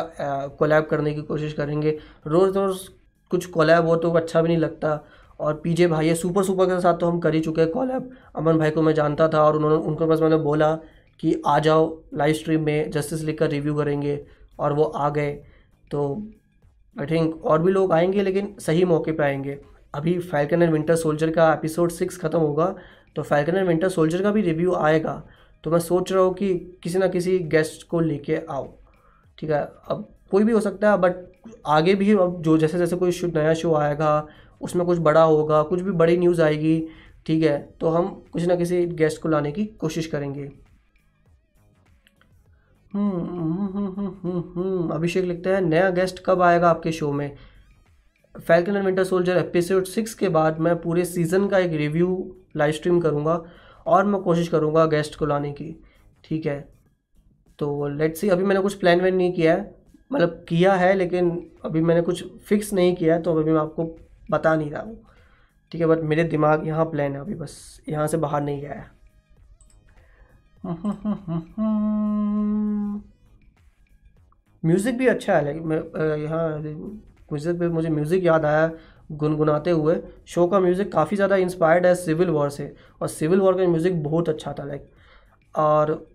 कोलैब 0.60 0.86
करने 0.86 1.14
की 1.14 1.22
कोशिश 1.22 1.54
करेंगे। 1.54 1.98
रोज़ 2.28 2.58
रोज़ 2.58 2.88
कुछ 3.32 3.46
कोलैब 3.48 3.88
हो 3.88 3.96
तो 3.96 4.12
अच्छा 4.12 4.42
भी 4.42 4.48
नहीं 4.48 4.58
लगता। 4.58 5.00
और 5.40 5.54
पीजे 5.64 5.88
भाई 5.88 6.08
है 6.08 6.14
सुपर 6.16 6.44
सुपर 6.44 6.66
के 6.66 6.80
साथ 6.82 6.98
तो 6.98 7.08
हम 7.08 7.20
कर 7.20 7.34
ही 7.34 7.40
चुके 7.42 7.62
हैं 7.62 7.72
कोलैब 7.72 8.10
अमन 8.36 8.58
भाई 8.58 8.72
को 8.72 8.82
मैं 8.82 8.94
जानता 8.94 9.28
था 9.28 9.44
और 9.44 9.56
उन्होंने, 9.56 9.76
उनको 9.78 10.08
पास 10.08 10.22
मैंने 10.22 10.38
बोला 10.38 10.74
कि 11.20 11.42
आ 11.48 11.58
जाओ 11.60 11.96
लाइव 12.14 12.34
स्ट्रीम 12.34 12.64
में 12.64 12.92
जस्टिस 12.92 13.24
लीग 13.24 13.38
का 13.38 13.46
रिव्यू 13.48 13.76
करेंगे 13.76 14.20
और 14.60 14.74
वो 14.74 14.84
आ 14.84 15.10
गए। 15.10 15.32
तो 15.92 16.02
आई 16.96 17.06
थिंक 17.06 17.46
और 17.46 17.62
भी 17.62 17.72
लोग 17.72 17.92
आएँगे, 17.94 18.22
लेकिन 18.22 18.56
सही 18.60 18.86
मौके 18.86 19.12
पे 19.12 19.24
आएँगे। 19.24 19.58
अभी 19.94 20.18
फैल्कन 20.20 20.62
एंड 20.62 20.72
विंटर 20.72 20.96
सोल्जर 20.96 21.30
का 21.32 21.54
एपिसोड 21.54 21.92
सिक्स 21.92 22.18
ख़त्म 22.18 22.40
होगा 22.40 22.76
तो 23.16 23.24
फैल्कन 23.24 23.56
एंड 23.56 23.68
विंटर 23.68 23.90
सोल्जर 23.90 24.22
का 24.22 24.32
भी 24.32 24.42
रिव्यू 24.42 24.74
आएगा 24.74 25.24
तो 25.64 25.72
मैं 25.72 25.80
सोच 25.80 26.12
रहा 26.12 26.24
हूँ 26.24 26.34
कि 26.34 26.54
किसी 26.84 27.00
ना 27.00 27.08
किसी 27.08 27.38
गेस्ट 27.40 27.88
को 27.88 28.00
लेके 28.00 28.38
आओ 28.50 28.68
ठीक 29.38 29.50
है 29.50 29.62
अब 29.88 30.08
कोई 30.32 30.44
भी 30.44 30.52
हो 30.52 30.60
सकता 30.60 30.92
है 30.92 30.98
बट 30.98 31.16
आगे 31.68 31.96
भी 31.96 32.12
अब 32.12 32.42
जो 32.42 32.58
जैसे 32.58 32.78
जैसे 32.78 32.96
कोई 32.96 33.12
शो 33.12 33.28
नया 33.28 33.54
शो 33.54 33.74
आएगा 33.74 34.28
उसमें 34.62 34.86
कुछ 34.86 34.98
बड़ा 35.00 35.24
होगा 35.24 35.62
कुछ 35.64 35.82
भी 35.82 35.92
बड़ी 35.92 36.18
न्यूज़ 36.18 36.42
आएगी 36.42 36.80
ठीक 37.26 37.44
है 37.44 37.58
तो 37.82 37.90
हम 37.90 38.08
किसी 38.34 38.48
ना 38.48 38.56
किसी 38.56 38.86
गेस्ट 38.86 39.22
को 39.22 39.30
लाने 39.30 39.52
की 39.52 39.66
कोशिश 39.66 40.06
करेंगे। 40.08 40.52
हम्म, 42.94 43.20
हम्म, 43.68 44.40
हम्म, 44.56 44.90
अभिषेक 44.90 45.26
लिखते 45.26 45.50
हैं 45.50 45.62
नया 45.62 45.90
गेस्ट 45.90 46.24
कब 46.26 46.42
आएगा 46.42 46.70
आपके 46.70 46.92
शो 46.92 47.12
में? 47.12 47.36
Falcon 48.40 48.76
and 48.76 48.86
Winter 48.86 49.04
Soldier 49.04 49.38
episode 49.38 49.86
six 49.86 50.14
के 50.14 50.30
बाद 50.30 50.60
मैं 50.60 50.82
पूरे 50.82 51.06
सीज़न 51.06 51.50
का 51.50 51.58
एक 51.58 51.74
रिव्यू 51.74 52.36
लाइव 52.58 52.72
स्ट्रीम 52.72 53.00
करूँगा 53.00 53.44
और 53.86 54.06
मैं 54.06 54.22
कोशिश 54.22 54.48
करूँगा 54.48 54.86
गेस्ट 54.86 55.16
को 55.16 55.26
लाने 55.26 55.52
की, 55.52 55.84
ठीक 56.24 56.46
है? 56.46 56.70
तो 57.60 57.90
लेट्स 57.90 58.22
सी 58.22 58.30
अभी 58.30 58.44
मैंने 58.44 58.62
कुछ 58.62 58.74
प्लान 58.74 59.02
वैन 59.02 59.16
नहीं 59.16 59.34
किया 59.34 59.54
है। 59.54 59.76
मतलब 60.12 60.46
किया 60.50 60.74
है, 60.74 60.94
लेकिन 60.94 61.52
अभी 61.66 61.82
मैंने 61.82 62.02
कुछ 62.02 62.40
फिक्स 62.40 62.74
नहीं 62.74 62.96
किया 62.96 63.16
है 63.16 63.22
तो 63.22 63.34
अभी 63.34 63.52
मैं 63.52 63.60
आपको 63.60 63.98
बता 64.32 64.56
नहीं 64.56 64.72
रहा 64.72 64.82
हूँ। 64.82 65.06
ठीक 65.72 65.82
है 65.82 65.88
बट 65.88 66.00
मेरे 66.04 66.24
दिमाग 66.26 66.68
यहाँ 66.68 66.86
प्लान 66.86 67.14
है 67.14 67.20
अभी, 67.22 67.36
बस 67.36 67.82
यहाँ 67.90 68.08
से 68.08 68.18
बाहर 68.18 68.42
नहीं 68.44 68.62
गया 68.62 68.74
है। 68.74 69.00
म्यूज़िक 74.64 74.98
भी 74.98 75.08
अच्छा 75.08 75.36
है 75.36 75.46
लेकिन 75.46 75.72
यहाँ 76.24 76.62
म्यूज़िक 77.32 77.60
पे 77.60 77.68
मुझे 77.70 77.90
म्यूज़िक 77.90 78.24
याद 78.24 78.46
आया 78.46 78.70
गुनगुनाते 79.14 79.72
हुए। 79.72 79.96
शो 80.28 80.46
का 80.48 80.60
म्यूज़िक 80.60 80.92
काफ़ी 80.92 81.16
ज़्यादा 81.16 81.36
इंस्पायर्ड 81.38 81.86
है 81.86 81.94
सिविल 81.98 82.30
वॉर 82.30 82.50
से 82.52 82.74
और 83.02 83.08
सिविल 83.10 83.40
वॉर 83.40 83.58
का 83.58 83.68
म्यूज़िक 83.68 84.04
बहुत 84.04 84.30
अच्छा 84.30 84.54
था 84.60 84.66
लाइक 84.66 84.90
और 85.56 86.08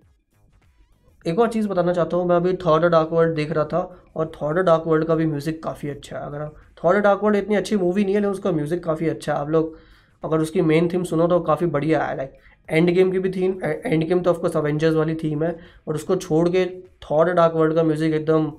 एक 1.25 1.39
और 1.39 1.49
चीज़ 1.49 1.69
बताना 1.69 1.93
चाहता 1.93 2.17
हूँ, 2.17 2.27
मैं 2.27 2.37
अभी 2.37 2.53
थर्ड 2.57 2.85
डार्क 2.85 3.09
वर्ल्ड 3.13 3.35
देख 3.35 3.53
रहा 3.53 3.65
था 3.65 3.79
और 4.17 4.31
थर्ड 4.35 4.59
डार्क 4.61 4.85
वर्ल्ड 4.87 5.07
का 5.07 5.15
भी 5.15 5.27
म्यूज़िक 5.27 5.63
काफ़ी 5.65 5.89
अच्छा 5.91 6.19
है। 6.19 6.25
अगर 6.25 6.41
आप 6.41 6.57
थर्ड 6.79 7.03
डार्क 7.05 7.21
वर्ल्ड 7.25 7.37
इतनी 7.37 7.57
अच्छी 7.57 7.77
मूवी 7.77 8.05
नहीं 8.05 8.15
है, 8.15 8.21
लेकिन 8.21 8.33
उसका 8.33 8.53
म्यूज़िक 8.53 8.83
काफ़ी 8.85 9.09
अच्छा 9.09 9.33
है। 9.33 9.39
आप 9.39 9.51
लोग, 9.51 9.77
अगर 10.23 10.41
उसकी 10.41 10.63
मेन 10.63 10.89
थीम 10.89 11.05
सुनो 11.05 11.27
तो 11.29 11.41
काफ़ी 11.43 11.67
बढ़िया 11.69 12.03
है 12.05 12.17
लाइक 12.17 12.33
एंड 12.69 12.91
गेम 12.91 13.13
की 13.13 13.19
भी 13.19 13.31
थीम 13.31 13.59
एंड 13.65 14.07
गेम 14.09 14.21
तो 14.23 14.31
ऑफकोर्स 14.31 14.57
अवेंजर्स 14.57 14.95
वाली 14.97 15.15
थीम 15.15 15.45
है, 15.45 15.57
और 15.89 15.95
उसको 15.95 16.17
छोड़ 16.17 16.49
के 16.49 16.65
थर्ड 17.03 17.35
डार्क 17.37 17.55
वर्ल्ड 17.55 17.75
का 17.75 17.83
म्यूज़िक 17.83 18.15
एकदम 18.15 18.53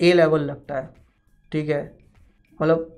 ए 0.00 0.12
लेवल 0.12 0.40
लगता 0.42 0.74
है। 0.74 0.88
ठीक 1.52 1.68
है? 1.68 1.82
मतलब 2.60 2.90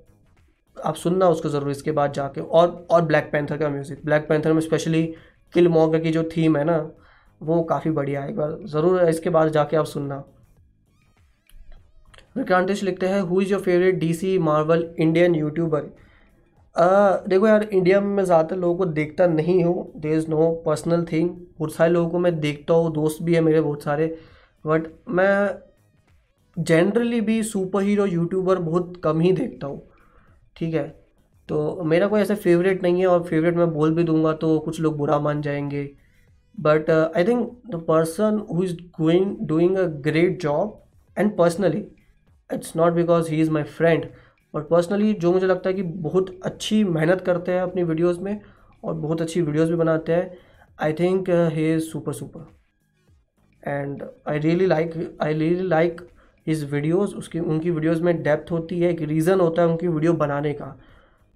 आप 0.77 0.95
सुनना 0.97 1.29
उसको 1.29 1.49
ज़रूर 1.49 1.71
इसके 1.71 1.93
बाद 1.93 2.13
जाके। 2.13 2.41
और 2.41 2.87
और 2.91 3.03
ब्लैक 3.05 3.31
पैंथर 3.33 3.57
का 3.59 3.69
म्यूज़िक 3.69 4.05
ब्लैक 4.05 4.29
पैंथर 4.29 4.53
में 4.53 4.61
स्पेशली 4.61 5.03
किल 5.55 5.69
मॉग 5.69 5.97
की 6.03 6.11
जो 6.11 6.23
थीम 6.37 6.57
है 6.57 6.65
ना, 6.65 6.79
वो 7.41 7.63
काफ़ी 7.65 7.91
बढ़िया 7.93 8.23
है। 8.23 8.29
एक 8.31 8.37
बार 8.37 8.59
ज़रूर 8.67 9.03
इसके 9.05 9.31
बाद 9.31 9.49
जाके 9.53 9.77
आप 9.77 9.85
सुनना। 9.87 10.23
विक्रांतिश 12.37 12.83
लिखते 12.83 13.07
हैं 13.07 13.21
who 13.21 13.41
is 13.41 13.53
your 13.53 13.61
favourite 13.63 13.99
DC 13.99 14.39
Marvel 14.41 14.89
Indian 15.01 15.35
YouTuber 15.35 15.91
देखो 16.77 17.47
यार 17.49 17.63
इंडिया 17.65 18.01
में 18.01 18.09
मैं 18.09 18.25
ज़्यादातर 18.25 18.57
लोगों 18.57 18.77
को 18.77 18.85
देखता 18.87 19.27
नहीं 19.27 19.63
हूँ। 19.65 19.93
There 19.97 20.17
is 20.17 20.27
no 20.31 20.51
personal 20.67 21.05
thing 21.13 21.29
बहुत 21.31 21.73
सारे 21.75 21.91
लोगों 21.93 22.11
को 22.11 22.19
मैं 22.19 22.39
देखता 22.41 22.75
हूँ। 22.75 22.93
दोस्त 22.95 23.23
भी 23.23 23.35
है 23.35 23.41
मेरे 23.41 23.61
बहुत 23.61 23.83
सारे। 23.83 24.07
बट 24.65 24.89
मैं 25.09 25.49
जनरली 26.59 27.21
भी 27.21 27.43
सुपर 27.43 27.83
हीरो 27.83 28.07
यूट्यूबर 28.07 28.59
बहुत 28.59 29.01
कम 29.05 29.21
ही 29.21 29.33
देखता 29.33 29.67
हूँ, 29.67 29.83
ठीक 30.57 30.75
है? 30.75 30.89
तो 31.49 31.83
मेरा 31.85 32.07
कोई 32.07 32.21
ऐसा 32.21 32.35
फेवरेट 32.35 32.83
नहीं 32.83 33.01
है 33.01 33.07
और 33.07 33.23
फेवरेट 33.23 33.57
मैं 33.57 33.71
बोल 33.71 33.95
भी 33.95 34.05
दूँगा 34.05 34.33
तो 34.33 34.59
कुछ 34.59 34.81
लोग 34.81 34.97
बुरा 34.97 35.19
मान 35.19 35.43
जाएँगे 35.43 35.91
but 36.61 36.91
I 36.91 37.25
think 37.25 37.51
the 37.71 37.85
person 37.89 38.47
who 38.53 38.63
is 38.65 38.75
going 39.01 39.37
doing 39.43 39.77
a 39.77 39.83
great 39.83 40.43
job 40.43 40.83
and 41.19 41.37
personally 41.37 41.87
it's 42.55 42.77
not 42.77 42.93
because 42.93 43.31
he 43.31 43.41
is 43.41 43.51
my 43.51 43.63
friend 43.63 44.07
but 44.55 44.69
personally 44.69 45.13
जो 45.13 45.33
मुझे 45.33 45.47
लगता 45.47 45.71
है 45.71 45.75
कि 45.75 45.83
बहुत 45.83 46.41
अच्छी 46.45 46.85
मेहनत 46.85 47.21
करते 47.21 47.53
हैं 47.53 47.61
अपनी 47.61 47.83
वीडियोज़ 47.83 48.21
में 48.21 48.41
और 48.85 48.95
बहुत 48.95 49.21
अच्छी 49.21 49.43
वीडियोज़ 49.43 49.71
भी 49.71 49.77
बनाते 49.77 50.13
हैं 50.13 50.37
I 50.83 50.93
think 50.93 51.31
he 51.31 51.75
is 51.75 51.83
super 51.83 52.13
super 52.13 53.71
and 53.71 54.05
I 54.29 54.39
really 54.39 54.67
like 54.67 55.19
I 55.23 55.35
really 55.35 55.69
like 55.69 56.01
his 56.47 56.65
videos 56.73 57.15
उसकी, 57.15 57.41
उनकी 57.41 57.71
वीडियोज़ 57.71 58.03
में 58.03 58.23
डेप्थ 58.23 58.53
होती 58.53 58.81
है, 58.81 58.91
एक 58.91 59.01
रीज़न 59.03 59.41
होता 59.41 59.63
है 59.63 59.69
उनकी 59.69 59.89
वीडियो 59.89 60.13
बनाने 60.15 60.53
का। 60.53 60.77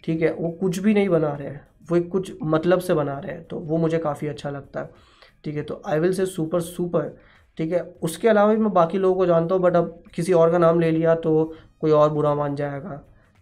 ठीक 0.05 0.23
है? 0.23 0.33
वो 0.35 0.51
कुछ 0.51 0.79
भी 0.79 0.95
नहीं 0.95 1.09
बना 1.09 1.35
रहे 1.35 1.49
हैं। 1.49 1.67
वो 1.91 2.01
कुछ 2.11 2.33
मतलब 2.43 2.81
से 2.81 2.95
बना 2.95 3.19
रहे 3.19 3.33
हैं। 3.33 3.45
तो 3.45 3.59
वो 3.59 3.77
मुझे 3.77 3.99
काफ़ी 3.99 4.29
अच्छा 4.29 4.51
लगता 4.51 4.81
है। 4.81 4.91
ठीक 5.45 5.57
है? 5.57 5.63
तो 5.63 5.83
I 5.87 5.99
will 6.01 6.13
say 6.15 6.27
super 6.27 6.61
super 6.61 7.17
ठीक 7.59 7.73
है? 7.73 7.81
उसके 8.03 8.29
अलावा 8.29 8.55
भी 8.55 8.61
मैं 8.61 8.73
बाकी 8.73 8.99
लोगों 8.99 9.17
को 9.17 9.27
जानता 9.27 9.55
हूँ 9.55 9.63
बट 9.63 9.77
अब 9.77 10.03
किसी 10.15 10.33
और 10.33 10.51
का 10.53 10.59
नाम 10.59 10.81
ले 10.81 10.91
लिया 10.91 11.15
तो 11.15 11.55
कोई 11.81 11.91
और 11.91 12.11
बुरा 12.11 12.35
मान 12.35 12.55
जाएगा। 12.57 13.01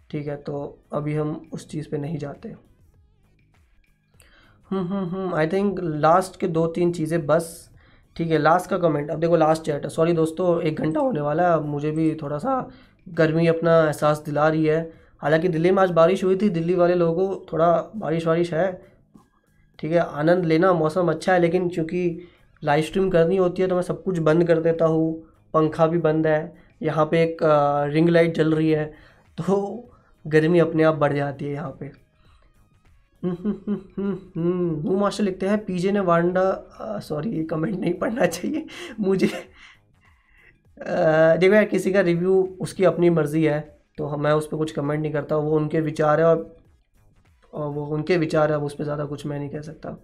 ठीक 0.09 0.27
है? 0.27 0.35
तो 0.35 0.79
अभी 0.93 1.13
हम 1.15 1.49
उस 1.53 1.67
चीज़ 1.69 1.89
पे 1.89 1.97
नहीं 1.97 2.17
जाते। 2.17 2.55
आई 5.35 5.47
थिंक 5.47 5.79
लास्ट 5.79 6.39
के 6.39 6.47
दो 6.47 6.65
तीन 6.67 6.91
चीज़ें 6.93 7.25
बस। 7.25 7.68
ठीक 8.19 8.31
है 8.31 8.37
लास्ट 8.37 8.69
का 8.69 8.77
कमेंट 8.77 9.09
अब 9.11 9.19
देखो 9.19 9.35
लास्ट 9.37 9.61
चैट 9.63 9.83
है। 9.83 9.89
सॉरी 9.89 10.13
दोस्तों, 10.13 10.61
एक 10.61 10.79
घंटा 10.79 10.99
होने 10.99 11.21
वाला 11.21 11.43
है। 11.51 11.59
मुझे 11.65 11.91
भी 11.91 12.13
थोड़ा 12.21 12.37
सा 12.37 12.55
गर्मी 13.07 13.45
अपना 13.47 13.77
एहसास 13.83 14.21
दिला 14.25 14.47
रही 14.49 14.65
है। 14.65 14.79
हालाँकि 15.21 15.47
दिल्ली 15.47 15.71
में 15.71 15.81
आज 15.83 15.91
बारिश 15.91 16.23
हुई 16.23 16.35
थी। 16.35 16.49
दिल्ली 16.49 16.75
वाले 16.75 16.95
लोगों 16.95 17.27
को 17.27 17.45
थोड़ा 17.51 17.69
बारिश 17.95 18.27
वारिश 18.27 18.53
है। 18.53 18.71
ठीक 19.79 19.91
है, 19.91 19.99
आनंद 19.99 20.45
लेना 20.45 20.73
मौसम 20.73 21.11
अच्छा 21.11 21.33
है, 21.33 21.39
लेकिन 21.39 21.69
चूँकि 21.69 22.27
लाइव 22.63 22.83
स्ट्रीम 22.83 23.09
करनी 23.09 23.37
होती 23.37 23.61
है 23.61 23.67
तो 23.67 23.75
मैं 23.75 23.81
सब 23.81 24.03
कुछ 24.03 24.19
बंद 24.19 24.47
कर 24.47 24.59
देता 24.59 24.85
हूँ। 24.85 25.13
पंखा 25.53 25.87
भी 25.87 25.97
बंद 25.99 26.27
है। 26.27 26.53
यहाँ 26.81 27.05
पे 27.05 27.23
एक 27.23 27.37
रिंग 27.93 28.09
लाइट 28.09 28.35
जल 28.35 28.53
रही 28.53 28.69
है। 28.71 28.85
तो 29.37 29.55
गर्मी 30.25 30.59
अपने 30.59 30.83
आप 30.83 30.95
बढ़ 30.97 31.13
जाती 31.13 31.45
है 31.45 31.53
यहाँ 31.53 31.71
पे। 31.79 31.91
वो 33.23 34.97
मास्टर 34.97 35.23
लिखते 35.23 35.47
हैं 35.47 35.57
पीजे 35.65 35.91
ने 35.91 35.99
वांडा 36.01 36.99
सॉरी 37.03 37.29
ये 37.29 37.43
कमेंट 37.45 37.79
नहीं 37.79 37.93
पढ़ना 37.93 38.25
चाहिए। 38.25 38.65
मुझे 38.99 39.27
देखो 40.77 41.53
यार 41.53 41.65
किसी 41.65 41.91
का 41.93 42.01
रिव्यू 42.01 42.35
उसकी 42.61 42.83
अपनी 42.85 43.09
मर्ज़ी 43.09 43.43
है 43.43 43.59
तो 43.97 44.17
मैं 44.17 44.31
उस 44.33 44.47
पर 44.47 44.57
कुछ 44.57 44.71
कमेंट 44.71 45.01
नहीं 45.01 45.11
करता 45.13 45.37
वो 45.37 45.55
उनके 45.55 45.79
विचार 45.81 46.19
है 46.19 46.25
और, 46.25 46.55
और 47.53 47.69
वो 47.69 47.85
उनके 47.87 48.17
विचार 48.17 48.51
है 48.51 48.57
उस 48.59 48.75
पर 48.75 48.83
ज़्यादा 48.83 49.05
कुछ 49.05 49.25
मैं 49.25 49.39
नहीं 49.39 49.49
कह 49.49 49.61
सकता। 49.61 49.97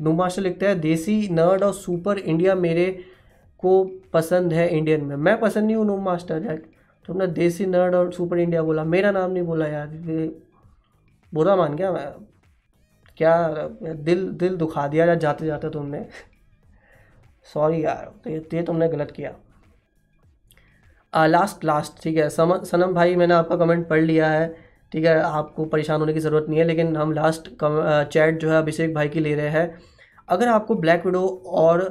नुमाशा 0.00 0.42
लिखते 0.42 0.66
हैं 0.66 0.80
देसी 0.80 1.28
नर्ड 1.30 1.62
और 1.62 1.72
सुपर 1.74 2.18
इंडिया 2.18 2.54
मेरे 2.54 2.86
को 3.62 3.84
पसंद 4.12 4.52
है 4.52 4.68
इंडियन 4.68 5.04
में। 5.04 5.16
मैं 5.16 5.38
पसंद 5.40 5.64
नहीं 5.66 5.76
हूँ 5.76 5.86
नो 5.86 5.96
मास्टर 6.00 6.38
जैक 6.38 6.64
तुमने 7.04 7.26
देसी 7.28 7.66
नर्ड 7.66 7.94
और 7.94 8.12
सुपर 8.12 8.38
इंडिया 8.38 8.62
बोला। 8.62 8.84
मेरा 8.86 9.10
नाम 9.10 9.30
नहीं 9.30 9.42
बोला 9.44 9.66
यार। 9.66 9.88
बुरा 11.32 11.56
मान 11.56 11.74
गया 11.76 11.92
मैं। 11.92 12.06
क्या 13.18 13.34
दिल 13.82 14.28
दिल 14.32 14.56
दुखा 14.56 14.86
दिया 14.88 15.04
यार 15.06 15.18
जाते 15.18 15.46
जाते 15.46 15.70
तुमने। 15.70 16.04
सॉरी 17.46 17.84
यार 17.84 18.12
तो 18.24 18.30
ये 18.30 18.38
तो 18.40 18.62
तुमने 18.62 18.88
गलत 18.88 19.10
किया। 19.10 19.32
आ, 21.12 21.26
लास्ट 21.26 21.64
लास्ट 21.64 22.02
ठीक 22.02 22.16
है। 22.16 22.28
सम 22.30 22.56
सनम 22.64 22.94
भाई 22.94 23.16
मैंने 23.16 23.34
आपका 23.34 23.56
कमेंट 23.56 23.88
पढ़ 23.88 24.00
लिया 24.02 24.30
है। 24.30 24.46
ठीक 24.92 25.04
है 25.04 25.18
आपको 25.20 25.64
परेशान 25.66 26.00
होने 26.00 26.12
की 26.14 26.20
ज़रूरत 26.20 26.46
नहीं 26.48 26.58
है 26.58 26.64
लेकिन 26.64 26.96
हम 26.96 27.12
लास्ट 27.12 27.48
कम, 27.60 27.78
चैट 28.04 28.38
जो 28.40 28.50
है 28.50 28.58
अभिषेक 28.58 28.94
भाई 28.94 29.08
की 29.08 29.20
ले 29.20 29.34
रहे 29.34 29.48
हैं। 29.48 29.78
अगर 30.28 30.48
आपको 30.48 30.74
ब्लैक 30.76 31.06
विडो 31.06 31.26
और 31.46 31.82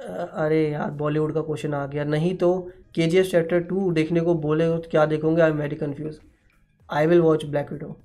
अरे 0.00 0.60
यार 0.70 0.90
बॉलीवुड 0.90 1.32
का 1.34 1.40
क्वेश्चन 1.42 1.74
आ 1.74 1.86
गया। 1.86 2.04
नहीं 2.04 2.34
तो 2.36 2.52
के 2.94 3.06
जी 3.06 3.18
एफ़ 3.18 3.26
चैप्टर 3.26 3.60
टू 3.62 3.90
देखने 3.92 4.20
को 4.20 4.34
बोले 4.36 4.68
तो 4.68 4.88
क्या 4.90 5.04
देखोगे? 5.06 5.42
I 5.42 5.50
am 5.50 5.56
very 5.56 5.76
confuse 5.76 6.18
I 6.88 7.06
will 7.06 7.20
watch 7.20 7.44
Black 7.46 7.72
Widow 7.72 7.96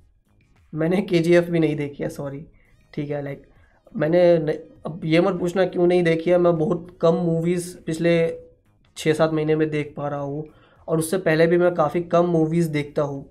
मैंने 0.72 1.00
के 1.02 1.18
जी 1.18 1.34
एफ़ 1.34 1.50
भी 1.50 1.58
नहीं 1.58 1.76
देखी 1.76 2.02
है 2.02 2.08
सॉरी 2.08 2.44
ठीक 2.94 3.10
है 3.10 3.22
लाइक 3.24 3.46
मैंने 3.92 4.20
अब 4.86 5.00
ये 5.04 5.20
मत 5.20 5.38
पूछना 5.40 5.64
क्यों 5.66 5.86
नहीं 5.86 6.02
देखी 6.04 6.30
है। 6.30 6.38
मैं 6.38 6.56
बहुत 6.58 6.96
कम 7.00 7.14
मूवीज़ 7.24 7.76
पिछले 7.86 8.16
छः 8.96 9.12
सात 9.14 9.32
महीने 9.32 9.56
में 9.56 9.68
देख 9.70 9.94
पा 9.96 10.08
रहा 10.08 10.20
हूँ 10.20 10.44
और 10.88 10.98
उससे 10.98 11.18
पहले 11.20 11.46
भी 11.46 11.58
मैं 11.58 11.74
काफ़ी 11.74 12.00
कम 12.04 12.26
मूवीज़ 12.28 12.70
देखता 12.70 13.02
हूँ। 13.02 13.24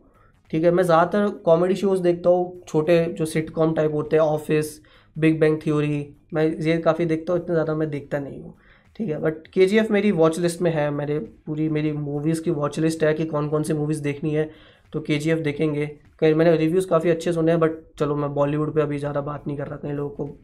ठीक 0.51 0.63
है, 0.63 0.72
मैं 0.72 0.84
ज़्यादातर 0.84 1.30
कॉमेडी 1.45 1.76
शोज़ 1.76 2.01
देखता 2.01 2.30
हूँ, 2.30 2.61
छोटे 2.68 3.03
जो 3.11 3.26
सिटकॉम 3.26 3.74
टाइप 3.74 3.93
होते 3.93 4.16
हैं 4.16 4.24
ऑफ़िस 4.24 4.80
बिग 5.16 5.39
बैंग 5.39 5.59
थ्योरी 5.63 6.01
मैं 6.36 6.45
ये 6.61 6.77
काफ़ी 6.79 7.05
देखता 7.05 7.33
हूँ, 7.33 7.41
इतना 7.41 7.53
ज़्यादा 7.53 7.75
मैं 7.75 7.89
देखता 7.89 8.19
नहीं 8.19 8.41
हूँ। 8.41 8.53
ठीक 8.95 9.09
है 9.09 9.17
बट 9.19 9.47
के 9.49 9.81
मेरी 9.89 10.11
वॉच 10.13 10.39
लिस्ट 10.39 10.61
में 10.61 10.71
है। 10.71 10.89
मेरे 10.91 11.19
पूरी 11.45 11.67
मेरी 11.69 11.91
मूवीज़ 11.93 12.41
की 12.43 12.51
वॉच 12.53 12.79
लिस्ट 12.79 13.03
है 13.03 13.13
कि 13.13 13.25
कौन 13.27 13.49
कौन 13.49 13.63
सी 13.63 13.73
मूवीज़ 13.73 14.01
देखनी 14.03 14.33
है 14.33 14.49
तो 14.93 14.99
के 15.01 15.36
देखेंगे। 15.36 15.86
कहीं 16.19 16.33
मैंने 16.36 16.55
रिव्यूज़ 16.57 16.88
काफ़ी 16.88 17.09
अच्छे 17.09 17.33
सुने 17.33 17.51
हैं 17.51 17.59
बट 17.59 17.71
चलो 17.99 18.15
मैं 18.15 18.33
बॉलीवुड 18.33 18.73
पे 18.75 18.81
अभी 18.81 18.97
ज़्यादा 18.99 19.21
बात 19.21 19.47
नहीं 19.47 19.57
कर 19.57 19.67
रहा, 19.67 19.77
कहीं 19.77 19.93
लोगों 19.93 20.09
को 20.17 20.38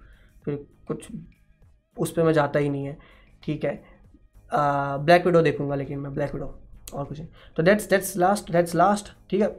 फिर 0.45 0.55
कुछ 0.87 1.07
उस 1.97 2.11
पर 2.11 2.23
मैं 2.23 2.33
जाता 2.33 2.59
ही 2.59 2.69
नहीं 2.69 2.85
है। 2.85 2.97
ठीक 3.43 3.63
है 3.65 3.81
ब्लैक 4.51 5.25
विडो 5.25 5.41
देखूँगा, 5.41 5.75
लेकिन 5.75 5.99
मैं 5.99 6.13
ब्लैक 6.13 6.33
विडो 6.33 6.45
और 6.93 7.05
कुछ 7.05 7.19
नहीं। 7.19 7.29
तो 7.57 7.63
that's 7.63 7.89
that's 7.89 8.15
last 8.17 8.51
that's 8.51 8.75
last 8.75 9.11
ठीक 9.29 9.41
है। 9.41 9.55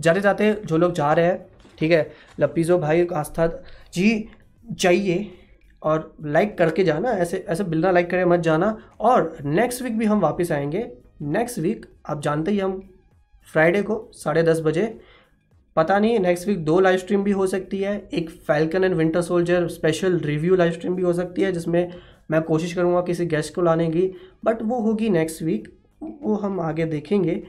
जाते 0.00 0.20
जाते 0.20 0.52
जो 0.64 0.76
लोग 0.76 0.92
जा 0.94 1.12
रहे 1.12 1.26
हैं, 1.26 1.46
ठीक 1.78 1.92
है 1.92 2.10
लपीज़ो 2.40 2.78
भाई, 2.78 3.06
आस्था 3.06 3.46
जी, 3.94 4.28
जाइए। 4.64 5.18
और 5.82 6.16
लाइक 6.24 6.58
करके 6.58 6.84
जाना, 6.84 7.10
ऐसे 7.10 7.44
ऐसे 7.48 7.64
बिना 7.64 7.90
लाइक 7.90 8.10
करे 8.10 8.24
मत 8.24 8.40
जाना। 8.40 8.78
और 9.00 9.36
नेक्स्ट 9.44 9.82
वीक 9.82 9.98
भी 9.98 10.04
हम 10.04 10.20
वापस 10.20 10.52
आएँगे। 10.52 10.92
नेक्स्ट 11.22 11.58
वीक 11.58 11.86
आप 12.08 12.22
जानते 12.22 12.50
ही 12.50 12.58
हम 12.58 12.94
फ्राइडे 13.52 13.82
को 13.82 14.10
साढ़े 14.12 14.42
दस 14.42 14.60
बजे। 14.60 15.00
पता 15.76 15.98
नहीं 15.98 16.18
नेक्स्ट 16.18 16.48
वीक 16.48 16.64
दो 16.64 16.80
लाइव 16.80 16.98
स्ट्रीम 16.98 17.24
भी 17.24 17.30
हो 17.30 17.46
सकती 17.46 17.78
है। 17.78 18.08
एक 18.14 18.30
Falcon 18.30 18.84
and 18.84 18.94
Winter 18.94 19.22
Soldier 19.22 19.68
special 19.68 20.18
review 20.18 20.56
live 20.56 20.72
stream 20.72 20.94
भी 20.94 21.02
हो 21.02 21.12
सकती 21.12 21.42
है, 21.42 21.52
जिसमें 21.52 21.92
मैं 22.30 22.42
कोशिश 22.42 22.72
करूँगा 22.72 23.00
किसी 23.00 23.26
गेस्ट 23.26 23.54
को 23.54 23.62
लाने 23.62 23.90
की। 23.90 24.12
बट 24.44 24.62
वो 24.62 24.80
होगी 24.80 25.10
नेक्स्ट 25.10 25.42
वीक 25.42 25.78
वो 26.22 26.34
हम 26.34 26.60
आगे 26.60 26.84
देखेंगे। 26.84 27.42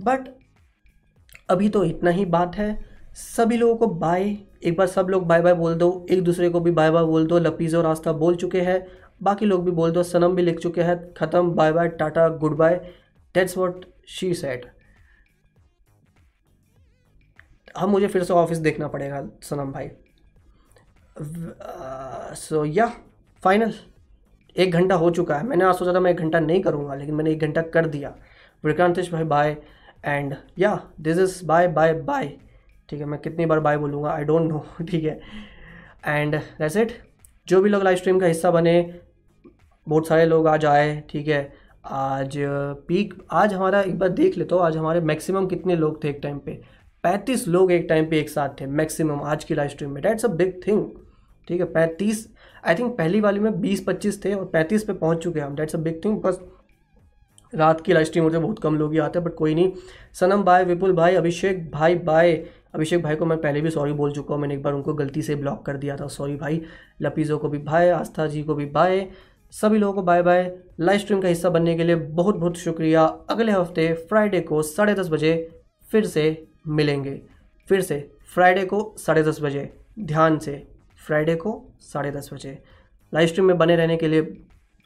बट 0.00 0.20
अभी 1.50 1.68
तो 1.68 1.84
इतना 1.84 2.10
ही 2.10 2.24
बात 2.24 2.56
है। 2.56 2.84
सभी 3.14 3.56
लोगों 3.56 3.76
को 3.76 3.86
बाय 3.86 4.36
एक 4.62 4.76
बार 4.76 4.86
सब 4.86 5.08
लोग 5.10 5.26
बाय 5.26 5.40
बाय 5.42 5.54
बोल 5.54 5.74
दो, 5.74 6.06
एक 6.10 6.22
दूसरे 6.24 6.48
को 6.50 6.60
भी 6.60 6.70
बाय 6.70 6.90
बाय 6.90 7.04
बोल 7.04 7.26
दो, 7.26 7.38
लपीज 7.38 7.74
और 7.74 7.86
आस्था 7.86 8.12
बोल 8.14 8.36
चुके 8.36 8.60
हैं। 8.60 8.86
बाकी 9.22 9.46
लोग 9.46 9.64
भी 9.64 9.70
बोल 9.70 9.90
दो, 9.90 10.02
सनम 10.02 10.34
भी 10.36 10.42
लिख 10.42 10.58
चुके 10.58 10.82
हैं, 10.82 11.12
ख़त्म, 11.14 11.50
bye 11.50 11.72
bye, 11.72 11.88
tata 11.90 12.28
goodbye 12.56 12.74
that's 13.34 13.56
what 13.58 13.84
she 14.08 14.32
said 14.34 14.70
अब 17.76 17.88
मुझे 17.88 18.06
फिर 18.06 18.22
से 18.24 18.32
ऑफ़िस 18.32 18.58
देखना 18.58 18.88
पड़ेगा, 18.88 19.22
सनम 19.42 19.72
भाई। 19.72 19.90
सो 22.36 22.64
या 22.64 22.86
फाइनल 23.42 23.72
एक 24.56 24.72
घंटा 24.72 24.94
हो 24.94 25.10
चुका 25.10 25.36
है। 25.36 25.46
मैंने 25.46 25.64
आज 25.64 25.74
सोचा 25.74 25.92
था 25.94 26.00
मैं 26.00 26.10
एक 26.10 26.16
घंटा 26.16 26.40
नहीं 26.40 26.60
करूँगा, 26.62 26.94
लेकिन 26.94 27.14
मैंने 27.14 27.30
एक 27.30 27.40
घंटा 27.40 27.62
कर 27.64 27.86
दिया। 27.86 28.14
विक्रांतिश 28.64 29.10
भाई 29.12 29.24
bye 29.24 29.56
and 30.04 30.34
yeah 30.58 30.74
this 31.00 31.18
is 31.18 31.44
bye 31.46 31.68
bye 31.68 31.92
bye 31.94 32.32
ठीक 32.88 33.00
है, 33.00 33.06
मैं 33.06 33.20
कितनी 33.20 33.46
बार 33.46 33.60
बाय 33.60 33.76
बोलूँगा? 33.78 34.10
आई 34.10 34.24
डोंट 34.24 34.48
नो 34.48 34.64
ठीक 34.82 35.04
है। 35.04 35.20
एंड 36.06 36.34
दैट्स 36.34 36.76
इट 36.76 36.92
जो 37.46 37.60
भी 37.62 37.70
लोग 37.70 37.82
लाइव 37.82 37.96
स्ट्रीम 37.96 38.20
का 38.20 38.26
हिस्सा 38.26 38.50
बने, 38.50 38.94
बहुत 39.86 40.06
सारे 40.08 40.26
लोग 40.26 40.46
आज 40.48 40.64
आए, 40.66 41.02
ठीक 41.10 41.28
है। 41.28 41.52
आज 41.84 42.36
पीक 42.88 43.14
आज 43.32 43.54
हमारा 43.54 43.80
एक 43.80 43.98
बार 43.98 44.08
देख 44.10 44.36
लेते 44.38 44.54
हो, 44.54 44.60
आज 44.60 44.76
हमारे 44.76 45.00
मैक्सिमम 45.02 45.46
कितने 45.46 45.76
लोग 45.76 46.02
थे 46.04 46.08
एक 46.08 46.20
टाइम 46.22 46.38
पे? 46.38 46.60
पैंतीस 47.04 47.46
लोग 47.48 47.72
एक 47.72 47.86
टाइम 47.88 48.08
पे 48.10 48.18
एक 48.18 48.28
साथ 48.30 48.48
थे 48.60 48.66
मैक्सिमम 48.68 49.22
आज 49.22 49.44
की 49.44 49.54
लाइव 49.54 49.68
स्ट्रीम 49.68 49.90
में। 49.90 50.02
डेट्स 50.02 50.24
अ 50.24 50.28
बिग 50.30 50.60
थिंग 50.66 50.84
ठीक 51.48 51.60
है। 51.60 51.66
पैंतीस 51.66 52.26
आई 52.64 52.74
थिंक 52.74 52.96
पहली 52.98 53.20
वाली 53.20 53.40
में 53.40 53.60
बीस 53.60 53.82
पच्चीस 53.86 54.24
थे 54.24 54.34
और 54.34 54.44
पैंतीस 54.44 54.84
पे 54.84 54.92
पहुँच 54.92 55.22
चुके 55.24 55.40
हैं 55.40 55.46
हम। 55.46 55.54
डेट्स 55.56 55.74
अ 55.74 55.78
बिग 55.78 56.00
थिंग 56.04 56.20
बस 56.22 56.40
रात 57.52 57.80
की 57.80 57.92
लाइव 57.92 58.04
स्ट्रीम 58.04 58.24
होते 58.24 58.38
बहुत 58.38 58.58
कम 58.58 58.76
लोग 58.78 58.92
ही 58.92 58.98
आते 58.98 59.18
हैं 59.18 59.28
बट 59.28 59.34
कोई 59.34 59.54
नहीं। 59.54 59.72
सनम 60.14 60.42
भाई 60.44 60.64
विपुल 60.64 60.92
भाई 60.92 61.14
अभिषेक 61.14 61.70
भाई 61.70 61.94
बाय 61.96 62.32
अभिषेक 62.74 63.02
भाई 63.02 63.16
को 63.16 63.26
मैं 63.26 63.38
पहले 63.40 63.60
भी 63.60 63.70
सॉरी 63.70 63.92
बोल 63.92 64.12
चुका 64.12 64.34
हूँ, 64.34 64.40
मैंने 64.42 64.54
एक 64.54 64.62
बार 64.62 64.72
उनको 64.72 64.94
गलती 64.94 65.22
से 65.22 65.34
ब्लॉक 65.34 65.64
कर 65.66 65.76
दिया 65.76 65.96
था। 65.96 66.06
सॉरी 66.08 66.36
भाई। 66.36 66.60
लपीज़ों 67.02 67.38
को 67.38 67.48
भी 67.48 67.58
बाय 67.58 67.90
आस्था 67.90 68.26
जी 68.26 68.42
को 68.42 68.54
भी 68.54 68.66
बाय 68.66 69.06
सभी 69.52 69.78
लोगों 69.78 69.94
को 69.94 70.02
बाय 70.02 70.22
बाय 70.22 70.52
लाइव 70.80 70.98
स्ट्रीम 70.98 71.20
का 71.20 71.28
हिस्सा 71.28 71.50
बनने 71.50 71.74
के 71.76 71.84
लिए 71.84 71.96
बहुत 71.96 72.36
बहुत 72.36 72.56
शुक्रिया। 72.56 73.04
अगले 73.30 73.52
हफ़्ते 73.52 73.92
फ्राइडे 74.08 74.40
को 74.40 74.62
साढ़े 74.62 74.94
दस 74.94 75.08
बजे 75.08 75.34
फिर 75.88 76.06
से 76.06 76.46
मिलेंगे। 76.68 77.20
फिर 77.70 77.80
से 77.80 77.98
फ्राइडे 78.34 78.64
को 78.64 78.94
साढ़े 78.98 79.22
दस 79.22 79.40
बजे। 79.42 79.70
ध्यान 80.00 80.38
से 80.38 80.62
फ्राइडे 81.06 81.34
को 81.34 81.62
साढ़े 81.82 82.10
दस 82.10 82.30
बजे। 82.32 82.58
लाइव 83.12 83.26
स्ट्रीम 83.26 83.46
में 83.46 83.58
बने 83.58 83.76
रहने 83.76 83.96
के 83.96 84.08
लिए 84.08 84.22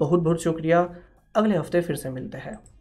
बहुत 0.00 0.20
बहुत 0.20 0.42
शुक्रिया। 0.42 0.88
अगले 1.34 1.56
हफ़्ते 1.56 1.80
फिर 1.80 1.96
से 1.96 2.10
मिलते 2.10 2.38
हैं। 2.38 2.58